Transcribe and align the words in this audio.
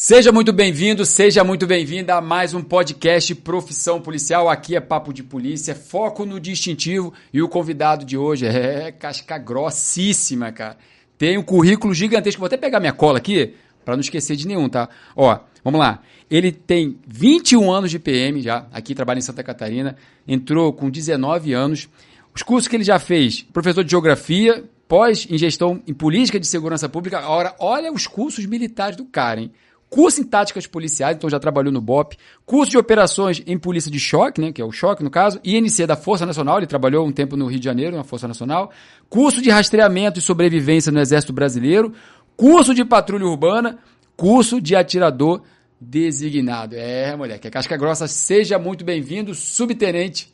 Seja 0.00 0.30
muito 0.30 0.52
bem-vindo, 0.52 1.04
seja 1.04 1.42
muito 1.42 1.66
bem-vinda 1.66 2.14
a 2.14 2.20
mais 2.20 2.54
um 2.54 2.62
podcast 2.62 3.34
Profissão 3.34 4.00
Policial. 4.00 4.48
Aqui 4.48 4.76
é 4.76 4.80
Papo 4.80 5.12
de 5.12 5.24
Polícia, 5.24 5.74
foco 5.74 6.24
no 6.24 6.38
distintivo 6.38 7.12
e 7.32 7.42
o 7.42 7.48
convidado 7.48 8.04
de 8.04 8.16
hoje 8.16 8.46
é 8.46 8.92
casca 8.92 9.36
grossíssima, 9.38 10.52
cara. 10.52 10.78
Tem 11.18 11.36
um 11.36 11.42
currículo 11.42 11.92
gigantesco. 11.92 12.38
Vou 12.38 12.46
até 12.46 12.56
pegar 12.56 12.78
minha 12.78 12.92
cola 12.92 13.18
aqui 13.18 13.56
para 13.84 13.96
não 13.96 14.00
esquecer 14.00 14.36
de 14.36 14.46
nenhum, 14.46 14.68
tá? 14.68 14.88
Ó, 15.16 15.36
vamos 15.64 15.80
lá. 15.80 16.00
Ele 16.30 16.52
tem 16.52 16.96
21 17.04 17.68
anos 17.68 17.90
de 17.90 17.98
PM 17.98 18.40
já, 18.40 18.68
aqui 18.70 18.94
trabalha 18.94 19.18
em 19.18 19.22
Santa 19.22 19.42
Catarina, 19.42 19.96
entrou 20.28 20.72
com 20.72 20.88
19 20.88 21.52
anos. 21.52 21.88
Os 22.32 22.44
cursos 22.44 22.68
que 22.68 22.76
ele 22.76 22.84
já 22.84 23.00
fez, 23.00 23.42
professor 23.52 23.82
de 23.82 23.90
geografia, 23.90 24.62
pós 24.86 25.26
em 25.28 25.36
gestão 25.36 25.82
em 25.88 25.92
política 25.92 26.38
de 26.38 26.46
segurança 26.46 26.88
pública. 26.88 27.18
Agora, 27.18 27.56
olha 27.58 27.92
os 27.92 28.06
cursos 28.06 28.46
militares 28.46 28.96
do 28.96 29.04
cara, 29.04 29.40
hein? 29.40 29.50
Curso 29.88 30.20
em 30.20 30.24
táticas 30.24 30.66
policiais, 30.66 31.16
então 31.16 31.28
já 31.30 31.38
trabalhou 31.38 31.72
no 31.72 31.80
BOP, 31.80 32.16
curso 32.44 32.70
de 32.70 32.78
operações 32.78 33.42
em 33.46 33.58
polícia 33.58 33.90
de 33.90 33.98
choque, 33.98 34.40
né, 34.40 34.52
que 34.52 34.60
é 34.60 34.64
o 34.64 34.72
choque 34.72 35.02
no 35.02 35.10
caso, 35.10 35.40
INC 35.44 35.86
da 35.86 35.96
Força 35.96 36.26
Nacional, 36.26 36.58
ele 36.58 36.66
trabalhou 36.66 37.06
um 37.06 37.12
tempo 37.12 37.36
no 37.36 37.46
Rio 37.46 37.58
de 37.58 37.64
Janeiro, 37.64 37.96
na 37.96 38.04
Força 38.04 38.28
Nacional, 38.28 38.70
curso 39.08 39.40
de 39.40 39.50
rastreamento 39.50 40.18
e 40.18 40.22
sobrevivência 40.22 40.92
no 40.92 41.00
Exército 41.00 41.32
Brasileiro, 41.32 41.92
curso 42.36 42.74
de 42.74 42.84
patrulha 42.84 43.26
urbana, 43.26 43.78
curso 44.16 44.60
de 44.60 44.76
atirador 44.76 45.42
designado. 45.80 46.74
É, 46.76 47.16
moleque, 47.16 47.48
a 47.48 47.50
casca 47.50 47.76
grossa, 47.76 48.06
seja 48.08 48.58
muito 48.58 48.84
bem-vindo, 48.84 49.34
subtenente 49.34 50.28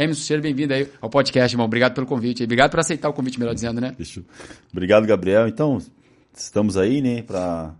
Emerson, 0.00 0.22
seja 0.22 0.40
bem-vindo 0.40 0.72
aí 0.72 0.88
ao 0.98 1.10
podcast, 1.10 1.54
irmão. 1.54 1.66
Obrigado 1.66 1.92
pelo 1.92 2.06
convite. 2.06 2.42
Obrigado 2.42 2.70
por 2.70 2.80
aceitar 2.80 3.10
o 3.10 3.12
convite, 3.12 3.38
melhor 3.38 3.52
dizendo, 3.52 3.82
né? 3.82 3.92
Fechou. 3.98 4.24
Obrigado, 4.72 5.06
Gabriel. 5.06 5.46
Então, 5.46 5.76
estamos 6.34 6.78
aí, 6.78 7.02
né, 7.02 7.22
para 7.22 7.74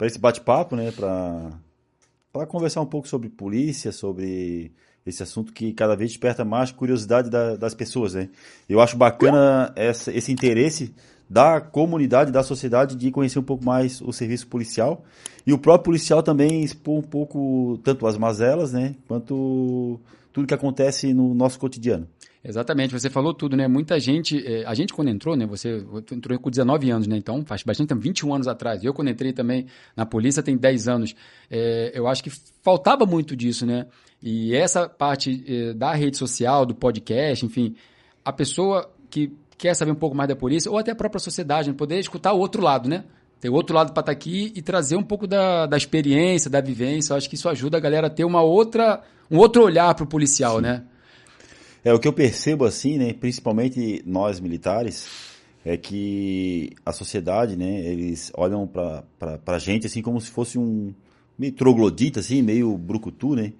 esse 0.00 0.18
bate-papo, 0.18 0.74
né, 0.74 0.90
para 0.92 2.46
conversar 2.46 2.80
um 2.80 2.86
pouco 2.86 3.06
sobre 3.06 3.28
polícia, 3.28 3.92
sobre 3.92 4.72
esse 5.04 5.22
assunto 5.22 5.52
que 5.52 5.74
cada 5.74 5.94
vez 5.94 6.10
desperta 6.10 6.42
mais 6.42 6.70
curiosidade 6.70 7.28
da, 7.28 7.54
das 7.54 7.74
pessoas, 7.74 8.14
né? 8.14 8.30
Eu 8.66 8.80
acho 8.80 8.96
bacana 8.96 9.70
essa, 9.76 10.10
esse 10.10 10.32
interesse 10.32 10.94
da 11.28 11.60
comunidade, 11.60 12.32
da 12.32 12.42
sociedade 12.42 12.96
de 12.96 13.10
conhecer 13.10 13.38
um 13.38 13.42
pouco 13.42 13.62
mais 13.62 14.00
o 14.00 14.10
serviço 14.10 14.46
policial 14.46 15.04
e 15.46 15.52
o 15.52 15.58
próprio 15.58 15.84
policial 15.84 16.22
também 16.22 16.64
expor 16.64 16.98
um 16.98 17.02
pouco 17.02 17.78
tanto 17.84 18.06
as 18.06 18.16
mazelas, 18.16 18.72
né, 18.72 18.94
quanto 19.06 20.00
tudo 20.32 20.46
que 20.46 20.54
acontece 20.54 21.12
no 21.12 21.34
nosso 21.34 21.58
cotidiano. 21.58 22.08
Exatamente, 22.42 22.92
você 22.92 23.10
falou 23.10 23.34
tudo, 23.34 23.56
né? 23.56 23.66
Muita 23.66 23.98
gente, 23.98 24.42
é, 24.46 24.64
a 24.64 24.72
gente 24.72 24.92
quando 24.92 25.08
entrou, 25.08 25.36
né? 25.36 25.44
Você 25.46 25.84
entrou 26.12 26.38
com 26.38 26.48
19 26.48 26.90
anos, 26.90 27.06
né? 27.06 27.16
Então 27.16 27.44
faz 27.44 27.62
bastante 27.62 27.88
tempo, 27.88 28.00
21 28.00 28.32
anos 28.32 28.48
atrás. 28.48 28.82
Eu 28.84 28.94
quando 28.94 29.10
entrei 29.10 29.32
também 29.32 29.66
na 29.96 30.06
polícia 30.06 30.42
tem 30.42 30.56
10 30.56 30.88
anos. 30.88 31.14
É, 31.50 31.90
eu 31.94 32.06
acho 32.06 32.22
que 32.22 32.30
faltava 32.62 33.04
muito 33.04 33.34
disso, 33.34 33.66
né? 33.66 33.86
E 34.22 34.54
essa 34.54 34.88
parte 34.88 35.44
é, 35.46 35.74
da 35.74 35.92
rede 35.92 36.16
social, 36.16 36.64
do 36.64 36.74
podcast, 36.74 37.44
enfim, 37.44 37.74
a 38.24 38.32
pessoa 38.32 38.88
que 39.10 39.32
quer 39.58 39.74
saber 39.74 39.90
um 39.90 39.96
pouco 39.96 40.16
mais 40.16 40.28
da 40.28 40.36
polícia, 40.36 40.70
ou 40.70 40.78
até 40.78 40.92
a 40.92 40.94
própria 40.94 41.18
sociedade, 41.18 41.68
né? 41.68 41.74
poder 41.76 41.98
escutar 41.98 42.32
o 42.32 42.38
outro 42.38 42.62
lado, 42.62 42.88
né? 42.88 43.04
Ter 43.40 43.48
o 43.48 43.54
outro 43.54 43.74
lado 43.74 43.92
para 43.92 44.00
estar 44.00 44.02
tá 44.04 44.12
aqui 44.12 44.52
e 44.54 44.62
trazer 44.62 44.96
um 44.96 45.02
pouco 45.02 45.26
da, 45.26 45.66
da 45.66 45.76
experiência, 45.76 46.50
da 46.50 46.60
vivência. 46.60 47.12
Eu 47.12 47.16
acho 47.16 47.28
que 47.28 47.34
isso 47.34 47.48
ajuda 47.48 47.76
a 47.76 47.80
galera 47.80 48.06
a 48.06 48.10
ter 48.10 48.24
uma 48.24 48.42
outra 48.42 49.02
um 49.30 49.38
outro 49.38 49.62
olhar 49.62 49.94
para 49.94 50.04
o 50.04 50.06
policial, 50.06 50.56
Sim. 50.56 50.62
né? 50.62 50.84
É, 51.84 51.92
o 51.92 51.98
que 51.98 52.08
eu 52.08 52.12
percebo 52.12 52.64
assim, 52.64 52.98
né, 52.98 53.12
principalmente 53.12 54.02
nós 54.04 54.40
militares, 54.40 55.06
é 55.64 55.76
que 55.76 56.70
a 56.84 56.92
sociedade, 56.92 57.56
né, 57.56 57.80
eles 57.86 58.32
olham 58.36 58.66
para 58.66 59.04
a 59.46 59.58
gente 59.58 59.86
assim 59.86 60.02
como 60.02 60.20
se 60.20 60.30
fosse 60.30 60.58
um 60.58 60.92
meio 61.38 61.52
troglodita, 61.52 62.20
assim, 62.20 62.42
meio 62.42 62.76
brucutu, 62.76 63.34
né? 63.36 63.52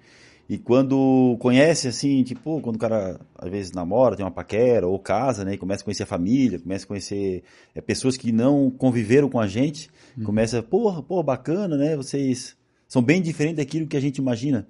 E 0.49 0.57
quando 0.57 1.37
conhece, 1.39 1.87
assim, 1.87 2.23
tipo, 2.23 2.59
quando 2.59 2.75
o 2.75 2.79
cara 2.79 3.19
às 3.37 3.49
vezes 3.49 3.71
namora, 3.71 4.15
tem 4.15 4.25
uma 4.25 4.31
paquera 4.31 4.87
ou 4.87 4.97
casa, 4.97 5.45
né? 5.45 5.53
E 5.53 5.57
começa 5.57 5.83
a 5.83 5.85
conhecer 5.85 6.03
a 6.03 6.07
família, 6.07 6.59
começa 6.59 6.85
a 6.85 6.87
conhecer 6.87 7.43
é, 7.75 7.79
pessoas 7.79 8.17
que 8.17 8.31
não 8.31 8.71
conviveram 8.71 9.29
com 9.29 9.39
a 9.39 9.45
gente, 9.45 9.89
hum. 10.17 10.23
começa, 10.23 10.63
porra, 10.63 11.03
porra, 11.03 11.21
bacana, 11.21 11.77
né? 11.77 11.95
Vocês 11.95 12.57
são 12.87 12.99
bem 13.01 13.21
diferentes 13.21 13.57
daquilo 13.57 13.85
que 13.85 13.95
a 13.95 14.01
gente 14.01 14.17
imagina. 14.17 14.67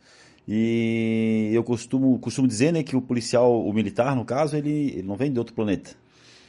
E 0.52 1.52
eu 1.54 1.64
costumo, 1.64 2.18
costumo 2.18 2.48
dizer 2.48 2.74
né, 2.74 2.82
que 2.82 2.96
o 2.96 3.02
policial, 3.02 3.64
o 3.64 3.72
militar, 3.72 4.16
no 4.16 4.26
caso, 4.26 4.58
ele, 4.58 4.94
ele 4.94 5.04
não 5.04 5.16
vem 5.16 5.32
de 5.32 5.38
outro 5.38 5.54
planeta. 5.54 5.92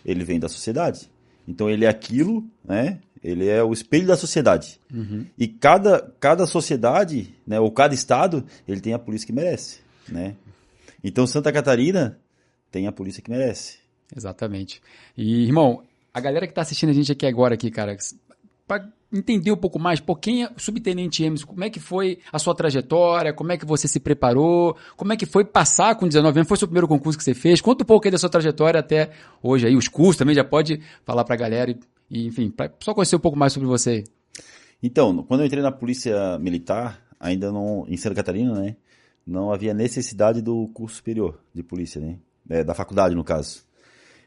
Ele 0.02 0.24
vem 0.24 0.40
da 0.40 0.48
sociedade. 0.48 1.10
Então 1.46 1.68
ele 1.68 1.84
é 1.84 1.88
aquilo, 1.88 2.42
né? 2.64 2.98
Ele 3.22 3.46
é 3.46 3.62
o 3.62 3.74
espelho 3.74 4.06
da 4.06 4.16
sociedade. 4.16 4.80
Uhum. 4.90 5.26
E 5.36 5.46
cada, 5.46 6.14
cada 6.18 6.46
sociedade, 6.46 7.34
né, 7.46 7.60
ou 7.60 7.70
cada 7.70 7.92
estado, 7.92 8.42
ele 8.66 8.80
tem 8.80 8.94
a 8.94 8.98
polícia 8.98 9.26
que 9.26 9.34
merece, 9.34 9.80
né? 10.08 10.34
Então 11.04 11.26
Santa 11.26 11.52
Catarina 11.52 12.18
tem 12.70 12.86
a 12.86 12.92
polícia 12.92 13.22
que 13.22 13.30
merece. 13.30 13.80
Exatamente. 14.16 14.80
E, 15.14 15.44
irmão, 15.44 15.82
a 16.14 16.20
galera 16.20 16.46
que 16.46 16.52
está 16.52 16.62
assistindo 16.62 16.88
a 16.88 16.94
gente 16.94 17.12
aqui 17.12 17.26
agora, 17.26 17.54
aqui, 17.54 17.70
cara, 17.70 17.98
para 18.70 18.88
entender 19.12 19.50
um 19.50 19.56
pouco 19.56 19.80
mais, 19.80 19.98
pô, 19.98 20.14
quem 20.14 20.44
é 20.44 20.46
o 20.46 20.60
subtenente 20.60 21.24
Emerson, 21.24 21.44
como 21.44 21.64
é 21.64 21.68
que 21.68 21.80
foi 21.80 22.20
a 22.32 22.38
sua 22.38 22.54
trajetória, 22.54 23.32
como 23.32 23.50
é 23.50 23.56
que 23.56 23.66
você 23.66 23.88
se 23.88 23.98
preparou, 23.98 24.76
como 24.96 25.12
é 25.12 25.16
que 25.16 25.26
foi 25.26 25.44
passar 25.44 25.96
com 25.96 26.06
19 26.06 26.38
anos, 26.38 26.46
foi 26.46 26.54
o 26.54 26.58
seu 26.58 26.68
primeiro 26.68 26.86
concurso 26.86 27.18
que 27.18 27.24
você 27.24 27.34
fez, 27.34 27.60
conta 27.60 27.82
um 27.82 27.86
pouco 27.86 28.06
aí 28.06 28.12
da 28.12 28.18
sua 28.18 28.28
trajetória 28.28 28.78
até 28.78 29.10
hoje 29.42 29.66
aí, 29.66 29.74
os 29.74 29.88
cursos 29.88 30.18
também, 30.18 30.36
já 30.36 30.44
pode 30.44 30.80
falar 31.04 31.24
pra 31.24 31.34
galera 31.34 31.76
e, 32.08 32.26
enfim, 32.28 32.48
pra 32.48 32.72
só 32.78 32.94
conhecer 32.94 33.16
um 33.16 33.20
pouco 33.20 33.36
mais 33.36 33.52
sobre 33.52 33.66
você. 33.66 34.04
Então, 34.80 35.24
quando 35.24 35.40
eu 35.40 35.46
entrei 35.46 35.64
na 35.64 35.72
polícia 35.72 36.38
militar, 36.38 37.02
ainda 37.18 37.50
não, 37.50 37.84
em 37.88 37.96
Santa 37.96 38.14
Catarina, 38.14 38.54
né, 38.54 38.76
não 39.26 39.52
havia 39.52 39.74
necessidade 39.74 40.40
do 40.40 40.68
curso 40.68 40.98
superior 40.98 41.40
de 41.52 41.64
polícia, 41.64 42.00
né, 42.00 42.18
é, 42.48 42.62
da 42.62 42.72
faculdade 42.72 43.16
no 43.16 43.24
caso. 43.24 43.64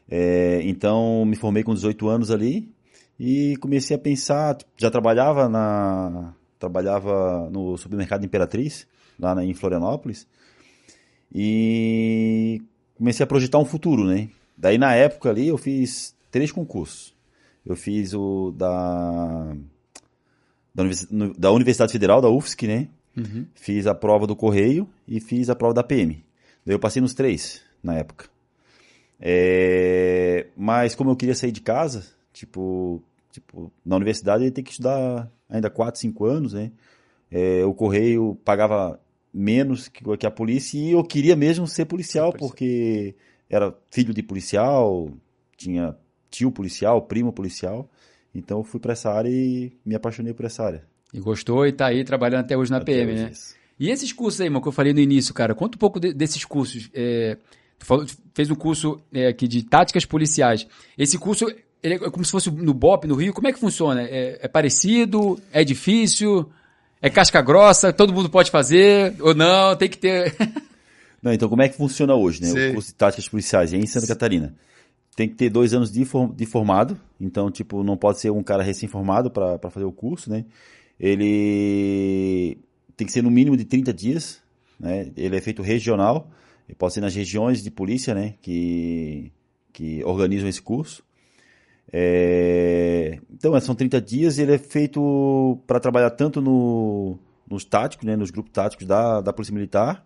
É, 0.06 0.60
então, 0.64 1.24
me 1.24 1.34
formei 1.34 1.62
com 1.62 1.72
18 1.72 2.06
anos 2.10 2.30
ali, 2.30 2.74
e 3.18 3.56
comecei 3.58 3.96
a 3.96 3.98
pensar, 3.98 4.58
já 4.76 4.90
trabalhava 4.90 5.48
na 5.48 6.34
trabalhava 6.58 7.48
no 7.50 7.76
supermercado 7.76 8.24
Imperatriz, 8.24 8.86
lá 9.18 9.44
em 9.44 9.52
Florianópolis, 9.52 10.26
e 11.32 12.62
comecei 12.96 13.22
a 13.22 13.26
projetar 13.26 13.58
um 13.58 13.64
futuro, 13.64 14.04
né? 14.04 14.28
Daí 14.56 14.78
na 14.78 14.94
época 14.94 15.28
ali 15.28 15.48
eu 15.48 15.58
fiz 15.58 16.14
três 16.30 16.50
concursos. 16.50 17.14
Eu 17.66 17.76
fiz 17.76 18.14
o 18.14 18.52
da 18.52 19.56
da 21.38 21.52
Universidade 21.52 21.92
Federal, 21.92 22.20
da 22.20 22.28
UFSC, 22.28 22.66
né? 22.66 22.88
Uhum. 23.16 23.46
Fiz 23.54 23.86
a 23.86 23.94
prova 23.94 24.26
do 24.26 24.34
Correio 24.34 24.88
e 25.06 25.20
fiz 25.20 25.48
a 25.48 25.54
prova 25.54 25.72
da 25.72 25.84
PM. 25.84 26.24
Daí 26.66 26.74
eu 26.74 26.80
passei 26.80 27.00
nos 27.00 27.14
três 27.14 27.62
na 27.82 27.94
época. 27.94 28.26
É... 29.20 30.48
Mas 30.56 30.94
como 30.94 31.10
eu 31.10 31.16
queria 31.16 31.34
sair 31.34 31.52
de 31.52 31.60
casa, 31.60 32.06
Tipo, 32.34 33.02
tipo 33.30 33.72
na 33.82 33.96
universidade 33.96 34.44
ele 34.44 34.50
tem 34.50 34.62
que 34.62 34.72
estudar 34.72 35.30
ainda 35.48 35.70
4, 35.70 35.98
5 35.98 36.24
anos, 36.26 36.52
né? 36.52 36.70
É, 37.30 37.64
o 37.64 37.72
correio 37.72 38.38
pagava 38.44 39.00
menos 39.32 39.88
que, 39.88 40.04
que 40.18 40.26
a 40.26 40.30
polícia 40.30 40.78
e 40.78 40.92
eu 40.92 41.02
queria 41.02 41.34
mesmo 41.34 41.66
ser 41.66 41.86
policial, 41.86 42.30
policial, 42.30 42.48
porque 42.48 43.14
era 43.48 43.74
filho 43.90 44.12
de 44.12 44.22
policial, 44.22 45.08
tinha 45.56 45.96
tio 46.30 46.50
policial, 46.52 47.00
primo 47.02 47.32
policial. 47.32 47.88
Então 48.34 48.58
eu 48.58 48.64
fui 48.64 48.80
para 48.80 48.92
essa 48.92 49.10
área 49.10 49.30
e 49.30 49.72
me 49.84 49.94
apaixonei 49.94 50.34
por 50.34 50.44
essa 50.44 50.64
área. 50.64 50.84
E 51.12 51.20
gostou 51.20 51.66
e 51.66 51.72
tá 51.72 51.86
aí 51.86 52.04
trabalhando 52.04 52.40
até 52.40 52.56
hoje 52.56 52.70
na 52.70 52.78
até 52.78 52.86
PM, 52.86 53.12
hoje, 53.12 53.22
né? 53.22 53.30
Isso. 53.30 53.54
E 53.78 53.90
esses 53.90 54.12
cursos 54.12 54.40
aí, 54.40 54.50
mano, 54.50 54.62
que 54.62 54.68
eu 54.68 54.72
falei 54.72 54.92
no 54.92 55.00
início, 55.00 55.32
cara, 55.32 55.54
conta 55.54 55.76
um 55.76 55.78
pouco 55.78 55.98
de, 56.00 56.12
desses 56.12 56.44
cursos. 56.44 56.90
É, 56.92 57.36
tu 57.78 57.86
falou, 57.86 58.06
fez 58.32 58.50
um 58.50 58.54
curso 58.54 59.00
é, 59.12 59.28
aqui 59.28 59.46
de 59.48 59.62
táticas 59.62 60.04
policiais. 60.04 60.66
Esse 60.96 61.18
curso 61.18 61.46
ele 61.84 61.94
é 61.96 61.98
como 61.98 62.24
se 62.24 62.30
fosse 62.30 62.50
no 62.50 62.72
BOP, 62.72 63.04
no 63.06 63.14
Rio. 63.14 63.34
Como 63.34 63.46
é 63.46 63.52
que 63.52 63.60
funciona? 63.60 64.02
É, 64.02 64.38
é 64.40 64.48
parecido? 64.48 65.38
É 65.52 65.62
difícil? 65.62 66.50
É 67.00 67.10
casca 67.10 67.42
grossa? 67.42 67.92
Todo 67.92 68.14
mundo 68.14 68.30
pode 68.30 68.50
fazer? 68.50 69.14
Ou 69.20 69.34
não? 69.34 69.76
Tem 69.76 69.90
que 69.90 69.98
ter. 69.98 70.34
não, 71.22 71.30
então 71.30 71.46
como 71.46 71.60
é 71.60 71.68
que 71.68 71.76
funciona 71.76 72.14
hoje, 72.14 72.40
né? 72.40 72.48
Sim. 72.48 72.70
O 72.70 72.74
curso 72.74 72.88
de 72.88 72.94
táticas 72.94 73.28
policiais 73.28 73.74
em 73.74 73.84
Santa 73.84 74.06
Catarina. 74.06 74.54
Tem 75.14 75.28
que 75.28 75.34
ter 75.34 75.50
dois 75.50 75.74
anos 75.74 75.92
de, 75.92 76.06
form 76.06 76.32
de 76.32 76.46
formado. 76.46 76.98
Então, 77.20 77.50
tipo, 77.50 77.84
não 77.84 77.98
pode 77.98 78.18
ser 78.18 78.30
um 78.30 78.42
cara 78.42 78.62
recém-formado 78.62 79.30
para 79.30 79.70
fazer 79.70 79.84
o 79.84 79.92
curso, 79.92 80.30
né? 80.30 80.46
Ele 80.98 82.56
tem 82.96 83.06
que 83.06 83.12
ser 83.12 83.22
no 83.22 83.30
mínimo 83.30 83.58
de 83.58 83.66
30 83.66 83.92
dias. 83.92 84.40
Né? 84.80 85.12
Ele 85.18 85.36
é 85.36 85.40
feito 85.42 85.60
regional. 85.60 86.30
Ele 86.66 86.76
pode 86.76 86.94
ser 86.94 87.02
nas 87.02 87.14
regiões 87.14 87.62
de 87.62 87.70
polícia, 87.70 88.14
né? 88.14 88.36
Que, 88.40 89.30
que 89.70 90.02
organizam 90.02 90.48
esse 90.48 90.62
curso. 90.62 91.03
É... 91.92 93.18
Então, 93.32 93.58
são 93.60 93.74
30 93.74 94.00
dias 94.00 94.38
e 94.38 94.42
ele 94.42 94.54
é 94.54 94.58
feito 94.58 95.58
para 95.66 95.80
trabalhar 95.80 96.10
tanto 96.10 96.40
no, 96.40 97.18
nos 97.48 97.64
táticos, 97.64 98.06
né, 98.06 98.16
nos 98.16 98.30
grupos 98.30 98.52
táticos 98.52 98.86
da, 98.86 99.20
da 99.20 99.32
Polícia 99.32 99.54
Militar, 99.54 100.04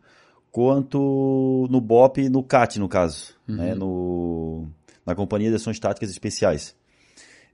quanto 0.51 1.67
no 1.71 1.81
BOP 1.81 2.19
e 2.19 2.29
no 2.29 2.43
CAT, 2.43 2.79
no 2.79 2.89
caso, 2.89 3.35
uhum. 3.49 3.57
né, 3.57 3.75
no, 3.75 4.67
na 5.07 5.15
Companhia 5.15 5.51
de 5.51 5.57
Ações 5.57 5.79
Táticas 5.79 6.11
Especiais. 6.11 6.77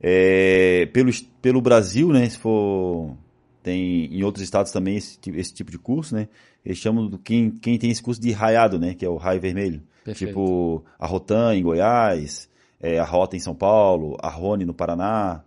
É, 0.00 0.87
pelo, 0.87 1.11
pelo 1.41 1.61
Brasil, 1.62 2.09
né, 2.09 2.29
se 2.29 2.38
for 2.38 3.17
tem 3.65 4.15
em 4.15 4.23
outros 4.23 4.44
estados 4.44 4.70
também 4.70 4.97
esse, 4.97 5.19
esse 5.35 5.55
tipo 5.55 5.70
de 5.70 5.79
curso, 5.79 6.15
né? 6.15 6.29
Eles 6.62 6.77
chamam 6.77 7.09
do 7.09 7.19
quem, 7.19 7.50
quem 7.50 7.79
tem 7.79 7.91
esse 7.91 8.03
curso 8.03 8.20
de 8.20 8.31
raiado, 8.31 8.79
né? 8.79 8.93
Que 8.93 9.06
é 9.06 9.09
o 9.09 9.17
raio 9.17 9.41
vermelho. 9.41 9.82
Perfeito. 10.05 10.29
Tipo 10.29 10.85
a 10.99 11.06
Rotan 11.06 11.55
em 11.56 11.62
Goiás, 11.62 12.47
é, 12.85 12.99
a 12.99 13.05
Rota 13.05 13.35
em 13.35 13.41
São 13.41 13.55
Paulo, 13.55 14.19
a 14.21 14.29
Rony 14.29 14.67
no 14.67 14.75
Paraná. 14.75 15.43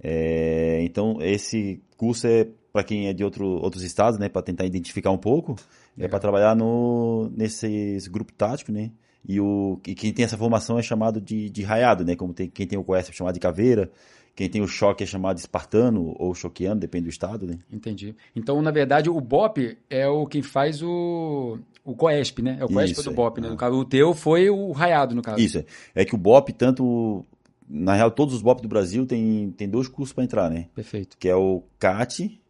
É, 0.00 0.78
então 0.82 1.18
esse 1.20 1.82
curso 1.96 2.28
é 2.28 2.46
para 2.72 2.84
quem 2.84 3.08
é 3.08 3.12
de 3.12 3.24
outro, 3.24 3.44
outros 3.44 3.82
estados, 3.82 4.16
né? 4.18 4.28
Para 4.28 4.42
tentar 4.42 4.64
identificar 4.64 5.10
um 5.10 5.18
pouco, 5.18 5.52
é 5.52 6.02
Legal. 6.02 6.06
é 6.06 6.08
para 6.08 6.18
trabalhar 6.20 6.54
no 6.54 7.28
nesses 7.36 8.06
grupo 8.06 8.32
tático, 8.32 8.70
né? 8.70 8.92
E, 9.28 9.40
o, 9.40 9.80
e 9.84 9.94
quem 9.96 10.12
tem 10.12 10.24
essa 10.24 10.38
formação 10.38 10.78
é 10.78 10.82
chamado 10.82 11.20
de, 11.20 11.50
de 11.50 11.62
raiado, 11.62 12.04
né? 12.04 12.14
Como 12.14 12.32
tem, 12.32 12.48
quem 12.48 12.66
tem 12.66 12.78
o 12.78 12.84
COESP 12.84 13.10
é 13.10 13.14
chamado 13.16 13.34
de 13.34 13.40
caveira, 13.40 13.90
quem 14.38 14.48
tem 14.48 14.62
o 14.62 14.68
choque 14.68 15.02
é 15.02 15.06
chamado 15.06 15.36
espartano 15.36 16.14
ou 16.16 16.32
choqueano, 16.32 16.78
depende 16.78 17.06
do 17.06 17.10
estado, 17.10 17.44
né? 17.44 17.58
Entendi. 17.72 18.14
Então, 18.36 18.62
na 18.62 18.70
verdade, 18.70 19.10
o 19.10 19.20
BOP 19.20 19.76
é 19.90 20.06
o 20.06 20.28
quem 20.28 20.42
faz 20.42 20.80
o, 20.80 21.58
o 21.84 21.96
COESP, 21.96 22.40
né? 22.40 22.56
É 22.60 22.64
o 22.64 22.68
COESP 22.68 23.00
Isso, 23.00 23.10
do 23.10 23.16
BOP, 23.16 23.38
é. 23.38 23.40
né? 23.40 23.48
No 23.48 23.56
caso, 23.56 23.76
o 23.76 23.84
teu 23.84 24.14
foi 24.14 24.48
o 24.48 24.70
raiado, 24.70 25.12
no 25.12 25.22
caso. 25.22 25.40
Isso, 25.40 25.58
é. 25.58 25.64
É 25.92 26.04
que 26.04 26.14
o 26.14 26.18
BOP, 26.18 26.52
tanto... 26.52 27.26
Na 27.68 27.94
real, 27.94 28.12
todos 28.12 28.32
os 28.32 28.40
BOP 28.40 28.62
do 28.62 28.68
Brasil 28.68 29.04
tem, 29.06 29.50
tem 29.56 29.68
dois 29.68 29.88
cursos 29.88 30.12
para 30.12 30.22
entrar, 30.22 30.48
né? 30.48 30.68
Perfeito. 30.72 31.16
Que 31.18 31.28
é 31.28 31.34
o 31.34 31.64
CAT 31.76 32.40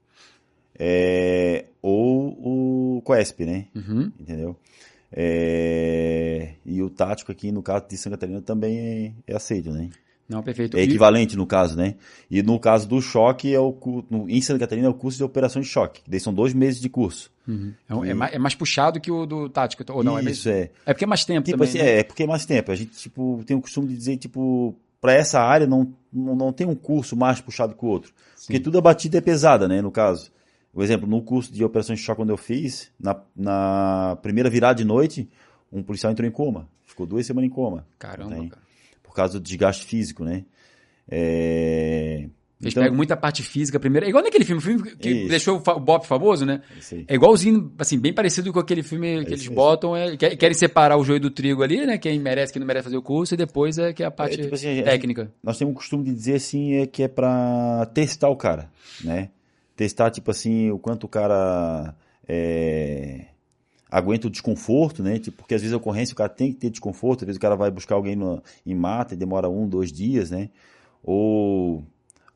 é, 0.78 1.64
ou 1.80 2.98
o 2.98 3.02
COESP, 3.02 3.46
né? 3.46 3.64
Uhum. 3.74 4.12
Entendeu? 4.20 4.58
É, 5.10 6.52
e 6.66 6.82
o 6.82 6.90
tático 6.90 7.32
aqui, 7.32 7.50
no 7.50 7.62
caso 7.62 7.86
de 7.88 7.96
Santa 7.96 8.18
Catarina, 8.18 8.42
também 8.42 8.78
é, 8.78 9.12
é 9.26 9.34
aceito, 9.34 9.72
né? 9.72 9.88
Não, 10.28 10.42
perfeito. 10.42 10.76
É 10.76 10.82
equivalente 10.82 11.36
no 11.36 11.46
caso, 11.46 11.74
né? 11.74 11.94
E 12.30 12.42
no 12.42 12.60
caso 12.60 12.86
do 12.86 13.00
choque, 13.00 13.54
é 13.54 13.58
o, 13.58 13.74
no, 14.10 14.28
em 14.28 14.40
Santa 14.42 14.60
Catarina 14.60 14.86
é 14.86 14.90
o 14.90 14.94
curso 14.94 15.16
de 15.16 15.24
operações 15.24 15.66
de 15.66 15.72
choque. 15.72 16.02
Daí 16.06 16.20
são 16.20 16.34
dois 16.34 16.52
meses 16.52 16.80
de 16.80 16.88
curso. 16.90 17.30
Uhum. 17.46 17.72
É, 17.88 18.10
é, 18.10 18.14
mais, 18.14 18.34
é, 18.34 18.38
mais, 18.38 18.54
puxado 18.54 19.00
que 19.00 19.10
o 19.10 19.24
do 19.24 19.48
tático, 19.48 19.82
ou 19.90 20.04
não? 20.04 20.20
Isso, 20.20 20.50
é, 20.50 20.52
mesmo? 20.52 20.70
é. 20.84 20.90
É 20.90 20.92
porque 20.92 21.04
é 21.04 21.06
mais 21.06 21.24
tempo 21.24 21.46
tipo 21.46 21.56
também, 21.56 21.68
assim, 21.70 21.78
né? 21.78 21.90
É, 21.90 21.98
é 22.00 22.02
porque 22.02 22.22
é 22.24 22.26
mais 22.26 22.44
tempo. 22.44 22.70
A 22.70 22.74
gente, 22.74 22.90
tipo, 22.90 23.42
tem 23.46 23.56
o 23.56 23.60
costume 23.62 23.88
de 23.88 23.96
dizer, 23.96 24.18
tipo, 24.18 24.76
para 25.00 25.14
essa 25.14 25.40
área 25.40 25.66
não, 25.66 25.94
não, 26.12 26.36
não, 26.36 26.52
tem 26.52 26.66
um 26.66 26.74
curso 26.74 27.16
mais 27.16 27.40
puxado 27.40 27.74
que 27.74 27.82
o 27.82 27.88
outro. 27.88 28.12
Sim. 28.36 28.48
Porque 28.48 28.60
tudo 28.60 28.76
a 28.76 28.82
batida 28.82 29.16
é 29.16 29.22
pesada, 29.22 29.66
né, 29.66 29.80
no 29.80 29.90
caso. 29.90 30.30
Por 30.74 30.84
exemplo, 30.84 31.08
no 31.08 31.22
curso 31.22 31.50
de 31.50 31.64
operações 31.64 32.00
de 32.00 32.04
choque 32.04 32.20
quando 32.20 32.30
eu 32.30 32.36
fiz, 32.36 32.90
na, 33.00 33.18
na 33.34 34.18
primeira 34.20 34.50
virada 34.50 34.74
de 34.74 34.84
noite, 34.84 35.26
um 35.72 35.82
policial 35.82 36.12
entrou 36.12 36.28
em 36.28 36.30
coma. 36.30 36.68
Ficou 36.84 37.06
duas 37.06 37.26
semanas 37.26 37.50
em 37.50 37.52
coma. 37.52 37.86
Caramba, 37.98 38.36
cara. 38.48 38.67
Causa 39.18 39.38
do 39.38 39.42
desgaste 39.42 39.84
físico, 39.84 40.24
né? 40.24 40.44
É... 41.10 42.28
Eles 42.60 42.72
então, 42.72 42.82
pegam 42.82 42.96
muita 42.96 43.16
parte 43.16 43.42
física 43.42 43.78
primeiro. 43.78 44.04
É 44.04 44.08
igual 44.08 44.22
naquele 44.22 44.44
filme, 44.44 44.60
filme 44.60 44.82
que 44.96 45.08
isso. 45.08 45.28
deixou 45.28 45.62
o 45.64 45.80
Bob 45.80 46.04
famoso, 46.04 46.44
né? 46.44 46.60
É 47.06 47.14
igualzinho, 47.14 47.72
assim, 47.78 47.96
bem 47.98 48.12
parecido 48.12 48.52
com 48.52 48.58
aquele 48.58 48.82
filme 48.82 49.24
que 49.24 49.32
eles 49.32 49.46
botam. 49.46 49.96
É, 49.96 50.16
querem 50.16 50.54
separar 50.54 50.96
o 50.96 51.04
joio 51.04 51.20
do 51.20 51.30
trigo 51.30 51.62
ali, 51.62 51.86
né? 51.86 51.98
Quem 51.98 52.18
merece, 52.18 52.52
quem 52.52 52.58
não 52.58 52.66
merece 52.66 52.84
fazer 52.84 52.96
o 52.96 53.02
curso, 53.02 53.34
e 53.34 53.36
depois 53.36 53.78
é 53.78 53.92
que 53.92 54.02
é 54.02 54.06
a 54.06 54.10
parte 54.10 54.40
é, 54.40 54.42
tipo 54.42 54.54
assim, 54.54 54.82
técnica. 54.82 55.22
Gente, 55.22 55.34
nós 55.40 55.56
temos 55.56 55.72
o 55.72 55.76
costume 55.76 56.04
de 56.04 56.12
dizer 56.12 56.34
assim, 56.34 56.74
é 56.74 56.86
que 56.86 57.04
é 57.04 57.08
para 57.08 57.86
testar 57.94 58.28
o 58.28 58.36
cara, 58.36 58.68
né? 59.04 59.30
Testar, 59.76 60.10
tipo 60.10 60.32
assim, 60.32 60.68
o 60.72 60.80
quanto 60.80 61.04
o 61.04 61.08
cara 61.08 61.94
é, 62.26 63.26
aguenta 63.90 64.26
o 64.26 64.30
desconforto, 64.30 65.02
né? 65.02 65.18
Tipo, 65.18 65.38
porque 65.38 65.54
às 65.54 65.60
vezes 65.60 65.74
a 65.74 65.78
ocorrência 65.78 66.12
o 66.12 66.16
cara 66.16 66.28
tem 66.28 66.52
que 66.52 66.58
ter 66.58 66.70
desconforto, 66.70 67.22
às 67.22 67.26
vezes 67.26 67.38
o 67.38 67.40
cara 67.40 67.56
vai 67.56 67.70
buscar 67.70 67.94
alguém 67.94 68.14
no, 68.14 68.42
em 68.66 68.74
mata 68.74 69.14
e 69.14 69.16
demora 69.16 69.48
um, 69.48 69.68
dois 69.68 69.92
dias, 69.92 70.30
né? 70.30 70.50
Ou 71.02 71.82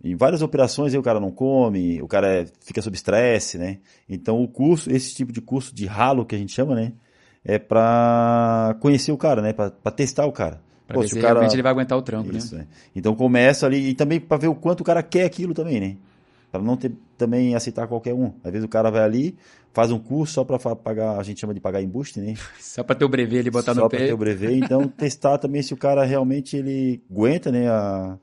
em 0.02 0.16
várias 0.16 0.42
operações 0.42 0.92
aí 0.92 0.98
o 0.98 1.02
cara 1.02 1.20
não 1.20 1.30
come, 1.30 2.02
o 2.02 2.08
cara 2.08 2.42
é, 2.42 2.46
fica 2.60 2.82
sob 2.82 2.96
estresse, 2.96 3.58
né? 3.58 3.78
Então 4.08 4.42
o 4.42 4.48
curso, 4.48 4.90
esse 4.90 5.14
tipo 5.14 5.32
de 5.32 5.40
curso 5.40 5.74
de 5.74 5.86
ralo 5.86 6.24
que 6.24 6.34
a 6.34 6.38
gente 6.38 6.52
chama, 6.52 6.74
né? 6.74 6.92
É 7.44 7.58
para 7.58 8.76
conhecer 8.80 9.12
o 9.12 9.16
cara, 9.16 9.42
né? 9.42 9.52
Para 9.52 9.70
testar 9.90 10.26
o 10.26 10.32
cara. 10.32 10.60
Pra 10.86 10.94
Pô, 10.94 11.00
ver 11.02 11.08
se, 11.08 11.18
o 11.18 11.20
cara... 11.20 11.34
realmente 11.34 11.54
ele 11.54 11.62
vai 11.62 11.72
aguentar 11.72 11.98
o 11.98 12.02
trampo, 12.02 12.36
Isso, 12.36 12.54
né? 12.54 12.66
É. 12.70 12.76
Então 12.96 13.14
começa 13.14 13.66
ali, 13.66 13.90
e 13.90 13.94
também 13.94 14.20
para 14.20 14.36
ver 14.36 14.48
o 14.48 14.54
quanto 14.54 14.80
o 14.80 14.84
cara 14.84 15.02
quer 15.02 15.24
aquilo 15.24 15.54
também, 15.54 15.80
né? 15.80 15.96
Para 16.52 16.60
não 16.60 16.76
ter, 16.76 16.92
também 17.16 17.54
aceitar 17.54 17.88
qualquer 17.88 18.12
um. 18.12 18.34
Às 18.44 18.52
vezes 18.52 18.66
o 18.66 18.68
cara 18.68 18.90
vai 18.90 19.02
ali, 19.02 19.38
faz 19.72 19.90
um 19.90 19.98
curso 19.98 20.34
só 20.34 20.44
para 20.44 20.58
pagar, 20.76 21.18
a 21.18 21.22
gente 21.22 21.40
chama 21.40 21.54
de 21.54 21.60
pagar 21.60 21.80
embuste, 21.82 22.20
né? 22.20 22.34
Só 22.60 22.84
para 22.84 22.94
ter 22.94 23.06
o 23.06 23.08
brevet 23.08 23.38
ele 23.38 23.50
botar 23.50 23.74
só 23.74 23.80
no 23.80 23.88
pé. 23.88 23.96
Só 23.96 24.00
para 24.00 24.06
ter 24.08 24.12
o 24.12 24.18
brevet, 24.18 24.60
então 24.62 24.86
testar 24.86 25.38
também 25.38 25.62
se 25.62 25.72
o 25.72 25.78
cara 25.78 26.04
realmente 26.04 26.54
ele 26.54 27.02
aguenta, 27.10 27.50
né, 27.50 27.70
a, 27.70 28.18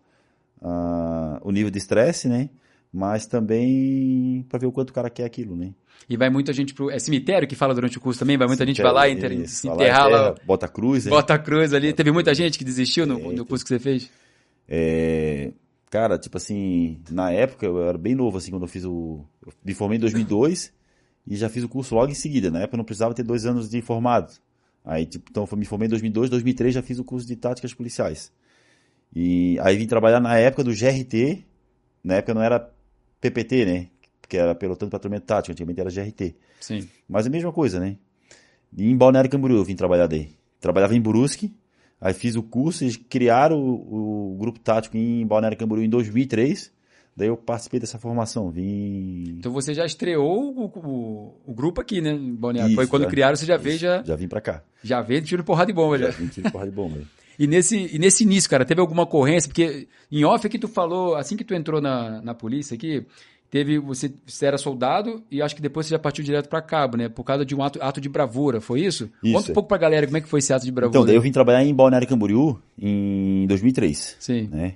a, 0.62 1.40
o 1.44 1.52
nível 1.52 1.72
de 1.72 1.80
estresse, 1.80 2.28
né? 2.28 2.50
Mas 2.94 3.26
também 3.26 4.46
para 4.48 4.60
ver 4.60 4.68
o 4.68 4.72
quanto 4.72 4.92
o 4.92 4.94
cara 4.94 5.10
quer 5.10 5.26
aquilo, 5.26 5.56
né? 5.56 5.74
E 6.08 6.16
vai 6.16 6.30
muita 6.30 6.54
gente 6.54 6.74
pro. 6.74 6.90
É 6.90 7.00
cemitério 7.00 7.48
que 7.48 7.56
fala 7.56 7.74
durante 7.74 7.98
o 7.98 8.02
curso 8.02 8.20
também? 8.20 8.38
Vai 8.38 8.48
muita 8.48 8.66
gente 8.66 8.82
vai 8.82 8.92
lá 8.92 9.08
e 9.08 9.14
inter... 9.14 9.48
se 9.48 9.68
enterrar 9.68 10.08
lá. 10.08 10.36
Bota 10.46 10.68
cruz, 10.68 11.06
né? 11.06 11.12
Bota 11.12 11.38
cruz 11.38 11.74
ali. 11.74 11.88
Bota 11.88 11.98
Teve 11.98 12.12
muita 12.12 12.34
gente 12.34 12.58
que 12.58 12.64
desistiu 12.64 13.06
no, 13.06 13.32
é, 13.32 13.34
no 13.36 13.46
curso 13.46 13.64
que 13.64 13.70
você 13.70 13.80
fez? 13.80 14.10
É, 14.68 15.52
cara, 15.90 16.18
tipo 16.18 16.38
assim, 16.38 17.02
na 17.10 17.32
época 17.32 17.66
eu 17.66 17.84
era 17.84 17.98
bem 17.98 18.16
novo, 18.16 18.38
assim, 18.38 18.52
quando 18.52 18.64
eu 18.64 18.68
fiz 18.68 18.86
o. 18.86 19.26
Eu 19.46 19.54
me 19.64 19.74
formei 19.74 19.98
em 19.98 20.02
2002 20.02 20.74
e 21.28 21.36
já 21.36 21.50
fiz 21.50 21.64
o 21.64 21.70
curso 21.70 21.96
logo 21.96 22.12
em 22.12 22.16
seguida. 22.16 22.50
Na 22.50 22.60
época 22.60 22.76
eu 22.76 22.78
não 22.78 22.86
precisava 22.86 23.14
ter 23.14 23.24
dois 23.24 23.46
anos 23.46 23.70
de 23.70 23.82
formado. 23.82 24.34
Aí, 24.84 25.06
tipo, 25.06 25.30
então 25.30 25.48
me 25.58 25.66
formei 25.66 25.88
em 25.88 25.90
2002, 25.90 26.30
2003 26.30 26.74
já 26.74 26.82
fiz 26.82 27.00
o 27.00 27.04
curso 27.04 27.28
de 27.28 27.36
táticas 27.36 27.74
policiais. 27.74 28.32
E 29.16 29.58
aí 29.62 29.78
vim 29.78 29.88
trabalhar 29.88 30.20
na 30.20 30.38
época 30.38 30.64
do 30.64 30.72
GRT, 30.72 31.44
na 32.04 32.16
época 32.16 32.34
não 32.34 32.42
era 32.42 32.72
PPT, 33.20 33.66
né? 33.66 33.88
Porque 34.22 34.38
era 34.38 34.54
pelotão 34.56 34.88
de 34.88 34.92
patrulhamento 34.92 35.26
tático, 35.26 35.52
antigamente 35.52 35.80
era 35.80 35.90
GRT. 35.90 36.36
Sim. 36.60 36.88
Mas 37.08 37.26
a 37.26 37.30
mesma 37.30 37.52
coisa, 37.52 37.80
né? 37.80 37.98
E 38.76 38.90
em 38.90 38.96
Balneário 38.96 39.30
Camboriú 39.30 39.58
eu 39.58 39.64
vim 39.64 39.76
trabalhar 39.76 40.08
daí. 40.08 40.30
Trabalhava 40.60 40.96
em 40.96 41.02
Brusque, 41.02 41.54
aí 42.00 42.14
fiz 42.14 42.36
o 42.36 42.44
curso, 42.44 42.84
eles 42.84 42.98
criaram 42.98 43.60
o, 43.60 44.34
o 44.34 44.38
grupo 44.38 44.60
tático 44.60 44.98
em 44.98 45.26
Balneário 45.26 45.58
Camboriú 45.58 45.84
em 45.84 45.90
2003. 45.90 46.72
Daí 47.16 47.28
eu 47.28 47.36
participei 47.36 47.82
dessa 47.82 48.00
formação, 48.00 48.50
vim... 48.50 49.36
Então 49.40 49.52
você 49.52 49.74
já 49.74 49.86
estreou 49.86 50.56
o, 50.56 50.66
o, 50.66 51.36
o 51.48 51.54
grupo 51.54 51.82
aqui, 51.82 52.00
né, 52.00 52.18
Balneário? 52.18 52.70
Isso, 52.70 52.76
Foi 52.78 52.88
quando 52.88 53.04
é, 53.04 53.08
criaram, 53.08 53.36
você 53.36 53.46
já 53.46 53.58
veio, 53.58 53.78
já... 53.78 54.02
Já 54.04 54.16
vim 54.16 54.30
pra 54.30 54.40
cá. 54.40 54.64
Já 54.82 55.02
veio 55.02 55.22
tiro 55.22 55.44
porrada 55.44 55.68
de 55.68 55.74
bomba, 55.74 55.98
já. 55.98 56.12
Já 56.12 56.18
vim 56.18 56.28
tiro 56.28 56.50
porrada 56.50 56.72
de 56.72 56.76
bomba. 56.76 57.00
E 57.38 57.48
nesse, 57.48 57.90
e 57.94 58.00
nesse 58.00 58.24
início, 58.24 58.50
cara, 58.50 58.66
teve 58.66 58.82
alguma 58.82 59.04
ocorrência? 59.04 59.50
Porque 59.50 59.88
em 60.12 60.26
off 60.26 60.46
aqui 60.46 60.60
tu 60.60 60.68
falou, 60.68 61.16
assim 61.16 61.36
que 61.36 61.44
tu 61.44 61.54
entrou 61.54 61.82
na, 61.82 62.22
na 62.22 62.34
polícia 62.34 62.76
aqui, 62.76 63.06
teve 63.50 63.80
você, 63.80 64.12
você 64.26 64.46
era 64.46 64.58
soldado 64.58 65.24
e 65.30 65.42
acho 65.42 65.56
que 65.56 65.62
depois 65.62 65.86
você 65.86 65.92
já 65.92 66.00
partiu 66.00 66.24
direto 66.24 66.48
para 66.48 66.62
cabo, 66.62 66.98
né? 66.98 67.10
Por 67.10 67.24
causa 67.24 67.46
de 67.46 67.56
um 67.56 67.64
ato, 67.64 67.82
ato 67.82 68.00
de 68.00 68.08
bravura, 68.08 68.62
foi 68.62 68.82
isso? 68.82 69.10
isso 69.24 69.34
Conta 69.34 69.52
um 69.52 69.54
pouco 69.54 69.70
pra 69.70 69.78
galera 69.78 70.06
como 70.06 70.18
é 70.18 70.22
que 70.22 70.30
foi 70.30 70.40
esse 70.40 70.54
ato 70.54 70.66
de 70.66 70.72
bravura. 70.72 70.98
Então, 70.98 71.06
daí 71.06 71.16
eu 71.16 71.22
vim 71.22 71.32
trabalhar 71.32 71.64
em 71.64 71.74
Balneário 71.74 72.08
Camboriú 72.08 72.60
em 72.78 73.48
2003. 73.48 74.18
Sim. 74.20 74.50
Né? 74.52 74.76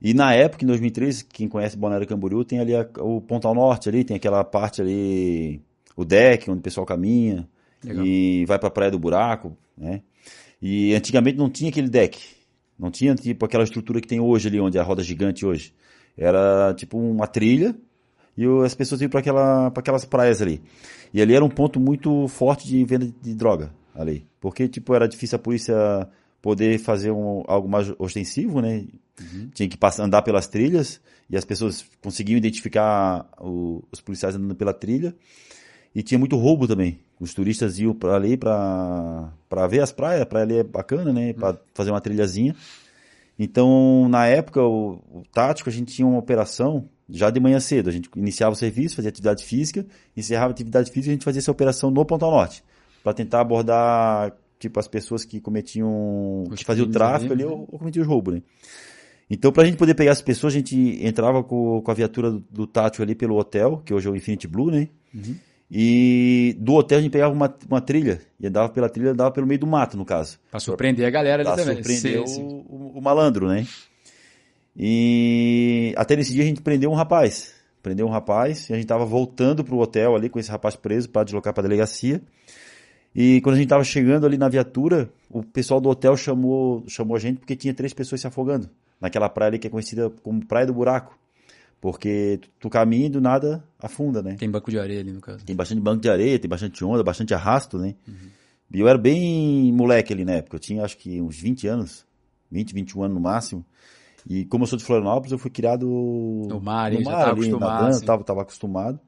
E 0.00 0.14
na 0.14 0.34
época, 0.34 0.64
em 0.64 0.68
2003, 0.68 1.22
quem 1.22 1.48
conhece 1.48 1.76
Balneário 1.76 2.06
Camboriú, 2.06 2.44
tem 2.44 2.60
ali 2.60 2.74
a, 2.76 2.86
o 3.00 3.20
Pontal 3.20 3.54
Norte 3.54 3.88
ali, 3.88 4.04
tem 4.04 4.16
aquela 4.16 4.44
parte 4.44 4.80
ali, 4.80 5.60
o 5.96 6.04
deck, 6.04 6.50
onde 6.50 6.60
o 6.60 6.62
pessoal 6.62 6.86
caminha 6.86 7.48
Legal. 7.82 8.04
e 8.04 8.44
vai 8.46 8.58
pra 8.58 8.70
Praia 8.70 8.90
do 8.90 8.98
Buraco, 8.98 9.56
né? 9.76 10.02
E 10.60 10.94
antigamente 10.94 11.36
não 11.36 11.50
tinha 11.50 11.70
aquele 11.70 11.88
deck. 11.88 12.18
Não 12.78 12.90
tinha 12.90 13.14
tipo 13.14 13.44
aquela 13.44 13.64
estrutura 13.64 14.00
que 14.00 14.08
tem 14.08 14.20
hoje 14.20 14.48
ali, 14.48 14.60
onde 14.60 14.76
é 14.76 14.80
a 14.80 14.84
roda 14.84 15.02
gigante 15.02 15.46
hoje. 15.46 15.72
Era 16.16 16.74
tipo 16.74 16.98
uma 16.98 17.26
trilha 17.26 17.74
e 18.36 18.44
as 18.64 18.74
pessoas 18.74 19.00
iam 19.00 19.08
para 19.08 19.20
aquela, 19.20 19.68
aquelas 19.68 20.04
praias 20.04 20.42
ali. 20.42 20.60
E 21.12 21.22
ali 21.22 21.34
era 21.34 21.44
um 21.44 21.48
ponto 21.48 21.80
muito 21.80 22.28
forte 22.28 22.66
de 22.66 22.84
venda 22.84 23.10
de 23.22 23.34
droga 23.34 23.72
ali. 23.94 24.26
Porque 24.40 24.68
tipo 24.68 24.94
era 24.94 25.08
difícil 25.08 25.36
a 25.36 25.38
polícia 25.38 26.08
poder 26.42 26.78
fazer 26.78 27.10
um, 27.10 27.42
algo 27.46 27.68
mais 27.68 27.92
ostensivo, 27.98 28.60
né? 28.60 28.84
Uhum. 29.20 29.50
Tinha 29.54 29.68
que 29.68 29.76
passar, 29.76 30.04
andar 30.04 30.22
pelas 30.22 30.46
trilhas 30.46 31.00
e 31.28 31.36
as 31.36 31.44
pessoas 31.44 31.84
conseguiam 32.02 32.36
identificar 32.36 33.26
o, 33.40 33.82
os 33.90 34.00
policiais 34.00 34.36
andando 34.36 34.54
pela 34.54 34.74
trilha. 34.74 35.14
E 35.94 36.02
tinha 36.02 36.18
muito 36.18 36.36
roubo 36.36 36.68
também. 36.68 37.00
Os 37.18 37.32
turistas 37.32 37.78
iam 37.78 37.94
para 37.94 38.14
ali 38.14 38.36
para 38.36 39.32
ver 39.68 39.80
as 39.80 39.90
praias. 39.90 40.20
A 40.20 40.26
praia 40.26 40.44
ali 40.44 40.58
é 40.58 40.62
bacana, 40.62 41.12
né? 41.12 41.32
Para 41.32 41.52
uhum. 41.52 41.56
fazer 41.72 41.90
uma 41.90 42.00
trilhazinha. 42.00 42.54
Então, 43.38 44.08
na 44.08 44.26
época, 44.26 44.62
o, 44.62 45.00
o, 45.10 45.22
tático, 45.32 45.68
a 45.68 45.72
gente 45.72 45.92
tinha 45.94 46.06
uma 46.06 46.18
operação 46.18 46.88
já 47.08 47.30
de 47.30 47.40
manhã 47.40 47.60
cedo. 47.60 47.88
A 47.88 47.92
gente 47.92 48.08
iniciava 48.16 48.52
o 48.52 48.56
serviço, 48.56 48.96
fazia 48.96 49.08
atividade 49.08 49.44
física, 49.44 49.86
encerrava 50.16 50.48
a 50.48 50.52
atividade 50.52 50.90
física 50.90 51.08
e 51.08 51.12
a 51.12 51.14
gente 51.14 51.24
fazia 51.24 51.40
essa 51.40 51.50
operação 51.50 51.90
no 51.90 52.04
Pontal 52.04 52.30
Norte. 52.30 52.62
Para 53.02 53.14
tentar 53.14 53.40
abordar, 53.40 54.32
tipo, 54.58 54.78
as 54.80 54.88
pessoas 54.88 55.24
que 55.24 55.40
cometiam, 55.40 56.44
que 56.56 56.64
faziam 56.64 56.86
o 56.86 56.90
tráfico 56.90 57.32
ali 57.32 57.44
ou, 57.44 57.68
ou 57.70 57.78
cometiam 57.78 58.02
os 58.02 58.08
roubos, 58.08 58.34
né? 58.34 58.42
Então, 59.28 59.50
para 59.50 59.64
a 59.64 59.66
gente 59.66 59.76
poder 59.76 59.94
pegar 59.94 60.12
as 60.12 60.22
pessoas, 60.22 60.52
a 60.52 60.56
gente 60.56 61.04
entrava 61.04 61.42
com, 61.42 61.82
com 61.82 61.90
a 61.90 61.94
viatura 61.94 62.30
do, 62.30 62.44
do 62.50 62.66
tático 62.66 63.02
ali 63.02 63.14
pelo 63.14 63.36
hotel, 63.36 63.82
que 63.84 63.92
hoje 63.92 64.06
é 64.06 64.10
o 64.10 64.16
Infinity 64.16 64.46
Blue, 64.46 64.70
né? 64.70 64.88
Uhum. 65.12 65.34
E 65.68 66.56
do 66.60 66.74
hotel 66.74 66.98
a 66.98 67.02
gente 67.02 67.10
pegava 67.10 67.34
uma, 67.34 67.52
uma 67.68 67.80
trilha, 67.80 68.20
e 68.38 68.46
andava 68.46 68.68
pela 68.68 68.88
trilha, 68.88 69.10
andava 69.10 69.32
pelo 69.32 69.46
meio 69.46 69.58
do 69.58 69.66
mato, 69.66 69.96
no 69.96 70.04
caso. 70.04 70.38
Pra 70.48 70.60
surpreender 70.60 71.04
a 71.06 71.10
galera 71.10 71.42
ali 71.42 71.44
pra 71.44 71.56
também. 71.56 71.74
surpreender 71.82 72.28
sim, 72.28 72.34
sim. 72.34 72.42
O, 72.42 72.92
o, 72.94 72.98
o, 72.98 73.02
malandro, 73.02 73.48
né? 73.48 73.66
E 74.76 75.94
até 75.96 76.16
nesse 76.16 76.32
dia 76.32 76.42
a 76.42 76.46
gente 76.46 76.60
prendeu 76.60 76.90
um 76.90 76.94
rapaz. 76.94 77.54
Prendeu 77.82 78.06
um 78.06 78.10
rapaz 78.10 78.68
e 78.68 78.72
a 78.72 78.76
gente 78.76 78.86
tava 78.86 79.04
voltando 79.04 79.64
pro 79.64 79.78
hotel 79.78 80.14
ali 80.14 80.28
com 80.28 80.38
esse 80.38 80.50
rapaz 80.50 80.76
preso 80.76 81.08
para 81.08 81.24
deslocar 81.24 81.54
pra 81.54 81.62
delegacia. 81.62 82.20
E 83.14 83.40
quando 83.40 83.54
a 83.54 83.58
gente 83.58 83.68
tava 83.68 83.82
chegando 83.82 84.26
ali 84.26 84.36
na 84.36 84.48
viatura, 84.48 85.08
o 85.30 85.42
pessoal 85.42 85.80
do 85.80 85.88
hotel 85.88 86.16
chamou, 86.16 86.84
chamou 86.86 87.16
a 87.16 87.20
gente 87.20 87.38
porque 87.38 87.56
tinha 87.56 87.72
três 87.72 87.94
pessoas 87.94 88.20
se 88.20 88.26
afogando. 88.26 88.68
Naquela 89.00 89.28
praia 89.28 89.50
ali 89.50 89.58
que 89.58 89.66
é 89.66 89.70
conhecida 89.70 90.10
como 90.22 90.44
Praia 90.44 90.66
do 90.66 90.74
Buraco. 90.74 91.18
Porque 91.80 92.38
tu, 92.42 92.48
tu 92.60 92.70
caminha 92.70 93.06
e 93.06 93.10
do 93.10 93.20
nada 93.20 93.64
afunda, 93.78 94.22
né? 94.22 94.34
Tem 94.38 94.50
banco 94.50 94.70
de 94.70 94.78
areia 94.78 95.00
ali 95.00 95.12
no 95.12 95.20
caso. 95.20 95.44
Tem 95.44 95.56
bastante 95.56 95.80
banco 95.80 96.02
de 96.02 96.10
areia, 96.10 96.38
tem 96.38 96.48
bastante 96.48 96.84
onda, 96.84 97.02
bastante 97.02 97.32
arrasto, 97.32 97.78
né? 97.78 97.94
E 98.72 98.80
eu 98.80 98.88
era 98.88 98.98
bem 98.98 99.72
moleque 99.72 100.12
ali 100.12 100.24
na 100.24 100.32
época. 100.32 100.56
Eu 100.56 100.60
tinha 100.60 100.84
acho 100.84 100.98
que 100.98 101.20
uns 101.20 101.38
20 101.38 101.68
anos. 101.68 102.04
20, 102.50 102.74
21 102.74 103.02
anos 103.04 103.14
no 103.14 103.20
máximo. 103.20 103.64
E 104.28 104.44
como 104.46 104.64
eu 104.64 104.68
sou 104.68 104.78
de 104.78 104.84
Florianópolis, 104.84 105.32
eu 105.32 105.38
fui 105.38 105.50
criado 105.50 105.86
No 105.86 106.60
mar, 106.60 106.90
no 106.90 106.98
já 107.02 107.10
mar 107.10 107.18
tava 107.18 107.30
ali, 107.30 107.40
acostumado, 107.48 107.72
nadando, 107.72 107.96
assim. 107.96 108.06
tava, 108.06 108.24
tava 108.24 108.42
acostumado. 108.42 109.00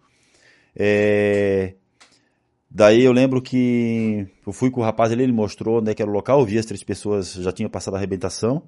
É, 0.76 1.74
Daí 2.70 3.02
eu 3.02 3.12
lembro 3.12 3.40
que 3.40 4.26
eu 4.46 4.52
fui 4.52 4.70
com 4.70 4.80
o 4.80 4.84
rapaz 4.84 5.10
ali, 5.10 5.22
ele 5.22 5.32
mostrou 5.32 5.78
onde 5.78 5.90
é 5.90 5.94
que 5.94 6.02
era 6.02 6.10
o 6.10 6.14
local, 6.14 6.40
eu 6.40 6.46
vi 6.46 6.58
as 6.58 6.66
três 6.66 6.82
pessoas 6.84 7.32
já 7.32 7.50
tinham 7.50 7.70
passado 7.70 7.94
a 7.94 7.96
arrebentação. 7.96 8.62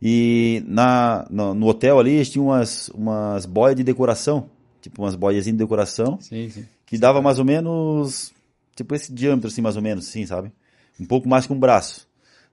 E 0.00 0.62
na, 0.66 1.26
no, 1.30 1.54
no 1.54 1.66
hotel 1.66 1.98
ali, 1.98 2.12
eles 2.12 2.30
tinham 2.30 2.46
umas, 2.46 2.88
umas 2.90 3.46
boias 3.46 3.74
de 3.76 3.82
decoração, 3.82 4.50
tipo 4.80 5.02
umas 5.02 5.14
boiazinhas 5.14 5.56
de 5.56 5.64
decoração, 5.64 6.18
Sim, 6.20 6.48
sim. 6.50 6.66
que 6.86 6.98
dava 6.98 7.20
mais 7.22 7.38
ou 7.38 7.44
menos, 7.44 8.32
tipo 8.76 8.94
esse 8.94 9.12
diâmetro 9.12 9.48
assim, 9.48 9.62
mais 9.62 9.76
ou 9.76 9.82
menos, 9.82 10.06
assim, 10.06 10.24
sabe? 10.26 10.52
Um 11.00 11.06
pouco 11.06 11.28
mais 11.28 11.46
que 11.46 11.52
um 11.52 11.58
braço. 11.58 12.07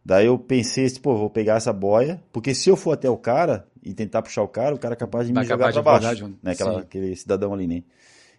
Daí 0.05 0.27
eu 0.27 0.37
pensei, 0.37 0.87
tipo, 0.87 1.09
pô, 1.09 1.17
vou 1.17 1.29
pegar 1.31 1.55
essa 1.55 1.73
boia, 1.73 2.21
porque 2.31 2.53
se 2.53 2.69
eu 2.69 2.75
for 2.75 2.91
até 2.91 3.09
o 3.09 3.17
cara 3.17 3.67
e 3.83 3.91
tentar 3.91 4.21
puxar 4.21 4.43
o 4.43 4.47
cara, 4.47 4.75
o 4.75 4.77
cara 4.77 4.93
é 4.93 4.97
capaz 4.97 5.25
de 5.25 5.33
me 5.33 5.39
Vai 5.39 5.45
jogar 5.45 5.71
pra 5.73 5.81
baixo, 5.81 6.07
verdade, 6.07 6.35
né? 6.43 6.51
Aquela, 6.51 6.79
aquele 6.81 7.15
cidadão 7.15 7.53
ali, 7.53 7.65
né? 7.65 7.83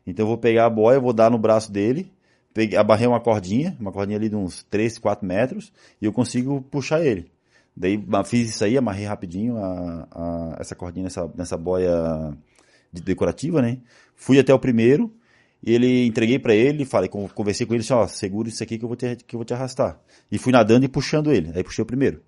Então 0.07 0.23
eu 0.23 0.29
vou 0.29 0.39
pegar 0.39 0.67
a 0.67 0.71
boia, 0.71 1.01
vou 1.01 1.13
dar 1.13 1.29
no 1.29 1.39
braço 1.39 1.73
dele, 1.73 2.09
peguei, 2.55 2.79
abarrei 2.79 3.09
uma 3.09 3.19
cordinha, 3.19 3.77
uma 3.81 3.91
cordinha 3.91 4.17
ali 4.17 4.29
de 4.29 4.37
uns 4.37 4.63
3, 4.71 4.97
4 4.97 5.27
metros, 5.27 5.73
e 6.01 6.05
eu 6.05 6.13
consigo 6.13 6.63
puxar 6.71 7.05
ele. 7.05 7.29
Daí 7.77 8.01
fiz 8.25 8.49
isso 8.49 8.65
aí, 8.65 8.79
amarrei 8.79 9.05
rapidinho 9.05 9.57
a, 9.59 10.09
a- 10.11 10.57
essa 10.61 10.77
cordinha 10.77 11.05
nessa, 11.05 11.29
nessa 11.35 11.57
boia 11.57 12.33
de- 12.93 13.03
decorativa, 13.03 13.61
né? 13.61 13.79
Fui 14.15 14.39
até 14.39 14.55
o 14.55 14.59
primeiro, 14.59 15.13
e 15.67 15.73
ele 15.75 16.07
entreguei 16.07 16.39
pra 16.39 16.55
ele, 16.55 16.85
falei, 16.85 17.09
con- 17.09 17.29
conversei 17.35 17.67
com 17.67 17.75
ele, 17.75 17.81
disse, 17.81 17.93
ó, 17.93 18.07
segura 18.07 18.49
isso 18.49 18.63
aqui 18.63 18.79
que 18.79 18.85
eu 18.85 18.89
vou 18.89 18.97
te, 18.97 19.17
que 19.17 19.35
eu 19.35 19.39
vou 19.39 19.45
te 19.45 19.53
arrastar. 19.53 20.01
E 20.31 20.39
fui 20.39 20.53
nadando 20.53 20.85
e 20.85 20.89
puxando 20.89 21.33
ele. 21.33 21.51
Aí 21.55 21.65
puxei 21.65 21.83
o 21.83 21.87
primeiro. 21.87 22.23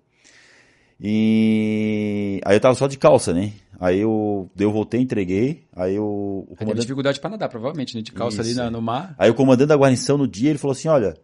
E 1.01 2.41
aí 2.43 2.55
eu 2.55 2.59
tava 2.59 2.75
só 2.75 2.85
de 2.87 2.97
calça, 2.97 3.33
né? 3.33 3.53
Aí 3.79 3.99
eu, 3.99 4.49
eu 4.59 4.71
voltei, 4.71 4.99
entreguei. 4.99 5.63
Aí 5.73 5.95
eu, 5.95 6.03
o 6.05 6.39
Aí 6.41 6.47
teve 6.47 6.59
comandante, 6.59 6.81
dificuldade 6.81 7.19
pra 7.21 7.29
nadar, 7.29 7.47
provavelmente, 7.49 7.95
né? 7.95 8.01
De 8.01 8.11
calça 8.11 8.41
ali 8.41 8.49
Isso, 8.51 8.59
na- 8.59 8.65
é. 8.65 8.69
no 8.69 8.81
mar. 8.81 9.15
aí 9.17 9.29
o 9.29 9.33
comandante 9.33 9.69
da 9.69 9.75
guarnição 9.77 10.17
no 10.17 10.27
dia 10.27 10.49
ele 10.49 10.59
falou 10.59 10.73
assim, 10.73 10.89
olha, 10.89 11.15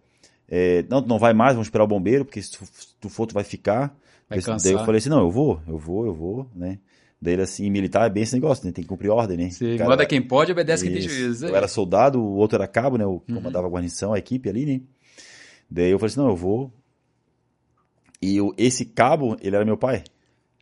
é, 0.47 0.85
não, 0.89 1.01
não 1.01 1.19
vai 1.19 1.33
mais, 1.33 1.53
vamos 1.53 1.67
esperar 1.67 1.83
o 1.83 1.87
bombeiro, 1.87 2.23
porque 2.23 2.41
se 2.41 2.51
tu, 2.51 2.65
se 2.65 2.87
tu 2.99 3.09
for 3.09 3.25
tu 3.27 3.33
vai 3.33 3.43
ficar. 3.43 3.93
Vai 4.29 4.39
Daí 4.39 4.73
eu 4.73 4.79
falei 4.85 4.97
assim, 4.97 5.09
não, 5.09 5.19
eu 5.19 5.29
vou, 5.29 5.61
eu 5.67 5.77
vou, 5.77 6.05
eu 6.05 6.13
vou, 6.13 6.49
né? 6.55 6.79
Daí 7.21 7.39
assim, 7.41 7.69
militar 7.69 8.05
é 8.05 8.09
bem 8.09 8.23
esse 8.23 8.33
negócio, 8.35 8.65
né? 8.65 8.71
Tem 8.71 8.83
que 8.83 8.87
cumprir 8.89 9.09
ordem, 9.09 9.37
né? 9.37 9.49
Você 9.49 9.77
Cara, 9.77 9.89
manda 9.89 10.05
quem 10.05 10.21
pode, 10.21 10.51
obedece 10.51 10.83
quem 10.83 10.93
tem 10.93 11.01
juízo. 11.01 11.47
Eu 11.47 11.55
era 11.55 11.67
soldado, 11.67 12.21
o 12.21 12.35
outro 12.35 12.57
era 12.57 12.67
cabo, 12.67 12.97
né? 12.97 13.05
O 13.05 13.19
que 13.19 13.33
comandava 13.33 13.65
a 13.67 13.69
guarnição, 13.69 14.13
a 14.13 14.19
equipe 14.19 14.49
ali, 14.49 14.65
né? 14.65 14.81
Daí 15.69 15.89
eu 15.91 15.97
falei 15.97 16.11
assim, 16.11 16.19
não, 16.19 16.27
eu 16.29 16.35
vou. 16.35 16.71
E 18.21 18.39
o- 18.41 18.53
esse 18.57 18.85
cabo, 18.85 19.37
ele 19.41 19.55
era 19.55 19.65
meu 19.65 19.77
pai. 19.77 20.03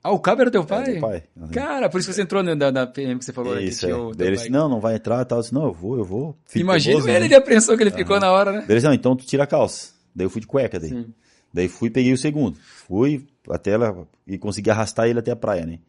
Ah, 0.03 0.12
o 0.12 0.19
cabo 0.19 0.41
era 0.41 0.51
teu 0.51 0.62
Era 0.62 0.67
pai? 0.67 0.91
meu 0.91 1.01
pai. 1.01 1.24
Cara, 1.53 1.89
por 1.89 1.98
isso 2.00 2.10
que 2.10 2.15
você 2.15 2.22
entrou 2.24 2.43
na, 2.43 2.55
na 2.72 2.86
PM 2.88 3.17
que 3.19 3.24
você 3.25 3.31
falou. 3.31 3.55
né, 3.55 3.63
Isso, 3.63 3.86
tinha 3.88 3.95
é. 3.98 4.12
Daí 4.15 4.27
ele 4.27 4.36
disse, 4.36 4.50
não, 4.50 4.67
não 4.67 4.79
vai 4.81 4.95
entrar 4.95 5.22
e 5.22 5.25
tal. 5.25 5.38
Eu 5.38 5.41
disse, 5.43 5.53
não, 5.53 5.63
eu 5.65 5.74
vou, 5.74 5.98
eu 5.98 6.03
vou. 6.03 6.38
Filho 6.45 6.63
Imagina 6.63 7.00
ele 7.10 7.19
né? 7.22 7.27
de 7.29 7.36
apreensão 7.36 7.77
que 7.77 7.83
ele 7.83 7.91
ficou 7.91 8.19
na 8.19 8.29
hora, 8.31 8.51
né? 8.51 8.57
Daí 8.60 8.65
ele 8.67 8.75
disse, 8.75 8.86
não, 8.86 8.93
então 8.93 9.15
tu 9.15 9.25
tira 9.25 9.43
a 9.43 9.48
calça. 9.48 9.93
Daí 10.13 10.25
eu 10.25 10.29
fui 10.29 10.41
de 10.41 10.48
cueca 10.48 10.77
daí. 10.79 10.89
Sim. 10.89 11.13
Daí 11.53 11.67
fui 11.69 11.88
e 11.88 11.91
peguei 11.91 12.12
o 12.12 12.17
segundo. 12.17 12.57
Fui 12.60 13.25
até 13.50 13.72
ela 13.72 14.05
e 14.27 14.38
consegui 14.38 14.69
arrastar 14.69 15.07
ele 15.07 15.19
até 15.19 15.31
a 15.31 15.36
praia, 15.38 15.65
né? 15.65 15.79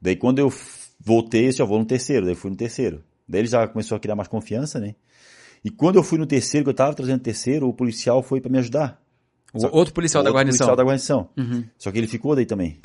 Daí 0.00 0.16
quando 0.16 0.38
eu 0.38 0.52
voltei, 1.00 1.46
eu 1.46 1.48
disse, 1.50 1.62
ó, 1.62 1.66
vou 1.66 1.78
no 1.78 1.84
terceiro. 1.84 2.26
Daí 2.26 2.34
fui 2.34 2.50
no 2.50 2.56
terceiro. 2.56 3.02
Daí 3.28 3.40
ele 3.42 3.48
já 3.48 3.66
começou 3.68 3.96
a 3.96 4.00
criar 4.00 4.14
mais 4.16 4.28
confiança, 4.28 4.78
né? 4.80 4.94
E 5.64 5.70
quando 5.70 5.96
eu 5.96 6.02
fui 6.02 6.18
no 6.18 6.26
terceiro, 6.26 6.64
que 6.64 6.70
eu 6.70 6.74
tava 6.74 6.94
trazendo 6.94 7.16
o 7.20 7.22
terceiro, 7.22 7.68
o 7.68 7.72
policial 7.74 8.22
foi 8.22 8.40
pra 8.40 8.50
me 8.50 8.58
ajudar. 8.58 9.02
O 9.52 9.60
Só- 9.60 9.70
outro 9.72 9.92
policial 9.94 10.22
da 10.22 10.28
Outro 10.30 10.38
guarnição. 10.38 10.58
policial 10.66 10.76
da 10.76 10.84
guarnição. 10.84 11.28
Uhum. 11.36 11.64
Só 11.78 11.90
que 11.90 11.98
ele 11.98 12.06
ficou 12.06 12.36
daí 12.36 12.46
também. 12.46 12.78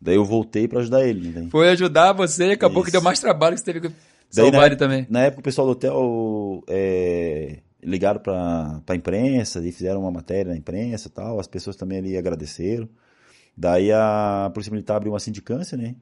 Daí 0.00 0.14
eu 0.14 0.24
voltei 0.24 0.68
pra 0.68 0.80
ajudar 0.80 1.06
ele, 1.08 1.30
né? 1.30 1.48
Foi 1.50 1.68
ajudar 1.70 2.12
você 2.12 2.48
e 2.48 2.52
acabou 2.52 2.82
que 2.82 2.88
Isso. 2.90 2.92
deu 2.98 3.02
mais 3.02 3.18
trabalho 3.18 3.54
que 3.54 3.60
você 3.60 3.72
teve 3.72 3.80
que 3.80 3.88
Daí, 3.88 4.44
salvar 4.44 4.60
na, 4.60 4.66
ele 4.66 4.76
também. 4.76 5.06
na 5.10 5.20
época 5.22 5.40
o 5.40 5.42
pessoal 5.42 5.66
do 5.66 5.72
hotel 5.72 6.62
é, 6.68 7.58
ligaram 7.82 8.20
pra, 8.20 8.80
pra 8.84 8.94
imprensa 8.94 9.66
e 9.66 9.72
fizeram 9.72 10.00
uma 10.02 10.10
matéria 10.10 10.52
na 10.52 10.56
imprensa 10.58 11.08
e 11.08 11.10
tal. 11.10 11.40
As 11.40 11.46
pessoas 11.48 11.76
também 11.76 11.98
ali 11.98 12.16
agradeceram. 12.16 12.88
Daí 13.56 13.90
a 13.90 14.50
Polícia 14.52 14.70
Militar 14.70 14.96
abriu 14.98 15.12
uma 15.12 15.18
sindicância, 15.20 15.78
né? 15.78 15.94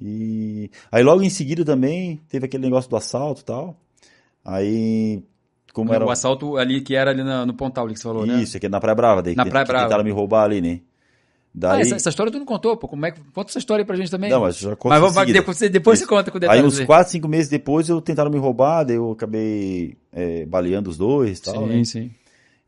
E 0.00 0.70
aí 0.90 1.02
logo 1.02 1.22
em 1.22 1.28
seguida 1.30 1.64
também 1.64 2.20
teve 2.28 2.46
aquele 2.46 2.62
negócio 2.64 2.88
do 2.88 2.96
assalto 2.96 3.42
e 3.42 3.44
tal. 3.44 3.76
Aí, 4.44 5.22
como 5.74 5.92
era. 5.92 6.04
O 6.06 6.10
assalto 6.10 6.56
ali 6.56 6.80
que 6.80 6.94
era 6.94 7.10
ali 7.10 7.22
na- 7.22 7.44
no 7.44 7.52
Pontal 7.54 7.84
ali 7.84 7.94
que 7.94 8.00
você 8.00 8.08
falou, 8.08 8.24
né? 8.26 8.40
Isso, 8.42 8.56
aqui 8.56 8.68
na 8.68 8.80
Praia 8.80 8.94
Brava. 8.94 9.22
Daí, 9.22 9.34
Na 9.36 9.44
que- 9.44 9.50
Praia 9.50 9.64
que 9.66 9.72
Brava. 9.72 9.84
Tentaram 9.86 10.04
me 10.04 10.10
roubar 10.10 10.44
ali, 10.44 10.60
né? 10.60 10.80
Ah, 10.82 11.74
Daí. 11.74 11.80
essa, 11.82 11.96
essa 11.96 12.08
história 12.10 12.30
tu 12.32 12.38
não 12.38 12.46
contou, 12.46 12.76
pô. 12.76 12.86
Como 12.88 13.04
é 13.04 13.10
que... 13.10 13.20
Conta 13.34 13.50
essa 13.50 13.58
história 13.58 13.82
aí 13.82 13.86
pra 13.86 13.96
gente 13.96 14.10
também. 14.10 14.30
Não, 14.30 14.40
mas 14.40 14.56
já 14.56 14.74
conto 14.76 14.90
Mas 14.92 15.00
vamos, 15.00 15.32
depois, 15.32 15.58
depois 15.58 15.98
você 15.98 16.04
Isso. 16.04 16.08
conta 16.08 16.30
com 16.30 16.36
Aí 16.38 16.40
detalhes. 16.42 16.78
uns 16.78 16.86
4, 16.86 17.10
5 17.12 17.26
meses 17.28 17.48
depois 17.50 17.88
eu 17.88 18.00
tentaram 18.00 18.30
me 18.30 18.38
roubar, 18.38 18.84
daí 18.84 18.96
eu 18.96 19.10
acabei 19.10 19.96
é, 20.12 20.46
baleando 20.46 20.88
os 20.88 20.96
dois 20.96 21.38
e 21.38 21.42
tal. 21.42 21.66
Sim, 21.66 21.76
né? 21.78 21.84
sim. 21.84 22.10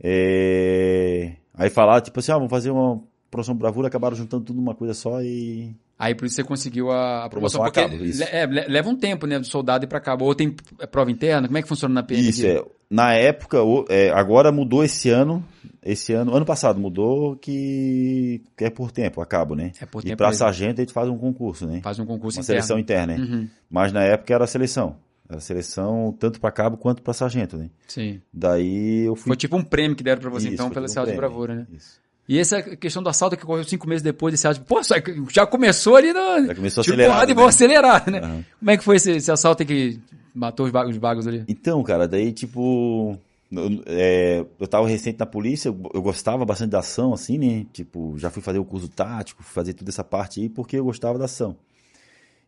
É, 0.05 1.33
Aí 1.55 1.71
falaram, 1.71 2.03
tipo 2.03 2.19
assim, 2.19 2.33
ah, 2.33 2.37
vamos 2.37 2.51
fazer 2.51 2.71
uma 2.71 3.01
promoção 3.33 3.55
bravura, 3.57 3.89
acabaram 3.89 4.15
juntando 4.15 4.45
tudo 4.45 4.57
numa 4.57 4.75
coisa 4.77 4.95
só 4.95 5.21
e. 5.23 5.75
Aí 5.99 6.15
por 6.15 6.27
isso 6.27 6.37
você 6.37 6.45
conseguiu 6.45 6.91
a, 6.91 7.25
a 7.25 7.29
promoção. 7.29 7.63
Promoção 7.63 7.85
a 7.85 7.89
Porque 7.89 8.05
le- 8.05 8.25
é, 8.25 8.47
le- 8.47 8.69
leva 8.69 8.89
um 8.89 8.97
tempo, 8.97 9.27
né? 9.27 9.39
Do 9.39 9.47
soldado 9.47 9.85
ir 9.85 9.89
pra 9.89 10.01
cabo. 10.01 10.25
Ou 10.25 10.35
tem 10.35 10.55
prova 10.91 11.11
interna? 11.11 11.47
Como 11.49 11.59
é 11.59 11.63
que 11.63 11.69
funciona 11.69 11.95
na 11.95 12.03
PM? 12.03 12.29
Isso, 12.29 12.47
é. 12.47 12.63
Na 12.91 13.15
época, 13.15 13.59
é, 13.89 14.11
agora 14.11 14.53
mudou 14.53 14.85
esse 14.85 15.09
ano. 15.09 15.43
Esse 15.85 16.13
ano, 16.13 16.35
ano 16.35 16.45
passado 16.45 16.79
mudou 16.79 17.37
que, 17.37 18.43
é 18.59 18.71
por 18.71 18.93
tempo, 18.93 19.21
a 19.21 19.27
cabo, 19.27 19.55
né? 19.55 19.73
É 19.81 19.87
por 19.87 20.01
e 20.01 20.05
tempo 20.07 20.19
pra 20.19 20.29
mesmo. 20.29 20.39
sargento 20.39 20.81
a 20.81 20.85
gente 20.85 20.93
faz 20.93 21.09
um 21.09 21.17
concurso, 21.19 21.67
né? 21.67 21.81
Faz 21.83 21.99
um 21.99 22.05
concurso 22.07 22.39
Uma 22.39 22.43
interno. 22.43 22.63
seleção 22.63 22.79
interna, 22.79 23.17
né? 23.17 23.25
Uhum, 23.25 23.49
Mas 23.71 23.93
na 23.93 24.03
época 24.03 24.33
era 24.35 24.47
seleção. 24.47 24.97
Era 25.29 25.41
seleção 25.41 26.15
tanto 26.19 26.39
pra 26.41 26.51
cabo 26.53 26.77
quanto 26.77 27.03
pra 27.03 27.15
sargento, 27.15 27.57
né? 27.57 27.71
Sim. 27.89 28.21
Daí 28.33 29.07
eu 29.07 29.17
fui. 29.17 29.29
Foi 29.29 29.37
tipo 29.37 29.57
um 29.57 29.65
prêmio 29.65 29.97
que 29.97 30.05
deram 30.05 30.21
pra 30.21 30.31
você, 30.31 30.47
Isso, 30.49 30.55
então, 30.55 30.69
tudo 30.69 30.85
esse 30.85 31.01
um 31.01 31.05
de 31.05 31.13
bravura, 31.15 31.55
né? 31.55 31.67
Isso. 31.73 32.02
E 32.29 32.39
essa 32.39 32.63
questão 32.63 33.03
do 33.03 33.09
assalto 33.09 33.37
que 33.37 33.43
ocorreu 33.45 33.65
cinco 33.65 33.89
meses 33.89 34.03
depois 34.03 34.33
desse 34.33 34.47
ato, 34.47 34.61
pô, 34.63 34.81
já 35.29 35.45
começou 35.45 35.97
ali 35.97 36.13
no... 36.13 36.47
Já 36.47 36.55
começou 36.55 36.85
Tiro, 36.85 36.95
acelerado, 36.95 37.15
porrada 37.15 37.33
e 37.33 37.35
né? 37.35 37.41
vão 37.41 37.49
acelerar, 37.49 38.11
né? 38.11 38.19
Aham. 38.21 38.45
Como 38.59 38.71
é 38.71 38.77
que 38.77 38.85
foi 38.85 38.97
esse, 38.97 39.11
esse 39.13 39.31
assalto 39.31 39.65
que 39.65 39.99
matou 40.35 40.67
os 40.67 40.73
bagos, 40.73 40.93
os 40.93 40.99
bagos 40.99 41.27
ali? 41.27 41.45
Então, 41.49 41.83
cara, 41.83 42.07
daí 42.07 42.33
tipo. 42.33 43.19
Eu, 43.51 43.83
é, 43.85 44.47
eu 44.59 44.67
tava 44.67 44.89
recente 44.89 45.19
na 45.19 45.27
polícia, 45.27 45.69
eu, 45.69 45.91
eu 45.93 46.01
gostava 46.01 46.43
bastante 46.43 46.71
da 46.71 46.79
ação, 46.79 47.13
assim, 47.13 47.37
né? 47.37 47.67
Tipo, 47.71 48.15
já 48.17 48.31
fui 48.31 48.41
fazer 48.41 48.59
o 48.59 48.65
curso 48.65 48.89
tático, 48.89 49.43
fui 49.43 49.53
fazer 49.53 49.75
toda 49.75 49.91
essa 49.91 50.03
parte 50.03 50.41
aí, 50.41 50.49
porque 50.49 50.79
eu 50.79 50.85
gostava 50.85 51.19
da 51.19 51.27
ação. 51.27 51.55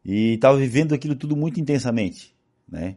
E 0.05 0.39
tava 0.39 0.57
vivendo 0.57 0.95
aquilo 0.95 1.15
tudo 1.15 1.37
muito 1.37 1.61
intensamente, 1.61 2.35
né? 2.67 2.97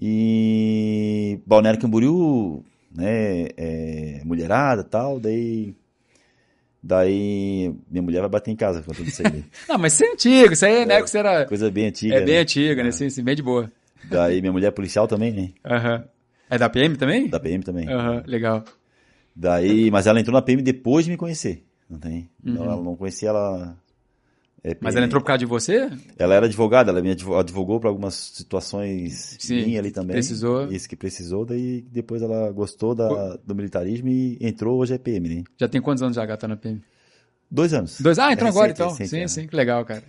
E 0.00 1.40
Balneário 1.44 1.78
Camboriú, 1.78 2.64
né? 2.94 3.48
É, 3.56 4.22
mulherada 4.24 4.82
tal, 4.84 5.20
daí. 5.20 5.74
Daí 6.82 7.74
minha 7.90 8.02
mulher 8.02 8.20
vai 8.20 8.30
bater 8.30 8.50
em 8.50 8.56
casa 8.56 8.82
contando 8.82 9.08
isso 9.08 9.22
aí. 9.26 9.44
Não, 9.68 9.76
mas 9.76 9.92
isso 9.92 10.04
é 10.04 10.12
antigo, 10.12 10.52
isso 10.54 10.64
aí 10.64 10.76
é, 10.76 10.86
né? 10.86 11.02
Que 11.02 11.18
era... 11.18 11.44
Coisa 11.44 11.70
bem 11.70 11.86
antiga. 11.86 12.14
É 12.14 12.20
bem 12.24 12.36
né? 12.36 12.40
antiga, 12.40 12.82
né? 12.82 12.90
Sim, 12.90 13.10
sim, 13.10 13.22
bem 13.22 13.36
de 13.36 13.42
boa. 13.42 13.70
Daí 14.02 14.40
minha 14.40 14.52
mulher 14.52 14.68
é 14.68 14.70
policial 14.70 15.06
também, 15.06 15.32
né? 15.32 15.50
Aham. 15.64 16.04
É 16.48 16.58
da 16.58 16.70
PM 16.70 16.96
também? 16.96 17.28
Da 17.28 17.38
PM 17.38 17.62
também. 17.62 17.86
Aham, 17.88 18.24
legal. 18.26 18.64
Daí, 19.36 19.90
mas 19.90 20.06
ela 20.06 20.18
entrou 20.18 20.34
na 20.34 20.42
PM 20.42 20.62
depois 20.62 21.04
de 21.04 21.10
me 21.10 21.16
conhecer. 21.16 21.64
Não 21.88 21.98
tem? 21.98 22.28
Uhum. 22.44 22.54
Não, 22.54 22.64
ela 22.64 22.82
não 22.82 22.96
conhecia 22.96 23.28
ela. 23.28 23.76
É, 24.62 24.76
Mas 24.80 24.94
ela 24.96 25.06
entrou 25.06 25.20
por 25.22 25.26
causa 25.26 25.38
de 25.38 25.46
você? 25.46 25.88
Ela 26.18 26.34
era 26.34 26.46
advogada, 26.46 26.90
ela 26.90 27.00
me 27.00 27.10
advo- 27.12 27.36
advogou 27.36 27.80
para 27.80 27.88
algumas 27.88 28.14
situações 28.14 29.36
Sim, 29.38 29.64
minha 29.66 29.80
ali 29.80 29.90
também. 29.90 30.14
precisou. 30.16 30.70
Isso 30.70 30.88
que 30.88 30.96
precisou, 30.96 31.44
daí 31.44 31.80
depois 31.82 32.20
ela 32.22 32.50
gostou 32.52 32.94
da, 32.94 33.36
do 33.36 33.54
militarismo 33.54 34.08
e 34.08 34.38
entrou 34.40 34.78
hoje 34.78 34.94
é 34.94 34.98
PM, 34.98 35.28
né? 35.28 35.44
Já 35.58 35.68
tem 35.68 35.80
quantos 35.80 36.02
anos 36.02 36.16
já 36.16 36.26
gata 36.26 36.46
na 36.46 36.56
PM? 36.56 36.80
Dois 37.50 37.72
anos. 37.74 38.00
Dois? 38.00 38.18
Ah, 38.18 38.32
entrou 38.32 38.46
É 38.48 38.50
agora 38.50 38.68
recente, 38.68 38.82
então. 38.82 38.90
recente, 38.90 39.08
sim, 39.10 39.20
é. 39.22 39.28
sim, 39.28 39.46
que 39.48 39.56
legal, 39.56 39.84
cara. 39.84 40.02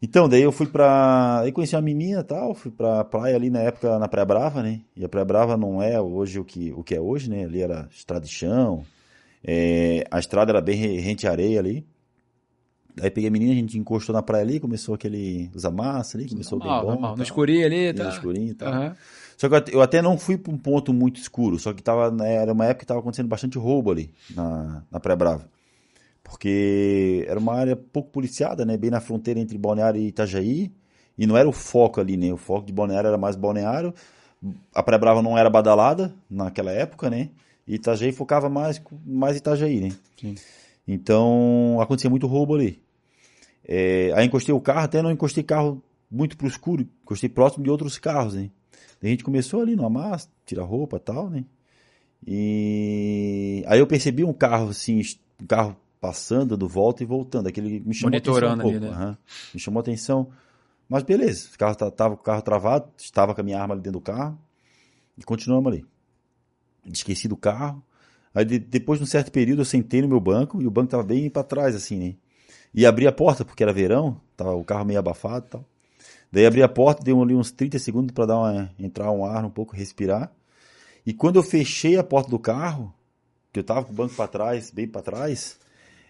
Então, 0.00 0.28
daí 0.28 0.42
eu 0.42 0.52
fui 0.52 0.66
pra. 0.66 1.40
Aí 1.40 1.50
conheci 1.52 1.74
uma 1.74 1.82
menina 1.82 2.20
e 2.20 2.24
tal, 2.24 2.54
fui 2.54 2.70
pra 2.70 3.02
praia 3.04 3.34
ali 3.34 3.50
na 3.50 3.60
época, 3.60 3.98
na 3.98 4.06
Praia 4.06 4.24
Brava, 4.24 4.62
né? 4.62 4.80
E 4.96 5.04
a 5.04 5.08
Praia 5.08 5.24
Brava 5.24 5.56
não 5.56 5.82
é 5.82 6.00
hoje 6.00 6.38
o 6.38 6.44
que, 6.44 6.72
o 6.72 6.84
que 6.84 6.94
é 6.94 7.00
hoje, 7.00 7.28
né? 7.28 7.44
Ali 7.44 7.60
era 7.60 7.88
estrada 7.90 8.24
de 8.24 8.30
chão, 8.32 8.84
é, 9.44 10.04
a 10.10 10.18
estrada 10.20 10.52
era 10.52 10.60
bem 10.60 10.76
re- 10.76 11.00
rente 11.00 11.26
areia 11.26 11.58
ali. 11.58 11.84
Aí 13.02 13.10
peguei 13.10 13.28
a 13.28 13.30
menina, 13.30 13.52
a 13.52 13.56
gente 13.56 13.78
encostou 13.78 14.12
na 14.12 14.22
praia 14.22 14.42
ali, 14.44 14.60
começou 14.60 14.94
aquele. 14.94 15.50
Os 15.54 15.64
amassos 15.64 16.14
ali, 16.16 16.28
começou 16.28 16.58
normal, 16.58 16.78
bem 16.80 16.86
bom. 16.86 16.92
normal. 16.92 17.16
No 17.16 17.22
escurinho 17.22 17.66
ali, 17.66 17.92
tá? 17.94 18.02
No 18.04 18.08
escurinho 18.10 18.50
e 18.50 18.54
tal. 18.54 18.68
Aham. 18.72 18.96
Só 19.36 19.48
que 19.48 19.74
eu 19.74 19.80
até- 19.80 20.02
não 20.02 20.18
fui 20.18 20.36
pra 20.36 20.52
um 20.52 20.58
ponto 20.58 20.92
muito 20.92 21.20
escuro, 21.20 21.58
só 21.60 21.72
que 21.72 21.80
tava, 21.82 22.10
né, 22.10 22.34
era 22.34 22.52
uma 22.52 22.64
época 22.64 22.80
que 22.80 22.86
tava 22.86 22.98
acontecendo 23.00 23.28
bastante 23.28 23.56
roubo 23.56 23.92
ali 23.92 24.10
na, 24.34 24.82
na 24.90 24.98
Praia 24.98 25.16
Brava. 25.16 25.48
Porque 26.24 27.24
era 27.28 27.38
uma 27.38 27.54
área 27.54 27.76
pouco 27.76 28.10
policiada, 28.10 28.64
né? 28.64 28.76
Bem 28.76 28.90
na 28.90 29.00
fronteira 29.00 29.40
entre 29.40 29.56
Balneário 29.56 30.00
e 30.00 30.08
Itajaí. 30.08 30.70
E 31.16 31.26
não 31.26 31.36
era 31.36 31.48
o 31.48 31.52
foco 31.52 32.00
ali, 32.00 32.16
né? 32.16 32.32
O 32.32 32.36
foco 32.36 32.66
de 32.66 32.72
Balneário 32.72 33.08
era 33.08 33.16
mais 33.18 33.34
Balneário. 33.36 33.94
A 34.74 34.82
Praia 34.82 34.98
Brava 34.98 35.22
não 35.22 35.36
era 35.38 35.48
badalada 35.48 36.14
naquela 36.30 36.70
época, 36.70 37.08
né? 37.10 37.30
E 37.66 37.74
Itajaí 37.76 38.12
focava 38.12 38.48
mais, 38.48 38.80
mais 39.06 39.36
Itajaí, 39.36 39.80
né? 39.80 39.92
Sim. 40.20 40.34
Então 40.86 41.78
acontecia 41.80 42.10
muito 42.10 42.26
roubo 42.26 42.54
ali. 42.54 42.80
É, 43.68 44.10
aí 44.16 44.26
encostei 44.26 44.54
o 44.54 44.60
carro, 44.60 44.80
até 44.80 45.02
não 45.02 45.10
encostei 45.10 45.44
carro 45.44 45.82
muito 46.10 46.38
pro 46.38 46.48
escuro, 46.48 46.88
encostei 47.02 47.28
próximo 47.28 47.62
de 47.62 47.70
outros 47.70 47.98
carros, 47.98 48.32
né? 48.34 48.50
Daí 49.00 49.10
a 49.10 49.12
gente 49.12 49.22
começou 49.22 49.60
ali 49.60 49.76
no 49.76 49.84
amasso, 49.84 50.28
tirar 50.46 50.64
roupa 50.64 50.96
e 50.96 51.00
tal, 51.00 51.28
né? 51.28 51.44
E 52.26 53.62
aí 53.66 53.78
eu 53.78 53.86
percebi 53.86 54.24
um 54.24 54.32
carro 54.32 54.70
assim, 54.70 55.02
um 55.40 55.46
carro 55.46 55.76
passando, 56.00 56.50
dando 56.56 56.66
volta 56.68 57.02
e 57.02 57.06
voltando, 57.06 57.46
aquele 57.46 57.80
me 57.80 57.92
chamou 57.94 58.10
Monitorando 58.10 58.62
atenção 58.62 58.70
um 58.70 58.72
ali, 58.72 58.80
pouco, 58.80 58.98
né? 58.98 59.04
aham. 59.04 59.18
me 59.54 59.60
chamou 59.60 59.80
atenção. 59.80 60.28
Mas 60.88 61.02
beleza, 61.02 61.48
o 61.54 61.58
carro 61.58 61.74
tá- 61.74 61.90
tava 61.90 62.16
com 62.16 62.22
o 62.22 62.24
carro 62.24 62.42
travado, 62.42 62.90
estava 62.96 63.34
com 63.34 63.40
a 63.40 63.44
minha 63.44 63.60
arma 63.60 63.74
ali 63.74 63.82
dentro 63.82 63.98
do 64.00 64.02
carro 64.02 64.38
e 65.16 65.22
continuamos 65.22 65.70
ali. 65.72 65.84
Esqueci 66.86 67.28
do 67.28 67.36
carro. 67.36 67.82
Aí 68.34 68.44
de- 68.44 68.58
depois 68.58 68.98
de 68.98 69.04
um 69.04 69.06
certo 69.06 69.30
período 69.30 69.60
eu 69.60 69.64
sentei 69.66 70.00
no 70.00 70.08
meu 70.08 70.20
banco 70.20 70.62
e 70.62 70.66
o 70.66 70.70
banco 70.70 70.90
tava 70.90 71.02
bem 71.02 71.28
para 71.28 71.42
trás 71.44 71.74
assim, 71.74 71.98
né? 71.98 72.14
E 72.78 72.86
abri 72.86 73.08
a 73.08 73.12
porta 73.12 73.44
porque 73.44 73.64
era 73.64 73.72
verão, 73.72 74.20
tava 74.36 74.54
o 74.54 74.62
carro 74.62 74.84
meio 74.84 75.00
abafado 75.00 75.46
e 75.46 75.50
tal. 75.50 75.64
Daí 76.30 76.46
abri 76.46 76.62
a 76.62 76.68
porta, 76.68 77.02
deu 77.02 77.20
ali 77.20 77.34
uns 77.34 77.50
30 77.50 77.76
segundos 77.76 78.12
para 78.12 78.26
dar 78.26 78.38
uma 78.38 78.70
entrar 78.78 79.10
um 79.10 79.24
ar 79.24 79.44
um 79.44 79.50
pouco, 79.50 79.74
respirar. 79.74 80.30
E 81.04 81.12
quando 81.12 81.40
eu 81.40 81.42
fechei 81.42 81.96
a 81.96 82.04
porta 82.04 82.30
do 82.30 82.38
carro, 82.38 82.94
que 83.52 83.58
eu 83.58 83.64
tava 83.64 83.82
com 83.82 83.90
o 83.90 83.96
banco 83.96 84.14
para 84.14 84.28
trás, 84.28 84.70
bem 84.70 84.86
para 84.86 85.02
trás, 85.02 85.58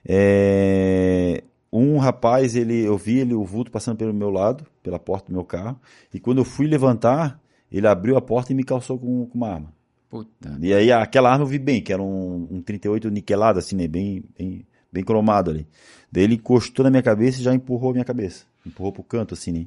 é, 0.06 1.42
um 1.72 1.96
rapaz, 1.96 2.54
ele, 2.54 2.84
eu 2.84 2.98
vi 2.98 3.20
ele, 3.20 3.32
o 3.32 3.46
vulto 3.46 3.70
passando 3.70 3.96
pelo 3.96 4.12
meu 4.12 4.28
lado, 4.28 4.66
pela 4.82 4.98
porta 4.98 5.28
do 5.28 5.32
meu 5.32 5.46
carro, 5.46 5.80
e 6.12 6.20
quando 6.20 6.36
eu 6.36 6.44
fui 6.44 6.66
levantar, 6.66 7.40
ele 7.72 7.86
abriu 7.86 8.14
a 8.14 8.20
porta 8.20 8.52
e 8.52 8.54
me 8.54 8.62
calçou 8.62 8.98
com, 8.98 9.24
com 9.24 9.38
uma 9.38 9.48
arma. 9.48 9.72
Puta. 10.10 10.58
E 10.60 10.74
aí 10.74 10.92
aquela 10.92 11.32
arma 11.32 11.44
eu 11.44 11.48
vi 11.48 11.58
bem, 11.58 11.80
que 11.80 11.94
era 11.94 12.02
um, 12.02 12.46
um 12.50 12.60
38 12.60 13.08
niquelado, 13.08 13.58
assim, 13.58 13.74
né? 13.74 13.88
Bem, 13.88 14.22
bem, 14.38 14.66
bem 14.92 15.04
cromado 15.04 15.50
ali. 15.50 15.66
Daí 16.10 16.24
ele 16.24 16.34
encostou 16.34 16.84
na 16.84 16.90
minha 16.90 17.02
cabeça 17.02 17.40
e 17.40 17.42
já 17.42 17.54
empurrou 17.54 17.90
a 17.90 17.92
minha 17.94 18.04
cabeça. 18.04 18.44
Empurrou 18.66 18.92
pro 18.92 19.02
canto, 19.02 19.34
assim, 19.34 19.52
né? 19.52 19.66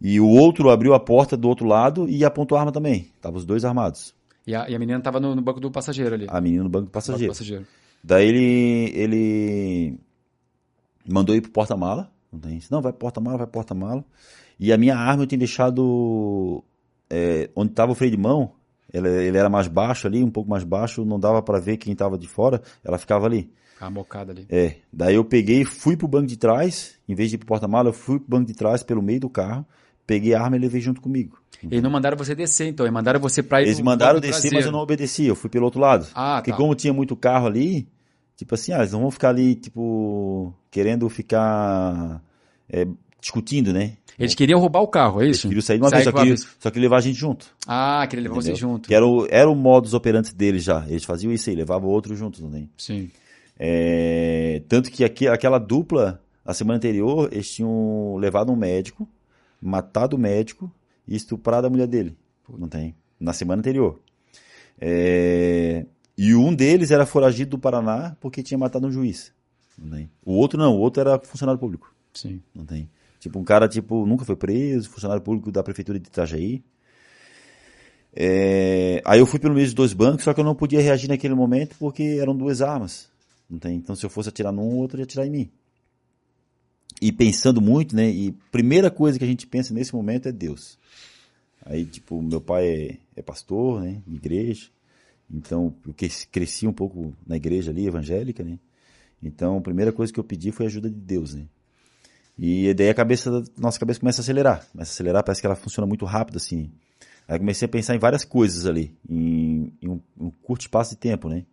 E 0.00 0.20
o 0.20 0.28
outro 0.28 0.70
abriu 0.70 0.92
a 0.94 1.00
porta 1.00 1.36
do 1.36 1.48
outro 1.48 1.66
lado 1.66 2.08
e 2.08 2.24
apontou 2.24 2.56
a 2.56 2.60
arma 2.60 2.72
também. 2.72 3.08
Tava 3.20 3.38
os 3.38 3.44
dois 3.44 3.64
armados. 3.64 4.14
E 4.46 4.54
a, 4.54 4.68
e 4.68 4.74
a 4.74 4.78
menina 4.78 5.00
tava 5.00 5.18
no, 5.18 5.34
no 5.34 5.42
banco 5.42 5.58
do 5.58 5.70
passageiro 5.70 6.14
ali. 6.14 6.26
A 6.28 6.40
menina 6.40 6.62
no 6.62 6.68
banco 6.68 6.86
do 6.86 6.86
Banco 6.86 6.90
do 6.90 6.92
passageiro. 6.92 7.32
passageiro. 7.32 7.66
Daí 8.04 8.28
ele, 8.28 8.92
ele 8.94 9.98
mandou 11.08 11.34
ir 11.34 11.40
pro 11.40 11.50
porta-mala. 11.50 12.10
Não, 12.30 12.38
tem 12.38 12.56
isso. 12.58 12.68
não, 12.70 12.82
vai 12.82 12.92
pro 12.92 13.00
porta-mala, 13.00 13.38
vai 13.38 13.46
pro 13.46 13.54
porta-mala. 13.54 14.04
E 14.60 14.72
a 14.72 14.76
minha 14.76 14.96
arma 14.96 15.22
eu 15.22 15.26
tinha 15.26 15.38
deixado 15.38 16.62
é, 17.10 17.50
onde 17.56 17.72
tava 17.72 17.92
o 17.92 17.94
freio 17.94 18.12
de 18.12 18.18
mão. 18.18 18.52
Ele, 18.92 19.08
ele 19.08 19.36
era 19.36 19.48
mais 19.48 19.66
baixo 19.66 20.06
ali, 20.06 20.22
um 20.22 20.30
pouco 20.30 20.48
mais 20.48 20.62
baixo, 20.62 21.04
não 21.04 21.18
dava 21.18 21.42
para 21.42 21.58
ver 21.58 21.76
quem 21.76 21.94
tava 21.94 22.16
de 22.16 22.28
fora. 22.28 22.62
Ela 22.84 22.98
ficava 22.98 23.26
ali. 23.26 23.50
A 23.80 23.90
mocada 23.90 24.32
ali. 24.32 24.46
É, 24.48 24.76
daí 24.92 25.14
eu 25.14 25.24
peguei, 25.24 25.64
fui 25.64 25.96
pro 25.96 26.08
banco 26.08 26.26
de 26.26 26.36
trás, 26.36 26.94
em 27.08 27.14
vez 27.14 27.28
de 27.30 27.36
ir 27.36 27.38
pro 27.38 27.46
porta-mala, 27.46 27.90
eu 27.90 27.92
fui 27.92 28.18
pro 28.18 28.28
banco 28.28 28.46
de 28.46 28.54
trás 28.54 28.82
pelo 28.82 29.02
meio 29.02 29.20
do 29.20 29.28
carro, 29.28 29.66
peguei 30.06 30.34
a 30.34 30.42
arma 30.42 30.56
e 30.56 30.60
levei 30.60 30.80
junto 30.80 31.00
comigo. 31.00 31.38
Eles 31.62 31.82
não 31.82 31.90
mandaram 31.90 32.16
você 32.16 32.34
descer, 32.34 32.68
então. 32.68 32.84
Eles 32.86 32.94
mandaram 32.94 33.18
você 33.20 33.42
pra 33.42 33.60
ir 33.62 33.66
Eles 33.66 33.80
mandaram 33.80 34.20
descer, 34.20 34.32
traseiro. 34.32 34.56
mas 34.56 34.66
eu 34.66 34.72
não 34.72 34.80
obedeci, 34.80 35.24
eu 35.26 35.34
fui 35.34 35.50
pelo 35.50 35.64
outro 35.64 35.80
lado. 35.80 36.06
Ah, 36.14 36.36
Porque 36.36 36.50
tá. 36.50 36.56
como 36.56 36.74
tinha 36.74 36.92
muito 36.92 37.16
carro 37.16 37.46
ali, 37.46 37.88
tipo 38.36 38.54
assim, 38.54 38.72
ah, 38.72 38.78
eles 38.78 38.92
não 38.92 39.00
vão 39.00 39.10
ficar 39.10 39.30
ali, 39.30 39.54
tipo, 39.54 40.52
querendo 40.70 41.08
ficar 41.08 42.22
é, 42.68 42.86
discutindo, 43.20 43.72
né? 43.72 43.96
Eles 44.18 44.34
queriam 44.34 44.58
roubar 44.60 44.80
o 44.80 44.88
carro, 44.88 45.20
é 45.20 45.24
Eles 45.26 45.36
isso? 45.38 45.48
queriam 45.48 45.62
sair 45.62 45.76
de 45.78 45.82
uma 45.84 45.90
vez, 45.90 46.04
só 46.04 46.12
que, 46.12 46.24
vez. 46.24 46.48
só 46.58 46.70
que 46.70 46.78
levar 46.80 46.96
a 46.96 47.00
gente 47.00 47.18
junto. 47.18 47.46
Ah, 47.66 48.06
queria 48.08 48.22
levar 48.22 48.34
você 48.36 48.50
entendeu? 48.52 48.68
junto. 48.70 48.88
Que 48.88 48.94
era 48.94 49.06
o, 49.06 49.26
era 49.30 49.50
o 49.50 49.54
modus 49.54 49.92
operandi 49.92 50.34
deles 50.34 50.64
já. 50.64 50.84
Eles 50.88 51.04
faziam 51.04 51.32
isso 51.32 51.50
aí, 51.50 51.56
levavam 51.56 51.88
outros 51.90 52.18
juntos 52.18 52.40
também. 52.40 52.70
Sim. 52.78 53.10
É, 53.58 54.62
tanto 54.68 54.90
que 54.90 55.04
aqui, 55.04 55.26
aquela 55.26 55.58
dupla, 55.58 56.22
a 56.44 56.52
semana 56.52 56.76
anterior, 56.76 57.28
eles 57.32 57.50
tinham 57.50 58.16
levado 58.16 58.52
um 58.52 58.56
médico, 58.56 59.08
matado 59.60 60.16
o 60.16 60.18
médico 60.18 60.70
e 61.06 61.16
estuprado 61.16 61.66
a 61.66 61.70
mulher 61.70 61.86
dele. 61.86 62.16
Não 62.48 62.68
tem? 62.68 62.94
Na 63.18 63.32
semana 63.32 63.60
anterior. 63.60 64.00
É, 64.78 65.86
e 66.16 66.34
um 66.34 66.54
deles 66.54 66.90
era 66.90 67.06
foragido 67.06 67.52
do 67.52 67.58
Paraná 67.58 68.16
porque 68.20 68.42
tinha 68.42 68.58
matado 68.58 68.86
um 68.86 68.92
juiz. 68.92 69.32
Não 69.78 69.90
tem? 69.90 70.10
O 70.24 70.32
outro 70.34 70.58
não, 70.58 70.74
o 70.74 70.78
outro 70.78 71.00
era 71.00 71.18
funcionário 71.18 71.58
público. 71.58 71.94
Sim. 72.12 72.40
Não 72.54 72.64
tem? 72.64 72.88
Tipo, 73.18 73.38
um 73.38 73.44
cara, 73.44 73.68
tipo, 73.68 74.06
nunca 74.06 74.24
foi 74.24 74.36
preso, 74.36 74.90
funcionário 74.90 75.22
público 75.22 75.50
da 75.50 75.62
prefeitura 75.62 75.98
de 75.98 76.06
Itajaí. 76.06 76.62
É, 78.14 79.02
aí 79.04 79.18
eu 79.18 79.26
fui 79.26 79.38
pelo 79.38 79.54
meio 79.54 79.66
dos 79.66 79.74
dois 79.74 79.92
bancos, 79.92 80.24
só 80.24 80.32
que 80.32 80.40
eu 80.40 80.44
não 80.44 80.54
podia 80.54 80.80
reagir 80.80 81.08
naquele 81.08 81.34
momento 81.34 81.76
porque 81.78 82.18
eram 82.20 82.34
duas 82.34 82.62
armas. 82.62 83.10
Não 83.48 83.58
tem? 83.58 83.76
Então, 83.76 83.94
se 83.94 84.04
eu 84.04 84.10
fosse 84.10 84.28
atirar 84.28 84.52
num, 84.52 84.62
o 84.62 84.76
outro 84.76 84.98
ia 84.98 85.04
atirar 85.04 85.26
em 85.26 85.30
mim. 85.30 85.50
E 87.00 87.12
pensando 87.12 87.60
muito, 87.60 87.94
né? 87.94 88.08
E 88.08 88.32
primeira 88.50 88.90
coisa 88.90 89.18
que 89.18 89.24
a 89.24 89.28
gente 89.28 89.46
pensa 89.46 89.72
nesse 89.74 89.94
momento 89.94 90.28
é 90.28 90.32
Deus. 90.32 90.78
Aí, 91.64 91.84
tipo, 91.84 92.20
meu 92.22 92.40
pai 92.40 92.68
é, 92.68 92.98
é 93.16 93.22
pastor, 93.22 93.82
né? 93.82 94.02
Igreja. 94.06 94.68
Então, 95.30 95.74
eu 95.86 95.92
cres- 95.92 96.26
cresci 96.30 96.66
um 96.66 96.72
pouco 96.72 97.12
na 97.26 97.36
igreja 97.36 97.70
ali, 97.70 97.86
evangélica, 97.86 98.42
né? 98.44 98.58
Então, 99.22 99.58
a 99.58 99.60
primeira 99.60 99.92
coisa 99.92 100.12
que 100.12 100.20
eu 100.20 100.24
pedi 100.24 100.52
foi 100.52 100.66
a 100.66 100.68
ajuda 100.68 100.88
de 100.88 100.96
Deus, 100.96 101.34
né? 101.34 101.46
E 102.38 102.72
daí 102.74 102.90
a 102.90 102.94
cabeça, 102.94 103.42
nossa 103.58 103.78
cabeça 103.78 103.98
começa 103.98 104.20
a 104.20 104.22
acelerar. 104.22 104.66
Começa 104.70 104.90
a 104.90 104.94
acelerar, 104.94 105.24
parece 105.24 105.40
que 105.40 105.46
ela 105.46 105.56
funciona 105.56 105.86
muito 105.86 106.04
rápido, 106.04 106.36
assim. 106.36 106.70
Aí 107.26 107.38
comecei 107.38 107.66
a 107.66 107.68
pensar 107.68 107.94
em 107.96 107.98
várias 107.98 108.24
coisas 108.24 108.66
ali, 108.66 108.94
em, 109.08 109.72
em 109.82 109.88
um, 109.88 110.00
um 110.18 110.30
curto 110.30 110.62
espaço 110.62 110.90
de 110.90 110.96
tempo, 110.96 111.28
né? 111.28 111.44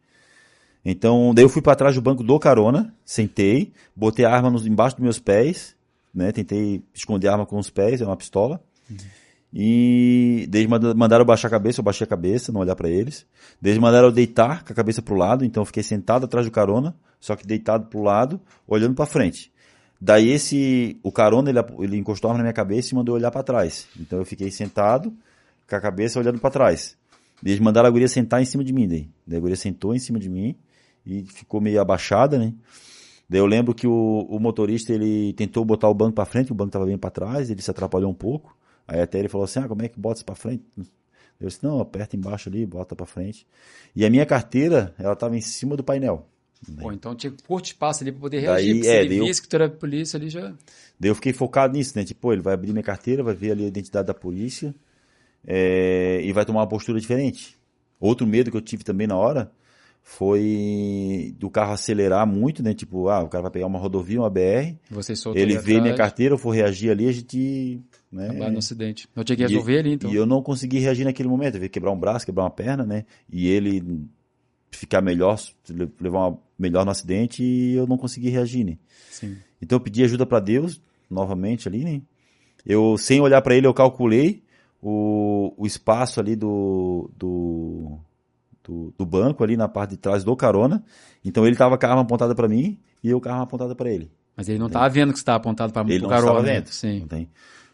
Então, 0.85 1.33
daí 1.33 1.45
eu 1.45 1.49
fui 1.49 1.61
para 1.61 1.75
trás 1.75 1.95
do 1.95 2.01
banco 2.01 2.23
do 2.23 2.37
carona, 2.37 2.93
sentei, 3.05 3.71
botei 3.95 4.25
a 4.25 4.31
arma 4.31 4.49
nos, 4.49 4.67
embaixo 4.67 4.97
dos 4.97 5.03
meus 5.03 5.19
pés, 5.19 5.75
né? 6.13 6.31
Tentei 6.31 6.83
esconder 6.93 7.29
a 7.29 7.33
arma 7.33 7.45
com 7.45 7.57
os 7.57 7.69
pés, 7.69 8.01
é 8.01 8.05
uma 8.05 8.17
pistola. 8.17 8.61
E 9.53 10.45
desde 10.49 10.67
mandaram 10.67 11.21
eu 11.21 11.25
baixar 11.25 11.47
a 11.47 11.51
cabeça, 11.51 11.79
eu 11.79 11.83
baixei 11.83 12.03
a 12.05 12.07
cabeça, 12.07 12.51
não 12.51 12.61
olhar 12.61 12.75
para 12.75 12.89
eles. 12.89 13.25
Desde 13.61 13.79
mandaram 13.79 14.07
eu 14.07 14.11
deitar 14.11 14.63
com 14.63 14.73
a 14.73 14.75
cabeça 14.75 15.01
pro 15.01 15.15
lado, 15.15 15.45
então 15.45 15.61
eu 15.61 15.65
fiquei 15.65 15.83
sentado 15.83 16.25
atrás 16.25 16.45
do 16.45 16.51
carona, 16.51 16.95
só 17.19 17.35
que 17.35 17.45
deitado 17.45 17.85
pro 17.85 18.01
lado, 18.01 18.41
olhando 18.67 18.95
para 18.95 19.05
frente. 19.05 19.53
Daí 20.01 20.31
esse, 20.31 20.99
o 21.01 21.11
carona, 21.11 21.49
ele, 21.49 21.59
ele 21.79 21.97
encostou 21.97 22.29
a 22.29 22.31
arma 22.33 22.39
na 22.39 22.43
minha 22.45 22.53
cabeça 22.53 22.93
e 22.93 22.95
mandou 22.95 23.15
eu 23.15 23.19
olhar 23.19 23.31
para 23.31 23.43
trás. 23.43 23.87
Então 23.97 24.19
eu 24.19 24.25
fiquei 24.25 24.51
sentado, 24.51 25.13
com 25.69 25.75
a 25.75 25.79
cabeça 25.79 26.19
olhando 26.19 26.39
para 26.39 26.49
trás. 26.49 26.97
Eles 27.45 27.59
mandaram 27.59 27.87
a 27.87 27.91
guria 27.91 28.07
sentar 28.07 28.41
em 28.41 28.45
cima 28.45 28.63
de 28.63 28.73
mim, 28.73 28.87
daí. 28.87 29.07
Daí 29.25 29.37
a 29.37 29.41
guria 29.41 29.55
sentou 29.55 29.95
em 29.95 29.99
cima 29.99 30.19
de 30.19 30.29
mim 30.29 30.57
e 31.05 31.23
ficou 31.25 31.61
meio 31.61 31.79
abaixada, 31.81 32.37
né? 32.37 32.53
Daí 33.29 33.39
eu 33.39 33.45
lembro 33.45 33.73
que 33.73 33.87
o, 33.87 34.27
o 34.29 34.39
motorista, 34.39 34.93
ele 34.93 35.33
tentou 35.33 35.65
botar 35.65 35.89
o 35.89 35.93
banco 35.93 36.13
para 36.15 36.25
frente, 36.25 36.51
o 36.51 36.55
banco 36.55 36.71
tava 36.71 36.85
bem 36.85 36.97
para 36.97 37.09
trás, 37.09 37.49
ele 37.49 37.61
se 37.61 37.71
atrapalhou 37.71 38.11
um 38.11 38.13
pouco. 38.13 38.55
Aí 38.87 39.01
até 39.01 39.19
ele 39.19 39.29
falou 39.29 39.45
assim, 39.45 39.59
ah, 39.59 39.67
como 39.67 39.81
é 39.81 39.87
que 39.89 39.99
bota 39.99 40.15
isso 40.17 40.25
para 40.25 40.35
frente? 40.35 40.63
Eu 41.39 41.47
disse, 41.47 41.63
não, 41.63 41.79
aperta 41.79 42.15
embaixo 42.15 42.49
ali, 42.49 42.65
bota 42.65 42.95
para 42.95 43.05
frente. 43.05 43.47
E 43.95 44.05
a 44.05 44.09
minha 44.09 44.25
carteira, 44.25 44.93
ela 44.99 45.15
tava 45.15 45.35
em 45.37 45.41
cima 45.41 45.75
do 45.75 45.83
painel. 45.83 46.27
Pô, 46.79 46.91
então 46.91 47.13
tinha 47.15 47.33
curto 47.45 47.65
espaço 47.65 48.03
ali 48.03 48.11
pra 48.11 48.21
poder 48.21 48.39
Daí, 48.39 48.65
reagir. 48.65 48.75
porque 48.75 48.87
é, 48.87 48.99
ele 49.01 49.09
daí 49.09 49.17
eu- 49.17 49.25
visse 49.27 49.41
que 49.41 49.47
tu 49.47 49.55
era 49.55 49.69
polícia 49.69 50.17
ali 50.17 50.29
já. 50.29 50.53
Daí 50.99 51.09
eu 51.09 51.15
fiquei 51.15 51.33
focado 51.33 51.73
nisso, 51.73 51.97
né? 51.97 52.05
Tipo, 52.05 52.31
ele 52.31 52.41
vai 52.41 52.53
abrir 52.53 52.71
minha 52.71 52.83
carteira, 52.83 53.23
vai 53.23 53.33
ver 53.35 53.51
ali 53.51 53.65
a 53.65 53.67
identidade 53.67 54.07
da 54.07 54.13
polícia 54.13 54.73
é, 55.45 56.21
e 56.23 56.31
vai 56.33 56.45
tomar 56.45 56.61
uma 56.61 56.67
postura 56.67 56.99
diferente. 56.99 57.57
Outro 57.99 58.27
medo 58.27 58.51
que 58.51 58.57
eu 58.57 58.61
tive 58.61 58.83
também 58.83 59.07
na 59.07 59.15
hora 59.17 59.51
foi 60.03 61.33
do 61.39 61.49
carro 61.49 61.71
acelerar 61.71 62.27
muito, 62.27 62.61
né? 62.61 62.73
Tipo, 62.73 63.07
ah, 63.07 63.23
o 63.23 63.29
cara 63.29 63.43
vai 63.43 63.51
pegar 63.51 63.65
uma 63.65 63.79
rodovia, 63.79 64.19
uma 64.19 64.29
BR, 64.29 64.75
Você 64.91 65.13
ele 65.33 65.57
vê 65.57 65.79
minha 65.79 65.95
carteira, 65.95 66.33
eu 66.33 66.37
for 66.37 66.51
reagir 66.51 66.91
ali, 66.91 67.07
a 67.07 67.11
gente... 67.11 67.81
Né? 68.11 68.29
acabar 68.29 68.51
no 68.51 68.59
acidente. 68.59 69.07
Eu 69.15 69.23
tinha 69.23 69.35
que 69.35 69.41
resolver 69.41 69.73
e, 69.73 69.79
ali, 69.79 69.93
então. 69.93 70.11
E 70.11 70.15
eu 70.15 70.25
não 70.25 70.43
consegui 70.43 70.77
reagir 70.77 71.03
naquele 71.03 71.29
momento. 71.29 71.55
Eu 71.55 71.61
vi 71.61 71.69
quebrar 71.69 71.91
um 71.91 71.97
braço, 71.97 72.25
quebrar 72.25 72.43
uma 72.43 72.51
perna, 72.51 72.85
né? 72.85 73.05
E 73.31 73.47
ele 73.47 74.07
ficar 74.69 75.01
melhor, 75.01 75.39
levar 75.99 76.27
uma 76.27 76.39
melhor 76.59 76.85
no 76.85 76.91
acidente 76.91 77.43
e 77.43 77.73
eu 77.73 77.87
não 77.87 77.97
consegui 77.97 78.29
reagir, 78.29 78.63
né? 78.63 78.77
Sim. 79.09 79.37
Então 79.61 79.77
eu 79.77 79.81
pedi 79.81 80.03
ajuda 80.03 80.25
para 80.25 80.39
Deus, 80.39 80.81
novamente 81.09 81.67
ali, 81.67 81.83
né? 81.83 82.01
Eu, 82.65 82.97
sem 82.97 83.19
olhar 83.19 83.41
para 83.41 83.55
ele, 83.55 83.67
eu 83.67 83.73
calculei 83.73 84.43
o, 84.81 85.53
o 85.57 85.65
espaço 85.65 86.19
ali 86.19 86.35
do, 86.35 87.09
do, 87.17 87.97
do, 88.63 88.93
do 88.97 89.05
banco, 89.05 89.43
ali 89.43 89.57
na 89.57 89.67
parte 89.67 89.91
de 89.91 89.97
trás 89.97 90.23
do 90.23 90.35
carona. 90.35 90.83
Então 91.23 91.45
ele 91.45 91.55
tava 91.55 91.77
com 91.77 91.85
a 91.85 91.89
arma 91.89 92.01
apontada 92.01 92.33
para 92.33 92.47
mim 92.47 92.79
e 93.03 93.09
eu 93.09 93.19
com 93.19 93.29
a 93.29 93.31
arma 93.31 93.43
apontada 93.43 93.75
para 93.75 93.91
ele. 93.91 94.11
Mas 94.35 94.49
ele 94.49 94.57
não 94.57 94.67
estava 94.67 94.89
vendo 94.89 95.11
que 95.11 95.19
você 95.19 95.21
estava 95.21 95.37
apontado 95.37 95.71
para 95.71 95.83
o 95.83 95.85
garoto. 95.85 96.15
estava 96.15 96.41
né? 96.41 96.53
vendo. 96.55 96.67
Sim. 96.67 97.05
Tem. 97.07 97.29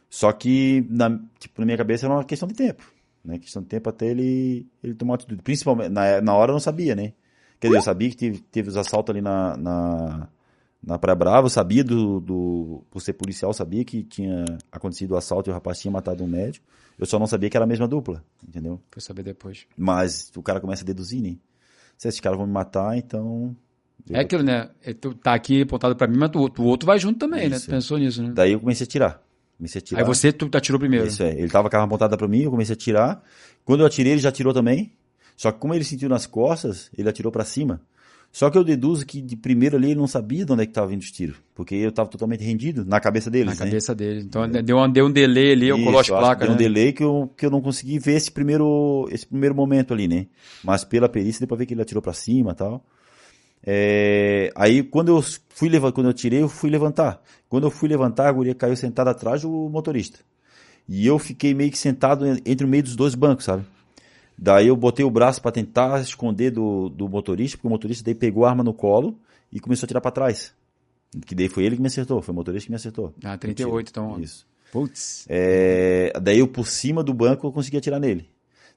Só 0.10 0.32
que, 0.32 0.86
na, 0.90 1.20
tipo, 1.38 1.62
na 1.62 1.66
minha 1.66 1.78
cabeça 1.78 2.06
era 2.06 2.14
uma 2.16 2.24
questão 2.24 2.48
de 2.48 2.56
tempo. 2.56 2.84
Né? 3.24 3.38
Questão 3.38 3.62
de 3.62 3.68
tempo 3.68 3.90
até 3.90 4.08
ele, 4.08 4.68
ele 4.84 4.96
tomar 4.96 5.16
atitude. 5.16 5.42
Principalmente, 5.42 5.90
na, 5.90 6.20
na 6.20 6.34
hora 6.34 6.52
eu 6.52 6.54
não 6.54 6.60
sabia, 6.60 6.96
né? 6.96 7.14
Quer 7.60 7.68
dizer, 7.68 7.78
eu 7.78 7.84
sabia 7.84 8.10
que 8.10 8.18
teve, 8.18 8.40
teve 8.40 8.70
os 8.70 8.78
assaltos 8.78 9.14
ali 9.14 9.22
na, 9.22 9.56
na, 9.58 10.30
na 10.82 10.98
Praia 10.98 11.16
Brava, 11.16 11.46
eu 11.46 11.50
sabia 11.50 11.84
do, 11.84 12.20
do. 12.20 12.84
Por 12.90 13.02
ser 13.02 13.14
policial, 13.14 13.54
sabia 13.54 13.84
que 13.84 14.04
tinha 14.04 14.46
acontecido 14.72 15.12
o 15.12 15.18
assalto 15.18 15.50
e 15.50 15.52
o 15.52 15.54
rapaz 15.54 15.80
tinha 15.80 15.92
matado 15.92 16.24
um 16.24 16.28
médico. 16.28 16.66
Eu 16.98 17.06
só 17.06 17.18
não 17.18 17.28
sabia 17.28 17.50
que 17.50 17.56
era 17.58 17.64
a 17.64 17.68
mesma 17.68 17.88
dupla, 17.88 18.24
entendeu? 18.46 18.82
Foi 18.92 19.02
saber 19.02 19.24
depois. 19.24 19.66
Mas 19.78 20.32
o 20.36 20.42
cara 20.44 20.60
começa 20.60 20.84
a 20.84 20.86
deduzir, 20.86 21.22
né? 21.22 21.38
Se 21.98 22.08
esses 22.08 22.20
caras 22.20 22.38
vão 22.38 22.48
me 22.48 22.54
matar, 22.54 22.98
então. 22.98 23.56
É 24.10 24.20
aquilo, 24.22 24.44
né? 24.44 24.70
É, 24.82 24.94
Tu 24.94 25.14
tá 25.14 25.34
aqui 25.34 25.62
apontado 25.62 25.96
para 25.96 26.08
mim, 26.08 26.18
mas 26.18 26.30
tu- 26.30 26.40
o 26.58 26.64
outro 26.64 26.86
vai 26.88 26.98
junto 27.00 27.20
também, 27.20 27.50
né? 27.50 27.58
Isso. 27.58 27.66
Tu 27.68 27.72
pensou 27.72 27.98
nisso, 27.98 28.24
né? 28.24 28.32
Daí 28.34 28.54
eu 28.54 28.60
comecei 28.60 28.86
a 28.86 28.88
tirar. 28.88 29.22
Comecei 29.58 29.80
a 29.80 29.82
tirar. 29.82 30.02
Aí 30.02 30.06
você 30.08 30.32
tu 30.32 30.50
atirou 30.58 30.80
primeiro. 30.80 31.08
Isso 31.08 31.22
é. 31.24 31.32
Ele 31.38 31.50
tava 31.50 31.70
com 31.70 31.76
a 31.76 31.80
arma 31.80 31.88
apontada 31.88 32.18
pra 32.18 32.28
mim, 32.28 32.42
eu 32.44 32.52
comecei 32.52 32.74
a 32.74 32.78
atirar. 32.78 33.22
Quando 33.66 33.82
eu 33.82 33.86
atirei, 33.86 34.14
ele 34.14 34.22
já 34.22 34.30
atirou 34.30 34.54
também. 34.54 34.94
Só 35.36 35.52
que 35.52 35.60
como 35.60 35.74
ele 35.74 35.84
sentiu 35.84 36.08
nas 36.10 36.26
costas, 36.26 36.90
ele 36.98 37.08
atirou 37.10 37.32
pra 37.32 37.44
cima. 37.46 37.82
Só 38.32 38.50
que 38.50 38.58
eu 38.58 38.64
deduzo 38.64 39.06
que 39.06 39.22
de 39.22 39.36
primeiro 39.36 39.76
ali 39.76 39.88
ele 39.92 40.00
não 40.00 40.08
sabia 40.08 40.46
de 40.46 40.52
onde 40.52 40.62
é 40.64 40.66
que 40.66 40.72
tava 40.72 40.88
vindo 40.88 41.02
os 41.02 41.12
tiros. 41.12 41.38
Porque 41.56 41.74
eu 41.76 41.92
tava 41.92 42.08
totalmente 42.10 42.44
rendido 42.44 42.86
na 42.86 43.00
cabeça 43.00 43.30
Na 43.30 43.32
deles, 43.32 43.60
né? 43.60 43.66
cabeça 43.66 43.96
dele. 43.96 44.22
Então 44.22 44.48
deu, 44.48 44.78
um, 44.78 44.90
deu 44.92 45.06
um 45.08 45.12
delay 45.12 45.52
ali, 45.54 45.68
eu 45.68 45.78
Isso, 45.78 45.90
eu 45.90 46.00
acho 46.00 46.12
que 46.12 46.16
placas, 46.18 46.44
deu 46.48 46.52
um 46.52 46.58
né? 46.58 46.64
delay 46.64 46.94
que 46.94 47.04
eu, 47.04 47.34
que 47.36 47.46
eu 47.46 47.50
não 47.50 47.60
consegui 47.60 47.98
ver 47.98 48.14
esse 48.14 48.32
primeiro, 48.32 49.08
esse 49.12 49.26
primeiro 49.26 49.56
momento 49.56 49.94
ali, 49.94 50.08
né? 50.08 50.28
Mas 50.64 50.84
pela 50.86 51.10
perícia 51.10 51.40
deu 51.40 51.48
pra 51.48 51.58
ver 51.58 51.66
que 51.66 51.74
ele 51.74 51.82
atirou 51.82 52.02
pra 52.04 52.14
cima 52.14 52.52
e 52.52 52.56
tal. 52.56 52.86
É, 53.66 54.52
aí 54.56 54.84
quando 54.84 55.10
eu 55.10 55.22
fui 55.50 55.68
levantar, 55.68 55.94
quando 55.94 56.08
eu 56.08 56.14
tirei, 56.14 56.42
eu 56.42 56.50
fui 56.50 56.70
levantar. 56.70 57.22
Quando 57.50 57.66
eu 57.66 57.72
fui 57.72 57.90
levantar, 57.90 58.28
a 58.30 58.32
guria 58.32 58.56
caiu 58.56 58.76
sentada 58.76 59.10
atrás 59.12 59.42
do 59.42 59.50
motorista. 59.70 60.20
E 60.88 61.06
eu 61.06 61.20
fiquei 61.20 61.54
meio 61.54 61.70
que 61.72 61.78
sentado 61.78 62.26
en- 62.26 62.40
entre 62.46 62.66
o 62.66 62.70
meio 62.70 62.84
dos 62.84 62.96
dois 62.96 63.16
bancos, 63.16 63.46
sabe? 63.46 63.64
Daí 64.42 64.68
eu 64.68 64.76
botei 64.78 65.06
o 65.06 65.12
braço 65.12 65.42
pra 65.42 65.52
tentar 65.52 66.00
esconder 66.00 66.50
do, 66.52 66.88
do 66.88 67.10
motorista, 67.10 67.58
porque 67.58 67.68
o 67.68 67.70
motorista 67.70 68.06
daí 68.06 68.16
pegou 68.16 68.46
a 68.46 68.50
arma 68.50 68.64
no 68.64 68.74
colo 68.74 69.20
e 69.52 69.60
começou 69.60 69.86
a 69.86 69.88
tirar 69.88 70.00
pra 70.00 70.12
trás. 70.12 70.54
Que 71.26 71.36
daí 71.36 71.50
foi 71.50 71.66
ele 71.66 71.76
que 71.76 71.82
me 71.82 71.88
acertou, 71.88 72.22
foi 72.22 72.32
o 72.32 72.36
motorista 72.36 72.68
que 72.68 72.72
me 72.72 72.78
acertou. 72.78 73.14
Ah, 73.22 73.38
38, 73.38 73.90
então. 73.90 74.18
Isso. 74.18 74.48
Putz. 74.72 75.26
É, 75.28 76.14
daí 76.22 76.40
eu 76.40 76.48
por 76.48 76.68
cima 76.68 77.04
do 77.04 77.14
banco 77.14 77.46
eu 77.48 77.52
consegui 77.52 77.76
atirar 77.78 78.00
nele. 78.00 78.30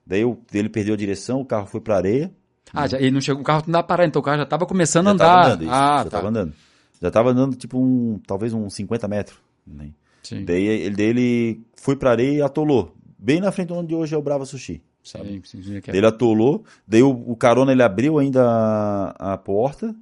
Daí 0.04 0.22
eu, 0.22 0.36
ele 0.52 0.68
perdeu 0.68 0.94
a 0.94 0.96
direção, 0.96 1.40
o 1.40 1.44
carro 1.44 1.66
foi 1.66 1.80
pra 1.80 1.96
areia. 1.96 2.32
Ah, 2.72 2.88
já, 2.88 2.98
ele 2.98 3.12
não 3.12 3.20
chegou, 3.20 3.42
o 3.42 3.44
carro 3.44 3.62
não 3.66 3.72
dá 3.72 3.82
parar, 3.84 4.04
então 4.06 4.18
o 4.18 4.24
carro 4.24 4.38
já 4.38 4.46
tava 4.46 4.66
começando 4.66 5.06
a 5.06 5.10
já 5.10 5.14
andar. 5.14 5.26
tava 5.26 5.46
andando, 5.46 5.62
isso, 5.62 5.72
ah, 5.72 5.98
já 5.98 6.04
tá. 6.04 6.10
tava 6.10 6.28
andando. 6.28 6.54
Já 7.00 7.10
tava 7.10 7.30
andando 7.30 7.56
tipo 7.56 7.78
um, 7.78 8.18
talvez 8.26 8.52
uns 8.52 8.74
50 8.74 9.06
metros. 9.06 9.38
né? 9.64 9.90
Sim. 10.24 10.44
Daí 10.44 10.64
ele, 10.64 10.96
daí 10.96 11.06
ele 11.06 11.60
foi 11.76 11.94
pra 11.94 12.10
areia 12.10 12.38
e 12.38 12.42
atolou. 12.42 12.96
Bem 13.16 13.40
na 13.40 13.52
frente 13.52 13.72
onde 13.72 13.94
hoje 13.94 14.14
é 14.14 14.18
o 14.18 14.22
Brava 14.22 14.44
Sushi. 14.44 14.82
Sabe? 15.02 15.42
Sim, 15.44 15.62
sim, 15.62 15.76
é- 15.76 15.96
ele 15.96 16.06
atolou, 16.06 16.64
daí 16.86 17.02
o, 17.02 17.10
o 17.10 17.36
carona 17.36 17.72
ele 17.72 17.82
abriu 17.82 18.18
ainda 18.18 18.42
a, 18.48 19.32
a 19.32 19.38
porta, 19.38 19.94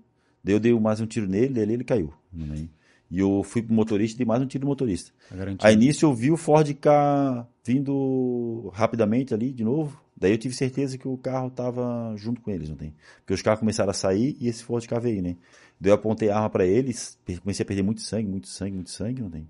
daí 0.45 0.55
eu 0.55 0.61
dei 0.61 0.79
mais 0.79 1.01
um 1.01 1.07
tiro 1.07 1.27
nele, 1.27 1.55
daí 1.55 1.63
ele 1.73 1.85
caiu. 1.85 2.13
né? 2.33 2.69
E 3.11 3.19
eu 3.19 3.43
fui 3.43 3.61
pro 3.61 3.75
motorista 3.75 4.17
e 4.17 4.19
dei 4.19 4.27
mais 4.27 4.41
um 4.41 4.47
tiro 4.47 4.65
no 4.65 4.69
motorista. 4.71 5.11
garantido. 5.33 5.67
Aí 5.67 5.75
nisso 5.75 6.05
eu 6.05 6.15
vi 6.15 6.31
o 6.31 6.37
Ford 6.37 6.73
K 6.75 7.47
vindo 7.65 8.71
rapidamente 8.73 9.35
ali 9.35 9.53
de 9.53 9.65
novo. 9.65 10.01
Daí 10.17 10.31
eu 10.33 10.39
tive 10.39 10.55
certeza 10.55 10.99
que 10.99 11.09
o 11.09 11.17
carro 11.17 11.51
tava 11.51 12.15
junto 12.17 12.41
com 12.43 12.51
eles, 12.51 12.69
não 12.69 12.77
tem? 12.77 12.95
Porque 13.21 13.33
os 13.33 13.41
carros 13.43 13.59
começaram 13.61 13.91
a 13.91 13.95
sair 13.95 14.37
e 14.39 14.47
esse 14.49 14.63
Ford 14.63 14.87
K 14.87 14.99
veio, 15.01 15.23
né? 15.23 15.37
Daí 15.81 15.91
eu 15.91 15.95
apontei 15.95 16.29
a 16.29 16.37
arma 16.37 16.51
pra 16.51 16.67
eles, 16.67 17.19
comecei 17.43 17.65
a 17.65 17.67
perder 17.67 17.83
muito 17.83 18.03
sangue, 18.03 18.29
muito 18.29 18.47
sangue, 18.49 18.75
muito 18.75 18.91
sangue, 18.91 19.23
não 19.23 19.31
tem? 19.31 19.49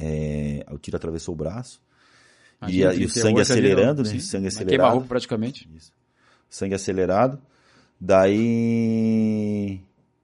É, 0.00 0.64
o 0.70 0.78
tiro 0.78 0.96
atravessou 0.96 1.34
o 1.34 1.36
braço. 1.38 1.80
E, 2.68 2.84
a- 2.84 2.92
e 2.94 3.04
o 3.04 3.08
38 3.08 3.12
sangue 3.12 3.32
ali, 3.34 3.40
acelerando, 3.42 4.02
né? 4.02 4.08
sim, 4.08 4.20
Sangue 4.20 4.46
acelerado. 4.48 4.70
Queima-roupa 4.70 5.06
praticamente. 5.08 5.68
Isso. 5.74 5.92
Sangue 6.48 6.74
acelerado. 6.74 7.38
Daí. 8.50 9.80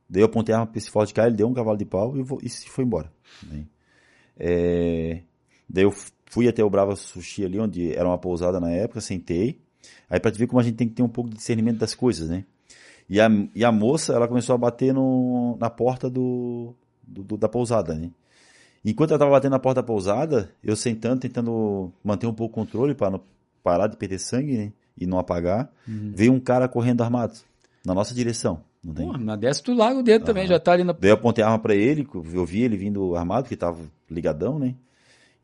Daí 0.08 0.22
eu 0.22 0.26
apontei 0.26 0.54
a 0.54 0.58
arma 0.58 0.70
pra 0.70 0.78
esse 0.78 0.90
Ford 0.90 1.10
K, 1.12 1.26
ele 1.26 1.36
deu 1.36 1.48
um 1.48 1.54
cavalo 1.54 1.76
de 1.76 1.84
pau 1.84 2.16
e, 2.16 2.22
vo- 2.22 2.38
e 2.42 2.48
se 2.48 2.68
foi 2.68 2.84
embora. 2.84 3.10
né? 3.42 3.64
É, 4.38 5.20
daí 5.68 5.84
eu 5.84 5.92
fui 6.26 6.46
até 6.46 6.62
o 6.62 6.70
Brava 6.70 6.94
Sushi 6.94 7.44
ali, 7.44 7.58
onde 7.58 7.92
era 7.92 8.06
uma 8.08 8.18
pousada 8.18 8.60
na 8.60 8.70
época, 8.70 9.00
sentei. 9.00 9.58
Aí 10.08 10.20
pra 10.20 10.30
te 10.30 10.38
ver 10.38 10.46
como 10.46 10.60
a 10.60 10.62
gente 10.62 10.76
tem 10.76 10.88
que 10.88 10.94
ter 10.94 11.02
um 11.02 11.08
pouco 11.08 11.30
de 11.30 11.36
discernimento 11.36 11.78
das 11.78 11.94
coisas, 11.94 12.28
né? 12.28 12.44
E 13.08 13.20
a, 13.20 13.28
e 13.54 13.64
a 13.64 13.72
moça, 13.72 14.12
ela 14.12 14.28
começou 14.28 14.54
a 14.54 14.58
bater 14.58 14.92
no, 14.92 15.56
na 15.58 15.70
porta 15.70 16.08
do, 16.10 16.74
do- 17.02 17.22
do- 17.24 17.36
da 17.36 17.48
pousada, 17.48 17.94
né? 17.94 18.10
Enquanto 18.88 19.10
ela 19.10 19.18
tava 19.18 19.32
batendo 19.32 19.50
na 19.50 19.58
porta 19.58 19.82
da 19.82 19.86
pousada, 19.86 20.48
eu 20.62 20.76
sentando, 20.76 21.20
tentando 21.20 21.92
manter 22.04 22.26
um 22.26 22.32
pouco 22.32 22.52
o 22.52 22.64
controle 22.64 22.94
para 22.94 23.10
não 23.10 23.20
parar 23.62 23.88
de 23.88 23.96
perder 23.96 24.18
sangue, 24.20 24.56
né? 24.56 24.72
E 24.96 25.06
não 25.06 25.18
apagar. 25.18 25.68
Veio 26.14 26.32
um 26.32 26.38
cara 26.40 26.68
correndo 26.68 27.02
armado 27.02 27.34
na 27.84 27.92
nossa 27.92 28.14
direção. 28.14 28.60
Não 28.84 28.94
tem? 28.94 29.18
Na 29.18 29.34
dessa 29.34 29.60
tu 29.62 29.74
larga 29.74 29.98
o 29.98 30.02
dedo 30.04 30.24
também, 30.24 30.46
já 30.46 30.60
tá 30.60 30.72
ali 30.72 30.84
na. 30.84 30.92
Daí 30.92 31.10
eu 31.10 31.14
apontei 31.14 31.42
a 31.42 31.48
arma 31.48 31.58
pra 31.58 31.74
ele, 31.74 32.06
eu 32.14 32.44
vi 32.46 32.62
ele 32.62 32.76
vindo 32.76 33.16
armado, 33.16 33.42
porque 33.42 33.56
tava 33.56 33.80
ligadão, 34.08 34.58
né? 34.60 34.76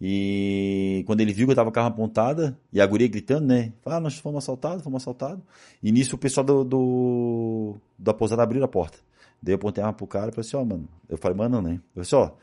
E 0.05 1.05
quando 1.07 1.21
ele 1.21 1.33
viu 1.33 1.47
que 1.47 1.53
eu 1.53 1.57
tava 1.57 1.71
com 1.71 1.79
a 1.79 1.83
arma 1.83 1.95
apontada, 1.95 2.59
e 2.73 2.81
a 2.81 2.87
guria 2.87 3.07
gritando, 3.09 3.47
né? 3.47 3.73
Ah, 3.87 4.01
nós 4.01 4.17
fomos 4.17 4.39
assaltados, 4.43 4.83
fomos 4.83 5.03
assaltados. 5.03 5.43
E 5.83 5.93
nisso 5.93 6.17
o 6.17 6.19
pessoal 6.19 6.45
do, 6.45 6.65
do- 6.65 7.75
da 7.99 8.13
pousada 8.13 8.43
abriu 8.43 8.63
a 8.65 8.69
porta. 8.69 8.99
Daí 9.41 9.53
eu 9.53 9.57
apontei 9.57 9.83
a 9.83 9.87
arma 9.87 9.97
pro 9.97 10.07
cara 10.07 10.31
e 10.31 10.33
falei 10.33 10.47
assim, 10.49 10.57
ó, 10.57 10.65
mano. 10.65 10.89
Eu 11.09 11.17
falei, 11.19 11.37
mano, 11.37 11.61
né? 11.63 11.81
Eu 11.95 12.05
falei 12.05 12.23
assim, 12.23 12.33
ó. 12.33 12.37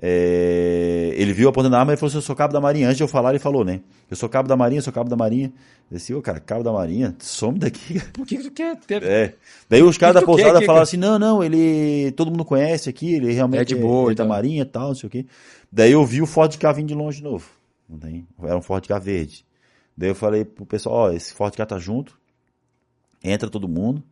É, 0.00 1.14
Ele 1.16 1.32
viu 1.32 1.48
apontando 1.48 1.74
a 1.74 1.78
arma 1.78 1.94
e 1.94 1.96
falou 1.96 2.08
assim, 2.08 2.18
eu 2.18 2.22
sou 2.22 2.36
cabo 2.36 2.52
da 2.52 2.60
marinha. 2.60 2.86
Antes 2.86 2.98
de 2.98 3.02
eu 3.02 3.08
falar, 3.08 3.30
ele 3.30 3.38
falou, 3.38 3.64
né? 3.64 3.80
Eu 4.10 4.16
sou 4.16 4.28
cabo 4.28 4.48
da 4.48 4.56
marinha, 4.56 4.78
eu 4.78 4.82
sou 4.82 4.92
cabo 4.92 5.08
da 5.08 5.16
marinha. 5.16 5.52
Eu 5.90 5.96
disse, 5.96 6.12
ô, 6.12 6.20
cara, 6.20 6.38
cabo 6.38 6.62
da 6.62 6.72
marinha, 6.72 7.14
some 7.18 7.58
daqui. 7.58 8.00
Por 8.12 8.26
que, 8.26 8.36
que 8.36 8.42
tu 8.44 8.50
quer 8.50 8.76
ter? 8.76 9.02
É. 9.02 9.34
Daí 9.68 9.82
os 9.82 9.96
caras 9.96 10.16
da 10.16 10.22
pousada 10.22 10.60
falaram 10.62 10.82
assim: 10.82 10.96
não, 10.96 11.18
não, 11.18 11.42
ele. 11.42 12.12
Todo 12.12 12.30
mundo 12.30 12.44
conhece 12.44 12.90
aqui, 12.90 13.14
ele 13.14 13.32
realmente 13.32 13.60
É 13.60 13.64
de 13.64 13.76
boa 13.76 14.10
é, 14.10 14.12
e 14.12 14.14
da. 14.14 14.24
Marinha 14.24 14.62
e 14.62 14.66
tal, 14.66 14.88
não 14.88 14.94
sei 14.94 15.06
o 15.06 15.10
quê. 15.10 15.26
Daí 15.70 15.92
eu 15.92 16.04
vi 16.04 16.20
o 16.20 16.26
Ford 16.26 16.54
K 16.56 16.72
vindo 16.72 16.88
de 16.88 16.94
longe 16.94 17.18
de 17.18 17.24
novo. 17.24 17.48
Não 17.88 17.98
tem? 17.98 18.26
Era 18.42 18.56
um 18.56 18.62
Ford 18.62 18.84
K 18.86 18.98
verde. 18.98 19.46
Daí 19.96 20.10
eu 20.10 20.14
falei 20.14 20.44
pro 20.44 20.66
pessoal: 20.66 20.94
ó, 20.94 21.12
esse 21.12 21.32
Ford 21.32 21.54
K 21.54 21.64
tá 21.64 21.78
junto, 21.78 22.18
entra 23.22 23.48
todo 23.48 23.68
mundo. 23.68 24.02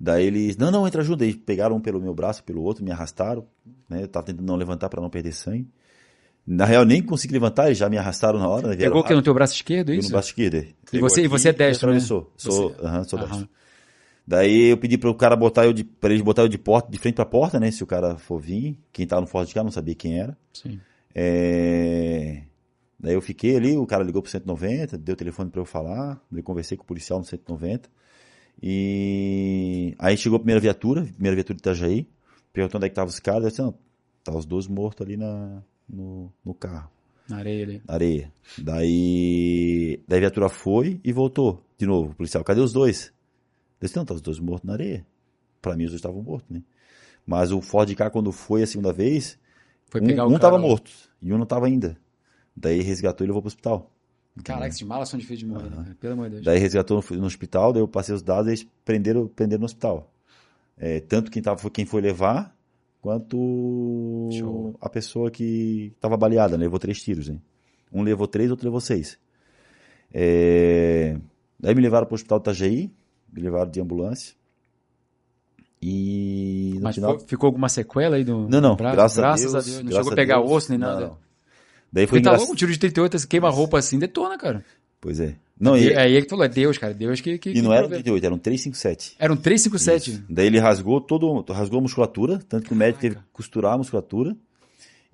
Daí 0.00 0.26
eles, 0.26 0.56
não, 0.56 0.70
não, 0.70 0.86
entra 0.86 1.02
junto. 1.02 1.18
Daí 1.18 1.34
pegaram 1.34 1.76
um 1.76 1.80
pelo 1.80 2.00
meu 2.00 2.14
braço, 2.14 2.44
pelo 2.44 2.62
outro, 2.62 2.84
me 2.84 2.90
arrastaram. 2.92 3.46
Né? 3.88 4.02
Eu 4.02 4.08
tava 4.08 4.26
tentando 4.26 4.46
não 4.46 4.56
levantar 4.56 4.88
pra 4.88 5.00
não 5.02 5.10
perder 5.10 5.32
sangue. 5.32 5.68
Na 6.46 6.64
real, 6.64 6.84
nem 6.84 7.02
consegui 7.02 7.34
levantar, 7.34 7.66
eles 7.66 7.76
já 7.78 7.90
me 7.90 7.98
arrastaram 7.98 8.38
na 8.38 8.48
hora. 8.48 8.68
Né? 8.68 8.76
Vieram 8.76 8.90
Pegou 8.92 9.02
o 9.02 9.04
que 9.04 9.14
no 9.14 9.20
teu 9.22 9.34
braço 9.34 9.54
esquerdo, 9.54 9.90
eu 9.92 9.96
isso? 9.98 10.08
no 10.08 10.12
braço 10.12 10.28
esquerdo. 10.28 10.54
é. 10.54 10.68
E 10.92 10.98
você- 11.00 11.22
e 11.24 11.28
você 11.28 11.48
é 11.50 11.52
destro, 11.52 11.88
né? 11.88 11.94
atravessou. 11.96 12.32
Sou, 12.36 12.70
Você- 12.70 12.86
aham, 12.86 13.04
sou 13.04 13.18
Aham. 13.18 13.28
destro. 13.28 13.48
Daí 14.26 14.70
eu 14.70 14.76
pedi 14.78 14.96
pro 14.98 15.14
cara 15.14 15.34
botar 15.34 15.64
eu 15.66 15.72
de, 15.72 15.84
pra 15.84 16.10
eles 16.10 16.22
botar 16.22 16.42
eu 16.42 16.48
de 16.48 16.58
porta, 16.58 16.90
de 16.90 16.98
frente 16.98 17.14
pra 17.16 17.24
porta, 17.26 17.58
né? 17.58 17.70
Se 17.70 17.82
o 17.82 17.86
cara 17.86 18.16
for 18.18 18.38
vir, 18.38 18.78
quem 18.92 19.06
tava 19.06 19.22
no 19.22 19.26
Ford 19.26 19.50
K 19.52 19.62
não 19.64 19.70
sabia 19.70 19.94
quem 19.94 20.20
era. 20.20 20.36
Sim. 20.52 20.78
É... 21.14 22.42
Daí 23.00 23.14
eu 23.14 23.20
fiquei 23.20 23.56
ali, 23.56 23.76
o 23.76 23.86
cara 23.86 24.02
ligou 24.02 24.20
pro 24.22 24.30
190, 24.30 24.98
deu 24.98 25.12
o 25.12 25.16
telefone 25.16 25.50
pra 25.50 25.60
eu 25.60 25.64
falar, 25.64 26.20
daí 26.30 26.42
conversei 26.42 26.76
com 26.76 26.82
o 26.82 26.86
policial 26.86 27.18
no 27.18 27.24
190. 27.24 27.88
E 28.62 29.94
aí 29.98 30.16
chegou 30.16 30.36
a 30.36 30.40
primeira 30.40 30.60
viatura, 30.60 31.02
primeira 31.02 31.34
viatura 31.36 31.54
de 31.56 31.60
Itajaí, 31.60 32.06
perguntou 32.52 32.78
onde 32.78 32.86
é 32.86 32.88
que 32.88 32.94
tava 32.94 33.08
os 33.08 33.20
caras, 33.20 33.42
eu 33.44 33.48
disse, 33.50 33.62
não, 33.62 33.74
tá 34.24 34.32
os 34.36 34.44
dois 34.44 34.66
mortos 34.66 35.06
ali 35.06 35.16
na, 35.16 35.62
no, 35.88 36.32
no 36.44 36.54
carro 36.54 36.90
Na 37.28 37.36
areia 37.38 37.64
ali. 37.64 37.82
na 37.86 37.94
areia. 37.94 38.32
Daí, 38.58 40.00
daí 40.08 40.16
a 40.18 40.20
viatura 40.20 40.48
foi 40.48 41.00
e 41.04 41.12
voltou 41.12 41.62
de 41.78 41.86
novo. 41.86 42.10
O 42.10 42.14
policial, 42.14 42.42
cadê 42.42 42.60
os 42.60 42.72
dois? 42.72 43.12
Eu 43.80 43.86
disse, 43.86 43.96
não, 43.96 44.04
tá 44.04 44.14
os 44.14 44.20
dois 44.20 44.40
mortos 44.40 44.66
na 44.66 44.72
areia. 44.72 45.06
Pra 45.62 45.76
mim, 45.76 45.84
os 45.84 45.90
dois 45.90 45.98
estavam 46.00 46.20
mortos, 46.22 46.48
né? 46.50 46.62
Mas 47.24 47.52
o 47.52 47.60
Ford 47.60 47.92
K, 47.94 48.10
quando 48.10 48.32
foi 48.32 48.62
a 48.62 48.66
segunda 48.66 48.92
vez, 48.92 49.38
Foi 49.90 50.00
um, 50.00 50.34
um 50.34 50.38
tava 50.38 50.58
morto 50.58 50.90
e 51.20 51.32
um 51.32 51.38
não 51.38 51.46
tava 51.46 51.66
ainda. 51.66 51.96
Daí 52.56 52.80
resgatou 52.80 53.24
e 53.24 53.28
levou 53.28 53.42
pro 53.42 53.48
hospital. 53.48 53.92
Caraca, 54.44 54.68
esses 54.68 54.82
malas 54.82 55.08
são 55.08 55.18
difíceis 55.18 55.40
de 55.40 55.46
morrer, 55.46 55.70
né, 55.70 55.76
cara? 55.76 55.96
Pelo 56.00 56.12
amor 56.14 56.26
de 56.28 56.34
Deus. 56.36 56.44
Daí 56.44 56.58
resgatou 56.58 57.02
no, 57.10 57.16
no 57.18 57.26
hospital, 57.26 57.72
daí 57.72 57.82
eu 57.82 57.88
passei 57.88 58.14
os 58.14 58.22
dados 58.22 58.46
e 58.46 58.50
eles 58.50 58.66
prenderam, 58.84 59.26
prenderam 59.28 59.60
no 59.60 59.66
hospital. 59.66 60.10
É, 60.76 61.00
tanto 61.00 61.30
quem, 61.30 61.42
tava, 61.42 61.58
foi 61.58 61.70
quem 61.70 61.84
foi 61.84 62.00
levar, 62.00 62.56
quanto 63.00 64.28
Show. 64.32 64.76
a 64.80 64.88
pessoa 64.88 65.30
que 65.30 65.92
estava 65.96 66.16
baleada, 66.16 66.56
né? 66.56 66.64
levou 66.64 66.78
três 66.78 67.02
tiros. 67.02 67.28
Hein? 67.28 67.40
Um 67.92 68.02
levou 68.02 68.26
três, 68.28 68.50
outro 68.50 68.66
levou 68.66 68.80
seis. 68.80 69.18
É, 70.12 71.16
daí 71.58 71.74
me 71.74 71.82
levaram 71.82 72.06
para 72.06 72.14
o 72.14 72.16
hospital 72.16 72.38
Itajaí, 72.38 72.90
me 73.32 73.42
levaram 73.42 73.70
de 73.70 73.80
ambulância. 73.80 74.34
E 75.80 76.72
no 76.76 76.82
Mas 76.82 76.96
final... 76.96 77.18
ficou 77.20 77.46
alguma 77.46 77.68
sequela 77.68 78.16
aí 78.16 78.24
do 78.24 78.48
Não, 78.48 78.60
não, 78.60 78.74
braço? 78.76 78.96
graças, 78.96 79.18
Graças 79.18 79.54
a 79.54 79.60
Deus. 79.60 79.76
Não 79.78 79.82
graças 79.84 79.96
chegou 79.96 80.10
a 80.10 80.12
a 80.12 80.16
pegar 80.16 80.38
Deus. 80.40 80.50
osso 80.50 80.70
nem 80.70 80.78
Não, 80.78 80.88
nada. 80.88 81.06
não. 81.06 81.27
Daí 81.92 82.06
foi 82.06 82.20
tá 82.20 82.30
engraçado. 82.30 82.40
louco, 82.40 82.52
um 82.52 82.56
tiro 82.56 82.72
de 82.72 82.78
38, 82.78 83.18
você 83.18 83.26
queima 83.26 83.50
roupa 83.50 83.78
assim, 83.78 83.98
detona, 83.98 84.36
cara. 84.36 84.64
Pois 85.00 85.20
é. 85.20 85.36
Não, 85.58 85.74
é, 85.74 85.80
e, 85.80 85.92
é 85.92 86.10
ele 86.10 86.22
que 86.22 86.30
falou, 86.30 86.44
é 86.44 86.48
Deus, 86.48 86.78
cara. 86.78 86.94
Deus 86.94 87.20
que. 87.20 87.38
que 87.38 87.50
e 87.50 87.62
não 87.62 87.70
que 87.70 87.76
era 87.76 87.86
um 87.86 87.88
provê. 87.88 88.02
38, 88.02 88.24
era 88.24 88.34
um 88.34 88.38
357. 88.38 89.16
Era 89.18 89.32
um 89.32 89.36
357. 89.36 90.10
Isso. 90.10 90.24
Daí 90.28 90.46
ele 90.46 90.58
rasgou 90.58 91.00
todo, 91.00 91.40
rasgou 91.52 91.78
a 91.78 91.82
musculatura, 91.82 92.38
tanto 92.48 92.66
que 92.66 92.72
o 92.72 92.76
médico 92.76 93.00
teve 93.00 93.16
que 93.16 93.22
costurar 93.32 93.74
a 93.74 93.78
musculatura 93.78 94.36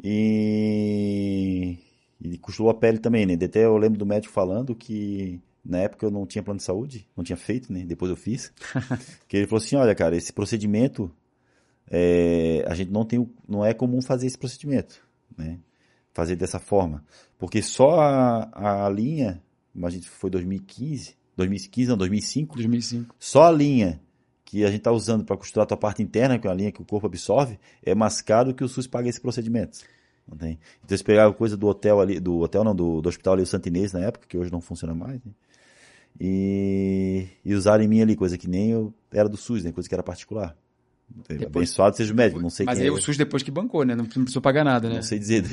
e, 0.02 1.78
e 2.22 2.38
costurou 2.38 2.70
a 2.70 2.74
pele 2.74 2.98
também, 2.98 3.24
né? 3.24 3.38
Até 3.42 3.64
eu 3.64 3.76
lembro 3.76 3.98
do 3.98 4.06
médico 4.06 4.32
falando 4.32 4.74
que 4.74 5.40
na 5.64 5.78
época 5.78 6.04
eu 6.04 6.10
não 6.10 6.26
tinha 6.26 6.42
plano 6.42 6.58
de 6.58 6.64
saúde, 6.64 7.06
não 7.16 7.24
tinha 7.24 7.36
feito, 7.36 7.72
né? 7.72 7.84
Depois 7.86 8.10
eu 8.10 8.16
fiz. 8.16 8.52
que 9.26 9.36
ele 9.36 9.46
falou 9.46 9.64
assim, 9.64 9.76
olha, 9.76 9.94
cara, 9.94 10.14
esse 10.14 10.32
procedimento 10.32 11.10
é, 11.90 12.64
a 12.66 12.74
gente 12.74 12.90
não 12.90 13.04
tem, 13.04 13.26
não 13.48 13.64
é 13.64 13.72
comum 13.72 14.02
fazer 14.02 14.26
esse 14.26 14.38
procedimento, 14.38 15.00
né? 15.36 15.58
Fazer 16.14 16.36
dessa 16.36 16.58
forma, 16.58 17.04
porque 17.38 17.60
só 17.60 18.00
a, 18.00 18.86
a 18.86 18.88
linha, 18.88 19.42
imagina 19.74 20.04
foi 20.04 20.30
2015, 20.30 21.16
2015 21.36 21.88
não, 21.90 21.96
2005, 21.96 22.54
2005. 22.54 23.16
só 23.18 23.42
a 23.48 23.50
linha 23.50 24.00
que 24.44 24.62
a 24.62 24.68
gente 24.68 24.78
está 24.78 24.92
usando 24.92 25.24
para 25.24 25.36
costurar 25.36 25.64
a 25.64 25.66
tua 25.66 25.76
parte 25.76 26.02
interna, 26.02 26.38
que 26.38 26.46
é 26.46 26.50
a 26.50 26.54
linha 26.54 26.70
que 26.70 26.80
o 26.80 26.84
corpo 26.84 27.08
absorve, 27.08 27.58
é 27.82 27.94
mais 27.94 28.22
caro 28.22 28.54
que 28.54 28.62
o 28.62 28.68
SUS 28.68 28.86
paga 28.86 29.08
esse 29.08 29.20
procedimento. 29.20 29.80
Tem? 30.38 30.52
Então 30.52 30.90
eles 30.90 31.02
pegaram 31.02 31.32
coisa 31.32 31.56
do 31.56 31.66
hotel 31.66 32.00
ali, 32.00 32.20
do 32.20 32.38
hotel 32.38 32.62
não, 32.64 32.74
do, 32.74 33.02
do 33.02 33.08
hospital 33.08 33.34
ali, 33.34 33.42
o 33.42 33.46
Santinês 33.46 33.92
na 33.92 34.00
época, 34.00 34.26
que 34.28 34.38
hoje 34.38 34.52
não 34.52 34.60
funciona 34.60 34.94
mais, 34.94 35.16
né? 35.24 35.32
E, 36.20 37.26
e 37.44 37.54
usaram 37.54 37.82
em 37.82 37.88
mim 37.88 38.00
ali, 38.00 38.14
coisa 38.14 38.38
que 38.38 38.48
nem 38.48 38.70
eu 38.70 38.94
era 39.12 39.28
do 39.28 39.36
SUS, 39.36 39.64
né? 39.64 39.72
Coisa 39.72 39.88
que 39.88 39.94
era 39.94 40.02
particular. 40.02 40.56
Depois- 41.28 41.46
Abençoado 41.46 41.96
seja 41.96 42.12
o 42.12 42.16
médico, 42.16 42.40
não 42.40 42.50
sei 42.50 42.64
Mas 42.64 42.80
aí 42.80 42.86
é, 42.86 42.90
o 42.90 43.00
SUS 43.00 43.16
depois 43.16 43.42
que 43.42 43.50
bancou, 43.50 43.84
né? 43.84 43.94
Não 43.94 44.06
precisou 44.06 44.40
pagar 44.40 44.64
nada, 44.64 44.88
né? 44.88 44.96
não 44.96 45.02
sei 45.02 45.18
dizer. 45.18 45.44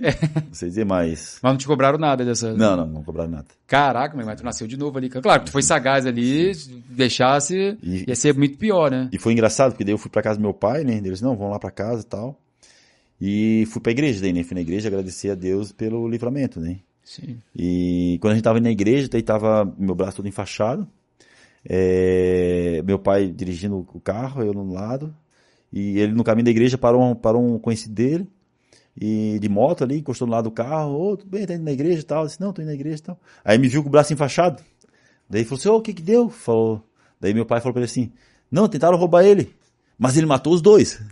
Não 0.00 0.54
sei 0.54 0.68
dizer, 0.68 0.84
mas... 0.84 1.38
Mas 1.42 1.52
não 1.52 1.58
te 1.58 1.66
cobraram 1.66 1.98
nada 1.98 2.24
dessa. 2.24 2.52
Não, 2.54 2.76
não, 2.76 2.86
não 2.86 3.02
cobraram 3.02 3.30
nada. 3.30 3.46
Caraca, 3.66 4.16
mas 4.16 4.40
tu 4.40 4.44
nasceu 4.44 4.66
de 4.66 4.76
novo 4.76 4.96
ali. 4.96 5.08
Claro, 5.08 5.44
tu 5.44 5.50
foi 5.50 5.62
sagaz 5.62 6.06
ali, 6.06 6.54
se 6.54 6.70
deixasse, 6.88 7.76
E- 7.82 8.04
ia 8.08 8.14
ser 8.16 8.34
muito 8.36 8.56
pior, 8.58 8.90
né? 8.90 9.08
E 9.12 9.18
foi 9.18 9.32
engraçado, 9.32 9.72
porque 9.72 9.84
daí 9.84 9.92
eu 9.92 9.98
fui 9.98 10.10
pra 10.10 10.22
casa 10.22 10.38
do 10.38 10.42
meu 10.42 10.54
pai, 10.54 10.84
né? 10.84 10.98
Eles, 11.04 11.20
não, 11.20 11.36
vão 11.36 11.50
lá 11.50 11.58
pra 11.58 11.70
casa 11.70 12.02
e 12.02 12.04
tal. 12.06 12.40
E 13.20 13.66
fui 13.70 13.82
pra 13.82 13.90
igreja 13.92 14.20
daí, 14.20 14.32
né? 14.32 14.44
Fui 14.44 14.54
na 14.54 14.60
igreja 14.60 14.88
agradecer 14.88 15.30
a 15.30 15.34
Deus 15.34 15.72
pelo 15.72 16.08
livramento, 16.08 16.60
né? 16.60 16.78
Sim. 17.04 17.38
E 17.56 18.18
quando 18.20 18.32
a 18.32 18.34
gente 18.36 18.44
tava 18.44 18.58
indo 18.58 18.64
na 18.64 18.70
igreja, 18.70 19.08
daí 19.10 19.22
tava 19.22 19.64
meu 19.78 19.94
braço 19.94 20.18
todo 20.18 20.28
enfaixado. 20.28 20.86
É, 21.68 22.82
meu 22.84 22.98
pai 22.98 23.28
dirigindo 23.28 23.86
o 23.92 24.00
carro, 24.00 24.42
eu 24.42 24.52
no 24.54 24.72
lado. 24.72 25.14
E 25.72 25.98
ele 25.98 26.12
no 26.12 26.24
caminho 26.24 26.44
da 26.44 26.50
igreja 26.50 26.78
parou 26.78 27.02
um, 27.02 27.14
parou 27.14 27.44
um 27.44 27.58
conhecido 27.58 27.94
dele. 27.94 28.28
E 29.00 29.38
de 29.38 29.48
moto 29.48 29.84
ali, 29.84 29.98
encostou 29.98 30.26
no 30.26 30.32
lado 30.32 30.44
do 30.44 30.50
carro. 30.50 30.98
Ô, 30.98 31.16
tudo 31.16 31.30
bem, 31.30 31.46
tá 31.46 31.54
indo 31.54 31.64
na 31.64 31.72
igreja 31.72 32.00
e 32.00 32.04
tal. 32.04 32.22
Eu 32.22 32.26
disse, 32.26 32.40
não, 32.40 32.52
tô 32.52 32.60
indo 32.62 32.68
na 32.68 32.74
igreja 32.74 32.96
e 32.96 33.02
tal. 33.02 33.20
Aí 33.44 33.56
me 33.58 33.68
viu 33.68 33.82
com 33.82 33.88
o 33.88 33.92
braço 33.92 34.12
enfaixado. 34.12 34.62
Daí 35.30 35.44
falou 35.44 35.58
assim, 35.58 35.68
ô, 35.68 35.76
o 35.76 35.82
que 35.82 35.94
que 35.94 36.02
deu? 36.02 36.28
Falou. 36.28 36.82
Daí 37.20 37.32
meu 37.32 37.46
pai 37.46 37.60
falou 37.60 37.72
pra 37.72 37.80
ele 37.80 37.90
assim, 37.90 38.12
não, 38.50 38.68
tentaram 38.68 38.98
roubar 38.98 39.24
ele. 39.24 39.54
Mas 39.98 40.16
ele 40.16 40.26
matou 40.26 40.52
os 40.52 40.62
dois. 40.62 41.00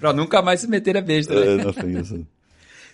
Pra 0.00 0.12
nunca 0.12 0.42
mais 0.42 0.60
se 0.60 0.68
meter 0.68 0.98
a 0.98 1.00
besta, 1.00 1.34
né? 1.34 1.54
É, 1.54 1.64
não, 1.64 1.72
foi 1.72 1.88
engraçado. 1.88 2.26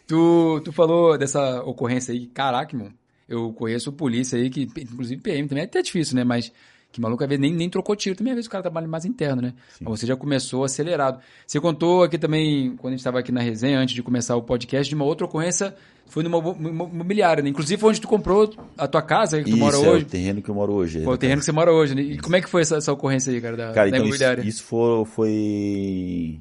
Tu, 0.07 0.61
tu 0.65 0.73
falou 0.73 1.19
dessa 1.19 1.61
ocorrência 1.63 2.13
aí, 2.13 2.27
caraca, 2.27 2.77
mano. 2.77 2.93
Eu 3.29 3.53
conheço 3.53 3.93
polícia 3.93 4.39
aí 4.39 4.49
que, 4.49 4.63
inclusive 4.63 5.21
PM 5.21 5.49
também 5.49 5.63
é 5.63 5.65
até 5.65 5.83
difícil, 5.83 6.17
né? 6.17 6.23
Mas 6.23 6.53
que 6.93 7.01
maluco, 7.01 7.23
às 7.23 7.29
vezes 7.29 7.41
nem, 7.41 7.53
nem 7.53 7.71
trocou 7.71 7.95
tiro. 7.95 8.17
Também 8.17 8.33
às 8.33 8.37
vezes 8.37 8.47
o 8.49 8.51
cara 8.51 8.63
trabalha 8.63 8.89
mais 8.89 9.05
interno, 9.05 9.41
né? 9.41 9.55
Mas 9.81 10.01
você 10.01 10.07
já 10.07 10.17
começou 10.17 10.65
acelerado. 10.65 11.21
Você 11.47 11.61
contou 11.61 12.03
aqui 12.03 12.19
também, 12.19 12.75
quando 12.77 12.89
a 12.93 12.97
gente 12.97 13.01
estava 13.01 13.19
aqui 13.21 13.31
na 13.31 13.41
resenha, 13.41 13.79
antes 13.79 13.95
de 13.95 14.03
começar 14.03 14.35
o 14.37 14.43
podcast, 14.43 14.89
de 14.89 14.95
uma 14.97 15.05
outra 15.05 15.25
ocorrência, 15.27 15.75
foi 16.07 16.25
numa 16.25 16.41
mo- 16.41 16.55
mo- 16.55 16.91
imobiliária, 16.93 17.43
né? 17.43 17.49
Inclusive 17.51 17.81
foi 17.81 17.91
onde 17.91 18.01
tu 18.01 18.09
comprou 18.09 18.53
a 18.77 18.89
tua 18.89 19.03
casa, 19.03 19.39
que 19.39 19.45
tu 19.45 19.51
Isso, 19.51 19.59
mora 19.59 19.77
é 19.77 19.79
hoje. 19.79 20.05
o 20.05 20.09
terreno 20.09 20.43
que 20.43 20.49
eu 20.49 20.55
moro 20.55 20.73
hoje. 20.73 21.05
Foi 21.05 21.15
o 21.15 21.19
terreno 21.19 21.39
que 21.39 21.45
você 21.45 21.53
mora 21.53 21.73
hoje, 21.73 21.95
né? 21.95 22.03
E 22.03 22.19
como 22.19 22.35
é 22.35 22.41
que 22.41 22.49
foi 22.49 22.63
essa, 22.63 22.77
essa 22.77 22.93
ocorrência 22.93 23.33
aí, 23.33 23.41
cara, 23.41 23.57
da, 23.57 23.73
Cara, 23.73 23.89
da 23.91 23.97
então 23.97 23.99
isso, 23.99 24.07
imobiliária? 24.17 24.43
isso 24.49 24.63
foi, 24.65 25.05
foi 25.05 26.41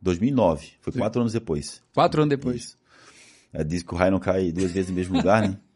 2009. 0.00 0.68
Foi 0.80 0.92
quatro 0.94 1.20
anos 1.20 1.32
depois. 1.34 1.82
Quatro 1.94 2.22
anos 2.22 2.30
depois. 2.30 2.56
Isso. 2.56 2.78
É, 3.52 3.62
diz 3.62 3.82
que 3.82 3.92
o 3.92 3.96
raio 3.96 4.12
não 4.12 4.18
cai 4.20 4.50
duas 4.50 4.72
vezes 4.72 4.88
no 4.90 4.96
mesmo 4.96 5.16
lugar, 5.16 5.42
né? 5.42 5.56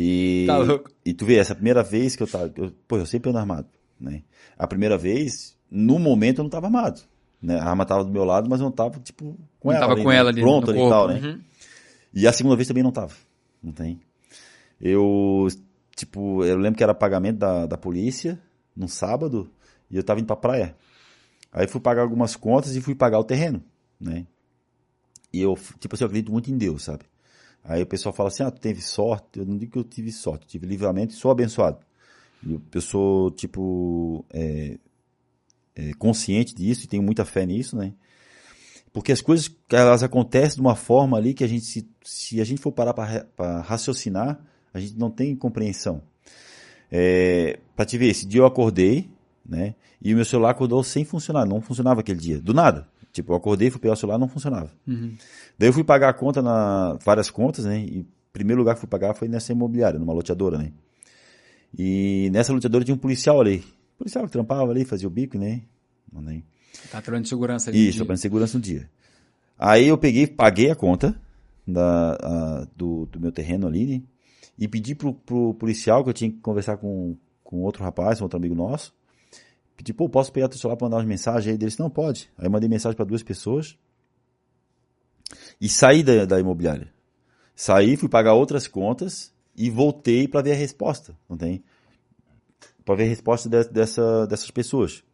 E, 0.00 0.44
Tá 0.46 0.58
louco. 0.58 0.90
e 1.04 1.12
tu 1.12 1.26
vê, 1.26 1.38
essa 1.38 1.56
primeira 1.56 1.82
vez 1.82 2.14
que 2.14 2.22
eu 2.22 2.26
tava. 2.28 2.52
Eu, 2.56 2.70
pô, 2.86 2.96
eu 2.98 3.04
sempre 3.06 3.30
ando 3.30 3.38
armado, 3.40 3.66
né? 4.00 4.22
A 4.56 4.64
primeira 4.64 4.96
vez, 4.96 5.56
no 5.68 5.98
momento 5.98 6.38
eu 6.38 6.44
não 6.44 6.50
tava 6.50 6.66
armado. 6.66 7.00
Né? 7.42 7.58
A 7.58 7.64
arma 7.64 7.84
tava 7.84 8.04
do 8.04 8.10
meu 8.12 8.22
lado, 8.24 8.48
mas 8.48 8.60
eu 8.60 8.64
não 8.66 8.70
tava, 8.72 9.00
tipo, 9.00 9.36
com 9.58 9.68
Não 9.70 9.76
ela. 9.76 9.80
tava 9.80 9.94
ali, 9.94 10.02
com 10.04 10.12
ela 10.12 10.30
ali 10.30 10.40
ali 10.40 10.86
e 10.86 10.88
tal, 10.88 11.08
né? 11.08 11.20
Uhum. 11.20 11.40
E 12.14 12.28
a 12.28 12.32
segunda 12.32 12.54
vez 12.54 12.68
também 12.68 12.82
não 12.84 12.92
tava. 12.92 13.12
Não 13.60 13.72
tem. 13.72 14.00
Eu, 14.80 15.48
tipo, 15.96 16.44
eu 16.44 16.56
lembro 16.56 16.76
que 16.78 16.82
era 16.84 16.94
pagamento 16.94 17.38
da, 17.38 17.66
da 17.66 17.76
polícia, 17.76 18.38
num 18.76 18.86
sábado, 18.86 19.50
e 19.90 19.96
eu 19.96 20.04
tava 20.04 20.20
indo 20.20 20.26
pra 20.26 20.36
praia. 20.36 20.76
Aí 21.52 21.66
fui 21.66 21.80
pagar 21.80 22.02
algumas 22.02 22.36
contas 22.36 22.76
e 22.76 22.80
fui 22.80 22.94
pagar 22.94 23.18
o 23.18 23.24
terreno, 23.24 23.62
né? 24.00 24.26
E 25.32 25.40
eu, 25.40 25.58
tipo 25.80 25.94
assim, 25.96 26.04
eu 26.04 26.08
acredito 26.08 26.30
muito 26.30 26.50
em 26.52 26.56
Deus, 26.56 26.84
sabe? 26.84 27.04
Aí 27.68 27.82
o 27.82 27.86
pessoal 27.86 28.14
fala 28.14 28.30
assim, 28.30 28.42
ah, 28.42 28.50
tu 28.50 28.58
teve 28.58 28.80
sorte. 28.80 29.38
Eu 29.38 29.44
não 29.44 29.58
digo 29.58 29.72
que 29.72 29.78
eu 29.78 29.84
tive 29.84 30.10
sorte, 30.10 30.44
eu 30.44 30.48
tive 30.48 30.66
livramento 30.66 31.12
e 31.12 31.16
sou 31.16 31.30
abençoado. 31.30 31.78
E 32.42 32.58
eu- 32.72 32.80
sou, 32.80 33.30
tipo, 33.30 34.24
é, 34.32 34.78
é, 35.76 35.92
consciente 35.98 36.54
disso 36.54 36.84
e 36.84 36.88
tenho 36.88 37.02
muita 37.02 37.26
fé 37.26 37.44
nisso, 37.44 37.76
né? 37.76 37.92
Porque 38.90 39.12
as 39.12 39.20
coisas, 39.20 39.54
elas 39.70 40.02
acontecem 40.02 40.56
de 40.56 40.60
uma 40.62 40.74
forma 40.74 41.18
ali 41.18 41.34
que 41.34 41.44
a 41.44 41.46
gente, 41.46 41.66
se, 41.66 41.86
se 42.02 42.40
a 42.40 42.44
gente 42.44 42.60
for 42.60 42.72
parar 42.72 42.94
para 42.94 43.60
raciocinar, 43.60 44.40
a 44.72 44.80
gente 44.80 44.96
não 44.98 45.10
tem 45.10 45.36
compreensão. 45.36 46.00
É, 46.90 47.58
para 47.76 47.84
te 47.84 47.98
ver, 47.98 48.06
esse 48.06 48.24
dia 48.24 48.40
eu 48.40 48.46
acordei, 48.46 49.10
né? 49.46 49.74
E 50.00 50.14
o 50.14 50.16
meu 50.16 50.24
celular 50.24 50.50
acordou 50.50 50.82
sem 50.82 51.04
funcionar, 51.04 51.44
não 51.44 51.60
funcionava 51.60 52.00
aquele 52.00 52.18
dia, 52.18 52.40
do 52.40 52.54
nada. 52.54 52.88
Tipo, 53.12 53.32
eu 53.32 53.36
acordei, 53.36 53.70
fui 53.70 53.80
pegar 53.80 53.94
o 53.94 53.96
celular, 53.96 54.18
não 54.18 54.28
funcionava. 54.28 54.70
Uhum. 54.86 55.14
Daí 55.58 55.68
eu 55.68 55.72
fui 55.72 55.82
pagar 55.84 56.10
a 56.10 56.12
conta 56.14 56.40
na 56.42 56.98
várias 57.04 57.30
contas, 57.30 57.64
né? 57.64 57.80
E 57.80 58.00
o 58.00 58.06
primeiro 58.32 58.60
lugar 58.60 58.74
que 58.74 58.80
fui 58.80 58.88
pagar 58.88 59.14
foi 59.14 59.28
nessa 59.28 59.52
imobiliária, 59.52 59.98
numa 59.98 60.12
loteadora, 60.12 60.58
né? 60.58 60.72
E 61.76 62.28
nessa 62.32 62.52
loteadora 62.52 62.84
tinha 62.84 62.94
um 62.94 62.98
policial 62.98 63.40
ali. 63.40 63.64
Policial 63.98 64.24
que 64.24 64.30
trampava 64.32 64.70
ali, 64.70 64.84
fazia 64.84 65.06
o 65.08 65.10
bico, 65.10 65.38
né? 65.38 65.62
Não, 66.12 66.20
nem. 66.22 66.44
Tá 66.90 67.00
trabalhando 67.02 67.24
de 67.24 67.28
segurança 67.28 67.70
ali. 67.70 67.88
Isso, 67.88 67.98
trabalhando 67.98 68.18
em 68.18 68.22
segurança 68.22 68.58
no 68.58 68.62
dia. 68.62 68.88
Aí 69.58 69.88
eu 69.88 69.98
peguei, 69.98 70.26
paguei 70.26 70.70
a 70.70 70.76
conta 70.76 71.20
da, 71.66 72.12
a- 72.22 72.66
do, 72.76 73.06
do 73.06 73.18
meu 73.20 73.32
terreno 73.32 73.66
ali, 73.66 73.86
né? 73.86 74.02
E 74.58 74.66
pedi 74.68 74.94
pro, 74.94 75.12
pro 75.14 75.54
policial 75.54 76.02
que 76.02 76.10
eu 76.10 76.14
tinha 76.14 76.30
que 76.30 76.38
conversar 76.38 76.76
com, 76.76 77.16
com 77.44 77.60
outro 77.62 77.82
rapaz, 77.82 78.20
um 78.20 78.24
outro 78.24 78.38
amigo 78.38 78.54
nosso. 78.54 78.94
Pedi, 79.78 79.92
pô, 79.94 80.08
posso 80.08 80.32
pegar 80.32 80.48
teu 80.48 80.58
celular 80.58 80.76
pra 80.76 80.86
mandar 80.86 80.96
umas 80.96 81.06
mensagens? 81.06 81.46
Aí 81.46 81.52
ele 81.52 81.58
disse, 81.64 81.78
não, 81.78 81.88
pode. 81.88 82.28
Aí 82.36 82.46
eu 82.46 82.50
mandei 82.50 82.68
mensagem 82.68 82.96
para 82.96 83.04
duas 83.04 83.22
pessoas. 83.22 83.78
E 85.60 85.68
saí 85.68 86.02
da, 86.02 86.24
da 86.24 86.40
imobiliária. 86.40 86.92
Saí, 87.54 87.96
fui 87.96 88.08
pagar 88.08 88.34
outras 88.34 88.66
contas 88.66 89.32
e 89.56 89.70
voltei 89.70 90.26
para 90.26 90.42
ver 90.42 90.52
a 90.52 90.56
resposta, 90.56 91.16
não 91.28 91.36
tem? 91.36 91.62
Para 92.84 92.96
ver 92.96 93.04
a 93.04 93.08
resposta 93.08 93.48
de- 93.48 93.68
dessa, 93.70 94.26
dessas 94.26 94.50
pessoas. 94.50 95.04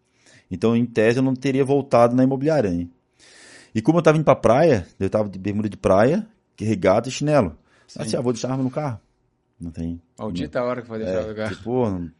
Então, 0.50 0.74
em 0.74 0.86
tese, 0.86 1.18
eu 1.18 1.22
não 1.22 1.34
teria 1.34 1.64
voltado 1.64 2.16
na 2.16 2.24
imobiliária. 2.24 2.68
Hein? 2.70 2.90
E 3.74 3.82
como 3.82 3.98
eu 3.98 4.02
tava 4.02 4.16
indo 4.16 4.24
pra 4.24 4.34
praia, 4.36 4.86
eu 4.98 5.10
tava 5.10 5.28
de 5.28 5.38
bermuda 5.38 5.68
de 5.68 5.76
praia, 5.76 6.26
que 6.56 6.64
regata 6.64 7.08
e 7.10 7.12
chinelo. 7.12 7.58
Assim, 7.98 8.16
ah, 8.16 8.20
vou 8.22 8.32
deixar 8.32 8.48
a 8.48 8.52
arma 8.52 8.64
no 8.64 8.70
carro. 8.70 8.98
Não 9.60 9.70
tem. 9.70 10.00
Maldita 10.18 10.62
hora 10.62 10.80
que 10.80 10.88
vai 10.88 11.00
deixar 11.00 11.20
o 11.20 11.24
É, 11.24 11.28
lugar. 11.28 11.54
tipo, 11.54 12.10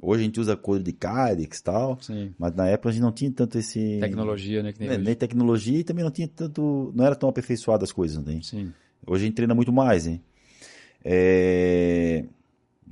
hoje 0.00 0.22
a 0.22 0.24
gente 0.24 0.40
usa 0.40 0.56
coisa 0.56 0.82
de 0.82 0.92
Kydex 0.92 1.58
e 1.58 1.62
tal, 1.62 1.98
Sim. 2.00 2.34
mas 2.38 2.54
na 2.54 2.68
época 2.68 2.88
a 2.88 2.92
gente 2.92 3.02
não 3.02 3.12
tinha 3.12 3.30
tanto 3.30 3.58
esse... 3.58 3.98
Tecnologia, 4.00 4.62
né? 4.62 4.72
Que 4.72 4.80
nem 4.80 4.88
É, 4.88 4.98
nem 4.98 5.14
tecnologia 5.14 5.78
e 5.78 5.84
também 5.84 6.04
não 6.04 6.10
tinha 6.10 6.28
tanto... 6.28 6.92
Não 6.94 7.04
era 7.04 7.14
tão 7.14 7.28
aperfeiçoado 7.28 7.84
as 7.84 7.92
coisas, 7.92 8.22
tem? 8.24 8.42
Sim. 8.42 8.72
Hoje 9.06 9.24
a 9.24 9.26
gente 9.26 9.34
treina 9.34 9.54
muito 9.54 9.72
mais, 9.72 10.06
hein? 10.06 10.22
É... 11.04 12.24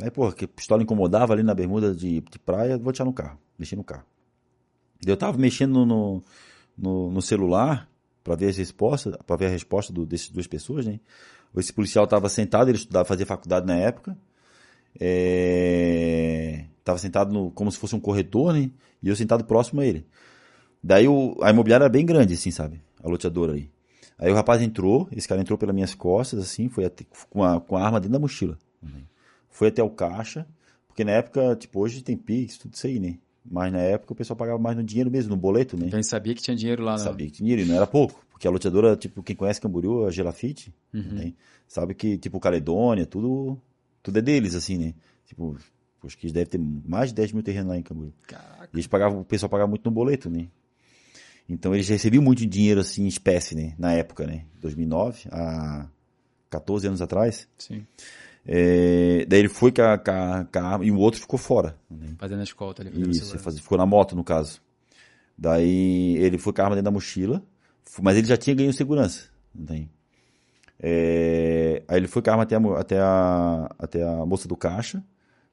Aí, 0.00 0.10
porra, 0.10 0.32
que 0.32 0.46
pistola 0.46 0.82
incomodava 0.82 1.32
ali 1.32 1.42
na 1.42 1.54
bermuda 1.54 1.94
de, 1.94 2.20
de 2.20 2.38
praia, 2.38 2.76
vou 2.78 2.92
deixar 2.92 3.04
no 3.04 3.12
carro. 3.12 3.38
Deixei 3.58 3.76
no 3.76 3.84
carro. 3.84 4.04
Eu 5.06 5.16
tava 5.16 5.38
mexendo 5.38 5.84
no, 5.84 6.22
no, 6.76 7.10
no 7.10 7.22
celular 7.22 7.88
para 8.24 8.34
ver 8.36 8.48
as 8.48 8.56
respostas, 8.56 9.16
para 9.26 9.36
ver 9.36 9.46
a 9.46 9.50
resposta 9.50 9.92
do, 9.92 10.06
dessas 10.06 10.30
duas 10.30 10.46
pessoas, 10.46 10.86
né? 10.86 11.00
Esse 11.56 11.72
policial 11.72 12.06
tava 12.06 12.28
sentado, 12.28 12.68
ele 12.68 12.78
estudava, 12.78 13.04
fazia 13.04 13.26
faculdade 13.26 13.66
na 13.66 13.76
época. 13.76 14.16
É... 14.98 16.64
Tava 16.90 16.98
sentado 16.98 17.32
no, 17.32 17.52
como 17.52 17.70
se 17.70 17.78
fosse 17.78 17.94
um 17.94 18.00
corretor, 18.00 18.52
né? 18.52 18.68
E 19.00 19.08
eu 19.08 19.14
sentado 19.14 19.44
próximo 19.44 19.80
a 19.80 19.86
ele. 19.86 20.04
Daí 20.82 21.06
o, 21.06 21.36
a 21.40 21.50
imobiliária 21.50 21.84
era 21.84 21.88
bem 21.88 22.04
grande, 22.04 22.34
assim, 22.34 22.50
sabe? 22.50 22.80
A 23.00 23.08
loteadora 23.08 23.52
aí. 23.52 23.70
Aí 24.18 24.28
o 24.30 24.34
rapaz 24.34 24.60
entrou, 24.60 25.08
esse 25.12 25.28
cara 25.28 25.40
entrou 25.40 25.56
pelas 25.56 25.72
minhas 25.72 25.94
costas, 25.94 26.40
assim, 26.40 26.68
foi 26.68 26.84
até, 26.84 27.04
com, 27.30 27.44
a, 27.44 27.60
com 27.60 27.76
a 27.76 27.84
arma 27.84 28.00
dentro 28.00 28.14
da 28.14 28.18
mochila. 28.18 28.58
Foi 29.48 29.68
até 29.68 29.80
o 29.82 29.88
caixa, 29.90 30.46
porque 30.88 31.04
na 31.04 31.12
época, 31.12 31.54
tipo, 31.54 31.78
hoje 31.80 32.02
tem 32.02 32.16
Pix, 32.16 32.58
tudo 32.58 32.74
isso 32.74 32.86
aí, 32.88 32.98
né? 32.98 33.18
Mas 33.48 33.72
na 33.72 33.78
época 33.78 34.12
o 34.12 34.16
pessoal 34.16 34.36
pagava 34.36 34.58
mais 34.58 34.76
no 34.76 34.82
dinheiro 34.82 35.10
mesmo, 35.12 35.30
no 35.30 35.36
boleto, 35.36 35.76
né? 35.76 35.86
Então 35.86 35.96
ele 35.98 36.04
sabia 36.04 36.34
que 36.34 36.42
tinha 36.42 36.56
dinheiro 36.56 36.82
lá. 36.82 36.92
Na... 36.92 36.98
Sabia 36.98 37.26
que 37.28 37.32
tinha 37.34 37.46
dinheiro, 37.46 37.62
e 37.62 37.70
não 37.70 37.76
era 37.76 37.86
pouco. 37.86 38.20
Porque 38.30 38.48
a 38.48 38.50
loteadora, 38.50 38.96
tipo, 38.96 39.22
quem 39.22 39.36
conhece 39.36 39.60
Camboriú, 39.60 40.06
a 40.06 40.10
Gelafite, 40.10 40.74
Uhum. 40.92 41.02
né? 41.12 41.34
sabe 41.68 41.94
que, 41.94 42.18
tipo, 42.18 42.40
Caledônia, 42.40 43.06
tudo 43.06 43.56
tudo 44.02 44.18
é 44.18 44.22
deles, 44.22 44.54
assim, 44.56 44.76
né? 44.76 44.94
Tipo, 45.26 45.56
acho 46.06 46.16
que 46.18 46.30
deve 46.32 46.46
ter 46.50 46.58
mais 46.58 47.10
de 47.10 47.14
10 47.16 47.32
mil 47.32 47.42
terrenos 47.42 47.68
lá 47.70 47.76
em 47.78 47.82
Camboriú. 47.82 48.12
Caraca. 48.26 48.68
E 48.72 48.76
eles 48.76 48.86
pagavam, 48.86 49.20
o 49.20 49.24
pessoal 49.24 49.48
pagava 49.50 49.68
muito 49.68 49.84
no 49.84 49.90
boleto, 49.90 50.28
né? 50.30 50.48
Então 51.48 51.74
eles 51.74 51.88
recebiam 51.88 52.22
muito 52.22 52.46
dinheiro, 52.46 52.80
assim, 52.80 53.04
em 53.04 53.08
espécie, 53.08 53.54
né? 53.56 53.74
Na 53.78 53.92
época, 53.92 54.26
né? 54.26 54.44
2009, 54.60 55.28
há 55.32 55.86
14 56.48 56.86
anos 56.86 57.02
atrás. 57.02 57.48
Sim. 57.58 57.84
É, 58.46 59.26
daí 59.28 59.40
ele 59.40 59.48
foi 59.48 59.70
com 59.72 59.82
a, 59.82 59.98
com 59.98 60.10
a- 60.10 60.44
com 60.50 60.58
a 60.58 60.62
arma 60.62 60.84
e 60.84 60.90
o 60.90 60.96
outro 60.96 61.20
ficou 61.20 61.38
fora. 61.38 61.76
né? 61.90 62.14
Fazendo 62.18 62.40
a 62.40 62.44
escolta 62.44 62.82
ali. 62.82 63.10
Isso, 63.10 63.36
ficou 63.38 63.76
na 63.76 63.84
moto, 63.84 64.14
no 64.16 64.24
caso. 64.24 64.62
Daí 65.36 66.16
ele 66.18 66.38
foi 66.38 66.52
com 66.52 66.60
a 66.60 66.64
arma 66.64 66.76
dentro 66.76 66.84
da 66.84 66.90
mochila, 66.90 67.42
mas 68.00 68.16
ele 68.16 68.26
já 68.26 68.36
tinha 68.36 68.54
ganho 68.54 68.72
segurança. 68.72 69.28
Tem? 69.66 69.90
É, 70.78 71.82
aí 71.88 71.96
ele 71.98 72.06
foi 72.08 72.22
com 72.22 72.30
a 72.30 72.32
arma 72.32 72.42
até 72.44 72.56
a, 72.56 72.60
até, 72.78 72.98
a, 72.98 73.70
até 73.78 74.02
a 74.02 74.24
moça 74.24 74.48
do 74.48 74.56
caixa, 74.56 75.02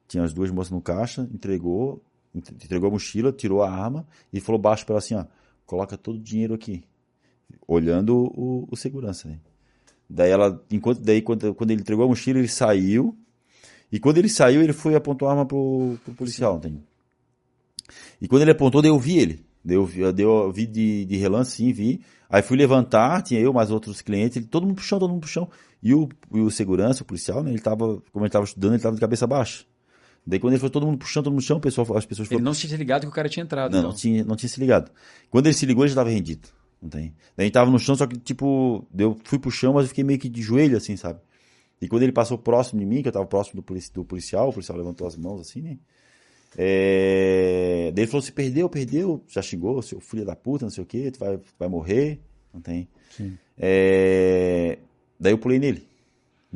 tinha 0.08 0.24
as 0.24 0.32
duas 0.32 0.50
moças 0.50 0.72
no 0.72 0.80
caixa, 0.80 1.28
entregou, 1.32 2.02
ent- 2.34 2.50
entregou 2.50 2.88
a 2.88 2.92
mochila, 2.92 3.30
tirou 3.30 3.62
a 3.62 3.70
arma 3.70 4.06
e 4.32 4.40
falou 4.40 4.60
baixo 4.60 4.84
para 4.84 4.94
ela 4.94 4.98
assim, 4.98 5.14
ó, 5.14 5.24
coloca 5.66 5.96
todo 5.96 6.16
o 6.16 6.20
dinheiro 6.20 6.54
aqui, 6.54 6.82
olhando 7.66 8.16
o, 8.16 8.66
o 8.70 8.76
segurança, 8.76 9.28
né? 9.28 9.38
Daí 10.10 10.30
ela, 10.30 10.64
enquanto, 10.70 11.00
daí 11.02 11.20
quando, 11.20 11.54
quando 11.54 11.70
ele 11.70 11.82
entregou 11.82 12.04
a 12.04 12.08
mochila, 12.08 12.38
ele 12.38 12.48
saiu, 12.48 13.14
e 13.92 14.00
quando 14.00 14.18
ele 14.18 14.28
saiu, 14.28 14.62
ele 14.62 14.72
foi 14.72 14.94
e 14.94 14.96
apontou 14.96 15.28
a 15.28 15.32
arma 15.32 15.46
pro, 15.46 15.98
pro 16.04 16.14
policial, 16.14 16.56
entende? 16.56 16.82
E 18.20 18.26
quando 18.26 18.42
ele 18.42 18.50
apontou, 18.50 18.82
daí 18.82 18.90
eu 18.90 18.98
vi 18.98 19.18
ele. 19.18 19.44
Daí 19.64 19.76
eu 19.76 19.84
vi, 19.84 20.12
daí 20.12 20.24
eu 20.24 20.50
vi 20.52 20.66
de, 20.66 21.04
de 21.04 21.16
relance, 21.16 21.52
sim, 21.52 21.72
vi. 21.72 22.00
Aí 22.28 22.42
fui 22.42 22.56
levantar, 22.56 23.22
tinha 23.22 23.40
eu, 23.40 23.52
mais 23.52 23.70
outros 23.70 24.00
clientes, 24.02 24.36
ele, 24.36 24.46
todo 24.46 24.66
mundo 24.66 24.76
pro 24.76 24.84
chão, 24.84 24.98
todo 24.98 25.10
mundo 25.10 25.20
pro 25.20 25.30
chão. 25.30 25.48
E 25.82 25.94
o, 25.94 26.08
e 26.32 26.40
o 26.40 26.50
segurança, 26.50 27.02
o 27.02 27.06
policial, 27.06 27.42
né, 27.42 27.50
ele 27.50 27.60
tava, 27.60 28.02
como 28.12 28.24
ele 28.24 28.30
tava 28.30 28.44
estudando, 28.44 28.74
ele 28.74 28.82
tava 28.82 28.94
de 28.94 29.00
cabeça 29.00 29.26
baixa. 29.26 29.64
Daí 30.28 30.38
quando 30.38 30.52
ele 30.52 30.60
foi 30.60 30.68
todo 30.68 30.86
mundo 30.86 31.02
chão, 31.06 31.22
todo 31.22 31.32
mundo 31.32 31.40
pro 31.40 31.46
chão, 31.46 31.58
pessoal, 31.58 31.96
as 31.96 32.04
pessoas 32.04 32.28
Ele 32.28 32.38
foram... 32.38 32.44
não 32.44 32.52
tinha 32.52 32.68
se 32.68 32.76
ligado 32.76 33.02
que 33.02 33.08
o 33.08 33.10
cara 33.10 33.30
tinha 33.30 33.42
entrado. 33.42 33.72
Não, 33.72 33.78
então. 33.78 33.90
não 33.90 33.96
tinha, 33.96 34.24
não 34.24 34.36
tinha 34.36 34.48
se 34.48 34.60
ligado. 34.60 34.90
Quando 35.30 35.46
ele 35.46 35.54
se 35.54 35.64
ligou, 35.64 35.84
ele 35.84 35.88
já 35.88 35.94
tava 35.96 36.10
rendido. 36.10 36.48
Não 36.82 36.90
tem. 36.90 37.14
Daí 37.34 37.38
a 37.38 37.42
gente 37.44 37.52
tava 37.54 37.70
no 37.70 37.78
chão, 37.78 37.96
só 37.96 38.06
que, 38.06 38.18
tipo, 38.18 38.86
eu 38.96 39.16
fui 39.24 39.38
pro 39.38 39.50
chão, 39.50 39.72
mas 39.72 39.84
eu 39.84 39.88
fiquei 39.88 40.04
meio 40.04 40.18
que 40.18 40.28
de 40.28 40.42
joelho, 40.42 40.76
assim, 40.76 40.96
sabe? 40.96 41.18
E 41.80 41.88
quando 41.88 42.02
ele 42.02 42.12
passou 42.12 42.36
próximo 42.36 42.78
de 42.78 42.84
mim, 42.86 43.00
que 43.00 43.08
eu 43.08 43.12
tava 43.12 43.24
próximo 43.24 43.56
do, 43.56 43.62
polici- 43.62 43.92
do 43.92 44.04
policial, 44.04 44.50
o 44.50 44.52
policial 44.52 44.76
levantou 44.76 45.06
as 45.06 45.16
mãos, 45.16 45.40
assim, 45.40 45.62
né? 45.62 45.78
É... 46.56 47.90
Daí 47.94 48.04
ele 48.04 48.10
falou, 48.10 48.22
se 48.22 48.32
perdeu, 48.32 48.68
perdeu, 48.68 49.22
já 49.28 49.40
xingou, 49.40 49.80
seu 49.80 49.98
filho 49.98 50.26
da 50.26 50.36
puta, 50.36 50.66
não 50.66 50.70
sei 50.70 50.82
o 50.82 50.86
quê, 50.86 51.10
tu 51.10 51.18
vai, 51.20 51.38
vai 51.58 51.68
morrer, 51.68 52.20
não 52.52 52.60
tem. 52.60 52.86
Sim. 53.16 53.38
É... 53.56 54.78
Daí 55.18 55.32
eu 55.32 55.38
pulei 55.38 55.58
nele. 55.58 55.87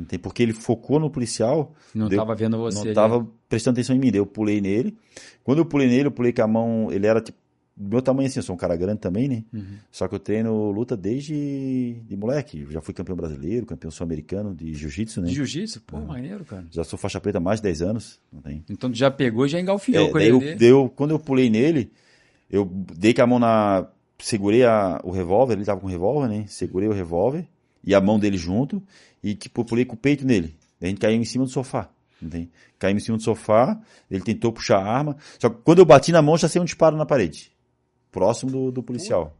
Tem, 0.07 0.17
porque 0.17 0.41
ele 0.41 0.53
focou 0.53 0.99
no 0.99 1.09
policial, 1.09 1.73
Não 1.93 2.09
Deu- 2.09 2.17
tava 2.19 2.33
vendo 2.35 2.57
você. 2.57 2.75
não 2.77 2.83
ali. 2.85 2.93
tava 2.93 3.27
prestando 3.47 3.75
atenção 3.75 3.95
em 3.95 3.99
mim. 3.99 4.09
Daí 4.09 4.19
eu 4.19 4.25
pulei 4.25 4.59
nele. 4.59 4.97
Quando 5.43 5.59
eu 5.59 5.65
pulei 5.65 5.87
nele, 5.87 6.07
eu 6.07 6.11
pulei 6.11 6.33
com 6.33 6.41
a 6.41 6.47
mão. 6.47 6.91
Ele 6.91 7.05
era 7.07 7.21
tipo. 7.21 7.37
Do 7.75 7.89
meu 7.89 8.01
tamanho 8.03 8.27
assim, 8.27 8.37
eu 8.37 8.43
sou 8.43 8.53
um 8.53 8.57
cara 8.57 8.75
grande 8.75 8.99
também, 8.99 9.27
né? 9.27 9.43
Uhum. 9.51 9.65
Só 9.91 10.07
que 10.07 10.13
eu 10.13 10.19
treino 10.19 10.69
luta 10.69 10.95
desde 10.95 11.95
de 12.07 12.15
moleque. 12.15 12.61
Eu 12.61 12.69
já 12.71 12.81
fui 12.81 12.93
campeão 12.93 13.15
brasileiro, 13.15 13.65
campeão 13.65 13.89
sul-americano 13.89 14.53
de 14.53 14.75
jiu-jitsu, 14.75 15.21
né? 15.21 15.27
De 15.29 15.33
jiu-jitsu? 15.33 15.81
Pô, 15.81 15.99
maneiro, 15.99 16.45
cara. 16.45 16.67
Já 16.69 16.83
sou 16.83 16.99
faixa 16.99 17.19
preta 17.19 17.39
há 17.39 17.41
mais 17.41 17.59
de 17.59 17.63
10 17.63 17.81
anos. 17.81 18.19
Tem. 18.43 18.63
Então 18.69 18.91
tu 18.91 18.95
já 18.95 19.09
pegou 19.09 19.47
e 19.47 19.49
já 19.49 19.59
engalfiou 19.59 20.05
É, 20.07 20.11
com 20.11 20.19
ele. 20.19 20.71
quando 20.95 21.11
eu 21.11 21.19
pulei 21.19 21.49
nele, 21.49 21.91
eu 22.49 22.63
dei 22.95 23.11
com 23.13 23.23
a 23.23 23.27
mão 23.27 23.39
na. 23.39 23.87
Segurei 24.19 24.63
a- 24.63 25.01
o 25.03 25.09
revólver, 25.09 25.53
ele 25.55 25.65
tava 25.65 25.79
com 25.81 25.87
o 25.87 25.89
revólver, 25.89 26.27
né? 26.29 26.45
Segurei 26.47 26.87
o 26.87 26.93
revólver 26.93 27.47
e 27.83 27.93
a 27.95 28.01
mão 28.01 28.17
dele 28.19 28.37
junto 28.37 28.81
e, 29.23 29.35
tipo, 29.35 29.63
pulei 29.65 29.85
com 29.85 29.95
o 29.95 29.97
peito 29.97 30.25
nele. 30.25 30.55
Daí 30.79 30.87
a 30.87 30.89
gente 30.89 30.99
caiu 30.99 31.15
em 31.19 31.25
cima 31.25 31.43
do 31.45 31.49
sofá. 31.51 31.89
Entende? 32.21 32.49
Caímos 32.79 33.03
em 33.03 33.05
cima 33.05 33.17
do 33.17 33.23
sofá, 33.23 33.77
ele 34.09 34.23
tentou 34.23 34.51
puxar 34.53 34.77
a 34.79 34.85
arma. 34.85 35.17
Só 35.37 35.49
que 35.49 35.57
quando 35.63 35.79
eu 35.79 35.85
bati 35.85 36.11
na 36.11 36.21
mão, 36.21 36.37
já 36.37 36.47
saiu 36.47 36.61
um 36.61 36.65
disparo 36.65 36.95
na 36.95 37.05
parede. 37.05 37.51
Próximo 38.11 38.49
do, 38.51 38.71
do 38.71 38.81
policial. 38.83 39.35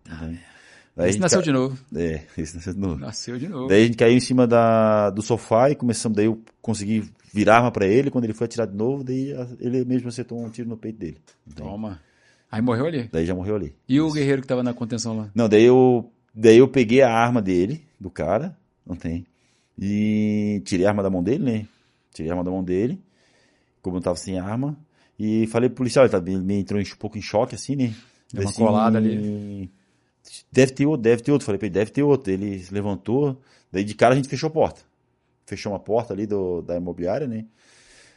Daí 0.95 1.09
Esse 1.09 1.19
nasceu 1.19 1.39
ca- 1.39 1.45
de 1.45 1.51
novo. 1.51 1.77
É, 1.95 2.21
esse 2.37 2.55
nasceu 2.55 2.73
de 2.73 2.79
novo. 2.79 2.99
Nasceu 2.99 3.37
de 3.39 3.47
novo. 3.47 3.67
Daí 3.67 3.83
a 3.83 3.85
gente 3.85 3.97
caiu 3.97 4.15
em 4.15 4.19
cima 4.19 4.45
da, 4.45 5.09
do 5.09 5.21
sofá 5.21 5.69
e 5.69 5.75
começamos, 5.75 6.15
daí 6.15 6.25
eu 6.25 6.41
consegui 6.61 7.09
virar 7.33 7.57
arma 7.57 7.71
pra 7.71 7.87
ele, 7.87 8.11
quando 8.11 8.25
ele 8.25 8.33
foi 8.33 8.45
atirar 8.45 8.67
de 8.67 8.75
novo, 8.75 9.03
daí 9.03 9.33
ele 9.59 9.83
mesmo 9.85 10.09
acertou 10.09 10.43
um 10.43 10.49
tiro 10.49 10.67
no 10.69 10.77
peito 10.77 10.99
dele. 10.99 11.17
entende? 11.47 11.67
Toma. 11.67 11.99
Aí 12.51 12.61
morreu 12.61 12.85
ali. 12.85 13.09
Daí 13.11 13.25
já 13.25 13.33
morreu 13.33 13.55
ali. 13.55 13.73
E 13.89 13.99
o 13.99 14.11
guerreiro 14.11 14.41
que 14.41 14.47
tava 14.47 14.61
na 14.61 14.73
contenção 14.73 15.17
lá? 15.17 15.29
Não, 15.33 15.49
daí 15.49 15.63
eu, 15.63 16.11
daí 16.35 16.57
eu 16.59 16.67
peguei 16.67 17.01
a 17.01 17.11
arma 17.11 17.41
dele, 17.41 17.83
do 18.03 18.09
cara, 18.11 18.55
não 18.85 18.95
tem, 18.95 19.25
e 19.79 20.61
tirei 20.65 20.85
a 20.85 20.89
arma 20.89 21.01
da 21.01 21.09
mão 21.09 21.23
dele, 21.23 21.43
né? 21.43 21.67
Tirei 22.13 22.29
a 22.29 22.33
arma 22.33 22.43
da 22.43 22.51
mão 22.51 22.63
dele, 22.63 23.01
como 23.81 23.97
eu 23.97 24.01
tava 24.01 24.17
sem 24.17 24.37
arma, 24.37 24.77
e 25.17 25.47
falei 25.47 25.69
pro 25.69 25.77
policial, 25.77 26.05
ele, 26.05 26.11
tava, 26.11 26.29
ele 26.29 26.39
me 26.39 26.59
entrou 26.59 26.79
um 26.79 26.83
pouco 26.97 27.17
em 27.17 27.21
choque, 27.21 27.55
assim, 27.55 27.75
né? 27.75 27.93
Deu 28.31 28.43
uma 28.43 28.49
Assim, 28.49 28.63
colada 28.63 28.97
ali. 28.97 29.71
Deve 30.51 30.71
ter 30.71 30.85
outro, 30.85 31.01
deve 31.01 31.21
ter 31.21 31.31
outro. 31.31 31.45
Falei 31.45 31.59
pra 31.59 31.67
ele, 31.67 31.73
deve 31.73 31.91
ter 31.91 32.03
outro. 32.03 32.31
Ele 32.31 32.59
se 32.59 32.73
levantou, 32.73 33.39
daí 33.71 33.83
de 33.83 33.93
cara 33.93 34.13
a 34.13 34.17
gente 34.17 34.27
fechou 34.27 34.47
a 34.47 34.51
porta. 34.51 34.81
Fechou 35.45 35.71
uma 35.71 35.79
porta 35.79 36.13
ali 36.13 36.25
do, 36.25 36.61
da 36.61 36.77
imobiliária, 36.77 37.27
né? 37.27 37.45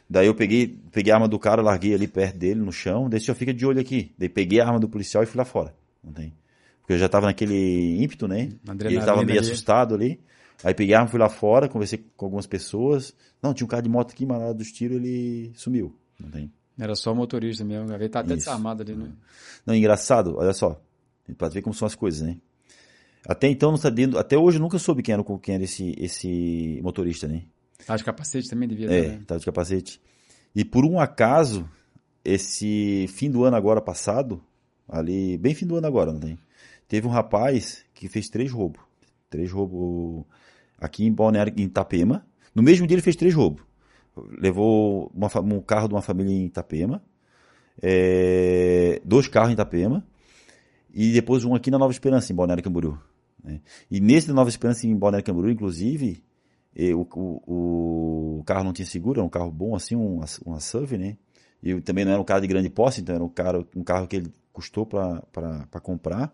Daí 0.09 0.25
eu 0.25 0.33
peguei, 0.33 0.79
peguei 0.91 1.11
a 1.11 1.15
arma 1.15 1.27
do 1.27 1.37
cara, 1.37 1.61
larguei 1.61 1.93
ali 1.93 2.07
perto 2.07 2.37
dele 2.37 2.61
no 2.61 2.71
chão, 2.71 3.09
daí 3.09 3.19
já 3.19 3.35
fica 3.35 3.53
de 3.53 3.65
olho 3.65 3.79
aqui. 3.79 4.13
Daí 4.17 4.29
peguei 4.29 4.59
a 4.61 4.65
arma 4.65 4.79
do 4.79 4.87
policial 4.87 5.21
e 5.21 5.25
fui 5.25 5.37
lá 5.37 5.45
fora. 5.45 5.75
Não 6.03 6.13
tem. 6.13 6.33
Porque 6.87 6.93
eu 6.93 6.97
já 6.99 7.09
tava 7.09 7.25
naquele 7.25 8.01
ímpeto, 8.01 8.29
né? 8.29 8.43
E 8.43 8.43
ele 8.45 8.59
Adrenalina 8.65 9.05
tava 9.05 9.21
meio 9.25 9.39
ali. 9.39 9.49
assustado 9.49 9.93
ali. 9.93 10.21
Aí 10.63 10.73
peguei 10.73 10.95
a 10.95 10.99
arma, 10.99 11.09
fui 11.11 11.19
lá 11.19 11.27
fora, 11.27 11.67
conversei 11.67 12.01
com 12.15 12.25
algumas 12.25 12.47
pessoas. 12.47 13.13
Não, 13.43 13.53
tinha 13.53 13.65
um 13.65 13.67
cara 13.67 13.81
de 13.83 13.89
moto 13.89 14.13
aqui, 14.13 14.25
mas 14.25 14.39
na 14.39 14.45
hora 14.45 14.53
dos 14.53 14.71
tiros 14.71 14.95
ele 14.95 15.51
sumiu. 15.53 15.93
Não 16.17 16.29
tem. 16.31 16.49
Era 16.79 16.95
só 16.95 17.11
o 17.11 17.15
motorista 17.15 17.65
mesmo. 17.65 17.93
Ele 17.93 18.07
tá 18.07 18.21
até 18.21 18.29
Isso. 18.35 18.45
desarmado 18.45 18.83
ali, 18.83 18.95
né? 18.95 19.09
Não, 19.65 19.75
engraçado, 19.75 20.37
olha 20.37 20.53
só. 20.53 20.81
Pra 21.37 21.49
ver 21.49 21.61
como 21.61 21.73
são 21.73 21.85
as 21.85 21.93
coisas, 21.93 22.21
né? 22.21 22.37
Até 23.27 23.49
então, 23.49 23.71
não 23.71 23.77
sabia, 23.77 24.07
até 24.17 24.37
hoje 24.37 24.57
eu 24.57 24.61
nunca 24.61 24.79
soube 24.79 25.03
quem 25.03 25.11
era, 25.13 25.21
quem 25.41 25.55
era 25.55 25.63
esse, 25.65 25.93
esse 25.97 26.79
motorista, 26.81 27.27
né? 27.27 27.41
Tá 27.85 27.97
de 27.97 28.03
capacete 28.05 28.49
também 28.49 28.69
devia 28.69 28.89
É, 28.89 28.99
estar, 28.99 29.11
né? 29.11 29.23
tava 29.27 29.39
de 29.41 29.45
capacete. 29.45 30.01
E 30.55 30.63
por 30.63 30.85
um 30.85 30.97
acaso, 30.97 31.69
esse 32.23 33.07
fim 33.09 33.29
do 33.29 33.43
ano 33.43 33.57
agora 33.57 33.81
passado, 33.81 34.41
ali, 34.87 35.37
bem 35.37 35.53
fim 35.53 35.65
do 35.67 35.75
ano 35.75 35.85
agora, 35.85 36.13
não 36.13 36.19
tem? 36.21 36.39
Teve 36.87 37.07
um 37.07 37.09
rapaz 37.11 37.85
que 37.93 38.07
fez 38.07 38.29
três 38.29 38.51
roubos. 38.51 38.81
Três 39.29 39.51
roubos 39.51 40.25
aqui 40.79 41.05
em 41.05 41.11
Balneário, 41.11 41.53
em 41.57 41.63
Itapema. 41.63 42.25
No 42.55 42.63
mesmo 42.63 42.87
dia 42.87 42.95
ele 42.95 43.01
fez 43.01 43.15
três 43.15 43.33
roubos. 43.33 43.63
Levou 44.39 45.11
uma 45.13 45.29
um 45.41 45.61
carro 45.61 45.87
de 45.87 45.93
uma 45.93 46.01
família 46.01 46.33
em 46.33 46.45
Itapema, 46.45 47.03
é, 47.81 48.99
dois 49.05 49.27
carros 49.27 49.51
em 49.51 49.53
Itapema, 49.53 50.03
e 50.91 51.13
depois 51.13 51.45
um 51.45 51.53
aqui 51.53 51.69
na 51.69 51.77
Nova 51.77 51.91
Esperança, 51.91 52.33
em 52.33 52.35
Balneário 52.35 52.63
Camboriú. 52.63 52.97
né? 53.43 53.61
E 53.91 53.99
nesse 53.99 54.31
Nova 54.31 54.49
Esperança, 54.49 54.87
em 54.87 54.95
Balneário 54.95 55.23
Camboriú, 55.23 55.51
inclusive, 55.51 56.23
e 56.75 56.93
o, 56.93 57.07
o, 57.15 58.39
o 58.39 58.43
carro 58.43 58.63
não 58.63 58.73
tinha 58.73 58.87
seguro, 58.87 59.19
era 59.19 59.25
um 59.25 59.29
carro 59.29 59.51
bom 59.51 59.75
assim, 59.75 59.95
um, 59.95 60.21
uma 60.45 60.59
SUV, 60.59 60.97
né? 60.97 61.17
E 61.61 61.79
também 61.81 62.05
não 62.05 62.11
era 62.11 62.21
um 62.21 62.25
carro 62.25 62.41
de 62.41 62.47
grande 62.47 62.69
posse, 62.69 63.01
então 63.01 63.15
era 63.15 63.23
um, 63.23 63.29
cara, 63.29 63.65
um 63.75 63.83
carro 63.83 64.07
que 64.07 64.15
ele 64.15 64.33
custou 64.53 64.85
para 64.85 65.79
comprar. 65.81 66.33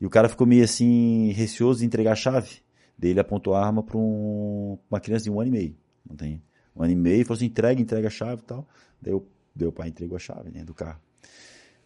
E 0.00 0.06
o 0.06 0.10
cara 0.10 0.28
ficou 0.28 0.46
meio 0.46 0.64
assim, 0.64 1.32
receoso 1.32 1.80
de 1.80 1.86
entregar 1.86 2.12
a 2.12 2.16
chave. 2.16 2.60
Daí 2.98 3.10
ele 3.10 3.20
apontou 3.20 3.54
a 3.54 3.64
arma 3.64 3.82
para 3.82 3.96
um, 3.96 4.78
uma 4.90 5.00
criança 5.00 5.24
de 5.24 5.30
um 5.30 5.40
ano 5.40 5.48
e 5.48 5.52
meio. 5.52 5.76
Não 6.08 6.16
tem? 6.16 6.42
Um 6.74 6.82
ano 6.82 6.92
e 6.92 6.96
meio, 6.96 7.24
falou 7.24 7.36
assim: 7.36 7.46
entrega, 7.46 7.80
entrega 7.80 8.08
a 8.08 8.10
chave 8.10 8.42
e 8.42 8.44
tal. 8.44 8.68
Daí 9.00 9.14
o, 9.14 9.26
daí 9.54 9.70
pai 9.72 9.88
entregou 9.88 10.16
a 10.16 10.20
chave 10.20 10.50
né, 10.50 10.64
do 10.64 10.74
carro. 10.74 11.00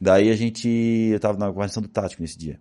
Daí 0.00 0.30
a 0.30 0.36
gente. 0.36 0.68
Eu 0.68 1.20
tava 1.20 1.38
na 1.38 1.48
guarnição 1.48 1.82
do 1.82 1.88
tático 1.88 2.22
nesse 2.22 2.38
dia. 2.38 2.60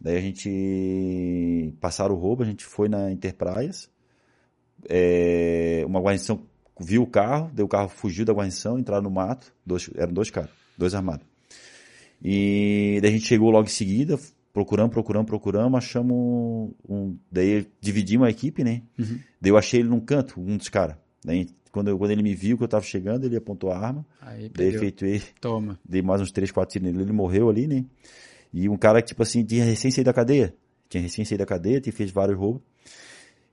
Daí 0.00 0.16
a 0.16 0.20
gente. 0.20 1.74
Passaram 1.80 2.14
o 2.14 2.18
roubo, 2.18 2.42
a 2.42 2.46
gente 2.46 2.64
foi 2.64 2.88
na 2.88 3.10
Interpraias 3.10 3.90
é, 4.88 5.82
uma 5.86 6.00
guarnição 6.00 6.46
viu 6.78 7.02
o 7.02 7.06
carro, 7.06 7.50
deu 7.52 7.66
o 7.66 7.68
carro 7.68 7.88
fugiu 7.88 8.24
da 8.24 8.32
guarnição, 8.32 8.78
entraram 8.78 9.02
no 9.02 9.10
mato, 9.10 9.52
dois, 9.66 9.90
eram 9.96 10.14
dois 10.14 10.30
caras, 10.30 10.50
dois 10.78 10.94
armados. 10.94 11.26
E 12.22 12.98
daí 13.02 13.10
a 13.10 13.12
gente 13.12 13.26
chegou 13.26 13.50
logo 13.50 13.66
em 13.66 13.70
seguida, 13.70 14.18
procuramos, 14.52 14.92
procuramos, 14.92 15.26
procuramos, 15.28 15.78
achamos 15.78 16.12
um, 16.16 16.72
um- 16.88 17.16
daí 17.30 17.66
dividimos 17.80 18.26
a 18.26 18.30
equipe, 18.30 18.64
né? 18.64 18.82
Uhum. 18.98 19.18
Daí 19.40 19.50
eu 19.52 19.56
achei 19.56 19.80
ele 19.80 19.88
num 19.88 20.00
canto, 20.00 20.40
um 20.40 20.56
dos 20.56 20.68
caras. 20.68 20.96
Daí 21.24 21.46
quando, 21.72 21.88
eu- 21.88 21.98
quando 21.98 22.10
ele 22.10 22.22
me 22.22 22.34
viu 22.34 22.58
que 22.58 22.64
eu 22.64 22.68
tava 22.68 22.84
chegando, 22.84 23.24
ele 23.24 23.36
apontou 23.36 23.70
a 23.70 23.78
arma, 23.78 24.04
Aí 24.20 24.48
daí 24.48 24.68
efetuei, 24.68 25.22
Toma. 25.40 25.78
dei 25.88 26.02
mais 26.02 26.20
uns 26.20 26.32
três, 26.32 26.50
quatro 26.50 26.72
tiros 26.72 26.90
nele, 26.92 27.04
ele 27.04 27.12
morreu 27.12 27.48
ali, 27.48 27.66
né? 27.66 27.84
E 28.52 28.68
um 28.68 28.76
cara 28.76 29.00
que, 29.00 29.08
tipo 29.08 29.22
assim, 29.22 29.44
tinha 29.44 29.64
recém 29.64 29.90
saído 29.90 30.06
da 30.08 30.12
cadeia. 30.12 30.52
Tinha 30.88 31.00
recém 31.02 31.24
saído 31.24 31.42
da 31.42 31.46
cadeia, 31.46 31.80
tinha 31.80 31.92
fez 31.92 32.10
vários 32.10 32.36
roubos. 32.36 32.60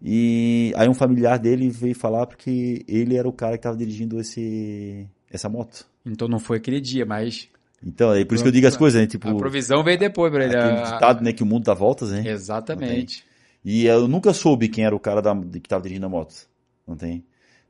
E 0.02 0.72
aí 0.76 0.88
um 0.88 0.94
familiar 0.94 1.38
dele 1.40 1.70
veio 1.70 1.96
falar 1.96 2.26
porque 2.28 2.84
ele 2.88 3.16
era 3.16 3.28
o 3.28 3.34
cara 3.34 3.58
que 3.58 3.64
tava 3.64 3.76
dirigindo 3.78 4.20
esse, 4.20 5.08
essa 5.30 5.50
moto. 5.50 5.88
Então 6.06 6.28
não 6.28 6.40
foi 6.40 6.58
aquele 6.58 6.80
dia, 6.80 7.06
mas 7.06 7.50
Então, 7.86 8.14
é 8.14 8.26
por 8.26 8.36
isso 8.36 8.44
que 8.44 8.48
eu 8.48 8.52
digo 8.54 8.68
as 8.68 8.76
coisas, 8.76 9.00
né? 9.00 9.08
Tipo, 9.08 9.30
a 9.30 9.36
provisão 9.36 9.84
veio 9.84 9.98
depois 10.00 10.32
pra 10.32 10.46
ele. 10.46 10.56
aquele 10.56 10.82
ditado, 10.82 11.24
né? 11.24 11.32
Que 11.32 11.44
o 11.44 11.46
mundo 11.46 11.64
dá 11.66 11.74
voltas, 11.74 12.10
né? 12.12 12.24
Exatamente. 12.26 13.24
E 13.64 13.86
eu 13.86 14.08
nunca 14.08 14.34
soube 14.34 14.68
quem 14.68 14.84
era 14.86 14.96
o 14.96 15.00
cara 15.00 15.22
da, 15.22 15.36
que 15.36 15.68
tava 15.68 15.84
dirigindo 15.84 16.06
a 16.06 16.10
moto. 16.10 16.34
Não 16.88 16.96
tem? 16.96 17.24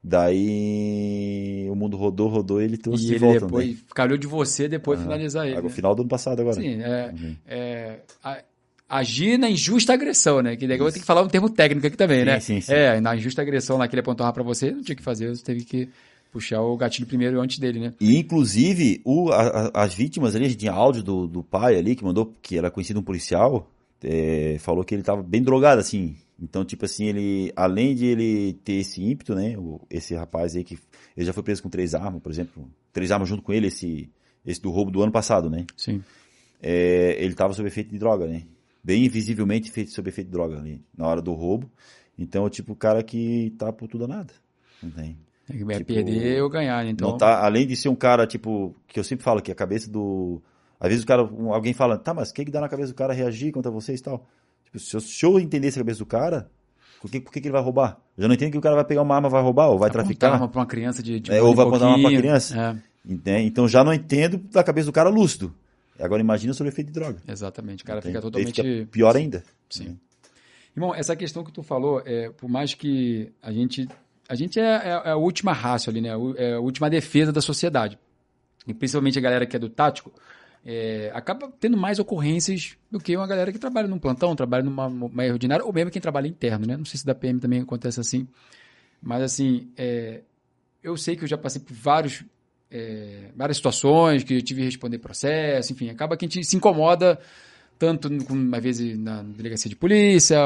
Daí 0.04 1.68
o 1.70 1.76
mundo 1.76 1.98
rodou, 1.98 2.28
rodou 2.30 2.62
e 2.62 2.66
ele 2.66 2.78
trouxe 2.78 3.04
E 3.04 3.08
de 3.08 3.14
ele 3.14 3.20
volta. 3.20 3.40
depois 3.42 3.68
né? 3.70 3.76
calhou 3.94 4.18
de 4.18 4.28
você 4.28 4.68
depois 4.68 5.02
finalizar 5.02 5.46
ele. 5.46 5.54
Agora, 5.56 5.68
né? 5.68 5.72
o 5.72 5.76
final 5.76 5.96
do 5.96 6.02
ano 6.02 6.10
passado 6.10 6.40
agora. 6.40 6.56
Sim, 6.56 6.82
é, 6.82 7.12
Uhum. 7.14 7.36
é, 7.48 8.00
a- 8.24 8.44
agir 8.90 9.38
na 9.38 9.50
injusta 9.50 9.94
agressão, 9.94 10.42
né? 10.42 10.56
Que 10.56 10.68
daí 10.68 10.78
eu 10.78 10.84
vou 10.84 10.92
ter 10.92 11.00
que 11.00 11.06
falar 11.06 11.22
um 11.24 11.28
termo 11.28 11.50
técnico 11.50 11.88
aqui 11.88 11.98
também, 11.98 12.20
Sim, 12.20 12.26
né? 12.26 12.40
sim, 12.40 12.62
sim. 12.62 12.74
É, 12.74 13.02
na 13.02 13.16
injusta 13.16 13.42
agressão 13.42 13.78
lá 13.78 13.88
que 13.88 13.96
ele 13.96 14.02
apontou 14.02 14.32
pra 14.32 14.44
você, 14.44 14.72
não 14.72 14.82
tinha 14.84 14.96
que 14.96 15.04
fazer, 15.04 15.30
você 15.30 15.44
teve 15.44 15.66
que 15.66 15.90
puxar 16.32 16.62
o 16.62 16.76
gatilho 16.78 17.08
primeiro 17.08 17.40
antes 17.42 17.60
dele, 17.60 17.80
né? 17.80 17.94
E, 18.00 18.18
inclusive, 18.18 19.02
o, 19.06 19.30
a- 19.32 19.70
a- 19.74 19.84
as 19.84 19.94
vítimas 19.94 20.36
ali, 20.36 20.46
a 20.46 20.50
gente 20.50 20.60
tinha 20.60 20.72
áudio 20.72 21.04
do, 21.04 21.28
do 21.28 21.44
pai 21.44 21.76
ali, 21.78 21.96
que 21.96 22.04
mandou, 22.04 22.34
que 22.42 22.58
era 22.58 22.70
conhecido 22.72 23.00
um 23.00 23.04
policial, 23.04 23.72
é, 24.04 24.58
falou 24.60 24.84
que 24.84 24.94
ele 24.94 25.04
tava 25.04 25.24
bem 25.24 25.42
drogado, 25.42 25.80
assim. 25.82 26.16
Então, 26.40 26.64
tipo 26.64 26.86
assim, 26.86 27.06
ele, 27.06 27.52
além 27.56 27.96
de 27.96 28.06
ele 28.06 28.54
ter 28.64 28.74
esse 28.74 29.04
ímpeto, 29.04 29.34
né, 29.34 29.58
o- 29.58 29.82
esse 29.90 30.14
rapaz 30.16 30.56
aí 30.56 30.64
que, 30.64 30.78
ele 31.16 31.26
já 31.26 31.34
foi 31.34 31.42
preso 31.44 31.64
com 31.64 31.70
três 31.70 31.96
armas, 31.96 32.22
por 32.22 32.32
exemplo, 32.32 32.70
três 32.94 33.12
armas 33.12 33.28
junto 33.28 33.42
com 33.42 33.52
ele, 33.52 33.68
esse, 33.68 34.08
esse 34.46 34.62
do 34.62 34.70
roubo 34.70 34.92
do 34.92 35.02
ano 35.02 35.12
passado, 35.12 35.50
né? 35.50 35.66
Sim. 35.76 36.04
É, 36.62 37.16
ele 37.24 37.34
tava 37.34 37.54
sob 37.54 37.68
efeito 37.68 37.90
de 37.92 37.98
droga, 38.00 38.28
né? 38.28 38.44
Bem 38.84 39.08
visivelmente 39.10 39.72
feito 39.72 39.92
sob 39.92 40.08
efeito 40.10 40.28
de 40.28 40.32
droga 40.34 40.58
ali, 40.60 40.82
na 40.96 41.08
hora 41.08 41.22
do 41.22 41.34
roubo. 41.34 41.70
Então, 42.18 42.50
tipo 42.50 42.74
o 42.74 42.76
cara 42.76 43.04
que 43.04 43.54
tá 43.58 43.72
por 43.74 43.88
tudo 43.88 44.02
ou 44.04 44.08
nada. 44.08 44.34
Não 44.82 44.90
tem. 44.90 45.18
É 45.50 45.54
Tipo, 45.54 45.86
perder 45.94 46.44
ou 46.44 46.50
ganhar, 46.50 46.84
né? 46.84 46.92
então. 46.92 47.18
Tá, 47.18 47.44
além 47.46 47.66
de 47.66 47.76
ser 47.76 47.90
um 47.90 47.96
cara, 47.96 48.28
tipo, 48.28 48.76
que 48.88 49.00
eu 49.00 49.04
sempre 49.04 49.24
falo 49.24 49.42
que 49.42 49.52
a 49.52 49.56
cabeça 49.56 49.90
do. 49.90 50.42
Às 50.80 50.90
vezes 50.90 51.04
o 51.04 51.08
cara, 51.08 51.22
alguém 51.22 51.74
fala, 51.74 51.98
tá, 51.98 52.14
mas 52.14 52.30
o 52.30 52.34
que, 52.34 52.46
que 52.46 52.52
dá 52.52 52.60
na 52.62 52.70
cabeça 52.70 52.90
do 52.92 52.96
cara 52.96 53.14
reagir 53.14 53.52
contra 53.52 53.72
vocês 53.72 54.00
e 54.00 54.04
tal? 54.04 54.28
Tipo, 54.66 54.78
se 54.80 54.96
eu, 54.96 55.00
se 55.00 55.26
eu 55.26 55.40
entendesse 55.40 55.80
a 55.80 55.82
cabeça 55.82 56.00
do 56.00 56.06
cara, 56.06 56.50
por 57.02 57.10
que, 57.10 57.20
por 57.22 57.32
que, 57.32 57.40
que 57.42 57.48
ele 57.48 57.54
vai 57.54 57.62
roubar? 57.64 57.98
Eu 58.18 58.24
já 58.24 58.28
não 58.28 58.36
entendo 58.36 58.52
que 58.52 58.58
o 58.58 58.62
cara 58.62 58.76
vai 58.76 58.84
pegar 58.86 59.02
uma 59.02 59.16
arma, 59.16 59.30
vai 59.30 59.42
roubar, 59.42 59.70
ou 59.70 59.78
vai 59.80 59.90
Apontar 59.90 60.04
traficar. 60.06 60.38
uma 60.38 60.48
pra 60.50 60.60
uma 60.60 60.66
criança 60.68 61.02
de, 61.02 61.20
de 61.20 61.32
É, 61.32 61.42
ou 61.42 61.56
vai 61.56 61.66
apontar 61.66 61.88
uma 61.90 62.00
pra 62.10 62.18
criança. 62.18 62.82
É? 63.26 63.42
Então 63.42 63.68
já 63.68 63.84
não 63.84 63.94
entendo 63.94 64.38
da 64.52 64.64
cabeça 64.64 64.86
do 64.88 64.92
cara 64.92 65.10
lúcido. 65.10 65.54
Agora 66.00 66.22
imagina 66.22 66.54
sobre 66.54 66.70
o 66.70 66.74
efeito 66.74 66.88
de 66.88 66.94
droga. 66.94 67.20
exatamente. 67.28 67.84
O 67.84 67.88
cara 67.88 68.00
Entende? 68.00 68.18
fica 68.18 68.22
Daí 68.30 68.44
totalmente. 68.46 68.62
fica 68.80 68.92
pior 68.92 69.16
ainda. 69.16 69.44
Sim. 69.70 69.98
Irmão, 70.76 70.94
essa 70.94 71.16
questão 71.16 71.44
que 71.44 71.52
tu 71.52 71.64
falou, 71.64 72.04
é, 72.06 72.30
por 72.30 72.48
mais 72.48 72.74
que 72.76 73.32
a 73.42 73.52
gente. 73.52 73.88
A 74.30 74.36
gente 74.36 74.60
é, 74.60 74.64
é- 74.64 75.02
é 75.06 75.10
a 75.12 75.16
última 75.16 75.54
raça 75.54 75.90
ali, 75.90 76.02
né? 76.02 76.10
É 76.38 76.54
a 76.54 76.60
última 76.60 76.90
defesa 76.90 77.32
da 77.32 77.42
sociedade. 77.42 77.98
E 78.68 78.74
principalmente 78.74 79.18
a 79.18 79.22
galera 79.22 79.46
que 79.46 79.56
é 79.56 79.60
do 79.60 79.70
tático, 79.70 80.12
é, 80.66 81.10
acaba 81.14 81.50
tendo 81.60 81.78
mais 81.78 81.98
ocorrências 82.00 82.76
do 82.92 83.00
que 83.00 83.16
uma 83.16 83.26
galera 83.26 83.52
que 83.54 83.60
trabalha 83.60 83.88
num 83.88 83.98
plantão, 83.98 84.36
trabalha 84.36 84.64
numa 84.64 84.88
uma 84.88 85.24
ordinária, 85.26 85.64
ou 85.64 85.72
mesmo 85.72 85.90
quem 85.90 86.02
trabalha 86.02 86.28
interno, 86.28 86.68
né? 86.68 86.76
Não 86.76 86.84
sei 86.84 87.00
se 87.00 87.06
da 87.06 87.16
PM 87.16 87.40
também 87.40 87.62
acontece 87.62 88.00
assim. 88.02 88.28
Mas 89.02 89.22
assim, 89.22 89.72
é, 89.78 90.22
eu 90.84 90.98
sei 90.98 91.16
que 91.16 91.24
eu 91.24 91.28
já 91.28 91.38
passei 91.38 91.62
por 91.62 91.74
vários, 91.74 92.24
é, 92.70 93.30
várias 93.36 93.58
situações 93.58 94.24
que 94.24 94.34
eu 94.36 94.42
tive 94.42 94.62
que 94.62 94.66
responder 94.66 94.98
processo, 94.98 95.72
enfim, 95.72 95.90
acaba 95.90 96.18
que 96.18 96.26
a 96.26 96.28
gente 96.28 96.44
se 96.44 96.58
incomoda 96.58 97.18
tanto 97.80 98.10
às 98.54 98.64
vezes 98.64 98.98
na 98.98 99.22
delegacia 99.22 99.70
de 99.70 99.76
polícia, 99.76 100.38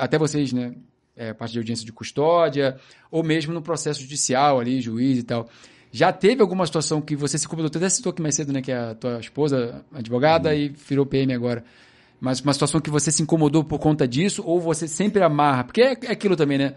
até 0.00 0.18
vocês, 0.18 0.52
né, 0.52 0.74
é, 1.16 1.32
parte 1.32 1.52
de 1.52 1.58
audiência 1.58 1.84
de 1.84 1.92
custódia, 1.92 2.76
ou 3.10 3.22
mesmo 3.22 3.52
no 3.52 3.62
processo 3.62 4.00
judicial 4.00 4.58
ali, 4.60 4.80
juiz 4.80 5.18
e 5.18 5.22
tal. 5.22 5.48
Já 5.90 6.10
teve 6.10 6.40
alguma 6.40 6.64
situação 6.64 7.02
que 7.02 7.14
você 7.14 7.36
se 7.36 7.44
incomodou, 7.46 7.68
tu 7.70 7.76
até 7.78 7.88
citou 7.90 8.10
aqui 8.10 8.22
mais 8.22 8.34
cedo, 8.34 8.52
né, 8.52 8.62
que 8.62 8.72
é 8.72 8.78
a 8.78 8.94
tua 8.94 9.20
esposa 9.20 9.84
advogada 9.92 10.54
e 10.54 10.70
virou 10.70 11.04
PM 11.04 11.34
agora. 11.34 11.62
Mas 12.18 12.40
uma 12.40 12.52
situação 12.52 12.80
que 12.80 12.88
você 12.88 13.10
se 13.10 13.22
incomodou 13.22 13.62
por 13.62 13.78
conta 13.78 14.08
disso, 14.08 14.42
ou 14.46 14.60
você 14.60 14.88
sempre 14.88 15.22
amarra, 15.22 15.64
porque 15.64 15.82
é, 15.82 15.96
é 16.04 16.12
aquilo 16.12 16.36
também, 16.36 16.56
né? 16.56 16.74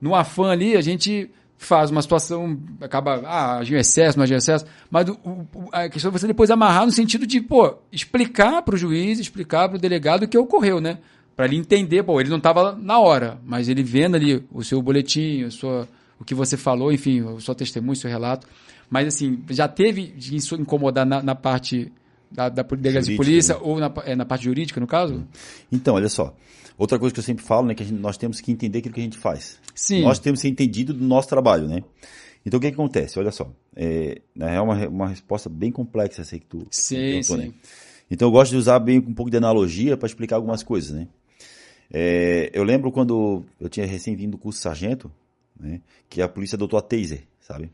No 0.00 0.14
afã 0.14 0.50
ali, 0.50 0.76
a 0.76 0.80
gente 0.80 1.30
faz 1.56 1.90
uma 1.90 2.00
situação, 2.00 2.58
acaba, 2.80 3.20
ah, 3.26 3.58
agiu 3.58 3.78
excesso, 3.78 4.16
não 4.16 4.22
agiu 4.24 4.36
excesso, 4.38 4.64
mas 4.90 5.08
o- 5.08 5.18
o- 5.24 5.68
a 5.72 5.88
questão 5.88 6.08
é 6.08 6.12
você 6.12 6.26
depois 6.26 6.50
amarrar 6.50 6.86
no 6.86 6.92
sentido 6.92 7.26
de, 7.26 7.40
pô, 7.40 7.76
explicar 7.92 8.62
para 8.62 8.74
o 8.76 8.78
juiz, 8.78 9.18
explicar 9.18 9.68
para 9.68 9.76
o 9.76 9.80
delegado 9.80 10.22
o 10.22 10.28
que 10.28 10.38
ocorreu, 10.38 10.80
né? 10.80 10.98
Para 11.38 11.46
ele 11.46 11.54
entender, 11.56 12.02
pô, 12.02 12.20
ele 12.20 12.30
não 12.30 12.38
estava 12.38 12.72
na 12.74 12.98
hora, 12.98 13.38
mas 13.46 13.68
ele 13.68 13.80
vendo 13.80 14.16
ali 14.16 14.44
o 14.50 14.64
seu 14.64 14.82
boletim, 14.82 15.44
a 15.44 15.52
sua, 15.52 15.88
o 16.18 16.24
que 16.24 16.34
você 16.34 16.56
falou, 16.56 16.92
enfim, 16.92 17.20
o 17.20 17.40
seu 17.40 17.54
testemunho, 17.54 17.92
o 17.92 17.96
seu 17.96 18.10
relato. 18.10 18.44
Mas, 18.90 19.06
assim, 19.06 19.44
já 19.48 19.68
teve 19.68 20.08
de 20.08 20.34
incomodar 20.34 21.06
na, 21.06 21.22
na 21.22 21.36
parte 21.36 21.92
da, 22.28 22.48
da 22.48 22.64
delegacia 22.64 23.12
de 23.12 23.16
polícia 23.16 23.54
né? 23.54 23.60
ou 23.62 23.78
na, 23.78 23.92
é, 24.04 24.16
na 24.16 24.24
parte 24.24 24.46
jurídica, 24.46 24.80
no 24.80 24.86
caso? 24.88 25.28
Então, 25.70 25.94
olha 25.94 26.08
só. 26.08 26.34
Outra 26.76 26.98
coisa 26.98 27.14
que 27.14 27.20
eu 27.20 27.24
sempre 27.24 27.44
falo, 27.44 27.68
né, 27.68 27.74
que 27.76 27.84
gente- 27.84 28.00
nós 28.00 28.16
temos 28.16 28.40
que 28.40 28.50
entender 28.50 28.80
aquilo 28.80 28.94
que 28.94 29.00
a 29.00 29.04
gente 29.04 29.16
faz. 29.18 29.60
Sim. 29.76 30.02
Nós 30.02 30.18
temos 30.18 30.40
que 30.40 30.48
ser 30.48 30.48
entendido 30.48 30.92
do 30.92 31.04
nosso 31.04 31.28
trabalho, 31.28 31.68
né? 31.68 31.84
Então, 32.44 32.58
o 32.58 32.60
que, 32.60 32.66
que 32.66 32.74
acontece? 32.74 33.16
Olha 33.16 33.30
só. 33.30 33.48
É, 33.76 34.20
na 34.34 34.50
real, 34.50 34.64
uma, 34.64 34.88
uma 34.88 35.08
resposta 35.10 35.48
bem 35.48 35.70
complexa 35.70 36.22
essa 36.22 36.36
que 36.36 36.46
tu 36.46 36.66
Sim, 36.68 36.96
perguntou, 36.96 37.36
sim. 37.36 37.42
né? 37.44 37.52
Então, 38.10 38.26
eu 38.26 38.32
gosto 38.32 38.50
de 38.50 38.56
usar 38.56 38.80
bem 38.80 38.98
um 38.98 39.14
pouco 39.14 39.30
de 39.30 39.36
analogia 39.36 39.96
para 39.96 40.08
explicar 40.08 40.34
algumas 40.34 40.64
coisas, 40.64 40.90
né? 40.90 41.06
É, 41.90 42.50
eu 42.52 42.62
lembro 42.64 42.92
quando 42.92 43.44
eu 43.58 43.68
tinha 43.68 43.86
recém-vindo 43.86 44.32
do 44.32 44.38
curso 44.38 44.60
sargento, 44.60 45.10
né? 45.58 45.80
Que 46.08 46.20
a 46.22 46.28
polícia 46.28 46.56
adotou 46.56 46.78
a 46.78 46.82
taser, 46.82 47.22
sabe? 47.40 47.70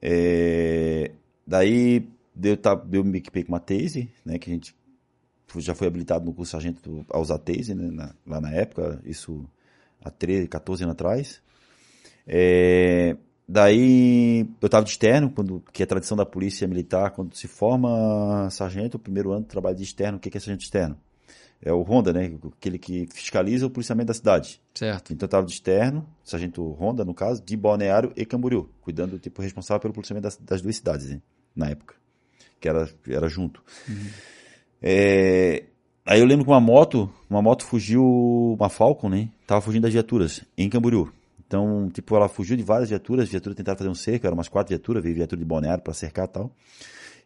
É, 0.00 1.10
daí, 1.46 2.08
eu, 2.42 2.56
tá, 2.56 2.80
eu 2.92 3.04
me 3.04 3.18
equipei 3.18 3.42
com 3.42 3.52
uma 3.52 3.60
taser, 3.60 4.08
né? 4.24 4.38
Que 4.38 4.50
a 4.50 4.54
gente 4.54 4.74
já 5.56 5.74
foi 5.74 5.86
habilitado 5.86 6.24
no 6.24 6.32
curso 6.32 6.52
sargento 6.52 7.04
a 7.10 7.18
usar 7.18 7.38
taser, 7.38 7.76
né? 7.76 7.90
na- 7.90 8.14
lá 8.26 8.40
na 8.40 8.52
época, 8.52 9.00
isso 9.04 9.44
há 10.04 10.10
13, 10.10 10.48
14 10.48 10.82
anos 10.84 10.92
atrás. 10.94 11.42
É, 12.26 13.16
daí 13.48 14.46
eu 14.60 14.66
estava 14.66 14.84
de 14.84 14.90
externo, 14.90 15.30
quando, 15.30 15.62
que 15.72 15.82
é 15.82 15.84
a 15.84 15.86
tradição 15.86 16.16
da 16.16 16.26
polícia 16.26 16.66
militar, 16.66 17.10
quando 17.10 17.34
se 17.36 17.46
forma 17.48 18.48
sargento, 18.50 18.96
o 18.96 19.00
primeiro 19.00 19.32
ano 19.32 19.42
de 19.42 19.48
trabalho 19.48 19.76
de 19.76 19.82
externo, 19.82 20.18
o 20.18 20.20
que 20.20 20.30
que 20.30 20.38
é 20.38 20.40
sargento 20.40 20.62
externo? 20.64 20.98
É 21.64 21.72
o 21.72 21.80
Honda, 21.82 22.12
né? 22.12 22.30
Aquele 22.58 22.78
que 22.78 23.08
fiscaliza 23.12 23.66
o 23.66 23.70
policiamento 23.70 24.08
da 24.08 24.14
cidade. 24.14 24.60
Certo. 24.74 25.12
Então 25.14 25.24
eu 25.24 25.28
estava 25.28 25.46
de 25.46 25.52
externo, 25.52 26.06
sargento 26.22 26.62
Honda, 26.78 27.04
no 27.04 27.14
caso, 27.14 27.42
de 27.42 27.56
Balneário 27.56 28.12
e 28.14 28.26
Camboriú, 28.26 28.68
cuidando, 28.82 29.18
tipo, 29.18 29.40
responsável 29.40 29.80
pelo 29.80 29.94
policiamento 29.94 30.24
das, 30.24 30.36
das 30.36 30.60
duas 30.60 30.76
cidades, 30.76 31.08
né? 31.08 31.22
na 31.56 31.68
época, 31.70 31.94
que 32.60 32.68
era, 32.68 32.88
era 33.08 33.28
junto. 33.28 33.62
É, 34.82 35.64
aí 36.04 36.20
eu 36.20 36.26
lembro 36.26 36.44
que 36.44 36.50
uma 36.50 36.60
moto, 36.60 37.10
uma 37.28 37.40
moto 37.40 37.64
fugiu, 37.64 38.04
uma 38.58 38.68
Falcon, 38.68 39.08
né? 39.08 39.28
Tava 39.46 39.60
fugindo 39.60 39.82
das 39.84 39.92
viaturas, 39.92 40.42
em 40.58 40.68
Camboriú. 40.68 41.10
Então, 41.46 41.88
tipo, 41.90 42.16
ela 42.16 42.28
fugiu 42.28 42.56
de 42.56 42.62
várias 42.62 42.88
viaturas, 42.88 43.24
as 43.24 43.30
viaturas 43.30 43.56
tentaram 43.56 43.78
fazer 43.78 43.90
um 43.90 43.94
cerco, 43.94 44.26
eram 44.26 44.36
umas 44.36 44.48
quatro 44.48 44.70
viaturas, 44.70 45.02
veio 45.02 45.14
viatura 45.14 45.38
de 45.38 45.44
Balneário 45.44 45.82
para 45.82 45.94
cercar 45.94 46.24
e 46.26 46.28
tal. 46.28 46.52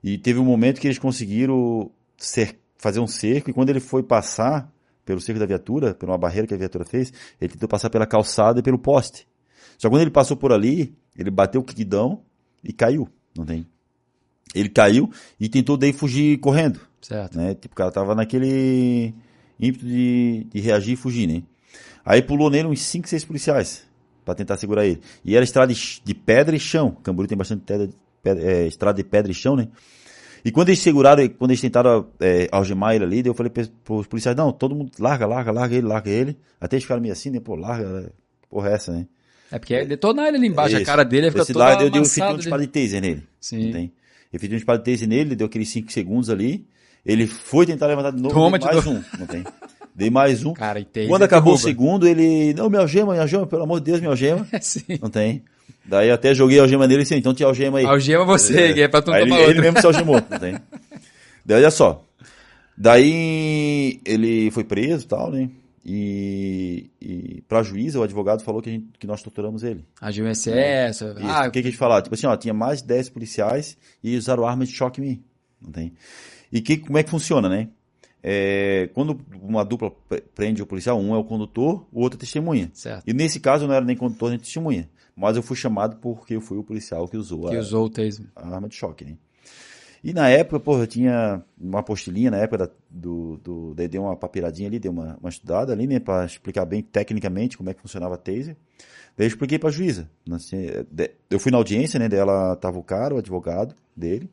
E 0.05 0.19
teve 0.19 0.39
um 0.39 0.45
momento 0.45 0.81
que 0.81 0.87
eles 0.87 0.99
conseguiram 0.99 1.91
cer- 2.17 2.59
fazer 2.79 3.01
um 3.01 3.07
cerco, 3.07 3.51
e 3.51 3.53
quando 3.53 3.71
ele 3.71 3.81
foi 3.81 4.03
passar 4.03 4.73
pelo 5.05 5.21
cerco 5.21 5.39
da 5.41 5.47
viatura, 5.47 5.95
por 5.95 6.09
uma 6.09 6.17
barreira 6.19 6.47
que 6.47 6.55
a 6.55 6.57
viatura 6.57 6.85
fez, 6.85 7.13
ele 7.41 7.53
tentou 7.53 7.69
passar 7.69 7.91
pela 7.91 8.07
calçada 8.07 8.61
e 8.61 8.63
pelo 8.63 8.79
poste. 8.79 9.27
Só 9.77 9.89
que 9.89 9.95
quando 9.95 10.03
ele 10.03 10.11
passou 10.11 10.37
por 10.37 10.53
ali, 10.53 10.95
ele 11.17 11.31
bateu 11.31 11.61
o 11.61 11.65
quitidão 11.65 12.23
e 12.63 12.73
caiu, 12.73 13.09
não 13.37 13.45
tem? 13.45 13.67
Ele 14.55 14.69
caiu 14.69 15.11
e 15.39 15.49
tentou 15.49 15.77
daí 15.77 15.93
fugir 15.93 16.39
correndo, 16.39 16.81
Certo. 17.01 17.37
né? 17.37 17.55
Tipo, 17.55 17.75
o 17.75 17.77
cara 17.77 17.91
tava 17.91 18.15
naquele 18.15 19.15
ímpeto 19.61 19.87
de, 19.87 20.47
de 20.53 20.61
reagir 20.61 20.93
e 20.95 20.97
fugir, 20.97 21.27
né? 21.27 21.43
Aí 22.05 22.23
pulou 22.23 22.49
nele 22.51 22.69
uns 22.69 22.81
5, 22.83 23.09
6 23.09 23.25
policiais 23.25 23.87
para 24.25 24.35
tentar 24.35 24.57
segurar 24.57 24.87
ele. 24.87 25.01
E 25.25 25.35
era 25.37 25.45
estrada 25.45 25.73
de, 25.73 26.01
de 26.03 26.15
pedra 26.15 26.57
e 26.57 26.61
chão. 26.61 26.97
Camboriú 27.03 27.29
tem 27.29 27.37
bastante 27.37 27.63
pedra, 27.65 27.89
pedra- 28.23 28.45
é, 28.45 28.67
estrada 28.67 28.97
de 28.97 29.05
pedra 29.09 29.31
e 29.31 29.35
chão, 29.35 29.55
né? 29.57 29.69
E 30.49 30.51
quando 30.51 30.71
eles 30.71 30.81
seguraram, 30.81 31.29
quando 31.29 31.51
eles 31.51 31.61
tentaram 31.61 32.07
é, 32.19 32.49
algemar 32.51 32.95
ele 32.95 33.05
ali, 33.05 33.23
eu 33.23 33.35
falei 33.35 33.53
para 33.53 33.65
os 33.93 34.07
policiais, 34.07 34.35
não, 34.35 34.51
todo 34.51 34.75
mundo 34.75 34.91
larga, 34.99 35.27
larga, 35.27 35.53
larga 35.53 35.77
ele, 35.77 35.87
larga 35.87 36.11
ele. 36.11 36.39
Até 36.59 36.77
eles 36.77 36.85
ficaram 36.85 37.03
meio 37.03 37.13
assim, 37.13 37.29
né? 37.29 37.39
Pô, 37.39 37.55
larga, 37.55 37.87
né? 37.87 38.09
porra 38.49 38.71
é 38.71 38.73
essa, 38.73 38.91
né? 38.91 39.07
É 39.53 39.59
porque 39.59 39.75
é 39.75 39.85
detonar 39.85 40.29
ele 40.29 40.39
ali 40.39 40.47
embaixo, 40.47 40.75
a 40.75 40.83
cara 40.83 41.05
dele 41.05 41.31
fica 41.31 41.45
toda 41.45 41.59
lado 41.59 41.83
eu 41.85 41.91
dei 41.91 42.01
um 42.01 42.03
amassada 42.03 42.31
um 42.31 42.33
ali. 42.33 42.39
disparo 42.39 42.63
de 42.63 42.69
taser 42.69 43.03
nele. 43.03 43.23
Sim. 43.39 43.69
Entende? 43.69 43.93
Eu 44.33 44.41
fiz 44.41 44.51
um 44.51 44.55
disparo 44.55 44.79
de 44.79 44.91
taser 44.91 45.07
nele, 45.07 45.37
deu 45.37 45.47
aqueles 45.47 45.69
5 45.69 45.93
segundos 45.93 46.31
ali. 46.31 46.67
Ele 47.05 47.27
foi 47.27 47.67
tentar 47.67 47.87
levantar 47.87 48.13
de 48.13 48.23
novo, 48.23 48.35
Toma, 48.35 48.59
mais 48.59 48.85
dou. 48.85 48.95
um, 48.95 49.05
não 49.19 49.27
tem? 49.27 49.45
Dei 49.95 50.09
mais 50.09 50.47
um. 50.47 50.55
Cara, 50.57 50.81
e 50.81 50.87
Quando 51.07 51.25
acabou 51.25 51.53
o 51.53 51.57
derruba. 51.57 51.71
segundo, 51.71 52.09
ele, 52.09 52.55
não, 52.55 52.71
me 52.71 52.79
algema, 52.79 53.13
me 53.13 53.19
algema, 53.19 53.47
pelo 53.47 53.65
amor 53.65 53.81
de 53.81 53.85
Deus, 53.85 54.01
me 54.01 54.07
algema. 54.07 54.47
Sim. 54.63 54.99
Não 54.99 55.11
tem. 55.11 55.43
Daí 55.89 56.11
até 56.11 56.35
joguei 56.35 56.59
a 56.59 56.63
algema 56.63 56.87
nele 56.87 57.01
e 57.01 57.03
disse, 57.05 57.15
então 57.15 57.33
te 57.33 57.43
algema 57.43 57.79
aí. 57.79 57.87
Algema 57.87 58.25
você, 58.25 58.75
que 58.75 58.83
é 58.83 58.89
pra 58.89 59.01
tu 59.01 59.11
não 59.11 59.19
tomar 59.19 59.41
ele, 59.41 59.51
ele 59.53 59.61
mesmo 59.63 59.81
se 59.81 59.87
algemou, 59.87 60.17
não 60.31 60.39
tem. 60.39 60.55
Daí 61.47 61.57
olha 61.59 61.71
só. 61.71 62.05
Daí 62.77 64.01
ele 64.05 64.51
foi 64.51 64.65
preso 64.65 65.05
e 65.05 65.09
tal, 65.09 65.31
né? 65.31 65.49
E, 65.85 66.91
e 67.01 67.43
pra 67.49 67.63
juíza, 67.63 67.99
o 67.99 68.03
advogado 68.03 68.43
falou 68.43 68.61
que, 68.61 68.69
a 68.69 68.73
gente, 68.73 68.87
que 68.99 69.07
nós 69.07 69.23
torturamos 69.23 69.63
ele. 69.65 69.85
Agiu 70.01 70.27
em 70.27 70.31
excesso. 70.31 71.07
Isso. 71.07 71.27
Ah, 71.27 71.47
o 71.49 71.51
que, 71.51 71.63
que 71.63 71.69
a 71.69 71.71
gente 71.71 71.79
falava? 71.79 72.03
Tipo 72.03 72.15
assim, 72.15 72.27
ó, 72.27 72.37
tinha 72.37 72.53
mais 72.55 72.83
de 72.83 72.89
10 72.89 73.09
policiais 73.09 73.77
e 74.05 74.17
usaram 74.17 74.47
arma 74.47 74.65
de 74.67 74.73
choque 74.73 75.01
em 75.01 75.05
mim. 75.05 75.23
Não 75.61 75.73
tem? 75.73 75.93
E 76.53 76.61
que, 76.61 76.77
como 76.77 76.99
é 76.99 77.03
que 77.03 77.11
funciona, 77.11 77.49
né? 77.49 77.69
É, 78.23 78.91
quando 78.95 79.19
uma 79.43 79.65
dupla 79.65 79.91
pre- 80.09 80.23
prende 80.35 80.61
o 80.63 80.67
policial, 80.67 81.01
um 81.01 81.15
é 81.15 81.19
o 81.19 81.25
condutor, 81.25 81.87
o 81.93 82.01
outro 82.03 82.19
é 82.19 82.21
testemunha. 82.21 82.71
certo. 82.75 83.05
E 83.07 83.13
nesse 83.15 83.41
caso 83.41 83.65
eu 83.65 83.69
não 83.69 83.75
era 83.75 83.85
nem 83.85 83.97
condutor 83.97 84.31
nem 84.31 84.39
testemunha. 84.39 84.89
Mas 85.19 85.37
eu 85.37 85.43
fui 85.43 85.57
chamado 85.57 85.97
porque 85.97 86.35
eu 86.37 86.41
fui 86.41 86.57
o 86.59 86.63
policial 86.65 87.09
que 87.09 87.17
usou, 87.17 87.49
Que 87.49 87.57
a, 87.57 87.61
usou 87.61 87.87
o 87.87 87.91
taser. 87.91 88.27
a 88.37 88.49
arma 88.55 88.69
de 88.69 88.75
choque, 88.77 89.05
né? 89.05 89.17
E 90.03 90.13
na 90.13 90.29
época, 90.29 90.61
porra, 90.61 90.83
eu 90.85 90.87
tinha 90.87 91.43
uma 91.61 91.81
apostilinha 91.81 92.31
na 92.31 92.37
época 92.37 92.59
da, 92.67 92.71
do, 92.89 93.37
do. 93.39 93.75
Daí 93.75 93.89
dei 93.89 93.99
uma 93.99 94.17
papiradinha 94.17 94.69
ali, 94.69 94.79
dei 94.79 94.89
uma, 94.91 95.17
uma 95.21 95.29
estudada 95.29 95.73
ali, 95.73 95.89
né, 95.89 95.99
pra 95.99 96.25
explicar 96.25 96.65
bem 96.65 96.81
tecnicamente 96.83 97.57
como 97.59 97.69
é 97.69 97.75
que 97.75 97.81
funcionava 97.81 98.15
a 98.15 98.19
taser. 98.19 98.57
Daí 99.17 99.27
eu 99.27 99.29
expliquei 99.29 99.59
pra 99.59 99.71
juíza. 99.71 100.09
Assim, 100.31 100.67
de- 100.89 101.11
eu 101.29 101.41
fui 101.41 101.51
na 101.51 101.59
audiência, 101.59 101.99
né, 101.99 102.09
dela 102.09 102.55
tava 102.55 102.79
o 102.79 102.85
cara, 102.85 103.13
o 103.13 103.19
advogado 103.19 103.75
dele, 103.97 104.31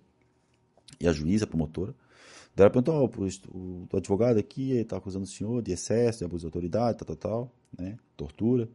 e 1.01 1.07
a 1.07 1.11
juíza, 1.11 1.45
a 1.45 1.47
promotora. 1.47 1.95
Daí 2.55 2.65
ela 2.65 2.69
perguntou, 2.69 2.93
ó, 2.95 3.05
o, 3.57 3.87
o 3.91 3.97
advogado 3.97 4.37
aqui 4.37 4.71
ele 4.71 4.85
tá 4.85 4.97
acusando 4.97 5.25
o 5.25 5.27
senhor 5.27 5.63
de 5.63 5.71
excesso, 5.71 6.19
de 6.19 6.25
abuso 6.25 6.41
de 6.41 6.45
autoridade, 6.45 6.99
tal, 6.99 7.15
tal, 7.15 7.17
tal, 7.17 7.51
né, 7.77 7.97
tortura 8.15 8.69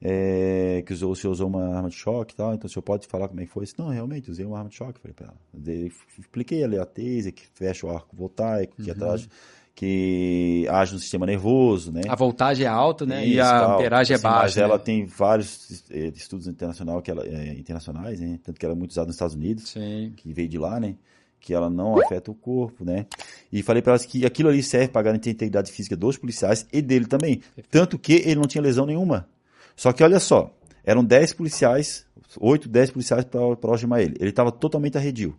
é, 0.00 0.82
que 0.86 0.92
usou, 0.92 1.12
o 1.12 1.16
senhor 1.16 1.32
usou 1.32 1.48
uma 1.48 1.76
arma 1.76 1.88
de 1.88 1.96
choque 1.96 2.34
e 2.34 2.36
tal, 2.36 2.54
então 2.54 2.66
o 2.66 2.70
senhor 2.70 2.82
pode 2.82 3.06
falar 3.06 3.28
como 3.28 3.40
é 3.40 3.46
que 3.46 3.50
foi? 3.50 3.62
Eu 3.62 3.64
disse, 3.64 3.78
não, 3.78 3.88
realmente, 3.88 4.30
usei 4.30 4.44
uma 4.44 4.58
arma 4.58 4.68
de 4.68 4.76
choque, 4.76 5.00
falei 5.00 5.14
pra 5.14 5.26
ela. 5.26 5.36
Daí, 5.54 5.90
expliquei 6.18 6.62
ali 6.62 6.78
a 6.78 6.84
taser, 6.84 7.32
que 7.32 7.44
fecha 7.54 7.86
o 7.86 7.90
arco 7.90 8.14
voltaico, 8.14 8.76
que, 8.82 8.90
atrás, 8.90 9.28
que 9.74 10.66
age 10.70 10.94
no 10.94 10.98
sistema 10.98 11.26
nervoso, 11.26 11.92
né? 11.92 12.02
A 12.08 12.14
voltagem 12.14 12.64
é 12.66 12.68
alta, 12.68 13.04
né? 13.04 13.26
e 13.26 13.32
Isso, 13.32 13.42
a 13.42 13.60
tal. 13.60 13.74
amperagem 13.78 14.12
é 14.12 14.16
Assim, 14.16 14.22
baixa. 14.22 14.42
Mas 14.42 14.56
ela 14.56 14.78
né? 14.78 14.82
tem 14.84 15.04
vários 15.06 15.84
eh, 15.90 16.12
estudos 16.14 16.46
internacional 16.46 17.00
que 17.02 17.10
ela, 17.10 17.26
eh, 17.26 17.54
internacionais, 17.58 18.20
né? 18.20 18.38
Tanto 18.42 18.58
que 18.58 18.64
ela 18.64 18.74
é 18.74 18.78
muito 18.78 18.90
usada 18.92 19.06
nos 19.06 19.16
Estados 19.16 19.34
Unidos, 19.34 19.70
Sim. 19.70 20.12
que 20.16 20.32
veio 20.32 20.48
de 20.48 20.58
lá, 20.58 20.80
né? 20.80 20.96
Que 21.40 21.52
ela 21.54 21.68
não 21.70 21.98
afeta 22.00 22.30
o 22.30 22.34
corpo, 22.34 22.84
né? 22.84 23.06
E 23.52 23.62
falei 23.62 23.82
pra 23.82 23.92
elas 23.92 24.04
que 24.06 24.24
aquilo 24.24 24.48
ali 24.48 24.62
serve 24.62 24.88
para 24.88 25.02
garantir 25.02 25.28
a 25.28 25.32
integridade 25.32 25.70
física 25.70 25.94
dos 25.96 26.16
policiais 26.16 26.66
e 26.72 26.80
dele 26.82 27.06
também. 27.06 27.40
Tanto 27.70 27.98
que 27.98 28.14
ele 28.14 28.36
não 28.36 28.46
tinha 28.48 28.62
lesão 28.62 28.84
nenhuma. 28.86 29.28
Só 29.76 29.92
que 29.92 30.02
olha 30.02 30.18
só, 30.18 30.50
eram 30.84 31.04
10 31.04 31.34
policiais, 31.34 32.06
8, 32.40 32.68
10 32.68 32.90
policiais 32.90 33.24
para 33.24 33.40
algemar 33.70 34.00
ele. 34.00 34.16
Ele 34.18 34.30
estava 34.30 34.50
totalmente 34.50 34.96
arredio, 34.96 35.36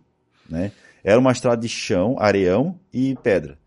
né? 0.48 0.72
Era 1.04 1.18
uma 1.18 1.32
estrada 1.32 1.60
de 1.60 1.68
chão, 1.68 2.16
areião 2.18 2.78
e 2.92 3.16
pedra. 3.22 3.58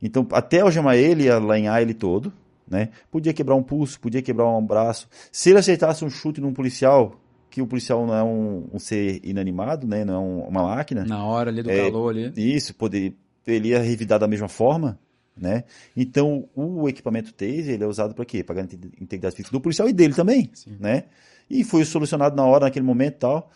Então, 0.00 0.26
até 0.32 0.60
algemar 0.60 0.96
ele, 0.96 1.28
alanhar 1.30 1.80
ele 1.80 1.94
todo, 1.94 2.32
né? 2.68 2.90
Podia 3.10 3.32
quebrar 3.32 3.54
um 3.54 3.62
pulso, 3.62 3.98
podia 4.00 4.20
quebrar 4.22 4.46
um 4.48 4.64
braço. 4.64 5.08
Se 5.32 5.50
ele 5.50 5.58
aceitasse 5.58 6.04
um 6.04 6.10
chute 6.10 6.40
num 6.40 6.52
policial, 6.52 7.20
que 7.50 7.62
o 7.62 7.66
policial 7.66 8.04
não 8.06 8.14
é 8.14 8.22
um, 8.22 8.68
um 8.72 8.78
ser 8.78 9.20
inanimado, 9.24 9.86
né? 9.86 10.04
Não 10.04 10.14
é 10.14 10.18
um- 10.18 10.48
uma 10.48 10.62
máquina. 10.64 11.04
Na 11.04 11.24
hora 11.24 11.50
ali 11.50 11.62
do 11.62 11.70
É, 11.70 11.84
calor 11.90 12.10
ali. 12.10 12.32
Isso, 12.36 12.74
poder, 12.74 13.14
ele 13.46 13.68
ia 13.68 13.80
revidar 13.80 14.18
da 14.18 14.26
mesma 14.26 14.48
forma, 14.48 14.98
né? 15.36 15.64
Então, 15.96 16.48
o 16.54 16.88
equipamento 16.88 17.32
taser, 17.32 17.70
ele 17.74 17.84
é 17.84 17.86
usado 17.86 18.14
para 18.14 18.24
quê? 18.24 18.42
Para 18.42 18.56
garantir 18.56 18.76
a 18.76 19.02
integridade 19.02 19.36
física 19.36 19.52
do 19.52 19.60
policial 19.60 19.88
e 19.88 19.92
dele 19.92 20.14
também, 20.14 20.50
Sim. 20.54 20.76
né? 20.78 21.04
E 21.50 21.64
foi 21.64 21.84
solucionado 21.84 22.36
na 22.36 22.44
hora, 22.44 22.64
naquele 22.66 22.84
momento 22.84 23.14
e 23.14 23.18
tal. 23.18 23.50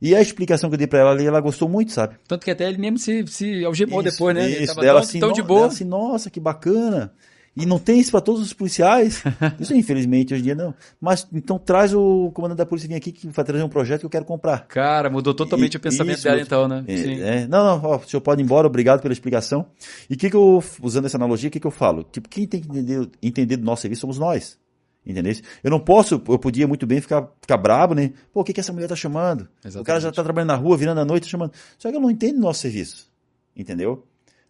E 0.00 0.14
a 0.14 0.20
explicação 0.20 0.68
que 0.68 0.74
eu 0.74 0.78
dei 0.78 0.86
para 0.86 0.98
ela 0.98 1.10
ali, 1.12 1.26
ela 1.26 1.40
gostou 1.40 1.68
muito, 1.68 1.92
sabe? 1.92 2.16
Tanto 2.28 2.44
que 2.44 2.50
até 2.50 2.68
ele 2.68 2.78
mesmo 2.78 2.98
se, 2.98 3.26
se 3.26 3.64
algemou 3.64 4.02
Isso, 4.02 4.12
depois, 4.12 4.36
né? 4.36 4.48
Isso, 4.48 4.74
dela 4.76 5.00
tão, 5.00 5.08
assim, 5.08 5.20
tão 5.20 5.32
de 5.32 5.36
dela 5.36 5.48
boa. 5.48 5.66
assim, 5.66 5.84
nossa, 5.84 6.30
que 6.30 6.38
bacana. 6.40 7.12
E 7.56 7.64
não 7.64 7.78
tem 7.78 8.00
isso 8.00 8.10
para 8.10 8.20
todos 8.20 8.42
os 8.42 8.52
policiais. 8.52 9.22
Isso, 9.60 9.72
infelizmente, 9.74 10.34
hoje 10.34 10.40
em 10.42 10.44
dia 10.46 10.54
não. 10.56 10.74
Mas 11.00 11.24
então 11.32 11.56
traz 11.56 11.94
o 11.94 12.32
comandante 12.34 12.58
da 12.58 12.66
polícia 12.66 12.88
vir 12.88 12.96
aqui 12.96 13.12
que 13.12 13.28
vai 13.28 13.44
trazer 13.44 13.62
um 13.62 13.68
projeto 13.68 14.00
que 14.00 14.06
eu 14.06 14.10
quero 14.10 14.24
comprar. 14.24 14.66
Cara, 14.66 15.08
mudou 15.08 15.32
totalmente 15.32 15.74
E- 15.74 15.76
o 15.76 15.80
pensamento 15.80 16.16
isso, 16.16 16.24
dela 16.24 16.40
então, 16.40 16.66
né? 16.66 16.84
É, 16.88 16.96
Sim. 16.96 17.20
é. 17.22 17.46
não, 17.46 17.64
não, 17.64 17.90
ó, 17.90 17.96
o 17.98 18.08
senhor 18.08 18.20
pode 18.20 18.42
ir 18.42 18.44
embora, 18.44 18.66
obrigado 18.66 19.00
pela 19.00 19.12
explicação. 19.14 19.66
E 20.10 20.14
o 20.14 20.16
que, 20.16 20.30
que 20.30 20.34
eu, 20.36 20.60
usando 20.82 21.04
essa 21.04 21.16
analogia, 21.16 21.48
o 21.48 21.52
que, 21.52 21.60
que 21.60 21.66
eu 21.66 21.70
falo? 21.70 22.02
Tipo, 22.10 22.28
quem 22.28 22.44
tem 22.44 22.60
que 22.60 22.68
entender, 22.68 23.08
entender 23.22 23.56
do 23.56 23.64
nosso 23.64 23.82
serviço 23.82 24.00
somos 24.00 24.18
nós. 24.18 24.58
Entendeu? 25.06 25.32
Eu 25.62 25.70
não 25.70 25.78
posso, 25.78 26.14
eu 26.26 26.38
podia 26.38 26.66
muito 26.66 26.86
bem 26.88 27.00
ficar, 27.00 27.28
ficar 27.40 27.56
brabo, 27.58 27.94
né? 27.94 28.12
Pô, 28.32 28.40
o 28.40 28.44
que, 28.44 28.52
que 28.52 28.58
essa 28.60 28.72
mulher 28.72 28.88
tá 28.88 28.96
chamando? 28.96 29.42
O 29.42 29.46
cara 29.62 29.68
já 29.68 29.68
Exatamente. 30.08 30.16
tá 30.16 30.24
trabalhando 30.24 30.48
na 30.48 30.56
rua, 30.56 30.76
virando 30.76 31.00
a 31.00 31.04
noite, 31.04 31.24
tá 31.24 31.28
chamando. 31.30 31.52
Só 31.78 31.88
que 31.88 31.94
ela 31.94 32.02
não 32.02 32.10
entende 32.10 32.32
do 32.34 32.40
nosso 32.40 32.62
serviço. 32.62 33.06
Entendeu? 33.54 34.04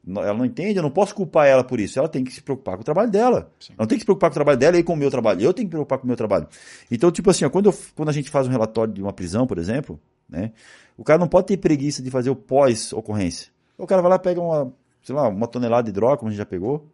Ela 0.06 0.34
não 0.34 0.44
entende, 0.44 0.76
eu 0.78 0.82
não 0.82 0.90
posso 0.90 1.14
culpar 1.14 1.46
ela 1.46 1.64
por 1.64 1.80
isso. 1.80 1.98
Ela 1.98 2.08
tem 2.08 2.22
que 2.24 2.30
se 2.32 2.42
preocupar 2.42 2.74
com 2.76 2.82
o 2.82 2.84
trabalho 2.84 3.10
dela. 3.10 3.50
Sim. 3.58 3.72
Ela 3.72 3.78
não 3.80 3.86
tem 3.86 3.96
que 3.96 4.02
se 4.02 4.06
preocupar 4.06 4.28
com 4.30 4.34
o 4.34 4.34
trabalho 4.34 4.58
dela 4.58 4.76
e 4.78 4.82
com 4.82 4.92
o 4.92 4.96
meu 4.96 5.10
trabalho. 5.10 5.40
Eu 5.40 5.52
tenho 5.54 5.66
que 5.66 5.74
me 5.74 5.78
preocupar 5.78 5.98
com 5.98 6.04
o 6.04 6.06
meu 6.08 6.16
trabalho. 6.16 6.46
Então, 6.90 7.10
tipo 7.10 7.30
assim, 7.30 7.44
ó, 7.44 7.50
quando, 7.50 7.66
eu- 7.70 7.78
quando 7.94 8.08
a 8.10 8.12
gente 8.12 8.28
faz 8.28 8.46
um 8.46 8.50
relatório 8.50 8.92
de 8.92 9.00
uma 9.02 9.12
prisão, 9.12 9.46
por 9.46 9.56
exemplo, 9.58 9.98
né? 10.28 10.52
O 10.96 11.02
cara 11.04 11.18
não 11.18 11.26
pode 11.28 11.46
ter 11.46 11.56
preguiça 11.56 12.02
de 12.02 12.10
fazer 12.10 12.28
o 12.30 12.36
pós-ocorrência. 12.36 13.48
O 13.78 13.86
cara 13.86 14.02
vai 14.02 14.10
lá, 14.10 14.18
pega 14.18 14.40
uma, 14.40 14.72
sei 15.02 15.14
lá, 15.14 15.26
uma 15.28 15.46
tonelada 15.46 15.84
de 15.84 15.92
droga, 15.92 16.18
como 16.18 16.28
a 16.28 16.30
gente 16.32 16.38
já 16.38 16.46
pegou, 16.46 16.86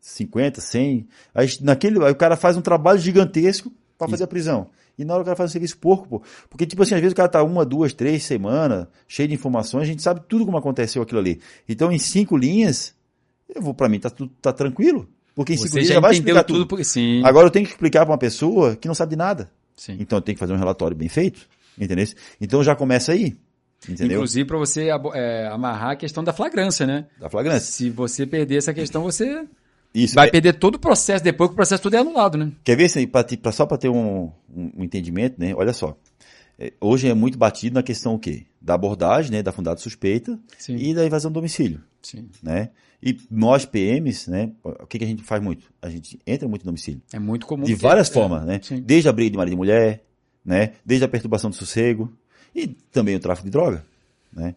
50, 0.00 0.60
100. 0.60 1.06
Aí, 1.34 1.48
naquele, 1.60 2.02
aí 2.04 2.12
o 2.12 2.16
cara 2.16 2.36
faz 2.36 2.56
um 2.56 2.60
trabalho 2.62 2.98
gigantesco 2.98 3.72
para 3.98 4.08
fazer 4.08 4.24
a 4.24 4.26
prisão. 4.28 4.68
E 4.98 5.04
na 5.04 5.14
hora 5.14 5.22
o 5.22 5.24
cara 5.24 5.36
faz 5.36 5.50
um 5.50 5.52
serviço 5.52 5.76
porco, 5.78 6.06
pô. 6.08 6.22
Porque, 6.48 6.64
tipo 6.66 6.82
assim, 6.82 6.94
às 6.94 7.00
vezes 7.00 7.12
o 7.12 7.16
cara 7.16 7.28
tá 7.28 7.42
uma, 7.42 7.64
duas, 7.64 7.92
três 7.92 8.22
semanas, 8.22 8.86
cheio 9.08 9.28
de 9.28 9.34
informações, 9.34 9.82
a 9.82 9.86
gente 9.86 10.02
sabe 10.02 10.20
tudo 10.28 10.44
como 10.44 10.56
aconteceu 10.56 11.02
aquilo 11.02 11.20
ali. 11.20 11.40
Então, 11.68 11.90
em 11.90 11.98
cinco 11.98 12.36
linhas, 12.36 12.94
eu 13.52 13.60
vou, 13.60 13.74
para 13.74 13.88
mim, 13.88 13.98
tá, 13.98 14.10
tudo, 14.10 14.32
tá 14.40 14.52
tranquilo. 14.52 15.08
Porque 15.34 15.54
em 15.54 15.56
cinco 15.56 15.70
Você 15.70 15.80
linhas 15.80 15.94
já 15.94 16.00
vai 16.00 16.12
explicar 16.12 16.44
tudo, 16.44 16.58
tudo. 16.60 16.68
porque 16.68 16.84
sim. 16.84 17.22
Agora 17.24 17.46
eu 17.48 17.50
tenho 17.50 17.66
que 17.66 17.72
explicar 17.72 18.04
para 18.04 18.12
uma 18.12 18.18
pessoa 18.18 18.76
que 18.76 18.86
não 18.86 18.94
sabe 18.94 19.10
de 19.10 19.16
nada. 19.16 19.50
sim. 19.76 19.96
Então 19.98 20.18
eu 20.18 20.22
tenho 20.22 20.36
que 20.36 20.40
fazer 20.40 20.52
um 20.52 20.58
relatório 20.58 20.96
bem 20.96 21.08
feito, 21.08 21.40
entendeu? 21.76 22.06
Então 22.40 22.62
já 22.62 22.76
começa 22.76 23.10
aí, 23.10 23.34
entendeu? 23.88 24.18
Inclusive 24.18 24.46
para 24.46 24.58
você 24.58 24.90
é, 25.14 25.48
amarrar 25.48 25.90
a 25.90 25.96
questão 25.96 26.22
da 26.22 26.32
flagrância, 26.32 26.86
né? 26.86 27.06
Da 27.20 27.28
flagrância. 27.28 27.72
Se 27.72 27.90
você 27.90 28.24
perder 28.24 28.58
essa 28.58 28.72
questão, 28.72 29.02
você 29.02 29.44
Isso. 29.94 30.14
vai 30.14 30.28
é- 30.28 30.30
perder 30.30 30.54
todo 30.54 30.74
o 30.74 30.78
processo 30.78 31.22
depois 31.22 31.48
que 31.48 31.52
o 31.52 31.56
processo 31.56 31.82
todo 31.82 31.94
é 31.94 31.98
anulado, 31.98 32.36
né? 32.36 32.50
Quer 32.64 32.76
ver 32.76 32.88
se 32.88 33.06
pra, 33.06 33.22
pra- 33.24 33.52
só 33.52 33.64
para 33.66 33.78
ter 33.78 33.88
um, 33.88 34.30
um- 34.54 34.72
um 34.78 34.84
entendimento, 34.84 35.36
né? 35.38 35.54
Olha 35.54 35.72
só. 35.72 35.96
É, 36.58 36.72
hoje 36.80 37.08
é 37.08 37.14
muito 37.14 37.36
batido 37.38 37.74
na 37.74 37.82
questão 37.82 38.14
o 38.14 38.18
quê? 38.18 38.44
Da 38.60 38.74
abordagem, 38.74 39.30
né? 39.32 39.42
Da 39.42 39.52
fundada 39.52 39.78
suspeita 39.80 40.38
Sim. 40.58 40.76
e 40.76 40.94
da 40.94 41.04
invasão 41.06 41.30
do 41.30 41.34
domicílio, 41.34 41.80
Sim. 42.02 42.28
né? 42.42 42.70
E 43.02 43.18
nós 43.30 43.64
PMs, 43.66 44.30
né? 44.30 44.50
O 44.62 44.86
que, 44.86 44.98
que 44.98 45.04
a 45.04 45.06
gente 45.06 45.22
faz 45.22 45.42
muito? 45.42 45.66
A 45.82 45.88
gente 45.90 46.18
entra 46.26 46.48
muito 46.48 46.62
no 46.62 46.66
domicílio. 46.72 47.02
É 47.12 47.18
muito 47.18 47.46
comum. 47.46 47.64
De 47.64 47.74
várias 47.74 48.08
é, 48.08 48.12
formas, 48.12 48.44
né? 48.44 48.60
sim. 48.62 48.80
Desde 48.80 49.08
a 49.08 49.12
briga 49.12 49.30
de 49.32 49.36
marido 49.36 49.52
e 49.54 49.56
mulher, 49.56 50.02
né? 50.44 50.72
Desde 50.84 51.04
a 51.04 51.08
perturbação 51.08 51.50
do 51.50 51.56
sossego 51.56 52.10
e 52.54 52.66
também 52.66 53.14
o 53.14 53.20
tráfico 53.20 53.46
de 53.46 53.50
droga, 53.52 53.84
né? 54.32 54.54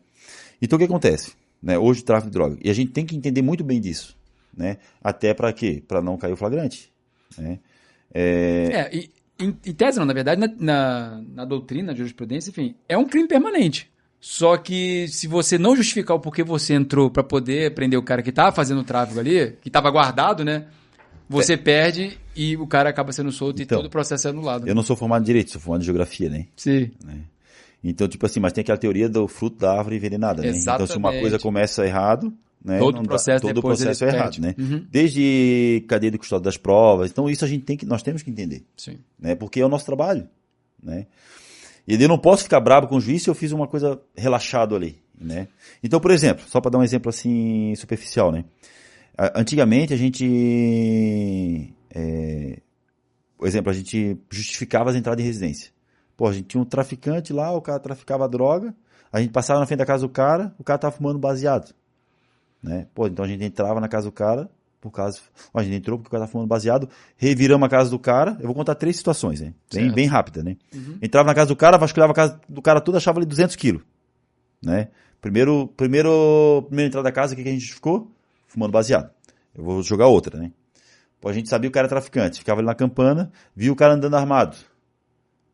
Então 0.61 0.77
o 0.77 0.79
que 0.79 0.85
acontece? 0.85 1.33
Né? 1.61 1.77
Hoje 1.77 2.01
o 2.01 2.03
tráfico 2.03 2.29
de 2.31 2.33
droga. 2.33 2.57
E 2.63 2.69
a 2.69 2.73
gente 2.73 2.91
tem 2.91 3.05
que 3.05 3.15
entender 3.15 3.41
muito 3.41 3.63
bem 3.63 3.79
disso, 3.81 4.16
né? 4.58 4.78
Até 5.01 5.34
para 5.34 5.53
quê? 5.53 5.84
Para 5.88 6.01
não 6.01 6.18
cair 6.18 6.34
o 6.34 6.38
flagrante, 6.38 6.91
né? 7.38 7.60
É, 8.14 8.89
É, 8.91 8.95
e, 8.95 9.10
em, 9.39 9.55
em 9.66 9.74
tese 9.74 9.99
não, 9.99 10.05
na 10.05 10.14
verdade, 10.14 10.41
na, 10.41 10.47
na, 10.58 11.24
na 11.34 11.45
doutrina, 11.45 11.91
na 11.91 11.95
jurisprudência, 11.95 12.49
enfim, 12.49 12.76
é 12.89 12.97
um 12.97 13.05
crime 13.05 13.28
permanente. 13.28 13.89
Só 14.20 14.58
que 14.58 15.08
se 15.10 15.28
você 15.28 15.60
não 15.60 15.76
justificar 15.76 16.18
o 16.18 16.20
porquê 16.20 16.43
você 16.43 16.74
entrou 16.74 17.10
pra 17.10 17.24
poder 17.24 17.74
prender 17.76 17.99
o 17.99 18.03
cara 18.03 18.24
que 18.24 18.32
tava 18.32 18.51
fazendo 18.51 18.82
o 18.82 18.84
tráfico 18.84 19.20
ali, 19.20 19.53
que 19.62 19.70
tava 19.70 19.91
guardado, 19.91 20.43
né? 20.43 20.66
Você 21.30 21.55
perde 21.55 22.18
e 22.36 22.55
o 22.58 22.66
cara 22.66 22.89
acaba 22.89 23.12
sendo 23.12 23.32
solto 23.32 23.62
Então, 23.62 23.78
e 23.78 23.82
todo 23.82 23.88
o 23.88 23.91
processo 23.91 24.28
é 24.28 24.32
anulado. 24.32 24.68
Eu 24.68 24.74
não 24.74 24.82
sou 24.82 24.95
formado 24.95 25.22
em 25.22 25.26
direito, 25.26 25.51
sou 25.51 25.62
formado 25.62 25.82
em 25.82 25.86
geografia, 25.86 26.30
né? 26.30 26.47
Sim. 26.55 26.89
Então, 27.84 28.08
tipo 28.08 28.26
assim, 28.26 28.39
mas 28.39 28.53
tem 28.53 28.62
aquela 28.62 28.78
teoria 28.78 29.08
do 29.08 29.28
fruto 29.28 29.58
da 29.60 29.78
árvore 29.78 29.97
envenenada, 29.97 30.41
né? 30.41 30.49
Então, 30.49 30.88
se 30.88 30.97
uma 30.97 31.10
Exatamente. 31.10 31.22
coisa 31.22 31.38
começa 31.39 31.86
errado, 31.86 32.34
né? 32.68 32.80
Todo 32.80 32.99
o 32.99 33.01
dá- 33.01 33.07
processo 33.07 33.41
todo 33.41 33.51
o 33.51 33.53
depois 33.53 33.80
processo 33.82 34.03
é 34.03 34.07
errado, 34.09 34.39
né? 34.39 34.53
Uhum. 34.57 34.86
Desde 34.91 35.86
cadeia 35.88 36.11
de 36.11 36.18
custódia 36.18 36.43
das 36.43 36.57
provas. 36.57 37.09
Então, 37.09 37.30
isso 37.30 37.45
a 37.45 37.47
gente 37.47 37.63
tem 37.63 37.78
que, 37.78 37.86
nós 37.86 38.03
temos 38.03 38.22
que 38.22 38.30
entender. 38.30 38.65
Sim. 38.76 38.97
né? 39.18 39.36
Porque 39.36 39.61
é 39.61 39.65
o 39.65 39.70
nosso 39.70 39.86
trabalho, 39.86 40.28
né? 40.84 41.07
E 41.88 41.93
eu 41.95 42.09
não 42.09 42.18
posso 42.20 42.43
ficar 42.43 42.59
bravo 42.59 42.88
com 42.88 42.97
o 42.97 42.99
juiz 42.99 43.24
se 43.24 43.30
eu 43.30 43.34
fiz 43.34 43.53
uma 43.53 43.65
coisa 43.65 44.01
relaxado 44.13 44.76
ali, 44.76 45.01
né? 45.18 45.47
Então, 45.82 46.01
por 46.01 46.11
exemplo, 46.11 46.43
só 46.49 46.59
para 46.59 46.72
dar 46.72 46.80
um 46.80 46.84
exemplo 46.84 47.09
assim 47.09 47.74
superficial, 47.76 48.34
né? 48.34 48.43
Antigamente 49.34 49.93
a 49.93 49.97
gente, 49.97 51.74
é, 51.89 52.59
por 53.38 53.47
exemplo, 53.47 53.72
a 53.72 53.74
gente 53.74 54.18
justificava 54.30 54.89
as 54.89 54.95
entradas 54.97 55.24
em 55.24 55.26
residência. 55.26 55.72
Pô, 56.18 56.28
a 56.28 56.34
gente 56.34 56.47
tinha 56.47 56.61
um 56.61 56.65
traficante 56.65 57.32
lá, 57.32 57.51
o 57.53 57.61
cara 57.61 57.80
traficava 57.80 58.28
droga, 58.28 58.76
a 59.11 59.22
gente 59.22 59.32
passava 59.32 59.61
na 59.61 59.65
frente 59.65 59.80
da 59.80 59.86
casa 59.86 60.05
do 60.05 60.09
cara, 60.09 60.53
o 60.59 60.63
cara 60.65 60.78
tava 60.78 60.95
fumando 60.95 61.18
baseado, 61.18 61.74
né? 62.62 62.88
Pô, 62.93 63.08
então 63.08 63.24
a 63.24 63.28
gente 63.28 63.43
entrava 63.43 63.80
na 63.80 63.88
casa 63.88 64.08
do 64.08 64.12
cara, 64.12 64.49
por 64.80 64.91
causa, 64.91 65.20
ó, 65.53 65.60
a 65.60 65.64
gente 65.64 65.76
entrou 65.76 65.97
porque 65.97 66.08
o 66.08 66.12
cara 66.12 66.22
tava 66.22 66.32
fumando 66.32 66.47
baseado, 66.47 66.89
reviramos 67.18 67.66
a 67.66 67.70
casa 67.70 67.89
do 67.89 67.99
cara, 67.99 68.38
eu 68.39 68.45
vou 68.45 68.55
contar 68.55 68.76
três 68.76 68.95
situações, 68.95 69.41
hein? 69.41 69.55
Bem, 69.74 69.84
Certo. 69.84 69.95
bem 69.95 70.05
rápida, 70.08 70.43
né? 70.43 70.58
Uhum. 70.74 70.97
Entrava 71.01 71.28
na 71.28 71.36
casa 71.36 71.47
do 71.47 71.55
cara, 71.55 71.78
vasculhava 71.78 72.12
a 72.12 72.16
casa 72.16 72.39
do 72.47 72.62
cara 72.62 72.80
toda, 72.80 72.97
achava 72.97 73.20
ali 73.20 73.26
200 73.26 73.55
quilos, 73.55 73.84
né? 74.62 74.89
Primeiro, 75.20 75.68
primeiro, 75.76 76.64
primeira 76.68 76.88
entrada 76.88 77.03
da 77.03 77.12
casa, 77.12 77.34
o 77.34 77.36
que, 77.36 77.43
que 77.43 77.49
a 77.49 77.51
gente 77.51 77.74
ficou? 77.74 78.12
Fumando 78.47 78.72
baseado. 78.72 79.10
Eu 79.53 79.64
vou 79.64 79.82
jogar 79.82 80.08
outra, 80.08 80.39
né? 80.39 80.51
Pô, 81.20 81.30
a 81.30 81.34
gente 81.34 81.49
sabia 81.49 81.68
que 81.68 81.72
o 81.72 81.74
cara 81.74 81.88
era 81.88 81.89
traficante, 81.89 82.39
ficava 82.39 82.60
ali 82.60 82.68
na 82.68 82.76
campana, 82.76 83.32
via 83.55 83.72
o 83.72 83.76
cara 83.76 83.95
andando 83.95 84.16
armado. 84.16 84.55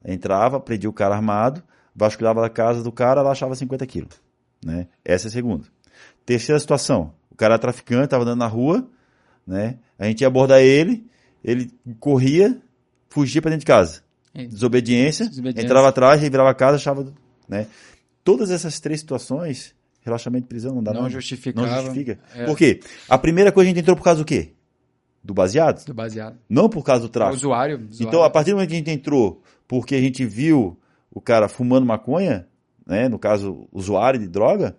Entrava, 0.03 0.59
prendia 0.59 0.89
o 0.89 0.93
cara 0.93 1.15
armado, 1.15 1.63
vasculhava 1.95 2.45
a 2.45 2.49
casa 2.49 2.83
do 2.83 2.91
cara, 2.91 3.21
lá 3.21 3.31
achava 3.31 3.55
50 3.55 3.85
quilos, 3.87 4.21
né? 4.63 4.87
Essa 5.05 5.27
é 5.27 5.29
a 5.29 5.31
segunda. 5.31 5.65
Terceira 6.25 6.59
situação, 6.59 7.13
o 7.31 7.35
cara 7.35 7.55
era 7.55 7.59
traficante, 7.61 8.05
estava 8.05 8.23
andando 8.23 8.39
na 8.39 8.47
rua, 8.47 8.87
né? 9.45 9.77
A 9.99 10.05
gente 10.05 10.21
ia 10.21 10.27
abordar 10.27 10.61
ele, 10.61 11.05
ele 11.43 11.71
corria, 11.99 12.61
fugia 13.09 13.41
para 13.41 13.51
dentro 13.51 13.61
de 13.61 13.65
casa. 13.67 14.01
é. 14.33 14.45
desobediência, 14.45 15.27
Desobediência. 15.27 15.65
entrava 15.65 15.89
atrás, 15.89 16.21
revirava 16.21 16.49
a 16.49 16.53
casa, 16.55 16.77
achava, 16.77 17.13
né? 17.47 17.67
Todas 18.23 18.51
essas 18.51 18.79
três 18.79 19.01
situações, 19.01 19.75
relaxamento 20.01 20.43
de 20.43 20.47
prisão 20.49 20.75
não 20.75 20.81
dá 20.83 20.93
Não 20.93 21.03
não, 21.03 21.09
justificava. 21.09 21.67
não 21.67 21.81
justifica. 21.83 22.19
É. 22.35 22.45
Por 22.45 22.57
quê? 22.57 22.79
A 23.09 23.17
primeira 23.17 23.51
coisa 23.51 23.67
a 23.67 23.69
gente 23.73 23.81
entrou 23.81 23.97
por 23.97 24.03
causa 24.03 24.19
do 24.21 24.25
quê? 24.25 24.53
Do 25.21 25.33
baseado? 25.33 25.85
Do 25.85 25.93
baseado. 25.93 26.37
Não 26.49 26.69
por 26.69 26.83
causa 26.83 27.01
do 27.01 27.09
tráfico. 27.09 27.35
usuário. 27.37 27.75
usuário. 27.77 28.07
Então, 28.07 28.23
a 28.23 28.29
partir 28.29 28.51
do 28.51 28.55
momento 28.55 28.69
que 28.69 28.75
a 28.75 28.77
gente 28.77 28.91
entrou, 28.91 29.41
porque 29.67 29.95
a 29.95 30.01
gente 30.01 30.25
viu 30.25 30.77
o 31.11 31.19
cara 31.21 31.47
fumando 31.49 31.85
maconha, 31.85 32.47
né, 32.85 33.07
no 33.07 33.17
caso, 33.19 33.67
usuário 33.71 34.19
de 34.19 34.27
droga, 34.27 34.75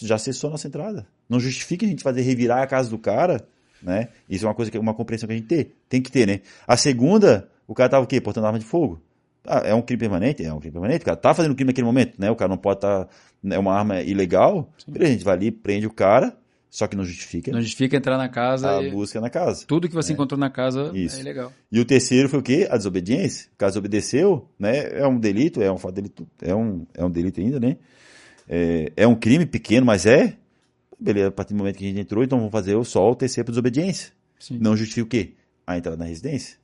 já 0.00 0.18
cessou 0.18 0.48
a 0.48 0.50
nossa 0.52 0.68
entrada. 0.68 1.06
Não 1.28 1.40
justifica 1.40 1.86
a 1.86 1.88
gente 1.88 2.02
fazer 2.02 2.22
revirar 2.22 2.62
a 2.62 2.66
casa 2.66 2.90
do 2.90 2.98
cara, 2.98 3.46
né? 3.82 4.08
Isso 4.28 4.44
é 4.44 4.48
uma 4.48 4.54
coisa 4.54 4.70
que 4.70 4.78
uma 4.78 4.94
compreensão 4.94 5.26
que 5.26 5.32
a 5.32 5.36
gente 5.36 5.46
tem, 5.46 5.72
tem 5.88 6.02
que 6.02 6.10
ter, 6.10 6.26
né? 6.26 6.40
A 6.66 6.76
segunda, 6.76 7.48
o 7.66 7.74
cara 7.74 7.88
tava 7.88 8.04
o 8.04 8.06
quê? 8.06 8.20
Portando 8.20 8.46
arma 8.46 8.58
de 8.58 8.64
fogo. 8.64 9.00
Ah, 9.46 9.62
é 9.64 9.74
um 9.74 9.80
crime 9.82 10.00
permanente? 10.00 10.44
É 10.44 10.52
um 10.52 10.58
crime 10.58 10.72
permanente. 10.72 11.02
O 11.02 11.04
cara 11.04 11.16
tá 11.16 11.32
fazendo 11.32 11.54
crime 11.54 11.68
naquele 11.68 11.86
momento, 11.86 12.14
né? 12.18 12.30
O 12.30 12.36
cara 12.36 12.48
não 12.48 12.58
pode 12.58 12.78
estar. 12.78 13.08
é 13.48 13.58
uma 13.58 13.74
arma 13.74 14.02
ilegal. 14.02 14.68
A 14.92 15.04
gente 15.04 15.24
vai 15.24 15.34
ali, 15.34 15.50
prende 15.52 15.86
o 15.86 15.92
cara, 15.92 16.36
só 16.68 16.86
que 16.86 16.96
não 16.96 17.04
justifica 17.04 17.52
Não 17.52 17.60
justifica 17.60 17.96
entrar 17.96 18.18
na 18.18 18.28
casa 18.28 18.78
a 18.78 18.90
busca 18.90 19.20
na 19.20 19.30
casa. 19.30 19.64
tudo 19.66 19.88
que 19.88 19.94
você 19.94 20.12
encontrou 20.12 20.38
na 20.38 20.50
casa 20.50 20.90
Isso. 20.94 21.16
é 21.16 21.20
ilegal. 21.20 21.52
E 21.70 21.80
o 21.80 21.84
terceiro 21.84 22.28
foi 22.28 22.38
o 22.40 22.42
quê? 22.42 22.66
A 22.70 22.76
desobediência. 22.76 23.48
O 23.54 23.56
cara 23.56 23.70
desobedeceu, 23.70 24.48
né? 24.58 24.98
É 24.98 25.06
um 25.06 25.18
delito, 25.18 25.62
é 25.62 25.70
um 25.70 25.78
fato 25.78 25.94
delito, 25.94 26.26
é 26.42 26.54
um, 26.54 26.84
é 26.92 27.04
um 27.04 27.10
delito 27.10 27.40
ainda, 27.40 27.60
né? 27.60 27.76
É, 28.48 28.92
é 28.96 29.06
um 29.06 29.14
crime 29.14 29.46
pequeno, 29.46 29.86
mas 29.86 30.06
é. 30.06 30.36
Beleza, 30.98 31.28
a 31.28 31.32
partir 31.32 31.52
do 31.52 31.58
momento 31.58 31.76
que 31.76 31.84
a 31.84 31.88
gente 31.88 32.00
entrou, 32.00 32.24
então 32.24 32.38
vamos 32.38 32.52
fazer 32.52 32.82
só 32.84 33.10
o 33.10 33.14
terceiro 33.14 33.44
por 33.44 33.52
desobediência. 33.52 34.12
Sim. 34.38 34.58
Não 34.58 34.76
justifica 34.76 35.04
o 35.04 35.08
quê? 35.08 35.34
A 35.66 35.76
entrada 35.76 35.96
na 35.96 36.04
residência. 36.04 36.56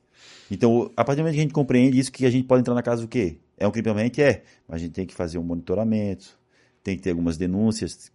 Então, 0.49 0.91
a 0.95 1.03
partir 1.03 1.17
do 1.17 1.23
momento 1.23 1.35
que 1.35 1.39
a 1.39 1.43
gente 1.43 1.53
compreende 1.53 1.99
isso, 1.99 2.11
que 2.11 2.25
a 2.25 2.29
gente 2.29 2.45
pode 2.47 2.61
entrar 2.61 2.73
na 2.73 2.83
casa 2.83 3.01
do 3.01 3.07
quê? 3.07 3.37
É 3.57 3.67
um 3.67 3.71
crime 3.71 3.83
permanente? 3.83 4.21
É. 4.21 4.43
Mas 4.67 4.81
a 4.81 4.85
gente 4.85 4.93
tem 4.93 5.05
que 5.05 5.13
fazer 5.13 5.37
um 5.37 5.43
monitoramento, 5.43 6.37
tem 6.83 6.95
que 6.95 7.03
ter 7.03 7.11
algumas 7.11 7.37
denúncias, 7.37 8.11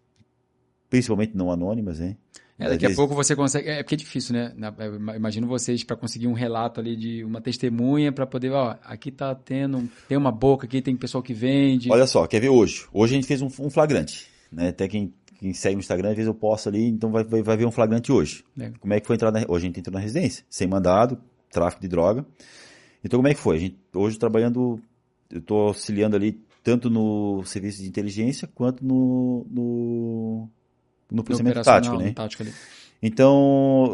principalmente 0.91 1.37
não 1.37 1.51
anônimas, 1.51 2.01
né? 2.01 2.17
É, 2.59 2.69
daqui 2.71 2.87
a 2.87 2.95
pouco 2.95 3.15
você 3.15 3.37
consegue. 3.37 3.69
É 3.69 3.83
porque 3.83 3.95
é 3.95 3.99
difícil, 3.99 4.35
né? 4.35 4.53
Eu 4.79 4.97
ima- 4.97 5.17
imagino 5.17 5.47
vocês 5.47 5.85
para 5.85 5.97
conseguir 5.97 6.27
um 6.27 6.33
relato 6.33 6.81
ali 6.81 6.97
de 6.97 7.23
uma 7.23 7.41
testemunha 7.41 8.11
para 8.11 8.27
poder, 8.27 8.51
ó, 8.51 8.75
aqui 8.83 9.13
tá 9.13 9.35
tendo, 9.35 9.89
tem 10.09 10.19
uma 10.19 10.33
boca 10.33 10.67
aqui, 10.67 10.83
tem 10.83 10.97
pessoal 10.97 11.23
que 11.23 11.33
vende. 11.33 11.91
Olha 11.91 12.07
só, 12.07 12.27
quer 12.27 12.41
ver 12.41 12.49
hoje? 12.49 12.87
Hoje 12.93 13.15
a 13.15 13.17
gente 13.17 13.29
fez 13.29 13.41
um, 13.41 13.47
um 13.61 13.71
flagrante. 13.71 14.27
Né? 14.51 14.71
Até 14.71 14.89
quem, 14.89 15.15
quem 15.39 15.53
segue 15.53 15.77
no 15.77 15.81
Instagram, 15.81 16.11
às 16.11 16.17
vezes 16.17 16.27
eu 16.27 16.35
posto 16.35 16.69
ali, 16.69 16.85
então 16.89 17.13
vai, 17.13 17.23
vai, 17.23 17.43
vai 17.43 17.57
ver 17.57 17.67
um 17.67 17.71
flagrante 17.71 18.11
hoje. 18.11 18.45
Legal. 18.57 18.75
Como 18.81 18.93
é 18.93 19.01
que 19.01 19.07
foi 19.07 19.15
entrar 19.15 19.31
na, 19.31 19.41
Hoje 19.47 19.65
a 19.65 19.69
gente 19.69 19.79
entrou 19.79 19.95
na 19.95 20.01
residência, 20.01 20.45
sem 20.51 20.67
mandado, 20.67 21.19
tráfico 21.51 21.81
de 21.83 21.89
droga. 21.89 22.27
Então 23.05 23.19
como 23.19 23.29
é 23.29 23.35
que 23.35 23.41
foi? 23.41 23.57
A 23.57 23.61
gente, 23.61 23.77
hoje 23.95 24.19
trabalhando, 24.19 24.81
eu 25.31 25.39
estou 25.39 25.69
auxiliando 25.69 26.17
ali 26.17 26.41
tanto 26.65 26.91
no 26.91 27.45
serviço 27.45 27.83
de 27.83 27.89
inteligência 27.89 28.49
quanto 28.53 28.85
no, 28.85 29.47
no, 29.49 30.49
no 31.11 31.23
procedimento 31.25 31.63
tático, 31.63 31.97
né? 31.97 32.13
tático. 32.13 32.45
Então, 33.03 33.35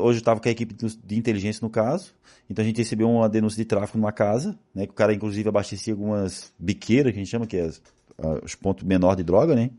hoje 0.02 0.18
eu 0.18 0.20
estava 0.20 0.40
com 0.40 0.48
a 0.48 0.52
equipe 0.52 0.74
de 0.74 1.16
inteligência 1.18 1.60
no 1.62 1.70
caso. 1.70 2.14
Então 2.48 2.62
a 2.62 2.66
gente 2.66 2.76
recebeu 2.78 3.08
uma 3.10 3.28
denúncia 3.28 3.56
de 3.56 3.64
tráfico 3.64 3.96
numa 3.98 4.12
casa, 4.12 4.58
né? 4.74 4.86
Que 4.86 4.92
o 4.92 4.94
cara 4.94 5.14
inclusive 5.14 5.48
abastecia 5.48 5.92
algumas 5.94 6.52
biqueiras, 6.58 7.12
que 7.12 7.18
a 7.18 7.22
gente 7.22 7.30
chama 7.30 7.46
que 7.46 7.56
é 7.56 7.70
os 8.42 8.54
pontos 8.54 8.84
menores 8.84 9.16
de 9.16 9.24
droga, 9.24 9.54
né? 9.54 9.70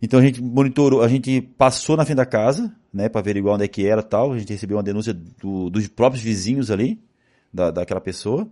Então 0.00 0.18
a 0.18 0.22
gente 0.22 0.42
monitorou, 0.42 1.02
a 1.02 1.08
gente 1.08 1.40
passou 1.40 1.96
na 1.96 2.04
frente 2.04 2.16
da 2.16 2.26
casa, 2.26 2.74
né, 2.92 3.08
para 3.08 3.20
averiguar 3.20 3.54
onde 3.54 3.64
é 3.64 3.68
que 3.68 3.86
era 3.86 4.02
tal. 4.02 4.32
A 4.32 4.38
gente 4.38 4.52
recebeu 4.52 4.76
uma 4.76 4.82
denúncia 4.82 5.14
do- 5.14 5.70
dos 5.70 5.86
próprios 5.88 6.22
vizinhos 6.22 6.70
ali, 6.70 7.00
da, 7.52 7.70
daquela 7.70 8.00
pessoa. 8.00 8.48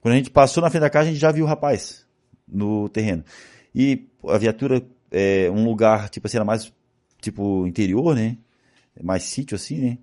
Quando 0.00 0.14
a 0.14 0.16
gente 0.16 0.30
passou 0.30 0.62
na 0.62 0.70
frente 0.70 0.82
da 0.82 0.90
casa, 0.90 1.08
a 1.08 1.12
gente 1.12 1.20
já 1.20 1.32
viu 1.32 1.44
o 1.44 1.48
rapaz 1.48 2.06
no 2.46 2.88
terreno. 2.88 3.24
E 3.74 4.06
a 4.28 4.38
viatura 4.38 4.82
é 5.10 5.50
um 5.50 5.64
lugar, 5.64 6.08
tipo 6.08 6.26
assim, 6.26 6.36
era 6.36 6.44
mais, 6.44 6.72
tipo, 7.22 7.66
interior, 7.66 8.14
né? 8.14 8.36
Mais 9.02 9.22
sítio 9.22 9.54
assim, 9.54 9.78
né? 9.78 9.98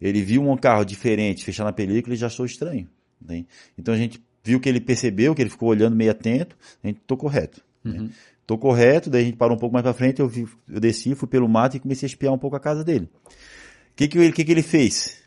Ele 0.00 0.20
viu 0.20 0.42
um 0.42 0.56
carro 0.56 0.84
diferente 0.84 1.44
fechando 1.44 1.68
a 1.68 1.72
película 1.72 2.12
e 2.12 2.18
já 2.18 2.26
achou 2.26 2.44
estranho. 2.44 2.88
Né? 3.20 3.44
Então 3.78 3.94
a 3.94 3.96
gente 3.96 4.20
viu 4.42 4.58
que 4.58 4.68
ele 4.68 4.80
percebeu, 4.80 5.32
que 5.32 5.40
ele 5.40 5.50
ficou 5.50 5.68
olhando 5.68 5.94
meio 5.94 6.10
atento, 6.10 6.56
a 6.82 6.88
gente 6.88 7.00
tô 7.06 7.16
correto. 7.16 7.62
Uhum. 7.84 8.10
Tô 8.44 8.58
correto, 8.58 9.08
daí 9.08 9.22
a 9.22 9.24
gente 9.26 9.36
parou 9.36 9.56
um 9.56 9.60
pouco 9.60 9.72
mais 9.72 9.84
pra 9.84 9.94
frente, 9.94 10.18
eu, 10.18 10.26
vi, 10.26 10.48
eu 10.68 10.80
desci, 10.80 11.14
fui 11.14 11.28
pelo 11.28 11.48
mato 11.48 11.76
e 11.76 11.80
comecei 11.80 12.06
a 12.06 12.08
espiar 12.08 12.32
um 12.32 12.38
pouco 12.38 12.56
a 12.56 12.60
casa 12.60 12.82
dele. 12.82 13.08
O 13.24 13.94
que 13.94 14.08
que 14.08 14.18
ele, 14.18 14.32
que 14.32 14.44
que 14.44 14.50
ele 14.50 14.62
fez? 14.62 15.22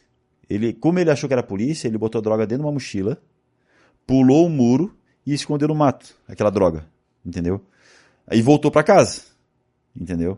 Ele, 0.50 0.74
como 0.74 1.00
ele 1.00 1.10
achou 1.10 1.30
que 1.30 1.34
era 1.34 1.42
polícia, 1.42 1.88
ele 1.88 1.98
botou 1.98 2.20
a 2.20 2.22
droga 2.22 2.46
dentro 2.46 2.64
de 2.64 2.68
uma 2.68 2.74
mochila, 2.74 3.22
pulou 4.06 4.46
o 4.46 4.50
muro 4.50 4.96
e 5.26 5.34
escondeu 5.34 5.70
no 5.70 5.76
mato 5.76 6.14
aquela 6.28 6.50
droga, 6.50 6.86
entendeu? 7.26 7.62
Aí 8.28 8.42
voltou 8.42 8.70
pra 8.70 8.84
casa, 8.84 9.22
entendeu? 9.96 10.38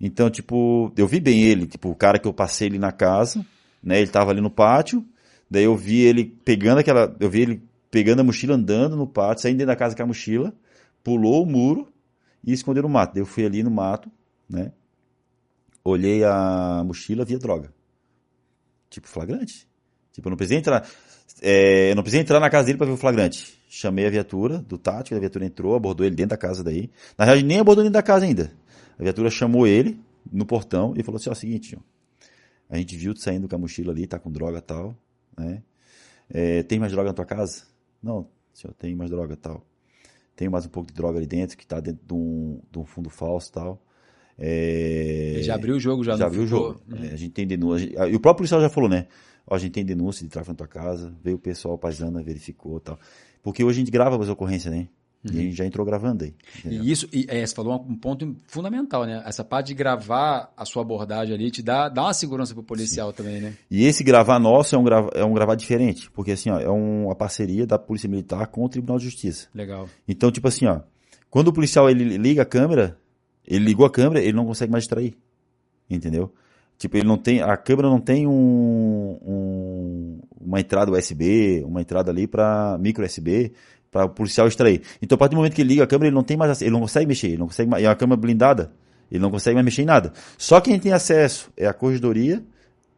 Então, 0.00 0.30
tipo, 0.30 0.92
eu 0.96 1.06
vi 1.06 1.20
bem 1.20 1.42
ele, 1.42 1.66
tipo, 1.66 1.90
o 1.90 1.94
cara 1.94 2.18
que 2.18 2.28
eu 2.28 2.32
passei 2.32 2.68
ele 2.68 2.78
na 2.78 2.92
casa, 2.92 3.44
né? 3.82 4.00
Ele 4.00 4.10
tava 4.10 4.30
ali 4.30 4.40
no 4.40 4.50
pátio, 4.50 5.04
daí 5.50 5.64
eu 5.64 5.76
vi 5.76 6.00
ele 6.00 6.24
pegando 6.24 6.78
aquela, 6.78 7.14
eu 7.18 7.28
vi 7.28 7.42
ele 7.42 7.62
pegando 7.90 8.20
a 8.20 8.24
mochila 8.24 8.54
andando 8.54 8.96
no 8.96 9.06
pátio, 9.06 9.42
saindo 9.42 9.58
dentro 9.58 9.72
da 9.72 9.76
casa 9.76 9.96
com 9.96 10.02
a 10.02 10.06
mochila, 10.06 10.54
pulou 11.02 11.42
o 11.42 11.46
muro 11.46 11.88
e 12.44 12.52
escondeu 12.52 12.82
no 12.82 12.88
mato. 12.88 13.14
Daí 13.14 13.22
eu 13.22 13.26
fui 13.26 13.44
ali 13.44 13.62
no 13.62 13.70
mato, 13.70 14.10
né? 14.48 14.72
Olhei 15.82 16.22
a 16.22 16.82
mochila, 16.84 17.24
vi 17.24 17.34
a 17.34 17.38
droga. 17.38 17.72
Tipo, 18.90 19.08
flagrante. 19.08 19.66
Tipo, 20.12 20.28
eu 20.28 20.30
não 20.30 20.36
precisei 20.36 20.58
entrar. 20.58 20.86
é, 21.42 21.90
eu 21.90 21.94
não 21.96 22.02
precisei 22.02 22.22
entrar 22.22 22.40
na 22.40 22.50
casa 22.50 22.66
dele 22.66 22.78
para 22.78 22.86
ver 22.86 22.92
o 22.92 22.96
flagrante. 22.96 23.58
Chamei 23.68 24.06
a 24.06 24.10
viatura 24.10 24.58
do 24.58 24.78
tático, 24.78 25.16
a 25.16 25.20
viatura 25.20 25.44
entrou, 25.44 25.74
abordou 25.74 26.06
ele 26.06 26.14
dentro 26.14 26.30
da 26.30 26.36
casa 26.36 26.62
daí. 26.62 26.90
Na 27.16 27.24
verdade, 27.24 27.46
nem 27.46 27.58
abordou 27.58 27.84
dentro 27.84 27.94
da 27.94 28.02
casa 28.02 28.24
ainda. 28.24 28.52
A 28.98 29.02
viatura 29.02 29.30
chamou 29.30 29.66
ele 29.66 29.98
no 30.30 30.44
portão 30.44 30.94
e 30.96 31.02
falou 31.02 31.18
assim: 31.18 31.30
ó, 31.30 31.34
seguinte, 31.34 31.76
ó, 31.76 31.80
a 32.68 32.76
gente 32.76 32.96
viu 32.96 33.14
tu 33.14 33.20
saindo 33.20 33.48
com 33.48 33.54
a 33.54 33.58
mochila 33.58 33.92
ali, 33.92 34.06
tá 34.06 34.18
com 34.18 34.30
droga 34.30 34.58
e 34.58 34.62
tal, 34.62 34.96
né? 35.36 35.62
É, 36.28 36.62
tem 36.62 36.78
mais 36.78 36.92
droga 36.92 37.08
na 37.08 37.14
tua 37.14 37.24
casa? 37.24 37.64
Não, 38.02 38.28
senhor, 38.52 38.74
tem 38.74 38.94
mais 38.94 39.10
droga 39.10 39.34
e 39.34 39.36
tal. 39.36 39.64
Tem 40.36 40.48
mais 40.48 40.66
um 40.66 40.68
pouco 40.68 40.88
de 40.88 40.94
droga 40.94 41.18
ali 41.18 41.26
dentro, 41.26 41.56
que 41.56 41.66
tá 41.66 41.80
dentro 41.80 42.00
de 42.06 42.14
um, 42.14 42.60
de 42.70 42.78
um 42.78 42.84
fundo 42.84 43.10
falso 43.10 43.48
e 43.48 43.52
tal. 43.52 43.82
É, 44.38 45.32
Ele 45.34 45.42
já 45.42 45.54
abriu 45.56 45.74
o 45.74 45.80
jogo, 45.80 46.04
já, 46.04 46.16
já 46.16 46.28
viu 46.28 46.42
o 46.42 46.46
jogo. 46.46 46.80
É, 46.92 47.08
a 47.08 47.16
gente 47.16 47.30
tem 47.30 47.46
denúncia. 47.46 47.86
E 47.86 48.14
o 48.14 48.20
próprio 48.20 48.36
policial 48.36 48.60
já 48.60 48.68
falou, 48.68 48.88
né? 48.88 49.08
Ó, 49.46 49.54
a 49.54 49.58
gente 49.58 49.72
tem 49.72 49.84
denúncia 49.84 50.24
de 50.24 50.30
tráfico 50.30 50.52
na 50.52 50.56
tua 50.56 50.68
casa, 50.68 51.12
veio 51.22 51.36
o 51.36 51.40
pessoal 51.40 51.76
paisana, 51.76 52.22
verificou 52.22 52.76
e 52.76 52.80
tal. 52.80 52.98
Porque 53.42 53.64
hoje 53.64 53.78
a 53.78 53.80
gente 53.80 53.90
grava 53.90 54.22
as 54.22 54.28
ocorrências, 54.28 54.72
né? 54.72 54.88
E 55.24 55.28
a 55.30 55.42
gente 55.42 55.56
já 55.56 55.66
entrou 55.66 55.84
gravando 55.84 56.24
aí. 56.24 56.32
entendeu? 56.60 56.84
E 56.84 56.90
isso, 56.92 57.08
e, 57.12 57.26
é, 57.28 57.44
você 57.44 57.54
falou 57.54 57.74
um 57.88 57.96
ponto 57.96 58.36
fundamental, 58.46 59.04
né? 59.04 59.20
Essa 59.26 59.42
parte 59.42 59.66
de 59.68 59.74
gravar 59.74 60.52
a 60.56 60.64
sua 60.64 60.82
abordagem 60.82 61.34
ali 61.34 61.50
te 61.50 61.60
dá, 61.62 61.88
dá 61.88 62.04
uma 62.04 62.14
segurança 62.14 62.54
pro 62.54 62.62
policial 62.62 63.12
também, 63.12 63.40
né? 63.40 63.54
E 63.70 63.84
esse 63.84 64.04
gravar 64.04 64.38
nosso 64.38 64.74
é 64.76 64.78
um, 64.78 64.84
grava, 64.84 65.10
é 65.14 65.24
um 65.24 65.34
gravar 65.34 65.56
diferente, 65.56 66.08
porque 66.12 66.30
assim, 66.32 66.50
ó, 66.50 66.60
é 66.60 66.70
um- 66.70 67.06
uma 67.06 67.16
parceria 67.16 67.66
da 67.66 67.78
Polícia 67.78 68.08
Militar 68.08 68.46
com 68.46 68.64
o 68.64 68.68
Tribunal 68.68 68.98
de 68.98 69.04
Justiça. 69.06 69.48
Legal. 69.52 69.88
Então, 70.06 70.30
tipo 70.30 70.46
assim, 70.46 70.66
ó, 70.66 70.80
quando 71.28 71.48
o 71.48 71.52
policial 71.52 71.90
ele 71.90 72.16
liga 72.16 72.42
a 72.42 72.46
câmera, 72.46 72.96
ele 73.46 73.64
ligou 73.64 73.84
a 73.84 73.90
câmera, 73.90 74.22
ele 74.22 74.32
não 74.36 74.46
consegue 74.46 74.70
mais 74.70 74.84
extrair. 74.84 75.16
Entendeu? 75.90 76.32
Tipo, 76.78 76.96
ele 76.96 77.08
não 77.08 77.18
tem, 77.18 77.42
a 77.42 77.56
câmera 77.56 77.88
não 77.88 77.98
tem 78.00 78.24
um, 78.24 79.18
um- 79.20 80.20
uma 80.40 80.60
entrada 80.60 80.92
USB, 80.92 81.62
uma 81.64 81.80
entrada 81.80 82.10
ali 82.10 82.26
para 82.28 82.78
micro 82.78 83.04
USB 83.04 83.52
para 83.90 84.04
o 84.04 84.08
policial 84.08 84.46
extrair. 84.48 84.82
Então, 85.00 85.16
a 85.16 85.18
partir 85.18 85.32
do 85.32 85.36
momento 85.38 85.54
que 85.54 85.62
ele 85.62 85.70
liga 85.70 85.84
a 85.84 85.86
câmera, 85.86 86.08
ele 86.08 86.14
não 86.14 86.22
tem 86.22 86.36
mais, 86.36 86.60
ele 86.62 86.70
não 86.70 86.80
consegue 86.80 87.06
mexer, 87.06 87.28
ele 87.28 87.38
não 87.38 87.46
consegue, 87.46 87.70
mais- 87.70 87.82
é 87.84 87.88
uma 87.88 87.94
câmera 87.96 88.20
blindada, 88.20 88.70
ele 89.10 89.20
não 89.20 89.30
consegue 89.30 89.54
mais 89.54 89.64
mexer 89.64 89.82
em 89.82 89.86
nada. 89.86 90.12
Só 90.36 90.60
quem 90.60 90.78
tem 90.78 90.92
acesso 90.92 91.50
é 91.56 91.66
a 91.66 91.72
corregedoria 91.72 92.42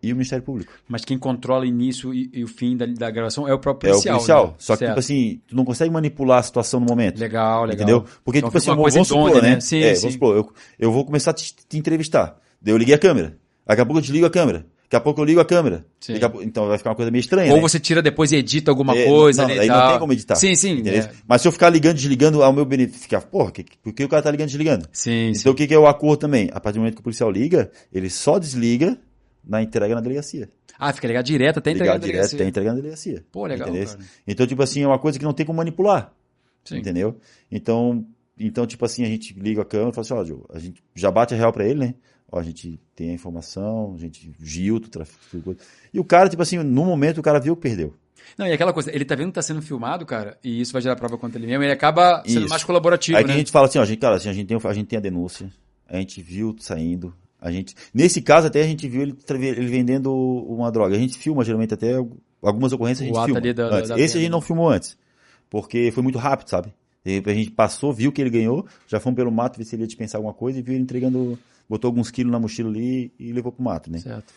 e 0.02 0.12
o 0.12 0.16
Ministério 0.16 0.42
Público. 0.44 0.72
Mas 0.88 1.04
quem 1.04 1.18
controla 1.18 1.62
o 1.62 1.66
início 1.66 2.12
e, 2.14 2.30
e 2.32 2.42
o 2.42 2.48
fim 2.48 2.76
da, 2.76 2.86
da 2.86 3.10
gravação 3.10 3.46
é 3.46 3.52
o 3.54 3.58
próprio 3.58 3.88
É 3.88 3.90
o 3.90 3.94
policial. 3.94 4.16
policial. 4.16 4.46
né? 4.46 4.54
Só 4.58 4.72
que, 4.74 4.78
Certo. 4.78 4.90
tipo 4.92 4.98
assim, 5.00 5.40
tu 5.46 5.54
não 5.54 5.64
consegue 5.64 5.92
manipular 5.92 6.38
a 6.38 6.42
situação 6.42 6.80
no 6.80 6.86
momento. 6.86 7.18
Legal, 7.20 7.64
legal. 7.64 7.74
Entendeu? 7.74 8.04
Porque, 8.24 8.38
Então 8.38 8.48
tipo 8.50 8.58
assim, 8.58 8.70
vamos 8.74 9.06
supor, 9.08 9.30
idônea, 9.30 9.42
né? 9.42 9.54
né? 9.56 9.60
Sim, 9.60 9.78
é, 9.82 9.94
sim. 9.94 10.00
vamos 10.00 10.14
supor, 10.14 10.36
eu, 10.36 10.52
eu 10.78 10.90
vou 10.90 11.04
começar 11.04 11.30
a 11.32 11.34
te, 11.34 11.54
te 11.68 11.78
entrevistar. 11.78 12.36
Daí 12.60 12.72
eu 12.74 12.78
liguei 12.78 12.94
a 12.94 12.98
câmera. 12.98 13.36
Daqui 13.66 13.82
a 13.82 13.86
pouco 13.86 13.98
eu 13.98 14.02
desligo 14.02 14.26
a 14.26 14.30
câmera. 14.30 14.66
Daqui 14.90 14.96
a 14.96 15.00
pouco 15.00 15.20
eu 15.20 15.24
ligo 15.24 15.38
a 15.38 15.44
câmera. 15.44 15.86
Sim. 16.00 16.14
A 16.14 16.42
então 16.42 16.66
vai 16.66 16.76
ficar 16.76 16.90
uma 16.90 16.96
coisa 16.96 17.12
meio 17.12 17.20
estranha, 17.20 17.50
Ou 17.52 17.58
né? 17.58 17.62
você 17.62 17.78
tira 17.78 18.02
depois 18.02 18.32
e 18.32 18.36
edita 18.36 18.72
alguma 18.72 18.92
É, 18.98 19.04
coisa 19.04 19.42
não, 19.46 19.50
e 19.54 19.60
aí 19.60 19.68
não 19.68 19.88
tem 19.90 19.98
como 20.00 20.12
editar. 20.12 20.34
Sim, 20.34 20.56
sim. 20.56 20.82
é. 20.88 21.08
Mas 21.28 21.42
se 21.42 21.46
eu 21.46 21.52
ficar 21.52 21.70
ligando, 21.70 21.94
desligando 21.94 22.42
ao 22.42 22.52
meu 22.52 22.64
benefício, 22.64 23.02
ficar, 23.02 23.20
porra, 23.20 23.52
que, 23.52 23.64
por 23.80 23.92
que 23.92 24.02
o 24.02 24.08
cara 24.08 24.20
tá 24.20 24.32
ligando, 24.32 24.48
desligando? 24.48 24.88
Sim, 24.92 25.32
sim. 25.32 25.40
Então 25.42 25.52
o 25.52 25.54
que, 25.54 25.68
que 25.68 25.72
é 25.74 25.78
o 25.78 25.86
acordo 25.86 26.18
também? 26.18 26.50
A 26.52 26.58
partir 26.58 26.78
do 26.78 26.80
momento 26.80 26.94
que 26.96 27.00
o 27.00 27.04
policial 27.04 27.30
liga, 27.30 27.70
ele 27.92 28.10
só 28.10 28.36
desliga 28.36 28.98
na 29.46 29.62
entrega 29.62 29.94
na 29.94 30.00
delegacia. 30.00 30.48
Ah, 30.76 30.92
fica 30.92 31.06
ligado 31.06 31.24
direto 31.26 31.58
até 31.58 31.70
entregar 31.70 31.92
Ligar 31.92 31.94
a 31.94 31.98
direto 32.00 32.12
delegacia. 32.12 32.38
até 32.38 32.48
entregar 32.48 32.70
na 32.70 32.76
delegacia. 32.76 33.24
Pô, 33.30 33.46
legal. 33.46 33.68
Então, 34.26 34.44
tipo 34.44 34.60
assim, 34.60 34.82
é 34.82 34.86
uma 34.88 34.98
coisa 34.98 35.20
que 35.20 35.24
não 35.24 35.32
tem 35.32 35.46
como 35.46 35.58
manipular. 35.58 36.12
Sim. 36.64 36.78
Entendeu? 36.78 37.16
Então, 37.48 38.04
então, 38.38 38.66
tipo 38.66 38.84
assim, 38.84 39.04
a 39.04 39.06
gente 39.06 39.34
liga 39.38 39.62
a 39.62 39.64
câmera 39.64 39.90
e 39.90 39.94
fala 39.94 40.04
assim, 40.04 40.14
ó, 40.14 40.24
Diogo, 40.24 40.46
a 40.52 40.58
gente 40.58 40.82
já 40.96 41.10
bate 41.12 41.32
a 41.34 41.36
real 41.36 41.52
pra 41.52 41.64
ele, 41.64 41.78
né? 41.78 41.94
Ó, 42.32 42.38
a 42.38 42.42
gente 42.42 42.78
tem 42.94 43.10
a 43.10 43.14
informação, 43.14 43.94
a 43.96 43.98
gente 43.98 44.30
Gilto, 44.40 44.88
tráfico, 44.88 45.18
coisa. 45.42 45.60
E 45.92 45.98
o 45.98 46.04
cara, 46.04 46.28
tipo 46.28 46.42
assim, 46.42 46.58
no 46.58 46.84
momento 46.84 47.18
o 47.18 47.22
cara 47.22 47.40
viu 47.40 47.56
que 47.56 47.62
perdeu. 47.62 47.94
Não, 48.38 48.46
e 48.46 48.52
aquela 48.52 48.72
coisa, 48.72 48.94
ele 48.94 49.04
tá 49.04 49.14
vendo 49.16 49.28
que 49.28 49.34
tá 49.34 49.42
sendo 49.42 49.60
filmado, 49.60 50.06
cara, 50.06 50.38
e 50.44 50.60
isso 50.60 50.72
vai 50.72 50.80
gerar 50.80 50.94
prova 50.94 51.18
contra 51.18 51.38
ele 51.38 51.46
mesmo, 51.48 51.64
ele 51.64 51.72
acaba 51.72 52.22
sendo 52.24 52.40
Isso. 52.42 52.48
mais 52.48 52.62
colaborativo, 52.62 53.18
Aí 53.18 53.24
né? 53.24 53.32
a 53.32 53.36
gente 53.36 53.50
fala 53.50 53.66
assim, 53.66 53.78
ó, 53.78 53.84
gente, 53.84 53.98
cara, 53.98 54.16
assim, 54.16 54.28
a, 54.28 54.32
gente 54.32 54.46
tem, 54.46 54.56
a 54.62 54.72
gente 54.72 54.86
tem 54.86 54.96
a 54.98 55.00
denúncia, 55.02 55.50
a 55.88 55.96
gente 55.96 56.22
viu 56.22 56.54
saindo, 56.60 57.12
a 57.40 57.50
gente... 57.50 57.74
Nesse 57.92 58.22
caso 58.22 58.46
até 58.46 58.60
a 58.62 58.66
gente 58.66 58.86
viu 58.86 59.02
ele, 59.02 59.16
ele 59.28 59.66
vendendo 59.66 60.12
uma 60.14 60.70
droga. 60.70 60.94
A 60.94 60.98
gente 60.98 61.18
filma 61.18 61.42
geralmente 61.42 61.74
até 61.74 61.94
algumas 62.42 62.72
ocorrências 62.72 63.00
a 63.08 63.10
O 63.10 63.14
gente 63.14 63.16
ato 63.18 63.24
filma 63.26 63.40
ali 63.40 63.52
da- 63.52 63.66
antes. 63.78 63.88
da 63.88 63.98
Esse 63.98 64.18
a 64.18 64.20
gente 64.20 64.30
não 64.30 64.40
filmou 64.40 64.68
antes, 64.68 64.96
porque 65.48 65.90
foi 65.90 66.02
muito 66.02 66.18
rápido, 66.18 66.48
sabe? 66.50 66.72
E 67.04 67.22
A 67.24 67.32
gente 67.34 67.50
passou, 67.50 67.92
viu 67.92 68.12
que 68.12 68.20
ele 68.20 68.30
ganhou, 68.30 68.66
já 68.86 69.00
fomos 69.00 69.16
pelo 69.16 69.32
mato 69.32 69.56
ver 69.58 69.64
se 69.64 69.74
ele 69.74 69.82
ia 69.82 69.86
dispensar 69.88 70.18
alguma 70.18 70.34
coisa 70.34 70.58
e 70.58 70.62
viu 70.62 70.74
ele 70.74 70.82
entregando, 70.82 71.38
botou 71.70 71.88
alguns 71.88 72.10
quilos 72.10 72.30
na 72.32 72.38
mochila 72.40 72.68
ali 72.68 73.12
e 73.18 73.32
levou 73.32 73.50
pro 73.52 73.62
mato, 73.62 73.90
né? 73.90 73.98
Certo. 74.00 74.34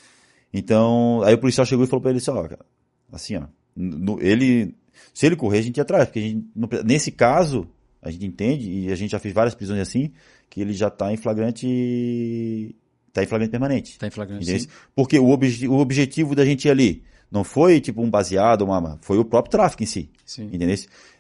Então, 0.54 1.22
aí 1.24 1.34
o 1.34 1.38
policial 1.40 1.66
chegou 1.66 1.84
e 1.84 1.88
falou 1.88 2.02
pra 2.02 2.12
ele 2.12 2.20
assim, 2.20 2.30
ó, 2.32 2.44
cara, 2.48 2.64
assim, 3.12 3.36
ó, 3.38 3.44
no- 3.76 4.22
ele, 4.22 4.76
se 5.14 5.26
ele 5.26 5.36
correr, 5.36 5.58
a 5.58 5.62
gente 5.64 5.78
ia 5.78 5.82
atrás, 5.84 6.06
porque 6.06 6.20
a 6.20 6.22
gente, 6.22 6.48
nesse 6.86 7.12
caso, 7.12 7.68
a 8.02 8.12
gente 8.12 8.26
entende, 8.26 8.70
e 8.72 8.92
a 8.92 8.96
gente 8.96 9.12
já 9.12 9.20
fez 9.20 9.34
várias 9.34 9.56
prisões 9.56 9.82
assim, 9.82 10.12
que 10.50 10.62
ele 10.62 10.74
já 10.74 10.90
tá 10.92 11.12
em 11.12 11.18
flagrante, 11.18 12.76
tá 13.12 13.24
em 13.24 13.26
flagrante 13.26 13.50
permanente. 13.52 13.98
Tá 13.98 14.08
em 14.08 14.12
flagrante, 14.12 14.44
Entendeu? 14.44 14.62
sim. 14.62 14.68
Porque 14.96 15.18
o, 15.18 15.30
obje- 15.30 15.68
o 15.68 15.74
objetivo 15.80 16.36
da 16.36 16.46
gente 16.46 16.66
ir 16.68 16.72
ali 16.72 17.04
não 17.32 17.44
foi 17.44 17.82
tipo 17.82 18.02
um 18.04 18.10
baseado, 18.10 18.62
uma, 18.64 19.00
foi 19.02 19.18
o 19.18 19.26
próprio 19.26 19.52
tráfico 19.52 19.82
em 19.82 19.88
si. 19.88 20.10
Sim. 20.24 20.50
Entendeu? 20.54 20.76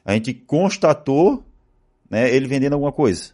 A 0.05 0.13
gente 0.13 0.31
constatou, 0.33 1.43
né, 2.09 2.33
ele 2.35 2.47
vendendo 2.47 2.73
alguma 2.73 2.91
coisa. 2.91 3.31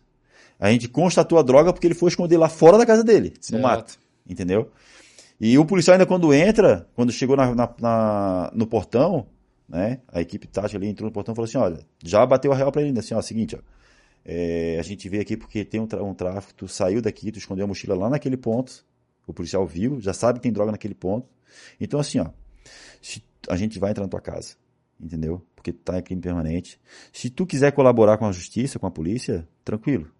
A 0.60 0.72
gente 0.72 0.88
constatou 0.90 1.40
a 1.40 1.42
droga 1.42 1.72
porque 1.72 1.88
ele 1.88 1.94
foi 1.96 2.10
esconder 2.10 2.38
lá 2.38 2.50
fora 2.50 2.78
da 2.78 2.86
casa 2.86 3.04
dele, 3.04 3.34
Certo. 3.40 3.54
no 3.62 3.68
mato. 3.68 3.98
Entendeu? 4.28 4.72
E 5.40 5.58
o 5.58 5.66
policial 5.66 5.94
ainda 5.94 6.06
quando 6.06 6.34
entra, 6.34 6.88
quando 6.94 7.12
chegou 7.14 7.38
na, 7.38 7.56
na- 7.56 7.74
na- 7.80 8.52
no 8.54 8.68
portão, 8.68 9.26
né, 9.68 10.00
a 10.10 10.20
equipe 10.20 10.46
tática 10.48 10.78
ali 10.78 10.88
entrou 10.88 11.08
no 11.08 11.14
portão 11.14 11.32
e 11.32 11.36
falou 11.36 11.48
assim, 11.48 11.58
olha, 11.58 11.80
já 12.04 12.26
bateu 12.26 12.52
a 12.52 12.56
real 12.56 12.72
pra 12.72 12.82
ele, 12.82 13.00
assim, 13.00 13.14
ó, 13.14 13.22
seguinte, 13.22 13.56
ó, 13.56 13.60
é, 14.26 14.78
a 14.80 14.84
gente 14.84 15.08
veio 15.08 15.22
aqui 15.22 15.38
porque 15.38 15.64
tem 15.64 15.80
um, 15.80 15.88
um 16.04 16.14
tráfico, 16.14 16.54
tu 16.54 16.68
saiu 16.68 17.02
daqui, 17.02 17.32
tu 17.32 17.38
escondeu 17.40 17.64
a 17.64 17.68
mochila 17.68 17.96
lá 17.96 18.10
naquele 18.10 18.36
ponto, 18.36 18.86
o 19.26 19.34
policial 19.34 19.66
viu, 19.66 20.02
já 20.02 20.12
sabe 20.14 20.40
que 20.40 20.44
tem 20.44 20.52
droga 20.52 20.72
naquele 20.74 20.94
ponto. 20.96 21.28
Então 21.80 22.00
assim, 22.02 22.20
ó, 22.20 22.28
se 23.02 23.24
a 23.48 23.56
gente 23.56 23.80
vai 23.80 23.92
entrar 23.92 24.04
na 24.04 24.10
tua 24.10 24.20
casa, 24.22 24.56
entendeu? 25.00 25.42
Porque 25.56 25.72
tá 25.72 25.98
em 26.00 26.02
crime 26.04 26.22
permanente. 26.22 26.80
Se 27.14 27.30
tu 27.30 27.46
quiser 27.46 27.72
colaborar 27.72 28.18
com 28.18 28.26
a 28.26 28.32
justiça, 28.32 28.78
com 28.78 28.88
a 28.88 28.92
polícia, 28.92 29.48
tranquilo, 29.64 30.12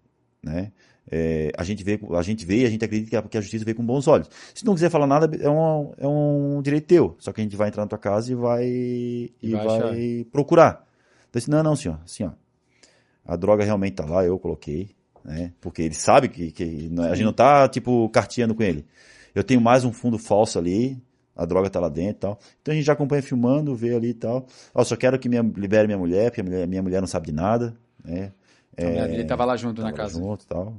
né? 0.42 0.72
É, 1.10 1.50
a 1.56 1.64
gente 1.64 1.82
vê, 1.82 1.98
a 2.12 2.22
gente 2.22 2.46
vê 2.46 2.60
e 2.60 2.66
a 2.66 2.70
gente 2.70 2.84
acredita 2.84 3.20
que 3.22 3.36
a, 3.36 3.40
justiça 3.40 3.64
vê 3.64 3.74
com 3.74 3.84
bons 3.84 4.06
olhos. 4.06 4.28
Se 4.54 4.64
não 4.64 4.74
quiser 4.74 4.90
falar 4.90 5.06
nada, 5.06 5.36
é 5.36 5.48
um, 5.50 5.92
é 5.98 6.06
um 6.06 6.62
direito 6.62 6.86
teu. 6.86 7.16
Só 7.18 7.32
que 7.32 7.40
a 7.40 7.44
gente 7.44 7.56
vai 7.56 7.68
entrar 7.68 7.82
na 7.82 7.88
tua 7.88 7.98
casa 7.98 8.30
e 8.30 8.34
vai, 8.34 8.64
e 8.66 9.32
vai 9.50 9.66
vai, 9.80 10.26
procurar. 10.30 10.86
Então, 11.28 11.38
assim, 11.40 11.50
não, 11.50 11.62
não, 11.62 11.74
senhor, 11.76 11.98
assim, 12.04 12.24
ó, 12.24 12.30
a 13.24 13.36
droga 13.36 13.64
realmente 13.64 13.94
tá 13.94 14.04
lá, 14.04 14.24
eu 14.24 14.38
coloquei, 14.38 14.90
né? 15.24 15.52
Porque 15.60 15.82
ele 15.82 15.94
sabe 15.94 16.28
que, 16.28 16.52
que 16.52 16.62
é- 16.62 17.02
a 17.08 17.14
gente 17.14 17.24
não 17.24 17.32
tá, 17.32 17.68
tipo, 17.68 18.08
carteando 18.10 18.54
com 18.54 18.62
ele. 18.62 18.84
Eu 19.34 19.42
tenho 19.44 19.60
mais 19.60 19.84
um 19.84 19.92
fundo 19.92 20.18
falso 20.18 20.58
ali, 20.58 21.00
a 21.36 21.44
droga 21.44 21.70
tá 21.70 21.80
lá 21.80 21.88
dentro 21.88 22.10
e 22.10 22.20
tal. 22.20 22.38
Então 22.60 22.72
a 22.72 22.74
gente 22.76 22.84
já 22.84 22.92
acompanha 22.92 23.22
filmando, 23.22 23.74
vê 23.74 23.94
ali 23.94 24.10
e 24.10 24.14
tal. 24.14 24.46
Ó, 24.74 24.84
só 24.84 24.96
quero 24.96 25.18
que 25.18 25.28
minha, 25.28 25.42
libere 25.42 25.86
minha 25.86 25.98
mulher, 25.98 26.30
porque 26.30 26.40
a 26.40 26.44
mulher- 26.44 26.66
minha 26.68 26.82
mulher 26.82 27.00
não 27.00 27.08
sabe 27.08 27.26
de 27.26 27.32
nada, 27.32 27.76
né? 28.04 28.32
Então, 28.88 29.06
ele 29.06 29.24
tava 29.24 29.44
lá 29.44 29.56
junto 29.56 29.82
na 29.82 29.92
casa. 29.92 30.18
junto 30.18 30.46
tal. 30.46 30.76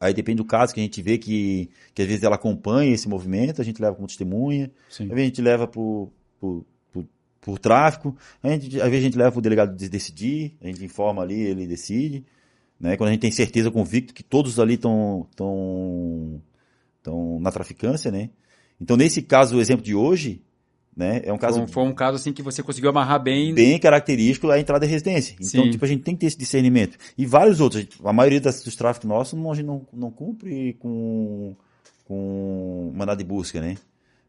Aí 0.00 0.14
depende 0.14 0.36
do 0.36 0.44
caso 0.44 0.72
que 0.72 0.80
a 0.80 0.82
gente 0.82 1.02
vê 1.02 1.18
que, 1.18 1.68
que 1.94 2.00
às 2.00 2.08
vezes 2.08 2.22
ela 2.22 2.36
acompanha 2.36 2.94
esse 2.94 3.08
movimento, 3.08 3.60
a 3.60 3.64
gente 3.64 3.80
leva 3.82 3.94
como 3.94 4.06
testemunha, 4.06 4.70
Sim. 4.88 5.04
às 5.04 5.10
vezes 5.10 5.22
a 5.22 5.26
gente 5.26 5.42
leva 5.42 5.66
por, 5.66 6.10
por, 6.40 6.64
por, 6.90 7.04
por 7.40 7.58
tráfico, 7.58 8.16
a 8.42 8.48
gente, 8.48 8.80
às 8.80 8.88
vezes 8.88 9.00
a 9.00 9.08
gente 9.08 9.18
leva 9.18 9.38
o 9.38 9.42
delegado 9.42 9.76
de 9.76 9.88
decidir, 9.90 10.56
a 10.62 10.66
gente 10.66 10.82
informa 10.82 11.22
ali, 11.22 11.38
ele 11.38 11.66
decide. 11.66 12.24
Né? 12.78 12.96
Quando 12.96 13.08
a 13.10 13.12
gente 13.12 13.20
tem 13.20 13.30
certeza 13.30 13.70
convicto 13.70 14.14
que 14.14 14.22
todos 14.22 14.58
ali 14.58 14.74
estão 14.74 15.26
tão, 15.36 16.40
tão 17.02 17.38
na 17.38 17.52
traficância, 17.52 18.10
né? 18.10 18.30
Então, 18.80 18.96
nesse 18.96 19.20
caso, 19.20 19.58
o 19.58 19.60
exemplo 19.60 19.84
de 19.84 19.94
hoje, 19.94 20.40
né, 20.96 21.22
é 21.24 21.32
um 21.32 21.38
caso 21.38 21.58
Foi, 21.60 21.66
foi 21.68 21.82
um 21.84 21.92
caso 21.92 22.16
assim 22.16 22.32
que 22.32 22.42
você 22.42 22.62
conseguiu 22.62 22.90
amarrar 22.90 23.22
bem. 23.22 23.54
bem 23.54 23.78
característico 23.78 24.50
a 24.50 24.58
entrada 24.58 24.84
em 24.84 24.88
residência. 24.88 25.34
Então, 25.34 25.64
Sim. 25.64 25.70
tipo, 25.70 25.84
a 25.84 25.88
gente 25.88 26.02
tem 26.02 26.14
que 26.14 26.20
ter 26.20 26.26
esse 26.26 26.38
discernimento. 26.38 26.98
E 27.16 27.24
vários 27.24 27.60
outros. 27.60 27.86
A 28.04 28.12
maioria 28.12 28.40
das, 28.40 28.62
dos 28.62 28.74
tráficos 28.76 29.08
nossos 29.08 29.38
não, 29.38 29.50
a 29.50 29.54
gente 29.54 29.66
não, 29.66 29.86
não 29.92 30.10
cumpre 30.10 30.74
com, 30.74 31.54
com 32.04 32.92
mandado 32.94 33.18
de 33.18 33.24
busca, 33.24 33.60
né? 33.60 33.76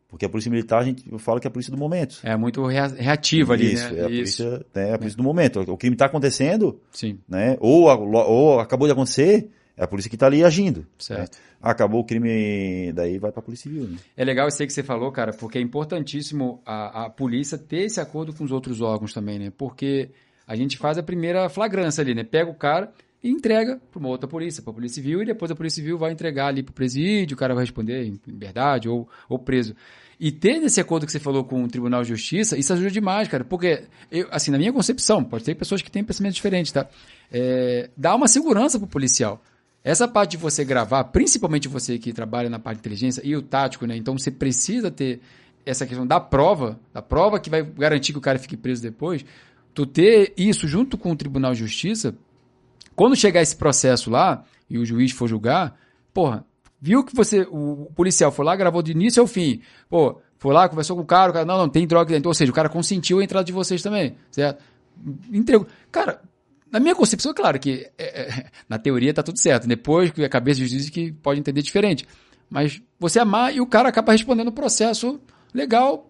Porque 0.07 0.25
a 0.25 0.29
polícia 0.29 0.51
militar, 0.51 0.79
a 0.81 0.83
gente, 0.83 1.09
eu 1.09 1.17
falo 1.17 1.39
que 1.39 1.47
é 1.47 1.49
a 1.49 1.51
polícia 1.51 1.71
do 1.71 1.77
momento. 1.77 2.19
É 2.23 2.35
muito 2.35 2.65
rea- 2.65 2.87
reativo 2.87 3.53
ali, 3.53 3.73
Isso, 3.73 3.93
né? 3.93 3.99
é 3.99 4.01
a 4.01 4.07
polícia, 4.07 4.65
né, 4.75 4.89
é 4.89 4.93
a 4.93 4.97
polícia 4.97 5.17
do 5.17 5.23
momento. 5.23 5.61
O 5.61 5.77
crime 5.77 5.95
está 5.95 6.05
acontecendo, 6.05 6.79
Sim, 6.91 7.17
né? 7.29 7.55
Ou, 7.61 7.85
ou 7.85 8.59
acabou 8.59 8.87
de 8.87 8.91
acontecer, 8.91 9.49
é 9.77 9.83
a 9.83 9.87
polícia 9.87 10.09
que 10.09 10.15
está 10.15 10.27
ali 10.27 10.43
agindo. 10.43 10.85
certo. 10.97 11.37
né? 11.37 11.43
Acabou 11.61 12.01
o 12.01 12.03
crime, 12.03 12.91
daí 12.93 13.17
vai 13.17 13.31
para 13.31 13.39
a 13.39 13.43
polícia 13.43 13.69
civil. 13.69 13.87
Né? 13.87 13.97
É 14.17 14.25
legal 14.25 14.47
isso 14.47 14.61
aí 14.61 14.67
que 14.67 14.73
você 14.73 14.83
falou, 14.83 15.11
cara, 15.11 15.31
porque 15.33 15.57
é 15.57 15.61
importantíssimo 15.61 16.61
a, 16.65 17.05
a 17.05 17.09
polícia 17.09 17.57
ter 17.57 17.83
esse 17.83 17.99
acordo 17.99 18.33
com 18.33 18.43
os 18.43 18.51
outros 18.51 18.81
órgãos 18.81 19.13
também, 19.13 19.37
né? 19.37 19.51
Porque 19.55 20.09
a 20.47 20.55
gente 20.55 20.77
faz 20.77 20.97
a 20.97 21.03
primeira 21.03 21.47
flagrância 21.49 22.01
ali, 22.01 22.15
né? 22.15 22.23
Pega 22.23 22.49
o 22.49 22.55
cara 22.55 22.91
e 23.23 23.29
entrega 23.29 23.79
para 23.91 23.99
uma 23.99 24.09
outra 24.09 24.27
polícia, 24.27 24.63
para 24.63 24.71
a 24.71 24.73
polícia 24.73 24.95
civil, 24.95 25.21
e 25.21 25.25
depois 25.25 25.51
a 25.51 25.55
polícia 25.55 25.81
civil 25.81 25.97
vai 25.97 26.11
entregar 26.11 26.47
ali 26.47 26.63
para 26.63 26.71
o 26.71 26.73
presídio, 26.73 27.35
o 27.35 27.37
cara 27.37 27.53
vai 27.53 27.63
responder 27.63 28.03
em 28.05 28.19
liberdade 28.25 28.89
ou, 28.89 29.07
ou 29.29 29.37
preso. 29.37 29.75
E 30.19 30.31
ter 30.31 30.61
esse 30.63 30.79
acordo 30.79 31.05
que 31.05 31.11
você 31.11 31.19
falou 31.19 31.43
com 31.43 31.63
o 31.63 31.67
Tribunal 31.67 32.03
de 32.03 32.09
Justiça, 32.09 32.57
isso 32.57 32.71
ajuda 32.73 32.91
demais, 32.91 33.27
cara, 33.27 33.43
porque, 33.43 33.83
eu, 34.11 34.27
assim, 34.31 34.51
na 34.51 34.57
minha 34.57 34.71
concepção, 34.71 35.23
pode 35.23 35.43
ter 35.43 35.55
pessoas 35.55 35.81
que 35.81 35.91
têm 35.91 36.03
pensamentos 36.03 36.35
diferentes, 36.35 36.71
tá? 36.71 36.87
É, 37.31 37.89
dá 37.97 38.13
uma 38.15 38.27
segurança 38.27 38.77
pro 38.77 38.87
policial. 38.87 39.41
Essa 39.83 40.07
parte 40.07 40.31
de 40.31 40.37
você 40.37 40.63
gravar, 40.63 41.05
principalmente 41.05 41.67
você 41.67 41.97
que 41.97 42.13
trabalha 42.13 42.49
na 42.49 42.59
parte 42.59 42.77
de 42.77 42.81
inteligência 42.81 43.21
e 43.25 43.35
o 43.35 43.41
tático, 43.41 43.85
né? 43.87 43.97
Então 43.97 44.17
você 44.17 44.29
precisa 44.29 44.91
ter 44.91 45.19
essa 45.65 45.85
questão 45.85 46.05
da 46.05 46.19
prova, 46.19 46.79
da 46.93 47.01
prova 47.01 47.39
que 47.39 47.49
vai 47.49 47.63
garantir 47.63 48.13
que 48.13 48.19
o 48.19 48.21
cara 48.21 48.37
fique 48.37 48.55
preso 48.55 48.81
depois. 48.81 49.25
Tu 49.73 49.85
ter 49.85 50.33
isso 50.37 50.67
junto 50.67 50.97
com 50.97 51.11
o 51.11 51.15
Tribunal 51.15 51.53
de 51.53 51.59
Justiça, 51.59 52.15
quando 52.95 53.15
chegar 53.15 53.41
esse 53.41 53.55
processo 53.55 54.09
lá 54.11 54.43
e 54.69 54.77
o 54.77 54.85
juiz 54.85 55.11
for 55.11 55.27
julgar, 55.27 55.75
porra, 56.13 56.45
viu 56.79 57.03
que 57.03 57.15
você, 57.15 57.47
o 57.49 57.89
policial 57.95 58.31
foi 58.31 58.45
lá, 58.45 58.55
gravou 58.55 58.83
do 58.83 58.91
início 58.91 59.21
ao 59.21 59.27
fim. 59.27 59.61
Pô, 59.89 60.19
foi 60.37 60.53
lá, 60.53 60.67
conversou 60.67 60.95
com 60.95 61.03
o 61.03 61.05
cara, 61.05 61.31
o 61.31 61.33
cara, 61.33 61.45
não, 61.45 61.57
não, 61.57 61.69
tem 61.69 61.87
droga 61.87 62.13
dentro. 62.13 62.29
Ou 62.29 62.33
seja, 62.33 62.51
o 62.51 62.55
cara 62.55 62.69
consentiu 62.69 63.19
a 63.19 63.23
entrada 63.23 63.45
de 63.45 63.51
vocês 63.51 63.81
também, 63.81 64.15
certo? 64.29 64.63
Entregou. 65.31 65.67
Cara, 65.91 66.21
na 66.71 66.79
minha 66.79 66.95
concepção, 66.95 67.31
é 67.31 67.35
claro 67.35 67.59
que 67.59 67.89
é, 67.97 68.21
é, 68.21 68.45
na 68.69 68.79
teoria 68.79 69.13
tá 69.13 69.21
tudo 69.21 69.39
certo. 69.39 69.67
Depois 69.67 70.11
que 70.11 70.23
a 70.23 70.29
cabeça 70.29 70.59
de 70.59 70.67
juiz 70.67 70.89
que 70.89 71.11
pode 71.11 71.39
entender 71.39 71.61
diferente. 71.61 72.07
Mas 72.49 72.81
você 72.99 73.19
amar 73.19 73.53
e 73.55 73.61
o 73.61 73.65
cara 73.65 73.89
acaba 73.89 74.11
respondendo 74.11 74.47
o 74.47 74.51
processo 74.51 75.19
legal 75.53 76.09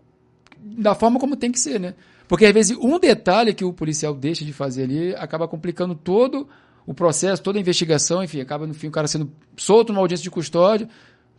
da 0.60 0.94
forma 0.94 1.20
como 1.20 1.36
tem 1.36 1.52
que 1.52 1.60
ser, 1.60 1.80
né? 1.80 1.96
Porque 2.28 2.46
às 2.46 2.54
vezes 2.54 2.78
um 2.78 2.98
detalhe 3.00 3.54
que 3.54 3.66
o 3.66 3.74
policial 3.74 4.14
deixa 4.14 4.46
de 4.46 4.54
fazer 4.54 4.84
ali 4.84 5.16
acaba 5.16 5.48
complicando 5.48 5.96
todo 5.96 6.48
o 6.86 6.94
processo, 6.94 7.44
toda 7.44 7.60
a 7.60 7.62
investigação, 7.62 8.24
enfim, 8.24 8.40
acaba 8.40 8.66
no 8.66 8.74
fim 8.74 8.88
o 8.88 8.92
cara 8.92 9.08
sendo 9.08 9.32
solto 9.58 9.92
numa 9.92 10.02
audiência 10.02 10.24
de 10.24 10.32
custódia, 10.32 10.88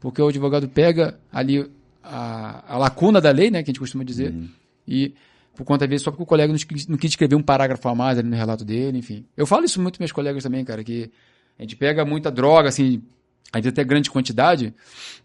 porque 0.00 0.20
o 0.20 0.28
advogado 0.28 0.68
pega 0.68 1.18
ali 1.32 1.68
a, 2.02 2.74
a 2.74 2.78
lacuna 2.78 3.20
da 3.20 3.30
lei, 3.30 3.50
né, 3.50 3.62
que 3.62 3.70
a 3.70 3.72
gente 3.72 3.80
costuma 3.80 4.04
dizer, 4.04 4.34
e 4.86 5.14
por 5.56 5.64
conta 5.64 5.86
vezes 5.86 6.02
só 6.02 6.10
porque 6.10 6.22
o 6.22 6.26
colega 6.26 6.52
não, 6.52 6.58
quis- 6.58 6.88
escrever 7.04 7.36
um 7.36 7.42
parágrafo 7.42 7.88
a 7.88 7.94
mais 7.94 8.18
ali 8.18 8.28
no 8.28 8.36
relato 8.36 8.64
dele, 8.64 8.98
enfim. 8.98 9.24
Eu 9.36 9.46
falo 9.46 9.64
isso 9.64 9.80
muito 9.80 9.98
com 9.98 10.02
meus 10.02 10.12
colegas 10.12 10.42
também, 10.42 10.64
cara, 10.64 10.82
que 10.82 11.10
a 11.58 11.62
gente 11.62 11.76
pega 11.76 12.04
muita 12.04 12.30
droga, 12.30 12.68
assim, 12.68 13.02
ainda 13.52 13.68
até 13.68 13.84
grande 13.84 14.10
quantidade, 14.10 14.74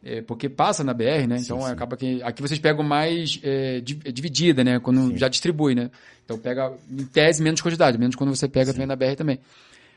é, 0.04 0.22
porque 0.22 0.50
passa 0.50 0.84
na 0.84 0.94
BR, 0.94 1.28
né? 1.28 1.38
Então 1.40 1.62
sim. 1.62 1.72
acaba 1.72 1.96
que 1.96 2.22
aqui 2.22 2.42
vocês 2.42 2.60
pegam 2.60 2.84
mais 2.84 3.40
é, 3.42 3.78
é, 3.78 4.12
dividida, 4.12 4.64
né? 4.64 4.80
Quando 4.80 5.16
já 5.18 5.30
distribui, 5.30 5.74
né? 5.74 5.90
Então 6.26 6.38
pega 6.38 6.74
em 6.92 7.06
tese 7.06 7.42
menos 7.42 7.62
quantidade, 7.62 7.98
menos 7.98 8.16
quando 8.16 8.36
você 8.36 8.48
pega 8.48 8.74
também 8.74 8.88
na 8.88 8.96
BR 8.96 9.16
também. 9.16 9.40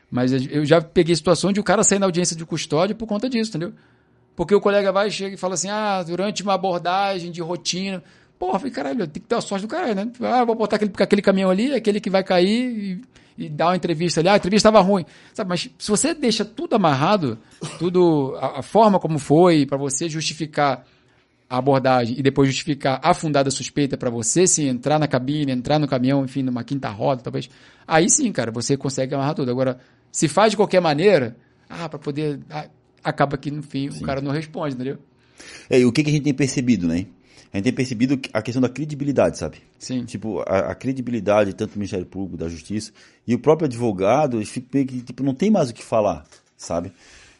Mas 0.09 0.31
eu 0.47 0.65
já 0.65 0.81
peguei 0.81 1.15
situação 1.15 1.53
de 1.53 1.59
o 1.59 1.63
cara 1.63 1.83
sair 1.83 1.99
na 1.99 2.05
audiência 2.05 2.35
de 2.35 2.45
custódia 2.45 2.95
por 2.95 3.07
conta 3.07 3.29
disso, 3.29 3.49
entendeu? 3.51 3.73
Porque 4.35 4.55
o 4.55 4.61
colega 4.61 4.91
vai, 4.91 5.09
chega 5.09 5.35
e 5.35 5.37
fala 5.37 5.53
assim, 5.53 5.69
ah, 5.69 6.03
durante 6.03 6.41
uma 6.43 6.53
abordagem 6.53 7.31
de 7.31 7.41
rotina. 7.41 8.03
Porra, 8.41 8.57
falei, 8.57 8.73
caralho, 8.73 9.05
tem 9.05 9.21
que 9.21 9.27
ter 9.29 9.35
a 9.35 9.39
sorte 9.39 9.61
do 9.61 9.67
caralho, 9.67 9.93
né? 9.93 10.11
Ah, 10.21 10.43
vou 10.43 10.55
botar 10.55 10.77
aquele, 10.77 10.91
aquele 10.97 11.21
caminhão 11.21 11.51
ali, 11.51 11.75
aquele 11.75 12.01
que 12.01 12.09
vai 12.09 12.23
cair 12.23 13.01
e, 13.37 13.45
e 13.45 13.47
dar 13.47 13.67
uma 13.67 13.75
entrevista 13.75 14.19
ali. 14.19 14.29
Ah, 14.29 14.33
a 14.33 14.37
entrevista 14.37 14.67
estava 14.67 14.83
ruim. 14.83 15.05
Sabe, 15.31 15.47
mas 15.47 15.69
se 15.77 15.91
você 15.91 16.15
deixa 16.15 16.43
tudo 16.43 16.75
amarrado, 16.75 17.37
tudo, 17.77 18.35
a, 18.41 18.61
a 18.61 18.61
forma 18.63 18.99
como 18.99 19.19
foi, 19.19 19.67
para 19.67 19.77
você 19.77 20.09
justificar 20.09 20.83
a 21.47 21.59
abordagem 21.59 22.17
e 22.17 22.23
depois 22.23 22.49
justificar 22.49 22.99
a 23.03 23.13
fundada 23.13 23.51
suspeita 23.51 23.95
para 23.95 24.09
você 24.09 24.47
sim 24.47 24.67
entrar 24.69 24.97
na 24.97 25.07
cabine, 25.07 25.51
entrar 25.51 25.77
no 25.77 25.87
caminhão, 25.87 26.25
enfim, 26.25 26.41
numa 26.41 26.63
quinta 26.63 26.89
roda, 26.89 27.21
talvez. 27.21 27.47
Aí 27.87 28.09
sim, 28.09 28.31
cara, 28.31 28.49
você 28.49 28.75
consegue 28.75 29.13
amarrar 29.13 29.35
tudo. 29.35 29.51
Agora, 29.51 29.77
se 30.11 30.27
faz 30.27 30.49
de 30.49 30.57
qualquer 30.57 30.81
maneira, 30.81 31.37
ah, 31.69 31.87
para 31.87 31.99
poder. 31.99 32.39
ah, 32.49 32.65
acaba 33.03 33.37
que 33.37 33.51
no 33.51 33.61
fim 33.61 33.89
o 33.89 34.01
cara 34.01 34.19
não 34.19 34.31
responde, 34.31 34.73
entendeu? 34.73 34.97
É, 35.69 35.79
e 35.79 35.85
o 35.85 35.91
que, 35.91 36.03
que 36.03 36.09
a 36.09 36.13
gente 36.13 36.23
tem 36.23 36.33
percebido, 36.33 36.87
né? 36.87 37.05
A 37.53 37.57
gente 37.57 37.65
tem 37.65 37.73
percebido 37.73 38.19
a 38.31 38.41
questão 38.41 38.61
da 38.61 38.69
credibilidade, 38.69 39.37
sabe? 39.37 39.57
Sim. 39.77 40.05
Tipo, 40.05 40.39
a, 40.47 40.71
a 40.71 40.75
credibilidade 40.75 41.53
tanto 41.53 41.73
do 41.73 41.77
Ministério 41.77 42.05
Público, 42.05 42.37
da 42.37 42.47
Justiça, 42.47 42.91
e 43.27 43.35
o 43.35 43.39
próprio 43.39 43.65
advogado, 43.65 44.37
eles 44.37 44.49
ficam 44.49 44.69
meio 44.73 44.87
que, 44.87 45.01
tipo, 45.01 45.23
não 45.23 45.33
tem 45.33 45.51
mais 45.51 45.69
o 45.69 45.73
que 45.73 45.83
falar, 45.83 46.25
sabe? 46.55 46.91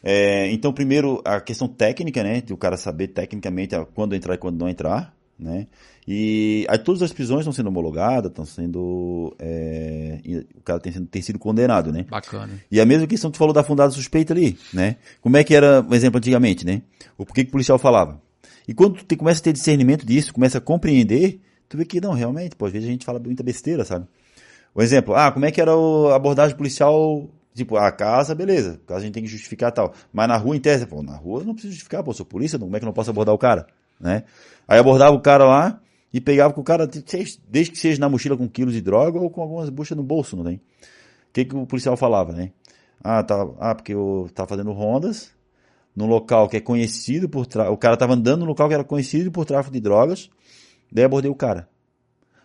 É, 0.02 0.50
então, 0.50 0.72
primeiro, 0.72 1.22
a 1.24 1.40
questão 1.40 1.68
técnica, 1.68 2.22
né? 2.22 2.40
De 2.40 2.52
o 2.52 2.56
cara 2.56 2.76
saber 2.76 3.08
tecnicamente 3.08 3.74
quando 3.94 4.14
entrar 4.14 4.34
e 4.34 4.38
quando 4.38 4.58
não 4.58 4.68
entrar, 4.68 5.14
né? 5.38 5.66
E 6.06 6.66
aí 6.68 6.78
todas 6.78 7.00
as 7.00 7.12
prisões 7.12 7.40
estão 7.40 7.52
sendo 7.52 7.68
homologadas, 7.68 8.30
estão 8.30 8.44
sendo. 8.44 9.34
É, 9.38 10.18
o 10.56 10.60
cara 10.62 10.80
tem, 10.80 10.92
sendo, 10.92 11.06
tem 11.06 11.22
sido 11.22 11.38
condenado, 11.38 11.92
né? 11.92 12.04
Bacana. 12.08 12.60
E 12.70 12.80
a 12.80 12.84
mesma 12.84 13.06
questão 13.06 13.30
que 13.30 13.36
tu 13.36 13.38
falou 13.38 13.54
da 13.54 13.62
fundada 13.62 13.92
suspeita 13.92 14.32
ali, 14.32 14.58
né? 14.72 14.96
Como 15.20 15.36
é 15.36 15.44
que 15.44 15.54
era, 15.54 15.80
um 15.80 15.94
exemplo, 15.94 16.18
antigamente, 16.18 16.66
né? 16.66 16.82
O 17.16 17.24
porquê 17.24 17.44
que 17.44 17.48
o 17.48 17.52
policial 17.52 17.78
falava. 17.78 18.20
E 18.66 18.74
quando 18.74 19.02
tu 19.02 19.16
começa 19.16 19.40
a 19.40 19.44
ter 19.44 19.52
discernimento 19.52 20.06
disso, 20.06 20.32
começa 20.32 20.58
a 20.58 20.60
compreender, 20.60 21.40
tu 21.68 21.76
vê 21.76 21.84
que 21.84 22.00
não, 22.00 22.12
realmente, 22.12 22.56
pô, 22.56 22.66
às 22.66 22.72
vezes 22.72 22.88
a 22.88 22.92
gente 22.92 23.04
fala 23.04 23.18
muita 23.18 23.42
besteira, 23.42 23.84
sabe? 23.84 24.06
O 24.74 24.82
exemplo, 24.82 25.14
ah, 25.14 25.30
como 25.30 25.44
é 25.44 25.50
que 25.50 25.60
era 25.60 25.72
a 25.72 26.16
abordagem 26.16 26.56
policial 26.56 27.28
Tipo, 27.54 27.76
a 27.76 27.92
casa, 27.92 28.34
beleza. 28.34 28.80
A 28.84 28.88
casa 28.88 29.00
a 29.00 29.04
gente 29.04 29.14
tem 29.14 29.22
que 29.22 29.28
justificar 29.28 29.70
tal. 29.72 29.92
Mas 30.12 30.28
na 30.28 30.36
rua, 30.36 30.56
em 30.56 30.60
tese, 30.60 30.86
pô, 30.86 31.02
na 31.02 31.16
rua 31.16 31.40
eu 31.40 31.44
não 31.44 31.52
preciso 31.52 31.72
justificar, 31.72 32.02
pô, 32.02 32.12
sou 32.12 32.24
polícia, 32.24 32.58
como 32.58 32.74
é 32.74 32.78
que 32.78 32.84
eu 32.84 32.86
não 32.86 32.94
posso 32.94 33.10
abordar 33.10 33.34
o 33.34 33.38
cara? 33.38 33.66
Né? 34.00 34.24
Aí 34.66 34.78
abordava 34.78 35.14
o 35.14 35.20
cara 35.20 35.44
lá 35.44 35.80
e 36.12 36.20
pegava 36.20 36.52
com 36.52 36.60
o 36.60 36.64
cara, 36.64 36.86
desde 36.86 37.72
que 37.72 37.78
seja 37.78 38.00
na 38.00 38.08
mochila 38.08 38.36
com 38.36 38.48
quilos 38.48 38.72
de 38.72 38.80
droga 38.80 39.18
ou 39.18 39.30
com 39.30 39.42
algumas 39.42 39.68
buchas 39.68 39.96
no 39.96 40.02
bolso, 40.02 40.36
não 40.36 40.44
tem? 40.44 40.56
O 40.56 40.60
que, 41.32 41.44
que 41.44 41.56
o 41.56 41.66
policial 41.66 41.96
falava, 41.96 42.32
né? 42.32 42.52
Ah, 43.02 43.22
tá, 43.22 43.46
ah, 43.58 43.74
porque 43.74 43.92
eu 43.92 44.30
tava 44.34 44.48
fazendo 44.48 44.72
rondas 44.72 45.30
num 45.94 46.06
local 46.06 46.48
que 46.48 46.56
é 46.56 46.60
conhecido 46.60 47.28
por 47.28 47.46
o 47.70 47.76
cara 47.76 47.96
tava 47.96 48.14
andando 48.14 48.40
num 48.40 48.46
local 48.46 48.68
que 48.68 48.74
era 48.74 48.84
conhecido 48.84 49.30
por 49.30 49.44
tráfico 49.44 49.72
de 49.72 49.80
drogas, 49.80 50.30
daí 50.90 51.04
abordei 51.04 51.30
o 51.30 51.34
cara. 51.34 51.68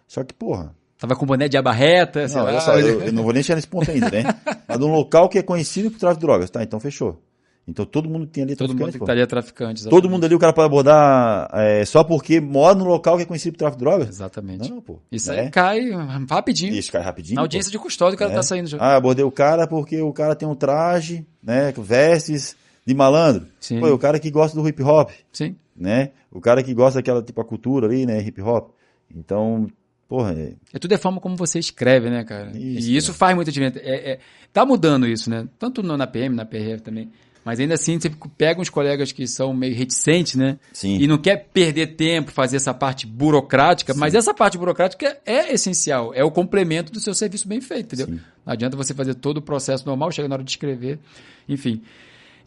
Só 0.08 0.24
que, 0.24 0.34
porra, 0.34 0.76
Tava 0.98 1.16
com 1.16 1.28
boné 1.28 1.48
de 1.48 1.58
abarreta, 1.58 2.28
sei 2.28 2.38
não, 2.38 2.46
lá. 2.46 2.60
Só, 2.60 2.80
eu, 2.80 3.02
eu, 3.04 3.14
não 3.14 3.22
vou 3.22 3.32
nem 3.32 3.44
chegar 3.44 3.56
nesse 3.56 3.68
ponto 3.68 3.90
ainda, 3.92 4.10
né? 4.10 4.24
Mas 4.68 4.80
num 4.80 4.92
local 4.92 5.30
que 5.30 5.38
é 5.38 5.44
conhecido 5.44 5.92
por 5.92 6.00
tráfico 6.00 6.22
de 6.22 6.26
drogas. 6.26 6.50
Tá, 6.50 6.64
então 6.64 6.80
fechou. 6.80 7.22
Então 7.68 7.86
todo 7.86 8.10
mundo 8.10 8.26
tem 8.26 8.44
ali 8.44 8.56
todo 8.56 8.70
traficante. 8.70 8.94
Todo 8.94 8.94
mundo 8.94 9.00
que 9.00 9.06
tá 9.06 9.12
ali 9.12 9.22
é 9.22 9.26
traficante. 9.26 9.82
Exatamente. 9.82 10.02
Todo 10.02 10.10
mundo 10.10 10.26
ali 10.26 10.34
o 10.34 10.40
cara 10.40 10.54
pode 10.54 10.66
abordar 10.66 11.50
é, 11.54 11.86
só 11.86 12.04
porque 12.04 12.40
mora 12.40 12.74
no 12.74 12.86
local 12.86 13.18
que 13.18 13.24
é 13.24 13.26
conhecido 13.26 13.54
por 13.54 13.60
tráfico 13.60 13.78
de 13.78 13.86
drogas? 13.86 14.10
Exatamente. 14.10 14.72
Não, 14.72 14.82
pô. 14.82 15.00
Isso 15.12 15.32
né? 15.32 15.42
aí 15.42 15.50
cai 15.52 15.82
rapidinho. 16.30 16.74
Isso 16.74 16.92
cai 16.92 17.02
rapidinho. 17.02 17.36
Na 17.36 17.42
audiência 17.42 17.70
pô. 17.70 17.78
de 17.78 17.84
custódia 17.84 18.16
o 18.16 18.18
cara 18.18 18.32
é. 18.32 18.36
tá 18.36 18.42
saindo 18.42 18.68
já. 18.68 18.78
Ah, 18.80 18.96
abordei 18.96 19.26
o 19.26 19.32
cara 19.32 19.68
porque 19.68 20.02
o 20.02 20.14
cara 20.14 20.34
tem 20.34 20.48
um 20.48 20.56
traje, 20.56 21.28
né, 21.44 21.74
vestes 21.78 22.56
de 22.88 22.96
malandro. 22.96 23.46
Sim. 23.60 23.82
Pô, 23.82 23.90
o 23.90 24.00
cara 24.00 24.18
que 24.18 24.32
gosta 24.32 24.60
do 24.60 24.66
hip 24.68 24.82
hop. 24.82 25.12
Sim. 25.34 25.58
Né? 25.76 26.12
O 26.32 26.40
cara 26.40 26.64
que 26.64 26.74
gosta 26.74 27.00
daquela 27.00 27.22
tipo 27.22 27.42
a 27.42 27.46
cultura 27.46 27.86
ali, 27.86 28.06
né, 28.06 28.22
hip 28.22 28.42
hop. 28.42 28.72
Então, 29.14 29.68
Porra, 30.08 30.32
é... 30.32 30.54
é 30.74 30.80
tudo 30.80 30.94
é 30.94 30.98
forma 30.98 31.20
como 31.20 31.36
você 31.36 31.60
escreve, 31.60 32.10
né, 32.10 32.24
cara? 32.24 32.52
Isso, 32.58 32.90
e 32.90 32.96
isso 32.96 33.14
faz 33.14 33.36
muita 33.36 33.52
diferença. 33.52 33.78
É, 33.80 34.12
é, 34.12 34.20
tá 34.54 34.66
mudando 34.66 35.06
isso, 35.06 35.30
né? 35.30 35.50
Tanto 35.60 35.84
na 35.84 36.08
PM, 36.08 36.34
na 36.34 36.46
PRF 36.46 36.82
também. 36.82 37.12
Mas 37.44 37.60
ainda 37.60 37.74
assim, 37.74 38.00
você 38.00 38.10
pega 38.38 38.62
uns 38.62 38.70
colegas 38.70 39.12
que 39.12 39.28
são 39.28 39.54
meio 39.54 39.76
reticentes, 39.76 40.36
né? 40.36 40.60
Sim. 40.72 40.98
E 40.98 41.08
não 41.08 41.18
quer 41.18 41.50
perder 41.54 41.96
tempo, 41.96 42.32
fazer 42.32 42.58
essa 42.58 42.74
parte 42.74 43.06
burocrática, 43.06 43.94
Sim. 43.94 44.00
mas 44.00 44.16
essa 44.16 44.34
parte 44.34 44.58
burocrática 44.58 45.18
é 45.26 45.54
essencial, 45.54 46.14
é 46.14 46.24
o 46.24 46.32
complemento 46.32 46.92
do 46.92 47.00
seu 47.02 47.14
serviço 47.14 47.48
bem 47.48 47.60
feito, 47.60 47.96
entendeu? 47.96 48.08
Sim. 48.08 48.22
Não 48.46 48.54
adianta 48.54 48.78
você 48.78 48.94
fazer 48.94 49.16
todo 49.16 49.38
o 49.38 49.42
processo 49.42 49.86
normal, 49.86 50.12
chega 50.12 50.28
na 50.28 50.36
hora 50.36 50.44
de 50.44 50.52
escrever, 50.52 51.00
enfim. 51.48 51.82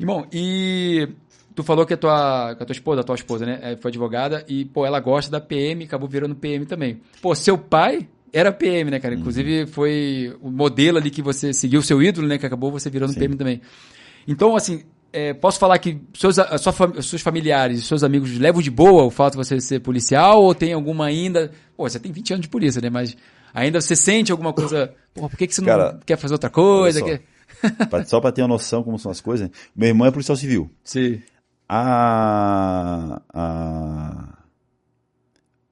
Irmão, 0.01 0.27
e 0.33 1.09
Tu 1.55 1.65
falou 1.65 1.85
que 1.85 1.95
a 1.95 1.97
tua, 1.97 2.55
que 2.57 2.63
a 2.63 2.67
tua 2.67 2.73
esposa, 2.73 3.01
a 3.01 3.05
tua 3.05 3.15
esposa, 3.17 3.45
né, 3.45 3.59
é, 3.61 3.77
foi 3.77 3.91
advogada 3.91 4.45
e, 4.49 4.65
pô, 4.65 4.87
ela 4.87 5.01
gosta 5.01 5.31
da 5.31 5.41
PM, 5.41 5.85
acabou 5.85 6.09
virando 6.09 6.35
PM 6.35 6.65
também. 6.65 7.01
Pô, 7.21 7.35
seu 7.35 7.59
pai 7.59 8.09
era 8.33 8.53
PM, 8.53 8.91
né, 8.91 9.01
cara? 9.01 9.15
Uhum. 9.15 9.21
Inclusive 9.21 9.67
foi 9.67 10.35
o 10.41 10.51
modelo 10.51 10.99
ali 10.99 11.11
que 11.11 11.21
você 11.21 11.53
seguiu, 11.53 11.81
o 11.81 11.83
seu 11.83 12.01
ídolo, 12.03 12.27
né, 12.29 12.39
que 12.39 12.47
acabou 12.47 12.71
você 12.71 12.89
virando 12.89 13.13
Sim. 13.13 13.19
PM 13.19 13.37
também. 13.37 13.61
Então, 14.29 14.55
assim, 14.55 14.85
é, 15.13 15.35
posso 15.35 15.59
falar 15.59 15.79
que 15.79 16.01
seus, 16.15 16.37
sua, 16.37 17.03
seus 17.03 17.21
familiares, 17.21 17.85
seus 17.85 18.05
amigos 18.05 18.39
levam 18.39 18.63
de 18.63 18.71
boa 18.71 19.03
o 19.03 19.11
fato 19.11 19.33
de 19.33 19.39
você 19.39 19.61
ser 19.61 19.81
policial 19.81 20.43
ou 20.43 20.55
tem 20.55 20.73
alguma 20.73 21.07
ainda... 21.07 21.51
Pô, 21.77 21.89
você 21.89 21.99
tem 21.99 22.13
20 22.13 22.35
anos 22.35 22.43
de 22.43 22.49
polícia, 22.49 22.81
né, 22.81 22.89
mas 22.89 23.17
ainda 23.53 23.81
você 23.81 23.97
sente 23.97 24.31
alguma 24.31 24.53
coisa... 24.53 24.95
Pô, 25.13 25.29
por 25.29 25.37
que, 25.37 25.49
que 25.49 25.55
você 25.55 25.63
cara, 25.63 25.95
não 25.95 26.01
quer 26.07 26.17
fazer 26.17 26.33
outra 26.33 26.49
coisa? 26.49 27.03
Quer... 27.03 27.23
só 28.07 28.21
para 28.21 28.33
ter 28.33 28.43
uma 28.43 28.49
noção 28.49 28.83
como 28.83 28.99
são 28.99 29.11
as 29.11 29.21
coisas, 29.21 29.51
meu 29.75 29.89
irmão 29.89 30.07
é 30.07 30.11
policial 30.11 30.37
civil. 30.37 30.71
Sim. 30.85 31.21
A, 31.69 33.23
a, 33.33 34.39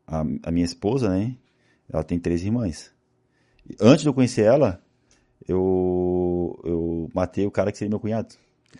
a, 0.07 0.25
a, 0.43 0.51
minha 0.51 0.65
esposa, 0.65 1.09
né? 1.09 1.35
Ela 1.93 2.05
tem 2.05 2.19
três 2.19 2.43
irmãs. 2.45 2.93
Antes 3.81 4.03
de 4.03 4.09
eu 4.09 4.15
conhecer 4.15 4.43
ela, 4.43 4.81
eu, 5.47 6.61
eu 6.65 7.11
matei 7.13 7.47
o 7.47 7.51
cara 7.51 7.73
que 7.73 7.79
seria 7.79 7.91
meu 7.91 8.01
cunhado. 8.01 8.35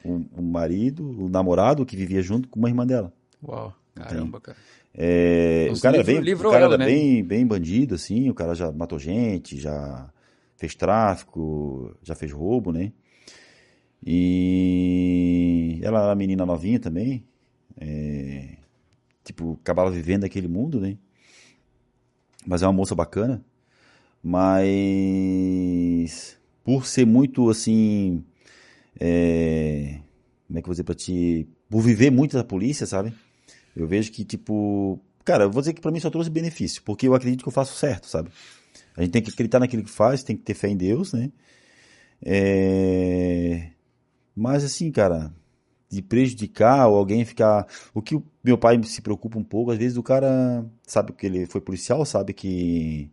O, 0.05 0.25
o 0.37 0.43
marido, 0.43 1.11
o 1.25 1.29
namorado 1.29 1.85
que 1.85 1.97
vivia 1.97 2.23
junto 2.23 2.49
com 2.49 2.59
uma 2.59 2.69
irmã 2.69 2.87
dela. 2.87 3.13
Uau, 3.43 3.75
caramba, 3.95 4.41
cara. 4.41 4.57
É, 4.95 5.69
o 5.71 5.81
cara, 5.81 5.99
livro, 5.99 6.25
bem, 6.25 6.35
o 6.35 6.39
cara 6.39 6.65
ela, 6.65 6.75
era 6.75 6.79
né? 6.79 6.87
bem, 6.87 7.25
bem 7.25 7.47
bandido, 7.47 7.95
assim, 7.95 8.29
o 8.29 8.35
cara 8.35 8.55
já 8.55 8.73
matou 8.73 8.99
gente, 8.99 9.57
já 9.57 10.11
fez 10.59 10.75
tráfico, 10.75 11.97
já 12.03 12.15
fez 12.15 12.31
roubo, 12.33 12.71
né? 12.73 12.93
E 14.05 15.79
ela 15.83 16.03
era 16.03 16.15
menina 16.15 16.45
novinha 16.45 16.79
também. 16.81 17.25
É, 17.81 18.57
tipo, 19.25 19.59
acabava 19.63 19.91
vivendo 19.91 20.25
aquele 20.25 20.49
mundo, 20.49 20.81
né? 20.81 20.99
Mas 22.45 22.61
é 22.63 22.67
uma 22.67 22.73
moça 22.73 22.95
bacana. 22.95 23.43
Mas 24.23 24.39
por 26.65 26.87
ser 26.87 27.07
muito 27.07 27.49
assim. 27.49 28.25
É, 28.99 30.01
como 30.49 30.59
é 30.59 30.63
que 30.63 30.67
eu 30.67 30.69
vou 30.69 30.75
dizer 30.75 30.85
pra 30.85 30.95
ti? 30.95 31.49
Por 31.71 31.81
viver 31.81 32.11
muito 32.11 32.37
da 32.37 32.43
polícia, 32.43 32.85
sabe? 32.87 33.15
Eu 33.77 33.87
vejo 33.87 34.11
que, 34.11 34.25
tipo. 34.25 35.01
Cara, 35.25 35.45
eu 35.45 35.51
vou 35.51 35.63
dizer 35.63 35.73
que 35.75 35.81
pra 35.81 35.93
mim 35.93 36.01
só 36.01 36.11
trouxe 36.11 36.31
benefício, 36.31 36.83
porque 36.83 37.07
eu 37.07 37.15
acredito 37.15 37.43
que 37.43 37.49
eu 37.49 37.53
faço 37.53 37.77
certo, 37.77 38.07
sabe? 38.09 38.31
A 38.99 39.03
gente 39.03 39.13
tem 39.13 39.23
que 39.23 39.31
acreditar 39.31 39.61
naquilo 39.61 39.85
que 39.85 39.91
faz, 39.91 40.25
tem 40.25 40.37
que 40.37 40.43
ter 40.43 40.55
fé 40.55 40.69
em 40.69 40.77
Deus, 40.77 41.13
né? 41.13 41.31
É... 42.21 43.69
Mas 44.35 44.65
assim, 44.65 44.91
cara, 44.91 45.33
de 45.89 46.03
prejudicar 46.03 46.89
ou 46.89 46.97
alguém 46.97 47.25
ficar. 47.25 47.65
O 47.95 48.03
que 48.03 48.17
o 48.17 48.25
meu 48.43 48.59
pai 48.59 48.83
se 48.83 49.01
preocupa 49.01 49.39
um 49.39 49.45
pouco, 49.45 49.71
às 49.71 49.79
vezes 49.79 49.97
o 49.97 50.03
cara 50.03 50.67
sabe 50.85 51.13
que 51.13 51.27
ele 51.27 51.47
foi 51.47 51.61
policial, 51.61 52.05
sabe 52.05 52.33
que. 52.33 53.09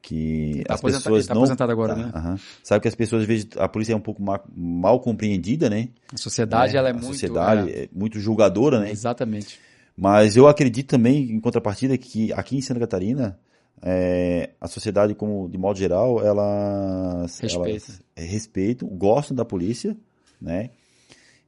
Que 0.00 0.62
tá 0.64 0.74
as 0.74 0.80
pessoas 0.80 1.26
tá 1.26 1.34
não. 1.34 1.42
aposentado 1.42 1.72
agora, 1.72 1.94
tá, 1.94 2.00
né? 2.00 2.12
Uh 2.14 2.34
-huh. 2.34 2.40
Sabe 2.62 2.80
que 2.80 2.88
as 2.88 2.94
pessoas, 2.94 3.22
às 3.22 3.28
vezes, 3.28 3.48
a 3.56 3.68
polícia 3.68 3.92
é 3.92 3.96
um 3.96 4.00
pouco 4.00 4.22
mal, 4.22 4.42
mal 4.56 5.00
compreendida, 5.00 5.68
né? 5.68 5.88
A 6.14 6.16
sociedade, 6.16 6.72
né? 6.72 6.78
ela 6.78 6.88
é 6.88 6.92
a 6.92 6.94
muito. 6.94 7.08
sociedade 7.08 7.70
é... 7.70 7.82
é 7.82 7.88
muito 7.92 8.18
julgadora, 8.20 8.78
né? 8.78 8.92
Exatamente. 8.92 9.58
Mas 9.96 10.36
eu 10.36 10.46
acredito 10.46 10.88
também, 10.88 11.32
em 11.32 11.40
contrapartida, 11.40 11.98
que 11.98 12.32
aqui 12.32 12.56
em 12.56 12.62
Santa 12.62 12.80
Catarina, 12.80 13.38
é, 13.82 14.50
a 14.60 14.68
sociedade, 14.68 15.14
como 15.14 15.48
de 15.48 15.56
modo 15.56 15.78
geral, 15.78 16.24
ela 16.24 17.26
respeita, 17.40 17.92
é, 18.14 18.22
respeitam, 18.22 18.88
gostam 18.88 19.34
da 19.34 19.44
polícia, 19.44 19.96
né? 20.40 20.70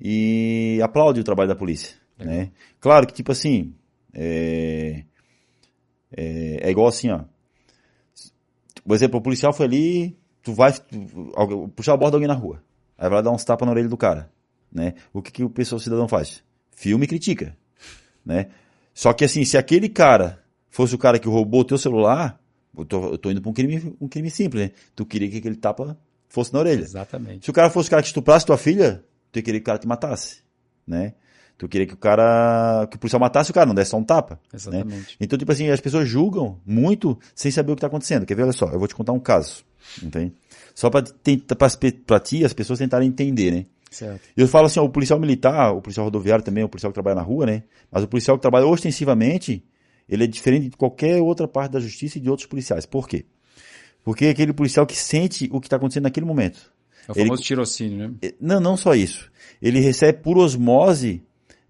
E 0.01 0.81
aplaude 0.83 1.21
o 1.21 1.25
trabalho 1.25 1.49
da 1.49 1.55
polícia, 1.55 1.97
né? 2.19 2.51
Claro 2.81 3.07
que, 3.07 3.13
tipo 3.13 3.33
assim, 3.33 3.75
é, 4.15 5.05
é, 6.11 6.69
é, 6.69 6.71
igual 6.71 6.89
assim, 6.89 7.11
ó. 7.11 7.25
Por 8.85 8.95
exemplo, 8.95 9.19
o 9.19 9.23
policial 9.23 9.53
foi 9.53 9.67
ali, 9.67 10.19
tu 10.43 10.53
vai 10.53 10.73
tu, 10.73 11.69
puxar 11.77 11.93
a 11.93 11.97
borda 11.97 12.13
de 12.13 12.25
alguém 12.25 12.29
na 12.29 12.35
rua. 12.35 12.63
Aí 12.99 13.09
vai 13.09 13.19
lá 13.19 13.23
dar 13.23 13.31
uns 13.31 13.45
tapas 13.45 13.67
na 13.67 13.73
orelha 13.73 13.89
do 13.89 13.97
cara, 13.97 14.31
né? 14.73 14.95
O 15.13 15.23
que, 15.23 15.31
que 15.31 15.45
o 15.45 15.51
pessoal 15.51 15.77
o 15.77 15.83
cidadão 15.83 16.09
faz? 16.09 16.43
Filme 16.71 17.05
e 17.05 17.09
critica, 17.09 17.57
né? 18.25 18.49
Só 18.95 19.13
que 19.13 19.25
assim, 19.25 19.45
se 19.45 19.57
aquele 19.57 19.89
cara 19.89 20.42
fosse 20.73 20.95
o 20.95 20.99
cara 20.99 21.19
que 21.19 21.29
roubou 21.29 21.61
o 21.61 21.65
teu 21.65 21.79
celular, 21.79 22.41
eu 22.77 22.85
tô, 22.85 23.11
eu 23.11 23.19
tô 23.19 23.31
indo 23.31 23.41
pra 23.43 23.51
um 23.51 23.53
crime, 23.53 23.95
um 24.01 24.09
crime 24.09 24.31
simples, 24.31 24.65
né? 24.65 24.71
Tu 24.97 25.05
queria 25.05 25.31
que 25.31 25.37
aquele 25.37 25.55
tapa 25.55 25.97
fosse 26.29 26.53
na 26.53 26.61
orelha. 26.61 26.81
Exatamente. 26.81 27.45
Se 27.45 27.51
o 27.51 27.53
cara 27.55 27.69
fosse 27.69 27.89
o 27.89 27.91
cara 27.91 28.03
que 28.03 28.09
estuprasse 28.09 28.47
tua 28.47 28.57
filha, 28.57 29.05
tu 29.31 29.43
queria 29.43 29.61
que 29.61 29.65
o 29.65 29.67
cara 29.67 29.79
te 29.79 29.87
matasse, 29.87 30.39
né? 30.87 31.13
Tu 31.59 31.69
queria 31.69 31.87
que 31.87 31.93
o 31.93 31.97
cara, 31.99 32.89
que 32.91 32.97
o 32.97 32.99
policial 32.99 33.21
matasse 33.21 33.51
o 33.51 33.55
cara, 33.55 33.67
não 33.67 33.75
desse 33.75 33.91
só 33.91 33.99
um 33.99 34.03
tapa. 34.03 34.35
Né? 34.35 34.41
Exatamente. 34.55 35.11
Né? 35.11 35.17
Então, 35.21 35.39
tipo 35.39 35.53
assim, 35.53 35.69
as 35.69 35.81
pessoas 35.81 36.09
julgam 36.09 36.59
muito 36.65 37.19
sem 37.35 37.53
saber 37.53 37.71
o 37.71 37.75
que 37.77 37.79
está 37.79 37.87
acontecendo. 37.89 38.25
Quer 38.25 38.35
ver? 38.35 38.45
Olha 38.45 38.53
só, 38.53 38.67
eu 38.67 38.79
vou 38.79 38.89
te 38.89 38.95
contar 38.95 39.13
um 39.13 39.21
caso, 39.21 39.63
entende? 40.03 40.33
Só 40.75 40.89
para 40.89 41.05
para 42.07 42.21
ti, 42.21 42.45
as 42.45 42.55
pessoas 42.55 42.79
tentarem 42.79 43.07
entender, 43.07 43.53
né? 43.53 43.67
Certo. 43.91 44.23
Eu 44.35 44.49
falo 44.49 44.67
assim, 44.67 44.81
ó, 44.81 44.85
o 44.85 44.89
policial 44.89 45.21
militar, 45.21 45.75
o 45.75 45.83
policial 45.83 46.07
rodoviário 46.07 46.43
também, 46.43 46.65
o 46.65 46.69
policial 46.69 46.91
que 46.91 46.95
trabalha 46.95 47.17
na 47.17 47.23
rua, 47.23 47.45
né? 47.45 47.63
Mas 47.91 48.03
o 48.03 48.09
policial 48.09 48.39
que 48.39 48.43
trabalha 48.43 48.67
ostensivamente, 48.67 49.63
ele 50.13 50.25
é 50.25 50.27
diferente 50.27 50.69
de 50.69 50.77
qualquer 50.77 51.23
outra 51.23 51.49
parte 51.49 51.73
da 51.73 51.81
justiça 51.81 52.19
e 52.19 52.21
de 52.21 52.29
outros 52.29 52.47
policiais. 52.47 52.85
Por 52.85 53.09
quê? 53.09 53.25
Porque 54.05 54.27
é 54.27 54.31
aquele 54.31 54.53
policial 54.53 54.87
que 54.87 54.95
sente 54.95 55.49
o 55.51 55.59
que 55.59 55.67
está 55.67 55.77
acontecendo 55.77 56.03
naquele 56.05 56.27
momento. 56.27 56.71
É 57.09 57.13
o 57.13 57.15
famoso 57.15 57.41
ele, 57.41 57.47
tirocínio, 57.47 57.97
né? 57.97 58.15
É, 58.21 58.35
não, 58.39 58.61
não 58.61 58.77
só 58.77 58.95
isso. 58.95 59.31
Ele 59.61 59.81
recebe 59.81 60.19
por 60.19 60.37
osmose 60.37 61.23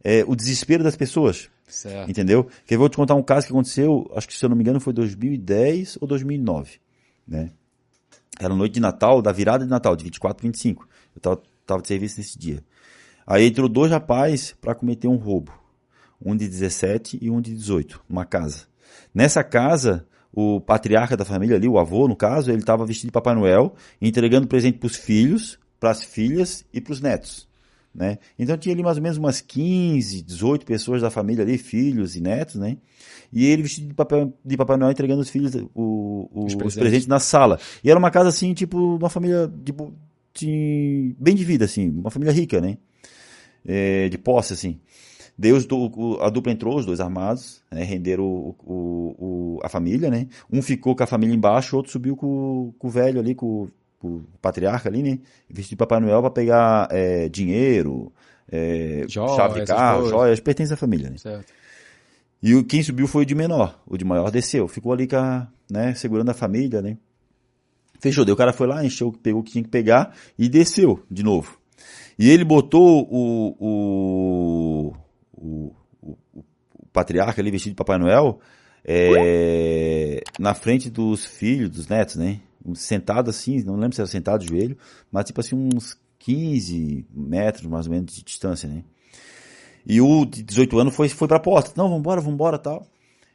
é, 0.03 0.24
o 0.26 0.34
desespero 0.34 0.82
das 0.82 0.97
pessoas. 0.97 1.49
Certo. 1.68 2.11
Entendeu? 2.11 2.49
Que 2.66 2.74
eu 2.74 2.80
vou 2.80 2.88
te 2.88 2.97
contar 2.97 3.14
um 3.14 3.22
caso 3.22 3.47
que 3.47 3.53
aconteceu, 3.53 4.11
acho 4.16 4.26
que 4.26 4.34
se 4.34 4.45
eu 4.45 4.49
não 4.49 4.57
me 4.57 4.62
engano 4.62 4.80
foi 4.80 4.93
2010 4.93 5.99
ou 6.01 6.09
2009, 6.09 6.80
né? 7.26 7.51
Era 8.40 8.55
noite 8.57 8.74
de 8.74 8.80
Natal, 8.80 9.22
da 9.22 9.30
virada 9.30 9.64
de 9.64 9.70
Natal, 9.70 9.95
de 9.95 10.03
24 10.03 10.36
para 10.36 10.49
25. 10.49 10.88
Eu 11.14 11.20
tava, 11.20 11.43
tava 11.64 11.80
de 11.80 11.86
serviço 11.86 12.18
nesse 12.18 12.36
dia. 12.36 12.62
Aí 13.24 13.47
entrou 13.47 13.68
dois 13.68 13.90
rapazes 13.90 14.53
para 14.61 14.74
cometer 14.74 15.07
um 15.07 15.16
roubo. 15.16 15.61
Um 16.25 16.37
de 16.37 16.49
17 16.49 17.18
e 17.20 17.31
um 17.31 17.41
de 17.41 17.55
18, 17.55 18.03
numa 18.09 18.25
casa. 18.25 18.66
Nessa 19.14 19.43
casa, 19.43 20.07
o 20.33 20.61
patriarca 20.61 21.16
da 21.16 21.25
família 21.25 21.57
ali, 21.57 21.68
o 21.68 21.79
avô 21.79 22.09
no 22.09 22.16
caso, 22.16 22.51
ele 22.51 22.61
estava 22.61 22.87
vestido 22.87 23.09
de 23.09 23.12
Papai 23.12 23.35
Noel, 23.35 23.75
entregando 24.01 24.47
presente 24.47 24.79
para 24.79 24.87
os 24.87 24.97
filhos, 24.97 25.59
para 25.79 25.91
as 25.91 26.03
filhas 26.03 26.64
e 26.73 26.81
para 26.81 26.93
os 26.93 27.01
netos. 27.01 27.49
Né? 27.95 28.18
Então 28.39 28.57
tinha 28.57 28.75
ali 28.75 28.83
mais 28.83 28.97
ou 28.97 29.03
menos 29.03 29.18
umas 29.18 29.43
15, 29.43 30.23
18 30.23 30.64
pessoas 30.64 31.03
da 31.03 31.11
família 31.11 31.45
ali, 31.45 31.59
filhos 31.59 32.16
e 32.16 32.23
netos, 32.23 32.55
né? 32.55 32.79
E 33.31 33.45
ele 33.45 33.62
vestido 33.62 33.89
de 33.89 33.95
Papai, 33.95 34.33
de 34.43 34.57
Papai 34.57 34.77
Noel 34.79 34.93
entregando 34.93 35.20
os 35.20 35.29
filhos, 35.29 35.55
o, 35.75 36.31
o, 36.33 36.45
os, 36.47 36.55
presentes. 36.55 36.64
os, 36.64 36.75
presentes. 36.75 37.07
na 37.07 37.18
sala. 37.18 37.59
E 37.85 37.91
era 37.91 37.99
uma 37.99 38.11
casa 38.11 38.31
assim, 38.31 38.55
tipo, 38.55 38.97
uma 38.97 39.11
família, 39.11 39.51
tipo, 39.62 39.93
de, 40.35 41.14
bem 41.18 41.35
de 41.35 41.45
vida, 41.45 41.66
assim, 41.66 41.91
uma 41.91 42.11
família 42.11 42.33
rica, 42.33 42.61
né? 42.61 42.79
É, 43.64 44.09
de 44.09 44.16
posse, 44.16 44.55
assim. 44.55 44.81
Deus, 45.43 45.66
a 46.20 46.30
dupla 46.30 46.53
entrou, 46.53 46.78
os 46.78 46.86
dois 46.86 47.01
armados, 47.01 47.61
né, 47.68 47.82
renderam 47.82 48.22
o, 48.24 48.55
o, 48.64 49.16
o, 49.18 49.61
a 49.61 49.68
família, 49.68 50.09
né? 50.09 50.28
Um 50.49 50.62
ficou 50.62 50.95
com 50.95 51.03
a 51.03 51.07
família 51.07 51.34
embaixo, 51.34 51.74
o 51.74 51.78
outro 51.78 51.90
subiu 51.90 52.14
com, 52.14 52.72
com 52.78 52.86
o 52.86 52.90
velho 52.90 53.18
ali, 53.18 53.34
com, 53.34 53.68
com 53.99 54.18
o 54.18 54.24
patriarca 54.40 54.88
ali, 54.88 55.03
né? 55.03 55.18
Vestido 55.51 55.70
de 55.70 55.76
Papai 55.78 55.99
Noel 55.99 56.20
para 56.20 56.30
pegar 56.30 56.86
é, 56.93 57.28
dinheiro, 57.28 58.12
é, 58.49 59.05
chave 59.09 59.62
de 59.62 59.66
carro, 59.66 60.09
joias, 60.09 60.38
pertence 60.38 60.72
à 60.72 60.76
família, 60.76 61.11
né? 61.11 61.18
Certo. 61.18 61.53
E 62.40 62.55
o, 62.55 62.62
quem 62.62 62.80
subiu 62.80 63.09
foi 63.09 63.24
o 63.24 63.26
de 63.26 63.34
menor, 63.34 63.82
o 63.84 63.99
de 63.99 64.05
maior 64.05 64.30
desceu, 64.30 64.68
ficou 64.68 64.93
ali 64.93 65.09
com 65.09 65.16
a, 65.16 65.49
né, 65.68 65.93
segurando 65.95 66.30
a 66.30 66.34
família, 66.34 66.80
né? 66.80 66.97
Fechou, 67.99 68.24
daí 68.24 68.32
o 68.32 68.36
cara 68.36 68.53
foi 68.53 68.68
lá, 68.68 68.84
encheu, 68.84 69.11
pegou 69.11 69.40
o 69.40 69.45
que 69.45 69.51
tinha 69.51 69.64
que 69.64 69.70
pegar 69.70 70.14
e 70.38 70.49
desceu 70.49 71.05
de 71.11 71.24
novo. 71.24 71.59
E 72.16 72.30
ele 72.30 72.45
botou 72.45 73.09
o, 73.11 73.57
o, 73.59 74.93
o, 75.43 75.74
o, 76.01 76.16
o 76.34 76.86
patriarca 76.93 77.40
ali 77.40 77.51
vestido 77.51 77.72
de 77.72 77.76
Papai 77.76 77.99
Noel 77.99 78.38
é, 78.84 80.22
na 80.38 80.55
frente 80.55 80.88
dos 80.88 81.24
filhos, 81.24 81.70
dos 81.70 81.88
netos, 81.88 82.16
né? 82.16 82.40
Sentado 82.74 83.28
assim, 83.28 83.62
não 83.64 83.76
lembro 83.76 83.95
se 83.95 84.01
era 84.01 84.09
sentado 84.09 84.40
de 84.40 84.49
joelho, 84.49 84.76
mas 85.11 85.24
tipo 85.24 85.40
assim 85.40 85.57
uns 85.57 85.99
15 86.20 87.07
metros 87.12 87.66
mais 87.66 87.86
ou 87.86 87.93
menos 87.93 88.14
de 88.14 88.22
distância, 88.22 88.68
né? 88.68 88.84
E 89.84 90.01
o 90.01 90.24
de 90.24 90.45
18 90.45 90.78
anos 90.78 90.95
foi, 90.95 91.09
foi 91.09 91.26
pra 91.26 91.40
porta. 91.40 91.72
Não, 91.76 91.88
vambora, 91.88 92.20
vambora 92.20 92.57
tal. 92.57 92.86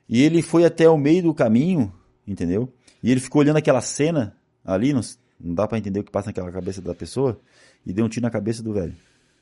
E 0.07 0.21
ele 0.21 0.41
foi 0.41 0.63
até 0.63 0.89
o 0.89 0.97
meio 0.97 1.23
do 1.23 1.33
caminho, 1.33 1.91
entendeu? 2.25 2.71
E 3.03 3.11
ele 3.11 3.19
ficou 3.19 3.41
olhando 3.41 3.57
aquela 3.57 3.81
cena 3.81 4.33
ali, 4.63 4.93
não, 4.93 5.01
não 5.39 5.53
dá 5.53 5.67
para 5.67 5.77
entender 5.77 5.99
o 5.99 6.03
que 6.05 6.11
passa 6.11 6.27
naquela 6.27 6.49
cabeça 6.49 6.81
da 6.81 6.95
pessoa, 6.95 7.37
e 7.85 7.91
deu 7.91 8.05
um 8.05 8.09
tiro 8.09 8.23
na 8.23 8.29
cabeça 8.29 8.63
do 8.63 8.73
velho. 8.73 8.95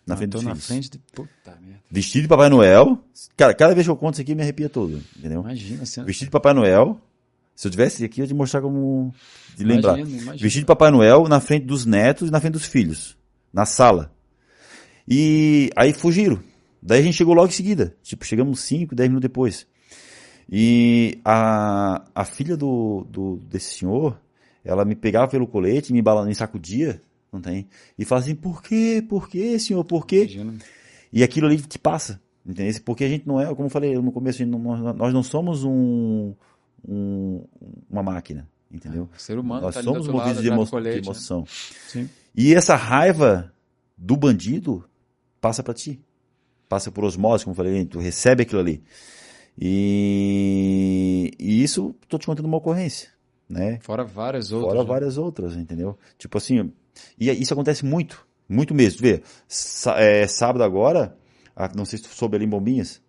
Na 0.06 0.14
não, 0.14 0.18
frente 0.18 0.32
dos 0.32 0.44
na 0.44 0.52
filhos. 0.52 0.68
frente 0.68 0.90
de... 0.92 1.00
Puta 1.00 1.58
merda. 1.62 1.82
Vestido 1.90 2.24
de 2.24 2.28
Papai 2.28 2.50
Noel. 2.50 3.00
Cara, 3.36 3.54
cada 3.56 3.74
vez 3.74 3.88
que 3.88 3.92
eu 3.92 3.98
conto 3.98 4.14
isso 4.14 4.22
aqui, 4.22 4.36
me 4.36 4.44
arrepia 4.44 4.70
todo, 4.70 5.02
entendeu? 5.18 5.42
Imagina. 5.42 5.86
Cena... 5.86 6.06
Vestido 6.06 6.28
de 6.28 6.32
Papai 6.32 6.54
Noel. 6.54 7.02
Se 7.56 7.68
eu 7.68 7.72
tivesse 7.72 8.04
aqui, 8.04 8.20
eu 8.20 8.26
ia 8.26 8.28
te 8.28 8.34
mostrar 8.34 8.62
como... 8.62 9.14
De 9.56 9.64
lembrar. 9.64 9.98
Imagina, 9.98 10.22
imagina. 10.22 10.44
Vestido 10.44 10.62
de 10.62 10.68
Papai 10.68 10.92
Noel 10.92 11.28
na 11.28 11.40
frente 11.40 11.66
dos 11.66 11.86
netos 11.86 12.28
e 12.28 12.32
na 12.32 12.40
frente 12.40 12.54
dos 12.54 12.66
filhos. 12.66 13.18
Na 13.52 13.66
sala. 13.66 14.14
E 15.08 15.70
aí 15.76 15.94
fugiram. 15.94 16.40
Daí 16.82 17.00
a 17.00 17.04
gente 17.04 17.16
chegou 17.16 17.34
logo 17.34 17.48
em 17.48 17.52
seguida. 17.52 17.96
Tipo, 18.04 18.26
chegamos 18.26 18.60
5, 18.60 18.94
10 18.94 19.10
minutos 19.10 19.28
depois. 19.28 19.66
E 20.52 21.20
a, 21.26 22.04
a 22.14 22.26
filha 22.26 22.56
do, 22.56 23.08
do, 23.10 23.38
desse 23.50 23.80
senhor, 23.80 24.20
ela 24.64 24.86
me 24.86 24.96
pegava 24.96 25.28
pelo 25.28 25.48
colete, 25.48 25.92
me, 25.92 26.02
me 26.02 26.36
sacudia 26.36 27.02
não 27.36 27.42
tem. 27.42 27.68
E 27.98 28.06
fala 28.06 28.22
assim, 28.22 28.36
por 28.36 28.62
quê? 28.62 29.04
Por 29.08 29.30
quê, 29.30 29.60
senhor? 29.60 29.84
Por 29.84 30.06
quê? 30.06 30.24
Imagina. 30.24 30.54
E 31.12 31.24
aquilo 31.24 31.48
ali 31.48 31.62
te 31.62 31.80
passa, 31.80 32.22
entendeu? 32.46 32.74
Porque 32.84 33.04
a 33.04 33.10
gente 33.10 33.28
não 33.28 33.40
é, 33.40 33.46
como 33.54 33.68
eu 33.68 33.70
falei 33.70 33.96
no 33.96 34.12
começo, 34.12 34.46
nós 34.46 35.14
não 35.14 35.24
somos 35.24 35.64
um, 35.64 36.34
um 36.88 37.44
uma 37.90 38.04
máquina, 38.04 38.50
entendeu? 38.72 39.08
É, 39.14 39.18
ser 39.18 39.40
humano 39.40 39.62
nós 39.62 39.76
tá 39.76 39.84
somos 39.84 40.08
movidos 40.08 40.42
de, 40.42 40.50
emo 40.50 40.68
colete, 40.68 41.02
de, 41.02 41.02
né? 41.02 41.08
emoção. 41.08 41.46
Né? 41.94 42.10
E 42.36 42.54
essa 42.54 42.76
raiva 42.76 43.54
do 43.98 44.18
bandido 44.18 44.84
passa 45.40 45.64
para 45.64 45.74
ti. 45.74 46.02
Passa 46.68 46.92
por 46.92 47.06
osmose, 47.06 47.46
como 47.46 47.54
eu 47.54 47.56
falei, 47.56 47.86
tu 47.86 48.00
recebe 48.00 48.44
aquilo 48.44 48.60
ali. 48.60 48.84
E, 49.58 51.32
e 51.40 51.64
isso, 51.64 51.96
tô 52.10 52.18
te 52.18 52.26
contando 52.26 52.46
uma 52.46 52.58
ocorrência, 52.58 53.10
né? 53.48 53.80
Fora 53.82 54.04
várias 54.04 54.52
outras. 54.52 54.72
Fora 54.72 54.84
né? 54.84 54.90
várias 54.90 55.18
outras, 55.18 55.56
entendeu? 55.56 55.98
Tipo 56.18 56.38
assim, 56.38 56.74
e 57.20 57.30
isso 57.32 57.54
acontece 57.54 57.86
muito, 57.86 58.26
muito 58.48 58.74
mesmo. 58.74 59.02
Vê, 59.02 59.24
é, 59.98 60.28
sábado 60.28 60.64
agora, 60.64 61.18
não 61.76 61.86
sei 61.86 61.98
se 61.98 62.06
tu 62.06 62.16
soube 62.16 62.36
ali 62.36 62.46
em 62.46 62.50
Bombinhas, 62.50 63.02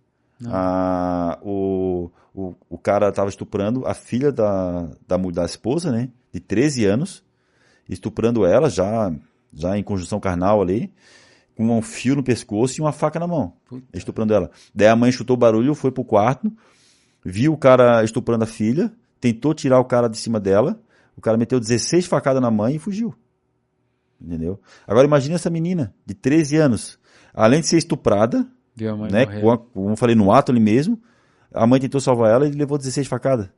a, 0.45 1.39
o, 1.43 2.11
o, 2.35 2.55
o 2.69 2.79
cara 2.79 3.09
estava 3.09 3.29
estuprando 3.29 3.87
a 3.87 3.95
filha 3.95 4.31
da, 4.31 4.91
da, 5.07 5.17
da 5.17 5.45
esposa, 5.45 5.91
né? 5.91 6.11
De 6.33 6.41
13 6.41 6.85
anos, 6.85 7.25
estuprando 7.89 8.45
ela, 8.45 8.69
já, 8.69 9.13
já 9.53 9.79
em 9.79 9.83
conjunção 9.83 10.21
carnal 10.21 10.61
ali, 10.61 10.93
com 11.57 11.79
um 11.79 11.81
fio 11.81 12.15
no 12.15 12.23
pescoço 12.23 12.79
e 12.79 12.83
uma 12.83 12.93
faca 12.93 13.19
na 13.19 13.27
mão, 13.27 13.55
Puta. 13.67 13.87
estuprando 13.95 14.35
ela. 14.35 14.51
Daí 14.75 14.89
a 14.89 14.97
mãe 14.97 15.11
chutou 15.11 15.35
o 15.35 15.39
barulho, 15.39 15.75
foi 15.75 15.91
pro 15.91 16.05
quarto, 16.05 16.53
viu 17.25 17.55
o 17.55 17.57
cara 17.57 18.05
estuprando 18.05 18.45
a 18.45 18.47
filha, 18.47 18.93
tentou 19.19 19.55
tirar 19.55 19.81
o 19.81 19.85
cara 19.85 20.09
de 20.09 20.19
cima 20.19 20.39
dela, 20.39 20.79
o 21.17 21.21
cara 21.21 21.39
meteu 21.39 21.59
16 21.59 22.05
facadas 22.07 22.43
na 22.43 22.51
mãe 22.51 22.77
e 22.77 22.79
fugiu. 22.79 23.15
Entendeu? 24.21 24.61
Agora 24.87 25.07
imagine 25.07 25.35
essa 25.35 25.51
menina 25.51 25.95
de 26.05 26.15
13 26.15 26.57
anos, 26.57 26.99
além 27.35 27.61
de 27.61 27.67
ser 27.67 27.77
estuprada, 27.77 28.47
né, 29.11 29.27
com, 29.41 29.57
como 29.57 29.91
eu 29.91 29.97
falei, 29.97 30.15
no 30.15 30.33
ato 30.33 30.53
ali 30.53 30.61
mesmo, 30.61 31.01
a 31.53 31.67
mãe 31.67 31.81
tentou 31.81 32.01
salvar 32.01 32.31
ela 32.31 32.47
e 32.47 32.51
levou 32.51 32.79
16 32.79 33.07
facadas. 33.07 33.49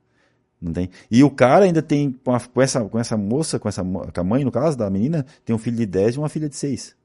Não 0.61 0.72
tem. 0.72 0.90
E 1.11 1.22
o 1.22 1.30
cara 1.30 1.64
ainda 1.64 1.80
tem, 1.80 2.11
com, 2.11 2.34
a, 2.34 2.40
com, 2.40 2.61
essa, 2.61 2.84
com 2.84 2.98
essa 2.98 3.16
moça, 3.16 3.59
com 3.59 3.68
essa 3.68 3.82
com 3.82 4.20
a 4.20 4.24
mãe, 4.24 4.44
no 4.44 4.50
caso, 4.50 4.76
da 4.76 4.90
menina, 4.90 5.24
tem 5.44 5.54
um 5.54 5.59
filho 5.59 5.76
de 5.76 5.86
10 5.86 6.16
e 6.16 6.18
uma 6.18 6.28
filha 6.28 6.48
de 6.48 6.56
6. 6.56 6.96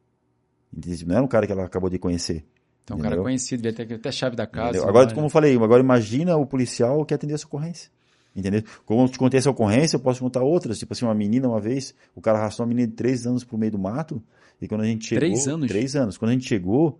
Não 1.05 1.15
era 1.15 1.23
um 1.23 1.27
cara 1.27 1.45
que 1.45 1.51
ela 1.51 1.65
acabou 1.65 1.89
de 1.89 1.99
conhecer. 1.99 2.43
Então, 2.83 2.97
um 2.97 2.99
cara 2.99 3.15
conhecido, 3.17 3.61
devia 3.61 3.85
ter 3.85 3.93
até 3.93 4.11
chave 4.11 4.35
da 4.35 4.47
casa. 4.47 4.87
Agora, 4.87 5.13
como 5.13 5.27
eu 5.27 5.29
falei, 5.29 5.55
agora 5.55 5.81
imagina 5.81 6.35
o 6.35 6.45
policial 6.45 7.05
que 7.05 7.13
atender 7.13 7.35
essa 7.35 7.45
ocorrência. 7.45 7.89
Entendeu? 8.35 8.63
Como 8.85 9.03
eu 9.03 9.09
te 9.09 9.17
contei 9.17 9.37
essa 9.37 9.49
ocorrência, 9.49 9.95
eu 9.95 9.99
posso 9.99 10.19
contar 10.19 10.41
outras. 10.41 10.79
Tipo 10.79 10.93
assim, 10.93 11.05
uma 11.05 11.13
menina 11.13 11.47
uma 11.47 11.59
vez, 11.59 11.93
o 12.15 12.21
cara 12.21 12.39
arrastou 12.39 12.65
uma 12.65 12.69
menina 12.69 12.87
de 12.87 12.93
três 12.93 13.27
anos 13.27 13.43
pro 13.43 13.57
meio 13.57 13.71
do 13.71 13.79
mato. 13.79 14.21
E 14.61 14.67
quando 14.67 14.81
a 14.81 14.85
gente 14.85 15.05
chegou. 15.05 15.19
Três 15.19 15.47
anos? 15.47 15.67
Três 15.67 15.95
anos. 15.95 16.17
Quando 16.17 16.29
a 16.29 16.33
gente 16.33 16.47
chegou, 16.47 16.99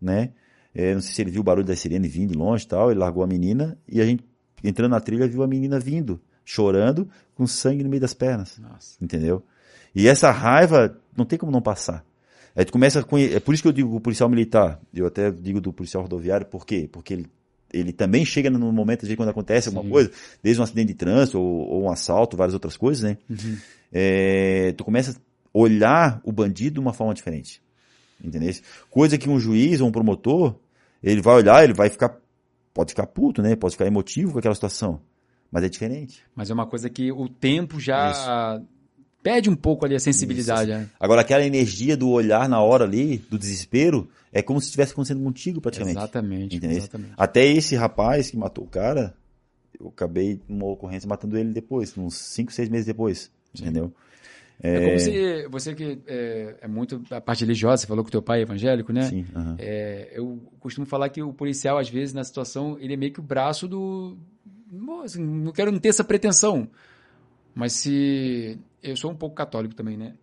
né? 0.00 0.30
É, 0.74 0.92
não 0.92 1.00
sei 1.00 1.14
se 1.14 1.22
ele 1.22 1.30
viu 1.30 1.40
o 1.40 1.44
barulho 1.44 1.66
da 1.66 1.76
sirene 1.76 2.08
vindo 2.08 2.32
de 2.32 2.38
longe 2.38 2.64
e 2.64 2.68
tal. 2.68 2.90
Ele 2.90 3.00
largou 3.00 3.22
a 3.22 3.26
menina 3.26 3.78
e 3.88 4.00
a 4.00 4.04
gente, 4.04 4.24
entrando 4.62 4.90
na 4.90 5.00
trilha, 5.00 5.26
viu 5.26 5.42
a 5.42 5.46
menina 5.46 5.78
vindo, 5.78 6.20
chorando, 6.44 7.08
com 7.34 7.46
sangue 7.46 7.82
no 7.82 7.88
meio 7.88 8.00
das 8.00 8.12
pernas. 8.12 8.58
Nossa. 8.58 8.96
Entendeu? 9.00 9.42
E 9.94 10.08
essa 10.08 10.30
raiva 10.30 10.98
não 11.16 11.24
tem 11.24 11.38
como 11.38 11.52
não 11.52 11.62
passar. 11.62 12.04
Aí 12.56 12.64
tu 12.64 12.72
começa 12.72 13.00
a 13.00 13.20
É 13.20 13.40
por 13.40 13.54
isso 13.54 13.62
que 13.62 13.68
eu 13.68 13.72
digo 13.72 13.96
o 13.96 14.00
policial 14.00 14.28
militar. 14.28 14.80
Eu 14.92 15.06
até 15.06 15.30
digo 15.30 15.60
do 15.60 15.72
policial 15.72 16.02
rodoviário, 16.02 16.46
por 16.46 16.66
quê? 16.66 16.88
Porque 16.90 17.14
ele 17.14 17.26
ele 17.74 17.92
também 17.92 18.24
chega 18.24 18.48
no 18.48 18.72
momento, 18.72 19.02
vezes, 19.02 19.16
quando 19.16 19.28
acontece 19.28 19.68
Sim. 19.68 19.76
alguma 19.76 19.92
coisa, 19.92 20.10
desde 20.42 20.60
um 20.60 20.64
acidente 20.64 20.88
de 20.88 20.94
trânsito 20.94 21.38
ou, 21.38 21.68
ou 21.68 21.82
um 21.84 21.90
assalto, 21.90 22.36
várias 22.36 22.54
outras 22.54 22.76
coisas, 22.76 23.02
né? 23.02 23.18
Uhum. 23.28 23.56
É, 23.92 24.72
tu 24.76 24.84
começa 24.84 25.12
a 25.12 25.14
olhar 25.52 26.20
o 26.24 26.32
bandido 26.32 26.74
de 26.74 26.80
uma 26.80 26.92
forma 26.92 27.14
diferente. 27.14 27.62
Entendeu? 28.22 28.52
Coisa 28.88 29.18
que 29.18 29.28
um 29.28 29.38
juiz 29.38 29.80
ou 29.80 29.88
um 29.88 29.92
promotor, 29.92 30.54
ele 31.02 31.20
vai 31.20 31.34
olhar, 31.34 31.62
ele 31.64 31.74
vai 31.74 31.90
ficar, 31.90 32.16
pode 32.72 32.92
ficar 32.92 33.06
puto, 33.06 33.42
né? 33.42 33.54
Pode 33.56 33.74
ficar 33.74 33.86
emotivo 33.86 34.32
com 34.32 34.38
aquela 34.38 34.54
situação. 34.54 35.00
Mas 35.50 35.64
é 35.64 35.68
diferente. 35.68 36.22
Mas 36.34 36.50
é 36.50 36.54
uma 36.54 36.66
coisa 36.66 36.88
que 36.88 37.12
o 37.12 37.28
tempo 37.28 37.78
já 37.78 38.10
Isso. 38.10 38.68
Perde 39.24 39.48
um 39.48 39.56
pouco 39.56 39.86
ali 39.86 39.96
a 39.96 39.98
sensibilidade. 39.98 40.70
Né? 40.70 40.86
Agora, 41.00 41.22
aquela 41.22 41.42
energia 41.42 41.96
do 41.96 42.10
olhar 42.10 42.46
na 42.46 42.60
hora 42.60 42.84
ali, 42.84 43.16
do 43.30 43.38
desespero, 43.38 44.06
é 44.30 44.42
como 44.42 44.60
se 44.60 44.66
estivesse 44.66 44.92
acontecendo 44.92 45.24
contigo 45.24 45.62
praticamente. 45.62 45.96
Exatamente, 45.96 46.66
exatamente. 46.66 47.14
Até 47.16 47.46
esse 47.46 47.74
rapaz 47.74 48.30
que 48.30 48.36
matou 48.36 48.64
o 48.64 48.68
cara, 48.68 49.14
eu 49.80 49.88
acabei 49.88 50.42
numa 50.46 50.66
ocorrência 50.66 51.08
matando 51.08 51.38
ele 51.38 51.54
depois, 51.54 51.96
uns 51.96 52.16
5, 52.16 52.52
6 52.52 52.68
meses 52.68 52.86
depois, 52.86 53.32
Sim. 53.54 53.62
entendeu? 53.62 53.94
É, 54.62 54.74
é 54.74 54.84
como 54.84 54.98
se 54.98 55.48
você 55.48 55.74
que 55.74 55.98
é, 56.06 56.56
é, 56.60 56.68
muito 56.68 57.02
a 57.10 57.20
parte 57.20 57.40
religiosa, 57.44 57.78
você 57.78 57.86
falou 57.86 58.04
que 58.04 58.10
teu 58.10 58.22
pai 58.22 58.40
é 58.40 58.42
evangélico, 58.42 58.92
né? 58.92 59.08
Sim. 59.08 59.24
Uhum. 59.34 59.56
É, 59.58 60.12
eu 60.12 60.38
costumo 60.60 60.86
falar 60.86 61.08
que 61.08 61.22
o 61.22 61.32
policial, 61.32 61.78
às 61.78 61.88
vezes, 61.88 62.14
na 62.14 62.22
situação, 62.22 62.76
ele 62.78 62.92
é 62.92 62.96
meio 62.96 63.12
que 63.12 63.20
o 63.20 63.22
braço 63.22 63.66
do. 63.66 64.18
Assim, 65.02 65.24
não 65.24 65.50
quero 65.50 65.72
não 65.72 65.78
ter 65.78 65.88
essa 65.88 66.04
pretensão, 66.04 66.68
mas 67.54 67.72
se. 67.72 68.58
Eu 68.84 68.96
sou 68.96 69.10
um 69.10 69.16
pouco 69.16 69.34
católico 69.34 69.74
também, 69.74 69.96
né? 69.96 70.14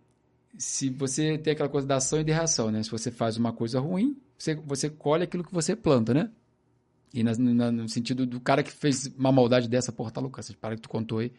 se 0.58 0.90
você 0.90 1.38
tem 1.38 1.52
aquela 1.52 1.68
coisa 1.68 1.86
da 1.86 1.96
ação 1.96 2.20
e 2.20 2.24
de 2.24 2.32
reação, 2.32 2.70
né? 2.70 2.82
Se 2.82 2.90
você 2.90 3.10
faz 3.10 3.36
uma 3.36 3.52
coisa 3.52 3.80
ruim, 3.80 4.16
você, 4.36 4.54
você 4.54 4.90
colhe 4.90 5.24
aquilo 5.24 5.44
que 5.44 5.52
você 5.52 5.74
planta, 5.74 6.12
né? 6.12 6.30
E 7.14 7.22
na, 7.22 7.32
na, 7.36 7.72
no 7.72 7.88
sentido 7.88 8.26
do 8.26 8.40
cara 8.40 8.62
que 8.62 8.70
fez 8.70 9.06
uma 9.18 9.32
maldade 9.32 9.68
dessa, 9.68 9.92
porra, 9.92 10.10
tá 10.10 10.20
louco, 10.20 10.38
essa 10.40 10.52
parada 10.54 10.76
que 10.76 10.82
tu 10.82 10.88
contou 10.88 11.18
aí. 11.18 11.32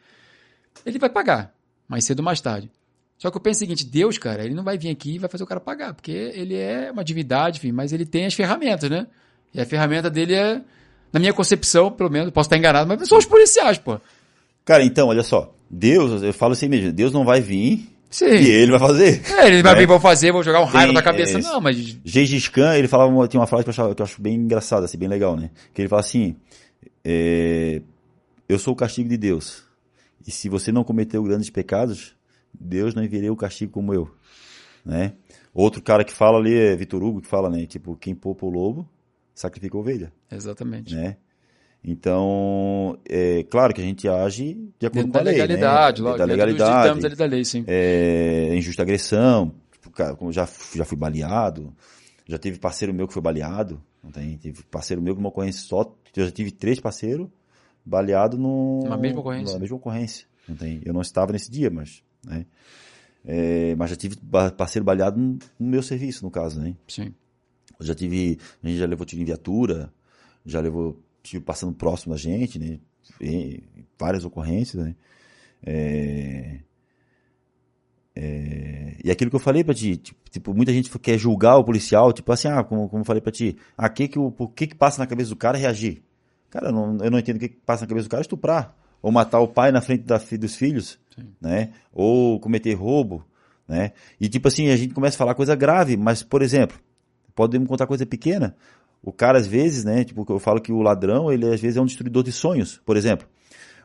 Ele 0.85 0.99
vai 0.99 1.09
pagar, 1.09 1.53
mais 1.87 2.05
cedo 2.05 2.19
ou 2.19 2.25
mais 2.25 2.41
tarde. 2.41 2.71
Só 3.17 3.29
que 3.29 3.37
eu 3.37 3.41
penso 3.41 3.57
o 3.57 3.59
seguinte, 3.59 3.85
Deus, 3.85 4.17
cara, 4.17 4.43
ele 4.43 4.53
não 4.53 4.63
vai 4.63 4.77
vir 4.77 4.89
aqui 4.89 5.15
e 5.15 5.19
vai 5.19 5.29
fazer 5.29 5.43
o 5.43 5.47
cara 5.47 5.59
pagar, 5.59 5.93
porque 5.93 6.11
ele 6.11 6.55
é 6.55 6.91
uma 6.91 7.03
divindade, 7.03 7.57
enfim, 7.57 7.71
mas 7.71 7.93
ele 7.93 8.05
tem 8.05 8.25
as 8.25 8.33
ferramentas, 8.33 8.89
né? 8.89 9.07
E 9.53 9.61
a 9.61 9.65
ferramenta 9.65 10.09
dele 10.09 10.33
é, 10.33 10.61
na 11.11 11.19
minha 11.19 11.33
concepção, 11.33 11.91
pelo 11.91 12.09
menos, 12.09 12.31
posso 12.31 12.47
estar 12.47 12.57
enganado, 12.57 12.87
mas 12.87 13.07
são 13.07 13.17
os 13.17 13.25
policiais, 13.25 13.77
pô. 13.77 13.99
Cara, 14.65 14.83
então, 14.83 15.07
olha 15.07 15.23
só. 15.23 15.53
Deus, 15.73 16.21
eu 16.21 16.31
falo 16.31 16.53
assim 16.53 16.69
mesmo, 16.69 16.91
Deus 16.91 17.11
não 17.11 17.25
vai 17.25 17.41
vir 17.41 17.89
Sim. 18.11 18.25
e 18.25 18.47
ele 18.47 18.71
vai 18.71 18.79
fazer. 18.79 19.21
É, 19.31 19.47
ele 19.47 19.63
vai 19.63 19.73
né? 19.73 19.79
vir, 19.79 19.87
vou 19.87 19.99
fazer, 19.99 20.31
vou 20.31 20.43
jogar 20.43 20.61
um 20.61 20.65
raio 20.65 20.93
na 20.93 21.01
cabeça. 21.01 21.39
é, 21.39 21.41
não, 21.41 21.59
mas 21.59 21.75
Gengis 22.05 22.47
Khan, 22.47 22.75
ele 22.75 22.87
falava, 22.87 23.27
tem 23.27 23.39
uma 23.39 23.47
frase 23.47 23.63
que 23.63 23.69
eu, 23.69 23.71
acho, 23.71 23.95
que 23.95 24.01
eu 24.01 24.03
acho 24.05 24.21
bem 24.21 24.35
engraçada, 24.35 24.85
assim, 24.85 24.99
bem 24.99 25.09
legal, 25.09 25.35
né? 25.35 25.49
Que 25.73 25.81
ele 25.81 25.89
fala 25.89 26.01
assim, 26.01 26.35
é, 27.03 27.81
eu 28.47 28.59
sou 28.59 28.73
o 28.73 28.77
castigo 28.77 29.09
de 29.09 29.17
Deus. 29.17 29.63
E 30.25 30.31
se 30.31 30.47
você 30.47 30.71
não 30.71 30.83
cometeu 30.83 31.23
grandes 31.23 31.49
pecados, 31.49 32.15
Deus 32.53 32.93
não 32.93 33.03
enviaria 33.03 33.33
o 33.33 33.35
castigo 33.35 33.71
como 33.71 33.95
eu, 33.95 34.07
né? 34.85 35.13
Outro 35.51 35.81
cara 35.81 36.03
que 36.03 36.13
fala 36.13 36.37
ali 36.37 36.55
é 36.55 36.75
Vitor 36.75 37.03
Hugo, 37.03 37.19
que 37.21 37.27
fala, 37.27 37.49
né? 37.49 37.65
Tipo, 37.65 37.95
quem 37.95 38.13
poupa 38.13 38.45
o 38.45 38.49
lobo, 38.49 38.87
sacrifica 39.33 39.75
a 39.75 39.79
ovelha, 39.79 40.13
Exatamente. 40.31 40.93
né? 40.93 41.17
Então, 41.85 42.97
é 43.07 43.43
claro 43.43 43.73
que 43.73 43.81
a 43.81 43.83
gente 43.83 44.07
age 44.07 44.53
de 44.79 44.87
acordo 44.87 45.05
Dentro 45.05 45.11
com 45.11 45.17
a 45.17 45.21
lei, 45.21 45.33
legalidade, 45.33 46.01
né? 46.01 46.07
logo. 46.07 46.17
da 46.17 46.25
dos 46.25 46.31
legalidade 46.31 47.05
ali 47.05 47.15
da 47.15 47.25
lei, 47.25 47.43
sim. 47.43 47.65
é, 47.67 48.55
injusta 48.55 48.83
agressão, 48.83 49.53
tipo, 49.69 49.91
cara, 49.91 50.15
como 50.15 50.31
já, 50.31 50.47
já 50.73 50.85
fui 50.85 50.97
baleado, 50.97 51.75
já 52.25 52.37
teve 52.37 52.57
parceiro 52.57 52.93
meu 52.93 53.05
que 53.05 53.13
foi 53.13 53.21
baleado, 53.21 53.83
não 54.01 54.11
tem? 54.11 54.37
Teve 54.37 54.63
parceiro 54.63 55.01
meu 55.01 55.13
que 55.13 55.19
uma 55.19 55.27
ocorrência 55.27 55.61
só, 55.61 55.93
eu 56.15 56.25
já 56.25 56.31
tive 56.31 56.51
três 56.51 56.79
parceiros 56.79 57.27
baleados 57.85 58.39
no, 58.39 58.83
Numa 58.85 58.97
mesma 58.97 59.19
ocorrência. 59.19 59.53
Na 59.53 59.59
mesma 59.59 59.75
ocorrência, 59.75 60.25
não 60.47 60.55
tem? 60.55 60.81
Eu 60.85 60.93
não 60.93 61.01
estava 61.01 61.33
nesse 61.33 61.51
dia, 61.51 61.69
mas, 61.69 62.01
né? 62.23 62.45
É, 63.25 63.75
mas 63.75 63.89
já 63.89 63.97
tive 63.97 64.15
parceiro 64.55 64.85
baleado 64.85 65.19
no, 65.19 65.37
no 65.59 65.67
meu 65.67 65.83
serviço, 65.83 66.23
no 66.23 66.31
caso, 66.31 66.61
né? 66.61 66.75
Sim. 66.87 67.13
Eu 67.77 67.85
já 67.85 67.93
tive, 67.93 68.39
a 68.63 68.67
gente 68.67 68.79
já 68.79 68.85
levou 68.85 69.05
tiro 69.05 69.21
em 69.21 69.25
viatura, 69.25 69.91
já 70.45 70.61
levou 70.61 71.02
tiro 71.23 71.43
passando 71.43 71.73
próximo 71.73 72.13
da 72.13 72.19
gente, 72.19 72.59
né? 72.59 72.79
E 73.19 73.63
várias 73.97 74.25
ocorrências, 74.25 74.85
né? 74.85 74.95
É, 75.65 76.59
é, 78.15 78.95
e 79.03 79.09
aquilo 79.09 79.29
que 79.29 79.35
eu 79.35 79.39
falei 79.39 79.63
pra 79.63 79.73
ti, 79.73 79.97
tipo, 79.97 80.29
tipo, 80.29 80.53
muita 80.53 80.71
gente 80.71 80.89
quer 80.99 81.17
julgar 81.17 81.57
o 81.57 81.63
policial, 81.63 82.13
tipo 82.13 82.31
assim, 82.31 82.47
ah, 82.47 82.63
como, 82.63 82.87
como 82.87 83.01
eu 83.01 83.05
falei 83.05 83.21
pra 83.21 83.31
ti, 83.31 83.57
ah, 83.77 83.89
que 83.89 84.07
que 84.07 84.19
o, 84.19 84.33
o 84.37 84.47
que 84.47 84.67
que 84.67 84.75
passa 84.75 84.99
na 84.99 85.07
cabeça 85.07 85.29
do 85.29 85.35
cara 85.35 85.57
reagir? 85.57 86.03
Cara, 86.49 86.67
eu 86.67 86.71
não, 86.71 86.97
eu 86.97 87.09
não 87.09 87.17
entendo 87.17 87.37
o 87.37 87.39
que, 87.39 87.49
que 87.49 87.57
passa 87.65 87.83
na 87.83 87.87
cabeça 87.87 88.07
do 88.07 88.11
cara 88.11 88.21
estuprar, 88.21 88.75
ou 89.01 89.11
matar 89.11 89.39
o 89.39 89.47
pai 89.47 89.71
na 89.71 89.81
frente 89.81 90.03
da, 90.03 90.17
dos 90.17 90.55
filhos, 90.55 90.99
Sim. 91.15 91.27
né? 91.41 91.71
Ou 91.91 92.39
cometer 92.39 92.73
roubo, 92.73 93.25
né? 93.67 93.93
E 94.19 94.29
tipo 94.29 94.47
assim, 94.47 94.69
a 94.69 94.75
gente 94.75 94.93
começa 94.93 95.15
a 95.15 95.19
falar 95.19 95.33
coisa 95.33 95.55
grave, 95.55 95.97
mas, 95.97 96.21
por 96.21 96.43
exemplo, 96.43 96.77
podemos 97.33 97.67
contar 97.67 97.87
coisa 97.87 98.05
pequena. 98.05 98.55
O 99.03 99.11
cara, 99.11 99.37
às 99.37 99.45
vezes, 99.45 99.83
né? 99.83 100.05
Tipo, 100.05 100.25
eu 100.29 100.39
falo 100.39 100.61
que 100.61 100.71
o 100.71 100.81
ladrão, 100.81 101.29
ele 101.29 101.45
às 101.45 101.59
vezes 101.59 101.75
é 101.75 101.81
um 101.81 101.85
destruidor 101.85 102.23
de 102.23 102.31
sonhos. 102.31 102.81
Por 102.85 102.95
exemplo, 102.95 103.27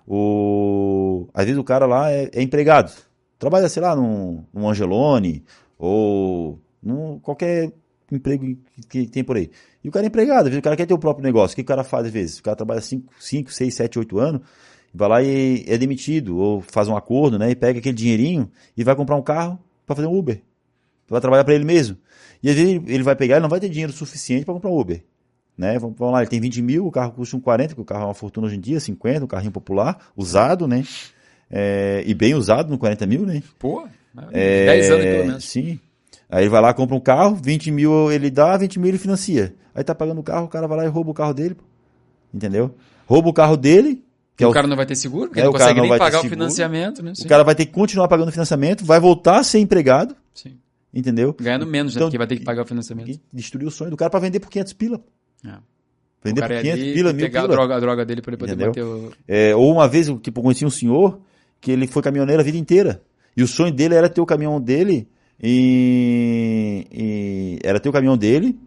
o... 0.06 1.28
às 1.34 1.44
vezes 1.44 1.58
o 1.58 1.64
cara 1.64 1.86
lá 1.86 2.10
é, 2.10 2.30
é 2.32 2.40
empregado. 2.40 2.92
Trabalha, 3.36 3.68
sei 3.68 3.82
lá, 3.82 3.96
num, 3.96 4.44
num 4.54 4.68
Angelone 4.68 5.44
ou 5.76 6.60
num 6.80 7.18
qualquer 7.18 7.72
emprego 8.10 8.44
que, 8.44 8.82
que 8.88 9.06
tem 9.06 9.24
por 9.24 9.36
aí. 9.36 9.50
E 9.82 9.88
o 9.88 9.92
cara 9.92 10.06
é 10.06 10.08
empregado, 10.08 10.38
às 10.38 10.44
vezes 10.44 10.58
o 10.60 10.62
cara 10.62 10.76
quer 10.76 10.86
ter 10.86 10.94
o 10.94 10.98
próprio 10.98 11.24
negócio. 11.24 11.54
O 11.54 11.56
que 11.56 11.62
o 11.62 11.64
cara 11.64 11.82
faz 11.82 12.06
às 12.06 12.12
vezes? 12.12 12.38
O 12.38 12.42
cara 12.42 12.56
trabalha 12.56 12.80
5, 12.80 13.52
6, 13.52 13.74
7, 13.74 13.98
8 13.98 14.18
anos, 14.18 14.42
vai 14.94 15.08
lá 15.08 15.22
e 15.22 15.64
é 15.66 15.76
demitido, 15.76 16.38
ou 16.38 16.60
faz 16.60 16.88
um 16.88 16.96
acordo, 16.96 17.38
né? 17.38 17.50
E 17.50 17.56
pega 17.56 17.80
aquele 17.80 17.96
dinheirinho 17.96 18.50
e 18.76 18.84
vai 18.84 18.94
comprar 18.94 19.16
um 19.16 19.22
carro 19.22 19.58
para 19.84 19.96
fazer 19.96 20.08
um 20.08 20.16
Uber. 20.16 20.40
Vai 21.08 21.20
trabalhar 21.20 21.44
para 21.44 21.54
ele 21.54 21.64
mesmo. 21.64 21.96
E 22.42 22.48
às 22.50 22.54
vezes 22.56 22.74
ele- 22.74 22.84
ele 22.94 23.02
vai 23.02 23.16
pegar 23.16 23.36
e 23.38 23.40
não 23.40 23.48
vai 23.48 23.60
ter 23.60 23.68
dinheiro 23.68 23.92
suficiente 23.92 24.44
para 24.44 24.54
comprar 24.54 24.70
um 24.70 24.78
Uber. 24.78 25.02
Né? 25.56 25.78
Vamos, 25.78 25.96
vamos 25.98 26.14
lá, 26.14 26.20
ele 26.20 26.30
tem 26.30 26.40
20 26.40 26.62
mil, 26.62 26.86
o 26.86 26.90
carro 26.90 27.10
custa 27.12 27.36
um 27.36 27.40
40, 27.40 27.70
porque 27.74 27.82
o 27.82 27.84
carro 27.84 28.02
é 28.04 28.06
uma 28.06 28.14
fortuna 28.14 28.46
hoje 28.46 28.56
em 28.56 28.60
dia, 28.60 28.78
50, 28.78 29.24
um 29.24 29.28
carrinho 29.28 29.50
popular, 29.50 29.98
usado, 30.16 30.68
né? 30.68 30.84
É, 31.50 32.02
e 32.06 32.14
bem 32.14 32.34
usado 32.34 32.70
no 32.70 32.78
40 32.78 33.06
mil, 33.06 33.26
né? 33.26 33.42
Pô, 33.58 33.86
É, 34.32 34.66
10 34.66 34.90
anos 34.90 35.04
pelo 35.04 35.26
menos. 35.26 35.44
Sim. 35.44 35.80
Aí 36.30 36.42
ele 36.44 36.50
vai 36.50 36.60
lá, 36.60 36.72
compra 36.74 36.94
um 36.94 37.00
carro, 37.00 37.34
20 37.42 37.70
mil 37.70 38.12
ele 38.12 38.30
dá, 38.30 38.56
20 38.56 38.78
mil 38.78 38.88
ele 38.88 38.98
financia. 38.98 39.54
Aí 39.74 39.82
tá 39.82 39.94
pagando 39.94 40.20
o 40.20 40.22
carro, 40.22 40.46
o 40.46 40.48
cara 40.48 40.66
vai 40.68 40.78
lá 40.78 40.84
e 40.84 40.88
rouba 40.88 41.10
o 41.10 41.14
carro 41.14 41.32
dele. 41.32 41.56
Entendeu? 42.32 42.74
Rouba 43.06 43.28
o 43.30 43.32
carro 43.32 43.56
dele, 43.56 44.04
que 44.36 44.44
é 44.44 44.46
o 44.46 44.50
o, 44.50 44.52
cara 44.52 44.66
não 44.66 44.76
vai 44.76 44.84
ter 44.86 44.94
seguro, 44.94 45.28
porque 45.28 45.40
É, 45.40 45.42
ele 45.42 45.48
o 45.48 45.52
não 45.52 45.58
consegue 45.58 45.80
não 45.80 45.88
nem 45.88 45.98
pagar 45.98 46.20
o 46.20 46.28
financiamento, 46.28 47.02
né? 47.02 47.12
O 47.18 47.26
cara 47.28 47.42
vai 47.42 47.54
ter 47.54 47.66
que 47.66 47.72
continuar 47.72 48.06
pagando 48.06 48.28
o 48.28 48.32
financiamento, 48.32 48.84
vai 48.84 49.00
voltar 49.00 49.38
a 49.38 49.42
ser 49.42 49.58
empregado, 49.58 50.14
Sim. 50.34 50.56
Entendeu? 50.92 51.34
Ganhando 51.38 51.66
menos, 51.66 51.94
né? 51.94 51.98
Então, 51.98 52.08
Porque 52.08 52.18
vai 52.18 52.26
ter 52.26 52.36
que 52.38 52.44
pagar 52.44 52.62
o 52.62 52.66
financiamento. 52.66 53.20
Destruir 53.32 53.66
o 53.66 53.70
sonho 53.70 53.90
do 53.90 53.96
cara 53.96 54.10
pra 54.10 54.20
vender 54.20 54.40
por 54.40 54.50
500 54.50 54.72
pila. 54.72 55.00
É. 55.44 55.58
Vender 56.22 56.40
por 56.42 56.50
é 56.50 56.62
500 56.62 56.80
ali, 56.82 56.94
pila, 56.94 57.12
mil 57.12 57.26
pegar 57.26 57.42
pila. 57.42 57.52
A, 57.52 57.56
droga, 57.56 57.76
a 57.76 57.80
droga 57.80 58.04
dele 58.04 58.22
pra 58.22 58.30
ele 58.30 58.36
poder 58.38 58.52
Entendeu? 58.52 58.68
bater 58.70 58.84
o... 58.84 59.12
É, 59.26 59.54
ou 59.54 59.72
uma 59.72 59.86
vez, 59.88 60.08
eu, 60.08 60.18
tipo, 60.18 60.42
conheci 60.42 60.64
um 60.66 60.70
senhor 60.70 61.20
que 61.60 61.70
ele 61.70 61.86
foi 61.86 62.02
caminhoneiro 62.02 62.40
a 62.40 62.44
vida 62.44 62.58
inteira. 62.58 63.02
E 63.36 63.42
o 63.42 63.46
sonho 63.46 63.72
dele 63.72 63.94
era 63.94 64.08
ter 64.08 64.20
o 64.20 64.26
caminhão 64.26 64.60
dele 64.60 65.08
e, 65.40 66.86
e- 66.90 67.58
era 67.62 67.78
ter 67.78 67.88
o 67.88 67.92
caminhão 67.92 68.16
dele 68.16 68.58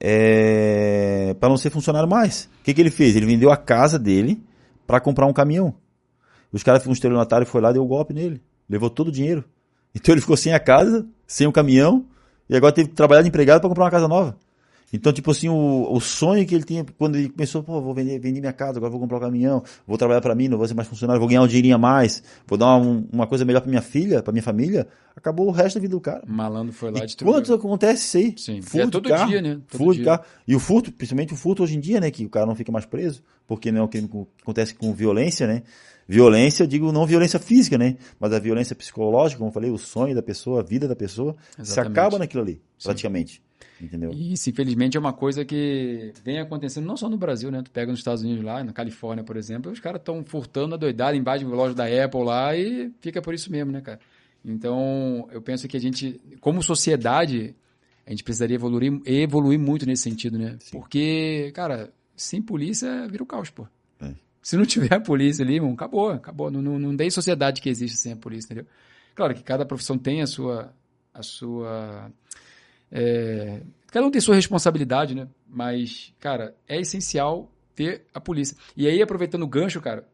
é, 0.00 1.34
para 1.38 1.48
não 1.48 1.56
ser 1.56 1.70
funcionário 1.70 2.08
mais. 2.08 2.48
O 2.60 2.64
que, 2.64 2.72
que 2.74 2.80
ele 2.80 2.90
fez? 2.90 3.14
Ele 3.14 3.26
vendeu 3.26 3.50
a 3.50 3.56
casa 3.56 3.98
dele 3.98 4.42
para 4.86 5.00
comprar 5.00 5.26
um 5.26 5.32
caminhão. 5.32 5.74
Os 6.52 6.62
caras, 6.62 6.84
um 6.86 6.92
estelionatário 6.92 7.46
foi 7.46 7.60
lá 7.60 7.70
e 7.70 7.74
deu 7.74 7.84
um 7.84 7.86
golpe 7.86 8.12
nele. 8.12 8.42
Levou 8.68 8.90
todo 8.90 9.08
o 9.08 9.12
dinheiro. 9.12 9.44
Então 9.94 10.14
ele 10.14 10.20
ficou 10.20 10.36
sem 10.36 10.52
a 10.52 10.60
casa, 10.60 11.06
sem 11.26 11.46
o 11.46 11.52
caminhão, 11.52 12.04
e 12.48 12.56
agora 12.56 12.72
teve 12.72 12.88
que 12.88 12.94
trabalhar 12.94 13.22
de 13.22 13.28
empregado 13.28 13.60
para 13.60 13.68
comprar 13.68 13.84
uma 13.84 13.90
casa 13.90 14.08
nova. 14.08 14.36
Então, 14.92 15.12
tipo 15.12 15.30
assim, 15.30 15.48
o, 15.48 15.86
o 15.88 16.00
sonho 16.00 16.44
que 16.44 16.52
ele 16.52 16.64
tinha, 16.64 16.84
quando 16.98 17.14
ele 17.14 17.28
pensou, 17.28 17.62
pô, 17.62 17.80
vou 17.80 17.94
vender, 17.94 18.18
vender 18.18 18.40
minha 18.40 18.52
casa, 18.52 18.78
agora 18.78 18.90
vou 18.90 18.98
comprar 18.98 19.18
um 19.18 19.20
caminhão, 19.20 19.62
vou 19.86 19.96
trabalhar 19.96 20.20
para 20.20 20.34
mim, 20.34 20.48
não 20.48 20.58
vou 20.58 20.66
ser 20.66 20.74
mais 20.74 20.88
funcionário, 20.88 21.20
vou 21.20 21.28
ganhar 21.28 21.42
um 21.42 21.46
dinheirinho 21.46 21.76
a 21.76 21.78
mais, 21.78 22.24
vou 22.44 22.58
dar 22.58 22.74
uma, 22.74 23.04
uma 23.12 23.26
coisa 23.28 23.44
melhor 23.44 23.60
para 23.60 23.70
minha 23.70 23.82
filha, 23.82 24.20
para 24.20 24.32
minha 24.32 24.42
família, 24.42 24.88
acabou 25.14 25.46
o 25.46 25.52
resto 25.52 25.76
da 25.76 25.80
vida 25.82 25.94
do 25.94 26.00
cara. 26.00 26.24
O 26.26 26.32
malandro 26.32 26.72
foi 26.72 26.90
lá 26.90 26.98
e 26.98 27.02
E 27.02 27.06
destruiu. 27.06 27.32
quanto 27.32 27.54
acontece 27.54 28.02
isso 28.04 28.16
aí? 28.16 28.34
Sim. 28.36 28.62
Furto 28.62 28.88
É 28.88 28.90
todo 28.90 29.08
carro, 29.08 29.28
dia, 29.30 29.40
né? 29.40 29.60
Todo 29.68 29.78
furto 29.78 29.94
dia. 29.94 30.04
carro. 30.06 30.24
E 30.48 30.56
o 30.56 30.58
furto, 30.58 30.90
principalmente 30.90 31.32
o 31.34 31.36
furto 31.36 31.62
hoje 31.62 31.76
em 31.76 31.80
dia, 31.80 32.00
né? 32.00 32.10
Que 32.10 32.26
o 32.26 32.28
cara 32.28 32.46
não 32.46 32.56
fica 32.56 32.72
mais 32.72 32.84
preso, 32.84 33.22
porque 33.46 33.70
não 33.70 33.82
é 33.82 33.84
um 33.84 33.88
crime 33.88 34.08
que 34.08 34.26
acontece 34.42 34.74
com 34.74 34.92
violência, 34.92 35.46
né? 35.46 35.62
Violência, 36.10 36.64
eu 36.64 36.66
digo 36.66 36.90
não 36.90 37.06
violência 37.06 37.38
física, 37.38 37.78
né? 37.78 37.96
Mas 38.18 38.32
a 38.32 38.40
violência 38.40 38.74
psicológica, 38.74 39.38
como 39.38 39.50
eu 39.50 39.54
falei, 39.54 39.70
o 39.70 39.78
sonho 39.78 40.12
da 40.12 40.22
pessoa, 40.22 40.58
a 40.58 40.62
vida 40.62 40.88
da 40.88 40.96
pessoa, 40.96 41.36
se 41.50 41.62
Exatamente. 41.62 41.98
acaba 41.98 42.18
naquilo 42.18 42.42
ali, 42.42 42.60
praticamente. 42.82 43.40
Entendeu? 43.80 44.10
E 44.12 44.32
isso, 44.32 44.50
infelizmente, 44.50 44.96
é 44.96 45.00
uma 45.00 45.12
coisa 45.12 45.44
que 45.44 46.12
vem 46.24 46.40
acontecendo 46.40 46.84
não 46.84 46.96
só 46.96 47.08
no 47.08 47.16
Brasil, 47.16 47.50
né? 47.52 47.62
Tu 47.62 47.70
pega 47.70 47.92
nos 47.92 48.00
Estados 48.00 48.24
Unidos 48.24 48.44
lá, 48.44 48.64
na 48.64 48.72
Califórnia, 48.72 49.22
por 49.22 49.36
exemplo, 49.36 49.70
os 49.70 49.78
caras 49.78 50.00
estão 50.00 50.24
furtando 50.24 50.74
a 50.74 50.78
doidada 50.78 51.16
embaixo 51.16 51.44
de 51.44 51.50
loja 51.50 51.74
da 51.74 51.84
Apple 51.84 52.24
lá 52.24 52.56
e 52.56 52.90
fica 53.00 53.22
por 53.22 53.32
isso 53.32 53.50
mesmo, 53.50 53.70
né, 53.70 53.80
cara? 53.80 54.00
Então, 54.44 55.28
eu 55.30 55.40
penso 55.40 55.68
que 55.68 55.76
a 55.76 55.80
gente, 55.80 56.20
como 56.40 56.60
sociedade, 56.60 57.54
a 58.04 58.10
gente 58.10 58.24
precisaria 58.24 58.56
evoluir, 58.56 59.00
evoluir 59.06 59.60
muito 59.60 59.86
nesse 59.86 60.02
sentido, 60.02 60.36
né? 60.36 60.58
Porque, 60.72 61.52
cara, 61.54 61.92
sem 62.16 62.42
polícia 62.42 63.06
vira 63.08 63.22
o 63.22 63.26
caos, 63.26 63.48
pô. 63.48 63.66
Se 64.42 64.56
não 64.56 64.64
tiver 64.64 64.94
a 64.94 65.00
polícia 65.00 65.44
ali, 65.44 65.56
irmão, 65.56 65.72
acabou, 65.72 66.10
acabou. 66.10 66.50
Não, 66.50 66.62
não, 66.62 66.78
não 66.78 66.96
tem 66.96 67.10
sociedade 67.10 67.60
que 67.60 67.68
existe 67.68 67.96
sem 67.98 68.12
a 68.12 68.16
polícia, 68.16 68.46
entendeu? 68.46 68.66
Claro 69.14 69.34
que 69.34 69.42
cada 69.42 69.66
profissão 69.66 69.98
tem 69.98 70.22
a 70.22 70.26
sua, 70.26 70.72
a 71.12 71.22
sua 71.22 72.10
é, 72.90 73.60
cada 73.88 74.06
um 74.06 74.10
tem 74.10 74.20
sua 74.20 74.34
responsabilidade, 74.34 75.14
né? 75.14 75.28
Mas, 75.48 76.12
cara, 76.18 76.54
é 76.66 76.80
essencial 76.80 77.50
ter 77.74 78.02
a 78.12 78.20
polícia. 78.20 78.56
E 78.76 78.86
aí, 78.86 79.00
aproveitando 79.00 79.42
o 79.42 79.46
gancho, 79.46 79.80
cara, 79.80 80.06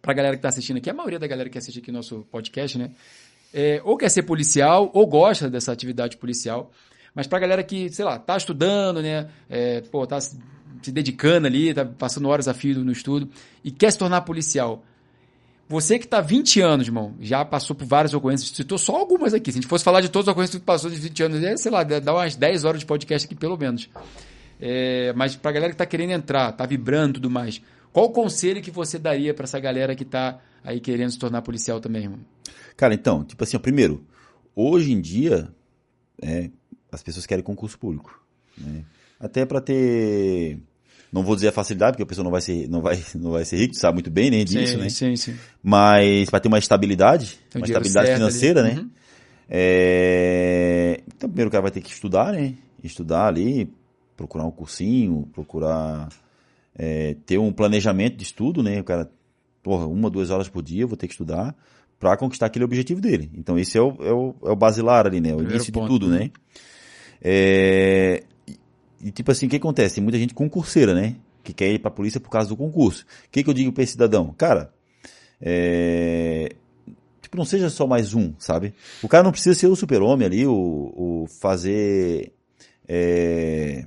pra 0.00 0.14
galera 0.14 0.36
que 0.36 0.42
tá 0.42 0.48
assistindo 0.48 0.78
aqui, 0.78 0.88
a 0.88 0.94
maioria 0.94 1.18
da 1.18 1.26
galera 1.26 1.50
que 1.50 1.58
assiste 1.58 1.78
aqui 1.78 1.92
nosso 1.92 2.26
podcast, 2.30 2.78
né? 2.78 2.90
É, 3.52 3.80
ou 3.84 3.96
quer 3.96 4.08
ser 4.08 4.22
policial, 4.22 4.90
ou 4.92 5.06
gosta 5.06 5.48
dessa 5.48 5.72
atividade 5.72 6.16
policial. 6.16 6.72
Mas 7.14 7.26
pra 7.26 7.38
galera 7.38 7.62
que, 7.62 7.88
sei 7.90 8.04
lá, 8.04 8.18
tá 8.18 8.36
estudando, 8.36 9.00
né? 9.00 9.30
É, 9.48 9.80
pô, 9.82 10.06
tá 10.06 10.18
se 10.82 10.92
dedicando 10.92 11.46
ali, 11.46 11.72
tá 11.72 11.84
passando 11.84 12.28
horas 12.28 12.48
a 12.48 12.54
fio 12.54 12.84
no 12.84 12.92
estudo, 12.92 13.28
e 13.62 13.70
quer 13.70 13.90
se 13.90 13.98
tornar 13.98 14.22
policial. 14.22 14.84
Você 15.68 15.98
que 15.98 16.06
tá 16.06 16.20
20 16.20 16.60
anos, 16.60 16.86
irmão, 16.86 17.14
já 17.20 17.44
passou 17.44 17.74
por 17.74 17.86
várias 17.86 18.12
ocorrências, 18.12 18.50
citou 18.50 18.76
só 18.76 18.96
algumas 18.96 19.32
aqui. 19.32 19.50
Se 19.50 19.58
a 19.58 19.60
gente 19.62 19.68
fosse 19.68 19.82
falar 19.82 20.02
de 20.02 20.10
todas 20.10 20.28
as 20.28 20.32
ocorrências 20.32 20.60
que 20.60 20.64
passou 20.64 20.90
de 20.90 20.96
20 20.96 21.22
anos, 21.22 21.42
é, 21.42 21.56
sei 21.56 21.72
lá, 21.72 21.82
dá 21.82 22.12
umas 22.12 22.36
10 22.36 22.64
horas 22.64 22.80
de 22.80 22.86
podcast 22.86 23.26
aqui, 23.26 23.34
pelo 23.34 23.56
menos. 23.56 23.88
É, 24.60 25.12
mas 25.14 25.36
pra 25.36 25.52
galera 25.52 25.72
que 25.72 25.78
tá 25.78 25.86
querendo 25.86 26.10
entrar, 26.10 26.52
tá 26.52 26.66
vibrando 26.66 27.10
e 27.10 27.14
tudo 27.14 27.30
mais, 27.30 27.62
qual 27.92 28.06
o 28.06 28.10
conselho 28.10 28.60
que 28.60 28.70
você 28.70 28.98
daria 28.98 29.32
pra 29.32 29.44
essa 29.44 29.58
galera 29.58 29.94
que 29.94 30.04
tá 30.04 30.38
aí 30.62 30.80
querendo 30.80 31.10
se 31.10 31.18
tornar 31.18 31.42
policial 31.42 31.80
também, 31.80 32.02
irmão? 32.02 32.18
Cara, 32.76 32.92
então, 32.92 33.24
tipo 33.24 33.42
assim, 33.42 33.56
ó, 33.56 33.60
primeiro, 33.60 34.04
hoje 34.54 34.92
em 34.92 35.00
dia, 35.00 35.48
é, 36.20 36.50
as 36.92 37.02
pessoas 37.02 37.24
querem 37.24 37.42
concurso 37.42 37.78
público. 37.78 38.22
né? 38.58 38.84
Até 39.18 39.46
para 39.46 39.60
ter 39.60 40.58
Não 41.12 41.22
vou 41.22 41.34
dizer 41.34 41.48
a 41.48 41.52
facilidade, 41.52 41.92
porque 41.92 42.02
a 42.02 42.06
pessoa 42.06 42.24
não 42.24 42.30
vai 42.30 42.40
ser, 42.40 42.68
não 42.68 42.80
vai, 42.80 43.02
não 43.14 43.30
vai 43.30 43.44
ser 43.44 43.56
rico, 43.56 43.74
sabe 43.74 43.94
muito 43.94 44.10
bem 44.10 44.30
nem 44.30 44.44
disso, 44.44 44.72
sim, 44.72 44.78
né? 44.78 44.88
sim, 44.88 45.16
sim. 45.16 45.36
Mas 45.62 46.28
vai 46.30 46.40
ter 46.40 46.48
uma 46.48 46.58
estabilidade, 46.58 47.38
um 47.54 47.58
uma 47.58 47.66
estabilidade 47.66 48.12
financeira, 48.12 48.60
ali. 48.60 48.74
né? 48.74 48.80
Uhum. 48.80 48.90
É, 49.48 51.00
Então, 51.06 51.28
primeiro 51.28 51.48
o 51.48 51.52
cara 51.52 51.62
vai 51.62 51.70
ter 51.70 51.80
que 51.80 51.90
estudar, 51.90 52.32
né? 52.32 52.54
Estudar 52.82 53.26
ali, 53.28 53.72
procurar 54.16 54.44
um 54.44 54.50
cursinho, 54.50 55.28
procurar 55.32 56.08
é, 56.76 57.16
ter 57.24 57.38
um 57.38 57.52
planejamento 57.52 58.16
de 58.16 58.24
estudo, 58.24 58.62
né? 58.62 58.80
O 58.80 58.84
cara, 58.84 59.10
porra, 59.62 59.86
uma, 59.86 60.10
duas 60.10 60.30
horas 60.30 60.48
por 60.48 60.62
dia 60.62 60.82
eu 60.82 60.88
vou 60.88 60.96
ter 60.96 61.06
que 61.06 61.14
estudar 61.14 61.54
para 61.98 62.16
conquistar 62.16 62.46
aquele 62.46 62.64
objetivo 62.64 63.00
dele. 63.00 63.30
Então, 63.34 63.58
esse 63.58 63.78
é 63.78 63.80
o, 63.80 63.96
é 64.00 64.12
o, 64.12 64.34
é 64.44 64.50
o 64.50 64.56
basilar 64.56 65.06
ali, 65.06 65.20
né? 65.20 65.32
O 65.32 65.36
Primeiro 65.36 65.56
início 65.56 65.72
ponto, 65.72 65.84
de 65.84 65.88
tudo, 65.88 66.08
né? 66.08 66.30
É, 67.22 68.22
E, 69.04 69.10
tipo 69.10 69.30
assim, 69.30 69.46
o 69.46 69.50
que 69.50 69.56
acontece? 69.56 69.96
Tem 69.96 70.02
muita 70.02 70.18
gente 70.18 70.32
concurseira, 70.32 70.94
né? 70.94 71.16
Que 71.42 71.52
quer 71.52 71.70
ir 71.70 71.78
pra 71.78 71.90
polícia 71.90 72.18
por 72.18 72.30
causa 72.30 72.48
do 72.48 72.56
concurso. 72.56 73.04
O 73.26 73.30
que, 73.30 73.44
que 73.44 73.50
eu 73.50 73.54
digo 73.54 73.70
pra 73.70 73.82
esse 73.82 73.92
cidadão? 73.92 74.34
Cara, 74.38 74.72
é, 75.38 76.56
tipo, 77.20 77.36
não 77.36 77.44
seja 77.44 77.68
só 77.68 77.86
mais 77.86 78.14
um, 78.14 78.32
sabe? 78.38 78.72
O 79.02 79.08
cara 79.08 79.22
não 79.22 79.30
precisa 79.30 79.54
ser 79.54 79.66
o 79.66 79.76
super-homem 79.76 80.26
ali, 80.26 80.46
o, 80.46 80.54
o 80.96 81.26
fazer, 81.38 82.32
é, 82.88 83.84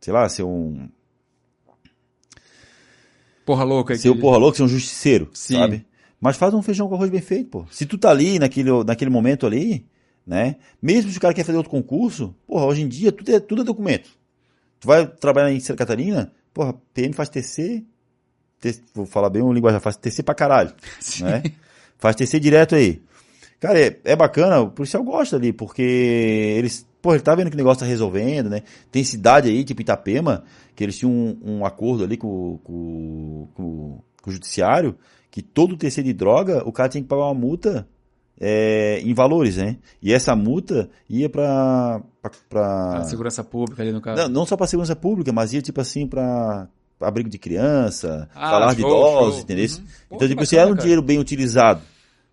sei 0.00 0.12
lá, 0.14 0.26
ser 0.26 0.44
um, 0.44 0.88
Porra 3.44 3.62
louca. 3.62 3.94
ser 3.96 4.08
o 4.08 4.18
porra 4.18 4.38
louco, 4.38 4.56
ser 4.56 4.62
um 4.62 4.68
justiceiro, 4.68 5.28
Sim. 5.34 5.56
sabe? 5.58 5.86
Mas 6.18 6.36
faz 6.38 6.54
um 6.54 6.62
feijão 6.62 6.88
com 6.88 6.94
arroz 6.94 7.10
bem 7.10 7.20
feito, 7.20 7.50
pô. 7.50 7.66
Se 7.70 7.84
tu 7.84 7.98
tá 7.98 8.10
ali 8.10 8.38
naquele, 8.38 8.70
naquele 8.84 9.10
momento 9.10 9.46
ali, 9.46 9.86
né? 10.26 10.56
Mesmo 10.80 11.10
se 11.10 11.18
o 11.18 11.20
cara 11.20 11.34
quer 11.34 11.44
fazer 11.44 11.58
outro 11.58 11.70
concurso, 11.70 12.34
porra, 12.46 12.64
hoje 12.64 12.82
em 12.82 12.88
dia 12.88 13.12
tudo 13.12 13.30
é, 13.30 13.38
tudo 13.38 13.60
é 13.60 13.64
documento. 13.64 14.10
Tu 14.80 14.86
vai 14.86 15.06
trabalhar 15.06 15.52
em 15.52 15.60
Santa 15.60 15.78
Catarina, 15.78 16.32
porra, 16.52 16.74
PM 16.92 17.12
faz 17.12 17.28
TC, 17.28 17.84
T- 18.60 18.80
vou 18.94 19.06
falar 19.06 19.30
bem 19.30 19.42
o 19.42 19.52
linguagem, 19.52 19.80
faz 19.80 19.96
TC 19.96 20.22
pra 20.22 20.34
caralho, 20.34 20.72
Sim. 21.00 21.24
né? 21.24 21.42
Faz 21.98 22.16
TC 22.16 22.38
direto 22.40 22.74
aí. 22.74 23.02
Cara, 23.58 23.80
é, 23.80 23.98
é 24.04 24.14
bacana, 24.16 24.60
o 24.60 24.70
policial 24.70 25.02
gosta 25.02 25.36
ali, 25.36 25.52
porque 25.52 25.82
eles, 25.82 26.86
pô, 27.00 27.14
ele 27.14 27.22
tá 27.22 27.34
vendo 27.34 27.48
que 27.48 27.54
o 27.54 27.56
negócio 27.56 27.80
tá 27.80 27.86
resolvendo, 27.86 28.50
né? 28.50 28.62
Tem 28.90 29.02
cidade 29.02 29.48
aí, 29.48 29.64
tipo 29.64 29.80
Itapema, 29.80 30.44
que 30.74 30.84
eles 30.84 30.98
tinham 30.98 31.10
um, 31.12 31.38
um 31.58 31.64
acordo 31.64 32.04
ali 32.04 32.16
com, 32.18 32.58
com, 32.62 33.48
com, 33.54 34.00
com 34.22 34.30
o 34.30 34.32
judiciário, 34.32 34.96
que 35.30 35.40
todo 35.40 35.76
TC 35.76 36.02
de 36.02 36.12
droga, 36.12 36.62
o 36.68 36.72
cara 36.72 36.88
tinha 36.90 37.02
que 37.02 37.08
pagar 37.08 37.24
uma 37.24 37.34
multa 37.34 37.88
é, 38.40 39.00
em 39.00 39.14
valores, 39.14 39.56
né? 39.56 39.76
E 40.02 40.12
essa 40.12 40.34
multa 40.36 40.88
ia 41.08 41.28
pra... 41.28 42.00
pra, 42.20 42.30
pra- 42.48 42.98
A 42.98 43.04
segurança 43.04 43.42
pública 43.44 43.82
ali 43.82 43.92
no 43.92 44.00
caso. 44.00 44.22
não, 44.22 44.28
não 44.28 44.46
só 44.46 44.56
pra 44.56 44.66
segurança 44.66 44.94
pública, 44.96 45.32
mas 45.32 45.52
ia 45.52 45.62
tipo 45.62 45.80
assim 45.80 46.06
pra 46.06 46.68
abrigo 47.00 47.28
de 47.28 47.38
criança, 47.38 48.28
Ah, 48.34 48.50
falar 48.50 48.74
de 48.74 48.80
show, 48.80 48.90
idosos, 48.90 49.34
show. 49.34 49.42
entendeu? 49.42 49.64
Uhum. 49.66 49.84
Pô, 50.08 50.16
então, 50.16 50.28
tipo 50.28 50.42
assim, 50.42 50.56
era 50.56 50.66
um 50.66 50.70
cara. 50.70 50.80
dinheiro 50.82 51.02
bem 51.02 51.18
utilizado. 51.18 51.82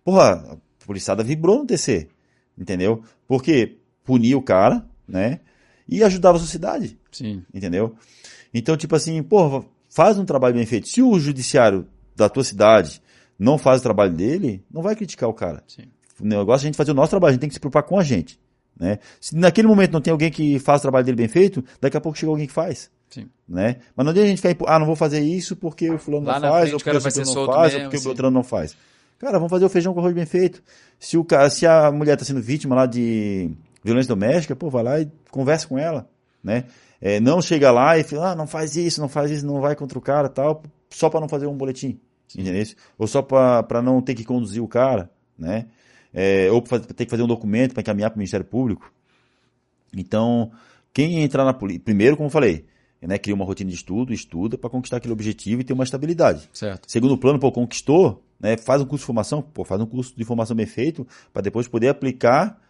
Porra, 0.04 0.58
a 0.82 0.86
policiada 0.86 1.22
vibrou 1.22 1.58
no 1.58 1.66
TC, 1.66 2.08
entendeu? 2.58 3.02
Porque 3.26 3.78
punia 4.04 4.36
o 4.38 4.42
cara, 4.42 4.84
né? 5.08 5.40
E 5.88 6.02
ajudava 6.02 6.36
a 6.38 6.40
sociedade, 6.40 6.98
Sim. 7.12 7.42
entendeu? 7.52 7.94
Então, 8.54 8.76
tipo 8.76 8.94
assim, 8.96 9.22
porra, 9.22 9.64
faz 9.90 10.18
um 10.18 10.24
trabalho 10.24 10.54
bem 10.54 10.64
feito. 10.66 10.88
Se 10.88 11.02
o 11.02 11.18
judiciário 11.18 11.86
da 12.16 12.28
tua 12.28 12.44
cidade 12.44 13.02
não 13.38 13.58
faz 13.58 13.80
o 13.80 13.82
trabalho 13.82 14.12
dele, 14.14 14.64
não 14.70 14.80
vai 14.80 14.94
criticar 14.96 15.28
o 15.28 15.34
cara. 15.34 15.62
Sim. 15.66 15.82
O 16.20 16.24
negócio 16.24 16.64
é 16.64 16.66
a 16.66 16.68
gente 16.68 16.76
fazer 16.76 16.92
o 16.92 16.94
nosso 16.94 17.10
trabalho, 17.10 17.30
a 17.30 17.32
gente 17.32 17.40
tem 17.40 17.48
que 17.48 17.54
se 17.54 17.60
preocupar 17.60 17.82
com 17.82 17.98
a 17.98 18.04
gente. 18.04 18.38
Né? 18.78 18.98
Se 19.20 19.36
naquele 19.36 19.68
momento 19.68 19.92
não 19.92 20.00
tem 20.00 20.10
alguém 20.10 20.30
que 20.30 20.58
faz 20.58 20.80
o 20.80 20.82
trabalho 20.82 21.04
dele 21.04 21.16
bem 21.16 21.28
feito, 21.28 21.64
daqui 21.80 21.96
a 21.96 22.00
pouco 22.00 22.18
chega 22.18 22.30
alguém 22.30 22.46
que 22.46 22.52
faz. 22.52 22.90
Sim. 23.08 23.28
Né? 23.48 23.76
Mas 23.94 24.04
não 24.04 24.10
adianta 24.10 24.26
a 24.26 24.30
gente 24.30 24.42
ficar, 24.42 24.74
ah, 24.74 24.78
não 24.78 24.86
vou 24.86 24.96
fazer 24.96 25.20
isso 25.20 25.54
porque 25.54 25.88
o 25.90 25.98
fulano 25.98 26.26
Lá 26.26 26.40
não 26.40 26.48
faz, 26.48 26.70
frente 26.70 26.72
ou 26.72 26.76
o 26.76 26.82
porque 26.82 26.96
o 26.96 27.00
ciclano 27.00 27.46
não 27.46 27.46
faz, 27.46 27.72
mesmo, 27.72 27.78
ou 27.78 27.84
porque 27.84 27.96
assim. 27.96 28.04
o 28.04 28.08
Beltrano 28.08 28.34
não 28.34 28.42
faz. 28.42 28.76
Cara, 29.18 29.38
vamos 29.38 29.50
fazer 29.50 29.64
o 29.64 29.68
feijão 29.68 29.94
com 29.94 30.00
arroz 30.00 30.14
bem 30.14 30.26
feito. 30.26 30.62
Se, 30.98 31.16
o 31.16 31.26
se 31.50 31.66
a 31.66 31.92
mulher 31.92 32.14
está 32.14 32.24
sendo 32.24 32.42
vítima 32.42 32.74
lá 32.74 32.86
de 32.86 33.50
violência 33.82 34.08
doméstica, 34.08 34.56
pô, 34.56 34.68
vai 34.68 34.82
lá 34.82 35.00
e 35.00 35.08
conversa 35.30 35.68
com 35.68 35.78
ela. 35.78 36.08
Né? 36.42 36.64
É, 37.00 37.20
não 37.20 37.40
chega 37.40 37.70
lá 37.70 37.96
e 37.96 38.02
fala, 38.02 38.32
ah, 38.32 38.34
não 38.34 38.46
faz 38.46 38.76
isso, 38.76 39.00
não 39.00 39.08
faz 39.08 39.30
isso, 39.30 39.46
não 39.46 39.60
vai 39.60 39.76
contra 39.76 39.96
o 39.96 40.02
cara 40.02 40.28
tal, 40.28 40.62
só 40.90 41.08
para 41.08 41.20
não 41.20 41.28
fazer 41.28 41.46
um 41.46 41.56
boletim. 41.56 42.00
Entendeu? 42.36 42.64
Ou 42.98 43.06
só 43.06 43.22
para 43.22 43.80
não 43.80 44.02
ter 44.02 44.14
que 44.14 44.24
conduzir 44.24 44.62
o 44.62 44.66
cara, 44.66 45.08
né? 45.38 45.66
É, 46.14 46.48
ou 46.50 46.62
ter 46.62 47.04
que 47.04 47.10
fazer 47.10 47.24
um 47.24 47.26
documento 47.26 47.74
para 47.74 47.80
encaminhar 47.80 48.08
para 48.10 48.16
o 48.16 48.18
Ministério 48.18 48.46
Público. 48.46 48.92
Então, 49.92 50.52
quem 50.92 51.22
entrar 51.22 51.44
na 51.44 51.52
polícia, 51.52 51.82
primeiro, 51.84 52.16
como 52.16 52.28
eu 52.28 52.30
falei, 52.30 52.66
né, 53.02 53.18
cria 53.18 53.34
uma 53.34 53.44
rotina 53.44 53.68
de 53.68 53.76
estudo, 53.76 54.12
estuda 54.12 54.56
para 54.56 54.70
conquistar 54.70 54.98
aquele 54.98 55.12
objetivo 55.12 55.60
e 55.60 55.64
ter 55.64 55.72
uma 55.72 55.84
estabilidade. 55.84 56.48
Certo. 56.52 56.90
Segundo 56.90 57.18
plano, 57.18 57.38
pô, 57.38 57.50
conquistou, 57.50 58.24
né, 58.38 58.56
faz 58.56 58.80
um 58.80 58.86
curso 58.86 59.02
de 59.02 59.06
formação, 59.06 59.42
pô, 59.42 59.64
faz 59.64 59.80
um 59.80 59.86
curso 59.86 60.14
de 60.16 60.24
formação 60.24 60.56
bem 60.56 60.66
feito 60.66 61.06
para 61.32 61.42
depois 61.42 61.68
poder 61.68 61.88
aplicar 61.88 62.60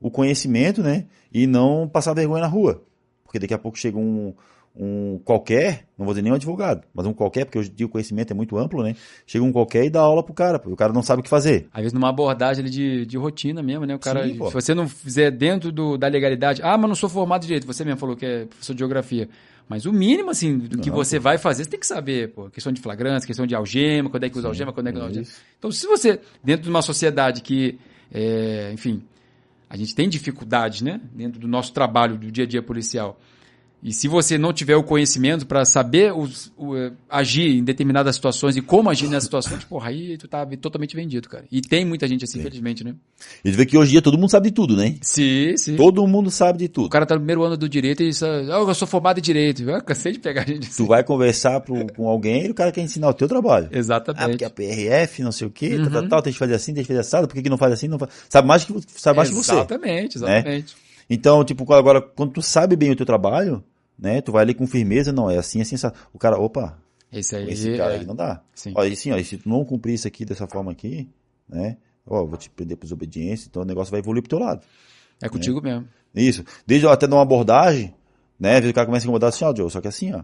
o 0.00 0.10
conhecimento, 0.10 0.82
né, 0.82 1.06
e 1.32 1.46
não 1.46 1.88
passar 1.88 2.14
vergonha 2.14 2.42
na 2.42 2.48
rua. 2.48 2.82
Porque 3.24 3.38
daqui 3.38 3.54
a 3.54 3.58
pouco 3.58 3.78
chega 3.78 3.98
um, 3.98 4.34
um 4.74 5.18
qualquer, 5.24 5.86
não 5.98 6.06
vou 6.06 6.14
dizer 6.14 6.22
nem 6.22 6.32
um 6.32 6.34
advogado, 6.34 6.82
mas 6.94 7.04
um 7.06 7.12
qualquer, 7.12 7.44
porque 7.44 7.58
hoje 7.58 7.70
em 7.70 7.74
dia 7.74 7.86
o 7.86 7.88
conhecimento 7.88 8.30
é 8.30 8.34
muito 8.34 8.56
amplo, 8.56 8.82
né? 8.82 8.96
Chega 9.26 9.44
um 9.44 9.52
qualquer 9.52 9.84
e 9.84 9.90
dá 9.90 10.00
aula 10.00 10.22
pro 10.22 10.32
cara, 10.32 10.58
porque 10.58 10.72
o 10.72 10.76
cara 10.76 10.92
não 10.92 11.02
sabe 11.02 11.20
o 11.20 11.22
que 11.22 11.28
fazer. 11.28 11.68
Às 11.72 11.80
vezes 11.82 11.92
numa 11.92 12.08
abordagem 12.08 12.62
ali 12.62 12.70
de, 12.70 13.06
de 13.06 13.16
rotina 13.18 13.62
mesmo, 13.62 13.84
né? 13.84 13.94
O 13.94 13.98
cara, 13.98 14.26
Sim, 14.26 14.36
pô. 14.36 14.48
se 14.48 14.54
você 14.54 14.74
não 14.74 14.88
fizer 14.88 15.30
dentro 15.30 15.70
do, 15.70 15.98
da 15.98 16.08
legalidade, 16.08 16.62
ah, 16.62 16.76
mas 16.78 16.88
não 16.88 16.94
sou 16.94 17.08
formado 17.08 17.42
de 17.42 17.48
direito, 17.48 17.66
você 17.66 17.84
mesmo 17.84 18.00
falou 18.00 18.16
que 18.16 18.24
é 18.24 18.44
professor 18.46 18.72
de 18.72 18.78
geografia. 18.78 19.28
Mas 19.68 19.86
o 19.86 19.92
mínimo, 19.92 20.30
assim, 20.30 20.58
do 20.58 20.78
que 20.78 20.90
Não, 20.90 20.96
você 20.96 21.18
vai 21.18 21.38
fazer, 21.38 21.64
você 21.64 21.70
tem 21.70 21.80
que 21.80 21.86
saber, 21.86 22.30
pô. 22.30 22.50
Questão 22.50 22.72
de 22.72 22.80
flagrância, 22.80 23.26
questão 23.26 23.46
de 23.46 23.54
algema, 23.54 24.10
quando 24.10 24.24
é 24.24 24.28
que 24.28 24.36
usa 24.36 24.48
algema, 24.48 24.72
quando 24.72 24.88
é 24.88 24.92
que 24.92 24.98
não 24.98 25.04
é 25.04 25.08
algema. 25.08 25.26
Então, 25.58 25.70
se 25.70 25.86
você, 25.86 26.20
dentro 26.42 26.64
de 26.64 26.70
uma 26.70 26.82
sociedade 26.82 27.42
que, 27.42 27.78
é, 28.12 28.70
enfim, 28.74 29.02
a 29.70 29.76
gente 29.76 29.94
tem 29.94 30.08
dificuldades, 30.08 30.82
né? 30.82 31.00
Dentro 31.14 31.40
do 31.40 31.48
nosso 31.48 31.72
trabalho, 31.72 32.18
do 32.18 32.30
dia 32.30 32.44
a 32.44 32.46
dia 32.46 32.62
policial. 32.62 33.18
E 33.82 33.92
se 33.92 34.06
você 34.06 34.38
não 34.38 34.52
tiver 34.52 34.76
o 34.76 34.82
conhecimento 34.84 35.44
para 35.44 35.64
saber 35.64 36.12
os- 36.12 36.52
o, 36.56 36.74
agir 37.10 37.56
em 37.58 37.64
determinadas 37.64 38.14
situações 38.14 38.54
e 38.56 38.60
como 38.62 38.88
agir 38.88 39.08
nessas 39.08 39.24
situações, 39.24 39.64
porra, 39.64 39.88
aí 39.88 40.16
tu 40.16 40.28
tá 40.28 40.46
totalmente 40.46 40.94
vendido, 40.94 41.28
cara. 41.28 41.44
E 41.50 41.60
tem 41.60 41.84
muita 41.84 42.06
gente 42.06 42.22
assim, 42.24 42.38
infelizmente, 42.38 42.84
né? 42.84 42.94
E 43.44 43.50
tu 43.50 43.56
vê 43.56 43.66
que 43.66 43.76
hoje 43.76 43.90
em 43.90 43.92
dia 43.94 44.02
todo 44.02 44.16
mundo 44.16 44.30
sabe 44.30 44.50
de 44.50 44.54
tudo, 44.54 44.76
né? 44.76 44.94
Sim, 45.02 45.56
sim. 45.56 45.74
Todo 45.74 46.06
mundo 46.06 46.30
sabe 46.30 46.58
de 46.60 46.66
O 46.66 46.68
tudo. 46.68 46.88
cara 46.90 47.04
tá 47.04 47.16
no 47.16 47.20
primeiro 47.22 47.42
ano 47.42 47.56
do 47.56 47.68
direito 47.68 48.04
e 48.04 48.12
só, 48.14 48.26
ah, 48.26 48.40
eu 48.68 48.74
sou 48.74 48.86
formado 48.86 49.18
em 49.18 49.22
direito. 49.22 49.62
Eu 49.68 49.82
cansei 49.82 50.12
de 50.12 50.20
pegar 50.20 50.46
gente 50.46 50.68
assim. 50.68 50.76
Tu 50.84 50.86
vai 50.86 51.02
conversar 51.02 51.60
pro- 51.60 51.92
com 51.92 52.06
alguém 52.08 52.46
e 52.46 52.50
o 52.50 52.54
cara 52.54 52.70
quer 52.70 52.82
ensinar 52.82 53.08
o 53.08 53.14
teu 53.14 53.26
trabalho. 53.26 53.68
Ah, 53.74 53.78
Exatamente. 53.78 54.28
porque 54.30 54.44
a 54.44 54.50
PRF, 54.50 55.22
não 55.22 55.32
sei 55.32 55.48
o 55.48 55.50
quê, 55.50 55.74
Uhum. 55.74 55.82
tal, 55.84 55.92
tal, 56.02 56.08
tal, 56.08 56.22
tem 56.22 56.32
que 56.32 56.38
fazer 56.38 56.54
assim, 56.54 56.72
tem 56.72 56.84
que 56.84 56.88
fazer 56.88 57.00
assado, 57.00 57.26
por 57.26 57.34
que, 57.34 57.42
que 57.42 57.50
não 57.50 57.58
faz 57.58 57.72
assim? 57.72 57.88
Não 57.88 57.98
faz... 57.98 58.12
Sabe 58.28 58.46
mais 58.46 58.64
que, 58.64 58.74
sabe 58.96 59.16
mais 59.16 59.28
que 59.28 59.34
você. 59.34 59.50
Exatamente, 59.52 60.18
exatamente. 60.18 60.76
Então, 61.10 61.44
tipo, 61.44 61.70
agora, 61.74 62.00
quando 62.00 62.32
tu 62.32 62.40
sabe 62.42 62.76
bem 62.76 62.92
o 62.92 62.96
teu 62.96 63.04
trabalho, 63.04 63.62
né, 63.98 64.20
tu 64.20 64.32
vai 64.32 64.42
ali 64.42 64.54
com 64.54 64.66
firmeza, 64.66 65.12
não, 65.12 65.30
é 65.30 65.38
assim, 65.38 65.60
assim, 65.60 65.74
assim. 65.74 65.88
O 66.12 66.18
cara, 66.18 66.38
opa, 66.38 66.78
Esse 67.12 67.36
aí. 67.36 67.50
esse 67.50 67.76
cara 67.76 67.94
é, 67.94 67.98
aí 68.00 68.06
não 68.06 68.16
dá. 68.16 68.42
Sim. 68.54 68.72
Olha, 68.76 68.92
assim, 68.92 69.12
ó, 69.12 69.16
e 69.16 69.24
se 69.24 69.38
tu 69.38 69.48
não 69.48 69.64
cumprir 69.64 69.94
isso 69.94 70.08
aqui 70.08 70.24
dessa 70.24 70.46
forma 70.46 70.72
aqui, 70.72 71.08
né, 71.48 71.76
ó, 72.06 72.24
vou 72.24 72.36
te 72.36 72.50
prender 72.50 72.76
por 72.76 72.84
desobediência, 72.84 73.48
então 73.48 73.62
o 73.62 73.64
negócio 73.64 73.90
vai 73.90 74.00
evoluir 74.00 74.22
pro 74.22 74.30
teu 74.30 74.38
lado. 74.38 74.62
é 75.20 75.28
contigo 75.28 75.60
mesmo. 75.62 75.86
Isso. 76.14 76.44
Desde 76.66 76.86
até 76.86 77.06
dar 77.06 77.16
uma 77.16 77.22
abordagem, 77.22 77.94
né, 78.38 78.58
o 78.58 78.74
cara 78.74 78.86
começa 78.86 79.04
a 79.04 79.06
incomodar 79.06 79.28
assim, 79.28 79.44
ó, 79.44 79.54
Joe, 79.54 79.70
só 79.70 79.80
que 79.80 79.88
assim, 79.88 80.12
ó, 80.12 80.22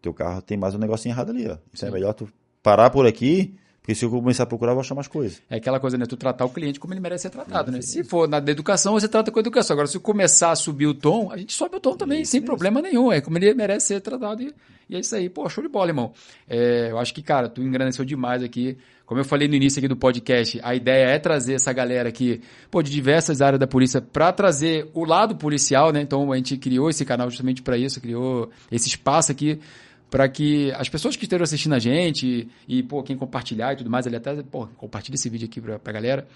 teu 0.00 0.12
carro 0.12 0.42
tem 0.42 0.56
mais 0.56 0.74
um 0.74 0.78
negocinho 0.78 1.12
errado 1.12 1.30
ali, 1.30 1.48
ó. 1.48 1.56
Isso 1.72 1.84
é 1.84 1.88
Sim. 1.88 1.94
melhor 1.94 2.12
tu 2.14 2.28
parar 2.62 2.90
por 2.90 3.06
aqui, 3.06 3.54
porque 3.84 3.94
se 3.94 4.02
eu 4.02 4.10
começar 4.10 4.44
a 4.44 4.46
procurar, 4.46 4.72
eu 4.72 4.76
vou 4.76 4.80
achar 4.80 4.94
mais 4.94 5.06
coisas. 5.06 5.42
É 5.50 5.56
aquela 5.56 5.78
coisa, 5.78 5.98
né? 5.98 6.06
Tu 6.06 6.16
tratar 6.16 6.46
o 6.46 6.48
cliente 6.48 6.80
como 6.80 6.94
ele 6.94 7.02
merece 7.02 7.24
ser 7.24 7.28
tratado, 7.28 7.70
né? 7.70 7.82
Se 7.82 8.02
for 8.02 8.26
na 8.26 8.38
educação, 8.38 8.94
você 8.94 9.06
trata 9.06 9.30
com 9.30 9.38
educação. 9.38 9.74
Agora, 9.74 9.86
se 9.86 9.98
começar 9.98 10.52
a 10.52 10.56
subir 10.56 10.86
o 10.86 10.94
tom, 10.94 11.30
a 11.30 11.36
gente 11.36 11.52
sobe 11.52 11.76
o 11.76 11.80
tom 11.80 11.94
também, 11.94 12.24
sem 12.24 12.40
problema 12.40 12.80
nenhum. 12.80 13.12
É 13.12 13.20
como 13.20 13.36
ele 13.36 13.52
merece 13.52 13.88
ser 13.88 14.00
tratado 14.00 14.40
e, 14.40 14.54
e 14.88 14.96
é 14.96 15.00
isso 15.00 15.14
aí. 15.14 15.28
Pô, 15.28 15.46
show 15.50 15.62
de 15.62 15.68
bola, 15.68 15.90
irmão. 15.90 16.14
É, 16.48 16.92
eu 16.92 16.98
acho 16.98 17.12
que, 17.12 17.20
cara, 17.22 17.46
tu 17.46 17.60
engrandeceu 17.60 18.06
demais 18.06 18.42
aqui. 18.42 18.78
Como 19.04 19.20
eu 19.20 19.24
falei 19.26 19.48
no 19.48 19.54
início 19.54 19.80
aqui 19.80 19.86
do 19.86 19.98
podcast, 19.98 20.58
a 20.62 20.74
ideia 20.74 21.08
é 21.08 21.18
trazer 21.18 21.52
essa 21.52 21.70
galera 21.70 22.08
aqui, 22.08 22.40
pô, 22.70 22.82
de 22.82 22.90
diversas 22.90 23.42
áreas 23.42 23.60
da 23.60 23.66
polícia, 23.66 24.00
para 24.00 24.32
trazer 24.32 24.88
o 24.94 25.04
lado 25.04 25.36
policial, 25.36 25.92
né? 25.92 26.00
Então 26.00 26.32
a 26.32 26.36
gente 26.36 26.56
criou 26.56 26.88
esse 26.88 27.04
canal 27.04 27.28
justamente 27.28 27.60
para 27.60 27.76
isso, 27.76 28.00
criou 28.00 28.48
esse 28.72 28.88
espaço 28.88 29.30
aqui 29.30 29.60
para 30.10 30.28
que 30.28 30.72
as 30.72 30.88
pessoas 30.88 31.16
que 31.16 31.24
estejam 31.24 31.44
assistindo 31.44 31.74
a 31.74 31.78
gente 31.78 32.48
e, 32.68 32.78
e, 32.78 32.82
pô, 32.82 33.02
quem 33.02 33.16
compartilhar 33.16 33.72
e 33.72 33.76
tudo 33.76 33.90
mais, 33.90 34.06
ele 34.06 34.16
até, 34.16 34.42
pô, 34.42 34.66
compartilha 34.76 35.14
esse 35.14 35.28
vídeo 35.28 35.46
aqui 35.46 35.60
pra, 35.60 35.78
pra 35.78 35.92
galera. 35.92 36.26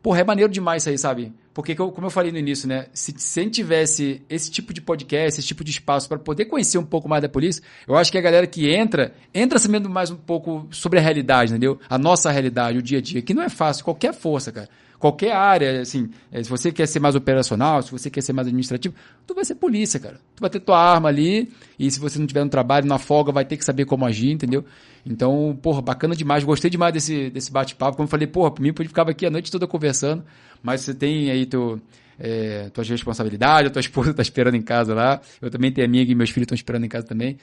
Porra, 0.00 0.20
é 0.20 0.24
maneiro 0.24 0.50
demais 0.50 0.84
isso 0.84 0.90
aí, 0.90 0.98
sabe? 0.98 1.32
Porque, 1.52 1.74
como 1.74 2.06
eu 2.06 2.10
falei 2.10 2.30
no 2.30 2.38
início, 2.38 2.68
né? 2.68 2.86
Se, 2.92 3.12
se 3.18 3.50
tivesse 3.50 4.22
esse 4.30 4.48
tipo 4.48 4.72
de 4.72 4.80
podcast, 4.80 5.40
esse 5.40 5.48
tipo 5.48 5.64
de 5.64 5.72
espaço 5.72 6.08
para 6.08 6.18
poder 6.18 6.44
conhecer 6.44 6.78
um 6.78 6.84
pouco 6.84 7.08
mais 7.08 7.20
da 7.20 7.28
polícia, 7.28 7.62
eu 7.86 7.96
acho 7.96 8.12
que 8.12 8.16
a 8.16 8.20
galera 8.20 8.46
que 8.46 8.72
entra, 8.72 9.12
entra 9.34 9.58
sabendo 9.58 9.90
mais 9.90 10.10
um 10.10 10.16
pouco 10.16 10.68
sobre 10.70 11.00
a 11.00 11.02
realidade, 11.02 11.50
entendeu? 11.50 11.80
A 11.90 11.98
nossa 11.98 12.30
realidade, 12.30 12.78
o 12.78 12.82
dia 12.82 12.98
a 12.98 13.00
dia, 13.00 13.20
que 13.20 13.34
não 13.34 13.42
é 13.42 13.48
fácil, 13.48 13.84
qualquer 13.84 14.14
força, 14.14 14.52
cara 14.52 14.68
qualquer 14.98 15.32
área, 15.32 15.80
assim, 15.80 16.10
é, 16.32 16.42
se 16.42 16.50
você 16.50 16.72
quer 16.72 16.86
ser 16.86 17.00
mais 17.00 17.14
operacional, 17.14 17.82
se 17.82 17.90
você 17.90 18.10
quer 18.10 18.20
ser 18.20 18.32
mais 18.32 18.46
administrativo, 18.48 18.94
tu 19.26 19.34
vai 19.34 19.44
ser 19.44 19.54
polícia, 19.54 20.00
cara. 20.00 20.20
Tu 20.34 20.40
vai 20.40 20.50
ter 20.50 20.60
tua 20.60 20.78
arma 20.78 21.08
ali, 21.08 21.50
e 21.78 21.90
se 21.90 22.00
você 22.00 22.18
não 22.18 22.26
tiver 22.26 22.44
no 22.44 22.50
trabalho, 22.50 22.86
na 22.86 22.98
folga, 22.98 23.30
vai 23.30 23.44
ter 23.44 23.56
que 23.56 23.64
saber 23.64 23.84
como 23.84 24.04
agir, 24.04 24.32
entendeu? 24.32 24.64
Então, 25.06 25.58
porra, 25.62 25.80
bacana 25.80 26.14
demais. 26.14 26.44
Gostei 26.44 26.70
demais 26.70 26.92
desse, 26.92 27.30
desse 27.30 27.50
bate-papo. 27.50 27.96
Como 27.96 28.06
eu 28.06 28.10
falei, 28.10 28.26
porra, 28.26 28.50
por 28.50 28.60
mim, 28.60 28.68
eu 28.76 28.84
ficava 28.86 29.10
aqui 29.10 29.24
a 29.24 29.30
noite 29.30 29.50
toda 29.50 29.66
conversando, 29.66 30.24
mas 30.62 30.80
você 30.80 30.92
tem 30.92 31.30
aí 31.30 31.46
teu, 31.46 31.80
é, 32.18 32.68
tuas 32.70 32.88
responsabilidades, 32.88 33.70
a 33.70 33.72
tua 33.72 33.80
esposa 33.80 34.12
tá 34.14 34.22
esperando 34.22 34.56
em 34.56 34.62
casa 34.62 34.94
lá, 34.94 35.20
eu 35.40 35.50
também 35.50 35.70
tenho 35.70 35.86
amiga 35.86 36.10
e 36.10 36.14
meus 36.14 36.30
filhos 36.30 36.44
estão 36.44 36.56
esperando 36.56 36.84
em 36.84 36.88
casa 36.88 37.06
também. 37.06 37.38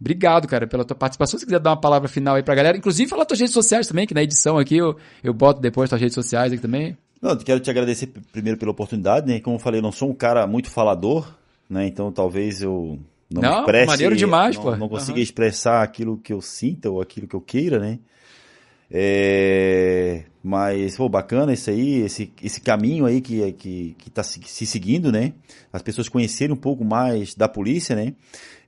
Obrigado, 0.00 0.48
cara, 0.48 0.66
pela 0.66 0.84
tua 0.84 0.96
participação. 0.96 1.38
Se 1.38 1.46
quiser 1.46 1.60
dar 1.60 1.70
uma 1.70 1.80
palavra 1.80 2.08
final 2.08 2.34
aí 2.34 2.42
pra 2.42 2.54
galera, 2.54 2.76
inclusive 2.76 3.08
falar 3.08 3.24
tuas 3.24 3.38
redes 3.38 3.54
sociais 3.54 3.86
também, 3.86 4.06
que 4.06 4.14
na 4.14 4.22
edição 4.22 4.58
aqui 4.58 4.76
eu, 4.76 4.96
eu 5.22 5.32
boto 5.32 5.60
depois 5.60 5.88
tuas 5.88 6.00
redes 6.00 6.14
sociais 6.14 6.52
aqui 6.52 6.60
também. 6.60 6.96
Não, 7.20 7.36
quero 7.36 7.60
te 7.60 7.70
agradecer 7.70 8.08
primeiro 8.32 8.58
pela 8.58 8.72
oportunidade, 8.72 9.28
né? 9.28 9.38
Como 9.38 9.56
eu 9.56 9.60
falei, 9.60 9.78
eu 9.78 9.82
não 9.82 9.92
sou 9.92 10.10
um 10.10 10.14
cara 10.14 10.44
muito 10.44 10.68
falador, 10.68 11.32
né? 11.70 11.86
Então 11.86 12.10
talvez 12.10 12.60
eu 12.60 12.98
não, 13.30 13.42
não 13.42 13.60
expresse... 13.60 13.86
maneiro 13.86 14.16
demais, 14.16 14.56
não, 14.56 14.62
pô. 14.62 14.76
Não 14.76 14.88
consiga 14.88 15.18
uhum. 15.18 15.22
expressar 15.22 15.82
aquilo 15.82 16.18
que 16.18 16.32
eu 16.32 16.40
sinta 16.40 16.90
ou 16.90 17.00
aquilo 17.00 17.28
que 17.28 17.36
eu 17.36 17.40
queira, 17.40 17.78
né? 17.78 18.00
É, 18.94 20.24
mas, 20.44 20.96
pô, 20.96 21.08
bacana 21.08 21.54
isso 21.54 21.70
aí, 21.70 22.02
esse, 22.02 22.30
esse 22.42 22.60
caminho 22.60 23.06
aí 23.06 23.22
que, 23.22 23.52
que, 23.52 23.96
que 23.96 24.10
tá 24.10 24.22
se, 24.22 24.38
se 24.44 24.66
seguindo, 24.66 25.10
né? 25.10 25.32
As 25.72 25.80
pessoas 25.80 26.10
conhecerem 26.10 26.52
um 26.52 26.58
pouco 26.58 26.84
mais 26.84 27.34
da 27.34 27.48
polícia, 27.48 27.96
né? 27.96 28.12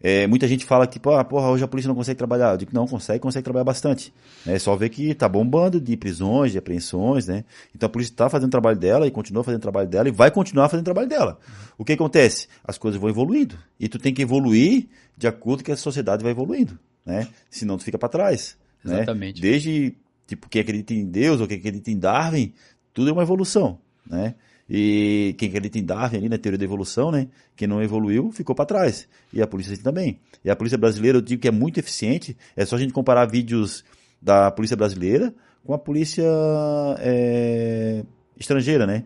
É, 0.01 0.27
muita 0.27 0.49
gente 0.49 0.65
fala 0.65 0.87
que, 0.87 0.95
tipo, 0.95 1.11
ah, 1.11 1.23
porra, 1.25 1.51
hoje 1.51 1.63
a 1.63 1.69
polícia 1.69 1.89
não 1.89 1.95
consegue 1.95 2.17
trabalhar. 2.17 2.53
Eu 2.53 2.57
digo, 2.57 2.71
não, 2.73 2.87
consegue, 2.87 3.19
consegue 3.19 3.45
trabalhar 3.45 3.65
bastante. 3.65 4.15
É 4.47 4.59
só 4.59 4.75
ver 4.75 4.89
que 4.89 5.15
tá 5.15 5.29
bombando 5.29 5.79
de 5.79 5.95
prisões, 5.97 6.53
de 6.53 6.59
apreensões, 6.59 7.27
né? 7.27 7.45
Então 7.75 7.87
a 7.87 7.91
polícia 7.91 8.13
está 8.13 8.31
fazendo 8.31 8.49
o 8.49 8.51
trabalho 8.51 8.79
dela 8.79 9.07
e 9.07 9.11
continua 9.11 9.45
fazendo 9.45 9.59
o 9.59 9.63
trabalho 9.63 9.89
dela 9.89 10.09
e 10.09 10.13
vai 10.13 10.31
continuar 10.31 10.71
fazendo 10.71 10.83
o 10.83 10.85
trabalho 10.85 11.09
dela. 11.09 11.39
O 11.77 11.85
que 11.85 11.93
acontece? 11.93 12.49
As 12.63 12.79
coisas 12.79 12.99
vão 12.99 13.11
evoluindo. 13.11 13.59
E 13.79 13.89
tu 13.89 13.99
tem 13.99 14.15
que 14.15 14.23
evoluir 14.23 14.89
de 15.19 15.27
acordo 15.27 15.59
com 15.59 15.65
que 15.67 15.73
a 15.73 15.77
sociedade 15.77 16.23
vai 16.23 16.33
evoluindo, 16.33 16.79
né? 17.05 17.29
Senão 17.51 17.77
tu 17.77 17.85
fica 17.85 17.99
para 17.99 18.09
trás. 18.09 18.57
Né? 18.85 18.97
Exatamente. 18.97 19.41
Desde 19.41 19.95
tipo, 20.27 20.49
quem 20.49 20.63
acredita 20.63 20.95
em 20.95 21.05
Deus 21.05 21.41
ou 21.41 21.47
quem 21.47 21.59
acredita 21.59 21.91
em 21.91 21.99
Darwin, 21.99 22.53
tudo 22.93 23.11
é 23.11 23.13
uma 23.13 23.23
evolução, 23.23 23.79
né? 24.07 24.35
E 24.69 25.35
quem 25.37 25.49
acredita 25.49 25.79
em 25.79 25.85
Darwin 25.85 26.17
ali 26.17 26.29
na 26.29 26.39
teoria 26.39 26.59
da 26.59 26.65
evolução, 26.65 27.11
né? 27.11 27.29
Quem 27.55 27.69
não 27.69 27.83
evoluiu 27.83 28.31
ficou 28.33 28.55
para 28.55 28.65
trás. 28.65 29.07
E 29.33 29.43
a 29.43 29.47
polícia 29.47 29.77
também. 29.79 30.19
E 30.43 30.51
a 30.51 30.57
polícia 30.57 30.79
brasileira, 30.79 31.19
eu 31.19 31.23
digo 31.23 31.43
que 31.43 31.49
é 31.49 31.51
muito 31.51 31.79
eficiente. 31.79 32.37
É 32.57 32.65
só 32.65 32.77
a 32.77 32.79
gente 32.79 32.93
comparar 32.93 33.27
vídeos 33.27 33.85
da 34.21 34.51
polícia 34.51 34.77
brasileira 34.77 35.35
com 35.65 35.75
a 35.75 35.79
polícia 35.79 36.25
é, 36.99 38.05
estrangeira, 38.39 38.87
né? 38.87 39.05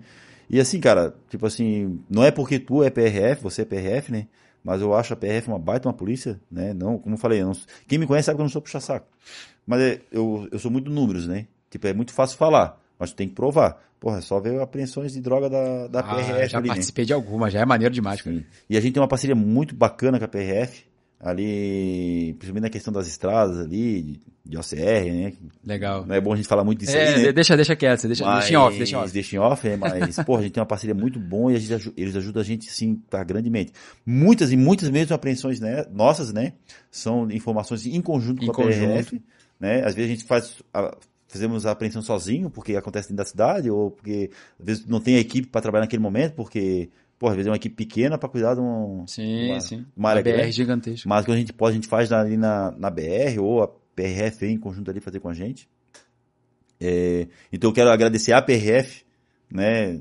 E 0.51 0.59
assim, 0.59 0.81
cara, 0.81 1.15
tipo 1.29 1.47
assim, 1.47 2.01
não 2.09 2.25
é 2.25 2.31
porque 2.31 2.59
tu 2.59 2.83
é 2.83 2.91
PRF, 2.91 3.43
você 3.43 3.63
é 3.63 3.65
PRF, 3.65 4.11
né? 4.11 4.27
Mas 4.69 4.83
eu 4.83 4.95
acho 4.95 5.15
a 5.15 5.17
PRF 5.17 5.49
uma 5.49 5.59
baita 5.59 5.89
uma 5.89 5.95
polícia, 5.95 6.39
né? 6.53 6.75
Não, 6.75 6.99
como 6.99 7.15
eu 7.15 7.19
falei, 7.19 7.41
eu 7.41 7.47
não, 7.47 7.57
quem 7.87 7.99
me 7.99 8.07
conhece 8.07 8.27
sabe 8.27 8.37
que 8.37 8.43
eu 8.43 8.45
não 8.45 8.51
sou 8.51 8.61
puxa-saco. 8.61 9.07
Mas 9.67 9.81
é, 9.81 10.01
eu, 10.13 10.47
eu 10.53 10.59
sou 10.59 10.71
muito 10.71 10.91
números, 10.91 11.27
né? 11.27 11.47
Tipo, 11.71 11.87
é 11.87 11.95
muito 11.95 12.13
fácil 12.13 12.37
falar, 12.37 12.79
mas 12.99 13.11
tu 13.11 13.17
tem 13.17 13.27
que 13.27 13.35
provar. 13.35 13.83
Porra, 13.99 14.19
é 14.19 14.21
só 14.21 14.39
ver 14.39 14.61
apreensões 14.61 15.15
de 15.15 15.23
droga 15.23 15.49
da, 15.49 15.87
da 15.87 16.01
ah, 16.01 16.03
PRF 16.03 16.49
já 16.49 16.59
ali, 16.59 16.69
né? 16.69 16.75
participei 16.75 17.05
né? 17.05 17.07
de 17.07 17.13
alguma, 17.15 17.49
já 17.49 17.61
é 17.61 17.65
maneiro 17.65 17.95
demais, 17.95 18.21
cara. 18.21 18.45
E 18.69 18.77
a 18.77 18.81
gente 18.83 18.93
tem 18.93 19.03
uma 19.03 19.09
parceria 19.09 19.35
muito 19.35 19.75
bacana 19.75 20.19
com 20.19 20.27
a 20.27 20.29
PRF, 20.29 20.85
ali, 21.21 22.35
principalmente 22.39 22.63
na 22.63 22.71
questão 22.71 22.93
das 22.93 23.09
estradas 23.09 23.59
ali, 23.59 24.21
de, 24.45 24.57
OCR, 24.57 24.77
né? 24.77 25.33
Legal. 25.65 26.07
Não 26.07 26.15
é 26.15 26.21
bom 26.21 26.33
a 26.33 26.37
gente 26.37 26.47
falar 26.49 26.63
muito 26.63 26.79
disso 26.79 26.97
é, 26.97 27.09
aí, 27.09 27.23
né? 27.25 27.33
Deixa, 27.33 27.57
deixa 27.57 27.75
quieto, 27.75 28.07
deixa, 28.07 28.25
mas, 28.25 28.39
deixa 28.41 28.53
em 28.53 28.57
off, 28.57 28.79
deixa 28.79 28.97
em 28.97 28.99
off. 28.99 29.13
Deixa 29.13 29.37
em 29.37 29.39
off, 29.39 29.69
é, 29.69 29.77
mas, 29.77 30.17
porra, 30.25 30.41
a 30.41 30.43
gente 30.45 30.53
tem 30.53 30.61
uma 30.61 30.67
parceria 30.67 30.95
muito 30.95 31.19
boa 31.19 31.53
e 31.53 31.59
gente, 31.59 31.93
eles 31.97 32.15
ajudam 32.15 32.41
a 32.41 32.45
gente, 32.45 32.71
sim, 32.71 33.03
tá, 33.11 33.23
grandemente. 33.25 33.73
Muitas 34.07 34.53
e 34.53 34.57
muitas 34.57 34.89
mesmo 34.91 35.15
apreensões 35.15 35.59
né, 35.59 35.85
nossas, 35.91 36.33
né? 36.33 36.53
São 36.91 37.29
informações 37.31 37.85
em 37.85 38.01
conjunto 38.01 38.43
em 38.43 38.47
com 38.47 38.53
a 38.53 38.55
conjunto. 38.55 38.87
PRF, 38.87 39.23
né? 39.59 39.85
Às 39.85 39.95
vezes 39.95 40.11
a 40.11 40.15
gente 40.15 40.25
faz... 40.25 40.63
A, 40.73 40.97
fazemos 41.31 41.67
a 41.67 41.73
apreensão 41.73 42.01
sozinho, 42.01 42.49
porque 42.49 42.75
acontece 42.75 43.09
dentro 43.09 43.19
da 43.19 43.25
cidade, 43.27 43.71
ou 43.71 43.91
porque 43.91 44.31
às 44.59 44.65
vezes 44.65 44.87
não 44.87 44.99
tem 44.99 45.17
a 45.17 45.21
equipe 45.21 45.47
para 45.47 45.61
trabalhar 45.61 45.85
naquele 45.85 46.03
momento, 46.03 46.33
porque 46.33 46.89
Pô, 47.19 47.27
às 47.29 47.35
vezes 47.35 47.49
é 47.49 47.51
uma 47.51 47.57
equipe 47.57 47.75
pequena 47.75 48.17
para 48.17 48.29
cuidar 48.29 48.55
de 48.55 48.61
um. 48.61 49.05
Sim, 49.07 49.51
uma, 49.51 49.61
sim. 49.61 49.87
Uma 49.97 50.11
área 50.11 50.23
BR 50.23 50.51
gigantesca. 50.53 51.09
Mas 51.09 51.25
quando 51.25 51.37
a 51.37 51.41
gente 51.41 51.53
pode, 51.53 51.73
a 51.73 51.75
gente 51.75 51.89
faz 51.89 52.13
ali 52.13 52.37
na, 52.37 52.71
na 52.79 52.91
BR 52.91 53.41
ou 53.41 53.63
a 53.63 53.69
PRF 53.69 54.47
em 54.47 54.57
conjunto 54.57 54.91
ali 54.91 55.01
fazer 55.01 55.19
com 55.19 55.29
a 55.29 55.35
gente. 55.35 55.69
É, 56.81 57.27
então 57.53 57.71
eu 57.71 57.75
quero 57.75 57.91
agradecer 57.91 58.33
a 58.33 58.41
PRF, 58.41 59.03
né? 59.51 60.01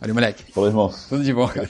Valeu, 0.00 0.14
moleque. 0.14 0.52
Falou, 0.52 0.68
irmão. 0.70 0.94
Tudo 1.08 1.24
de 1.24 1.34
bom, 1.34 1.48
cara. 1.48 1.68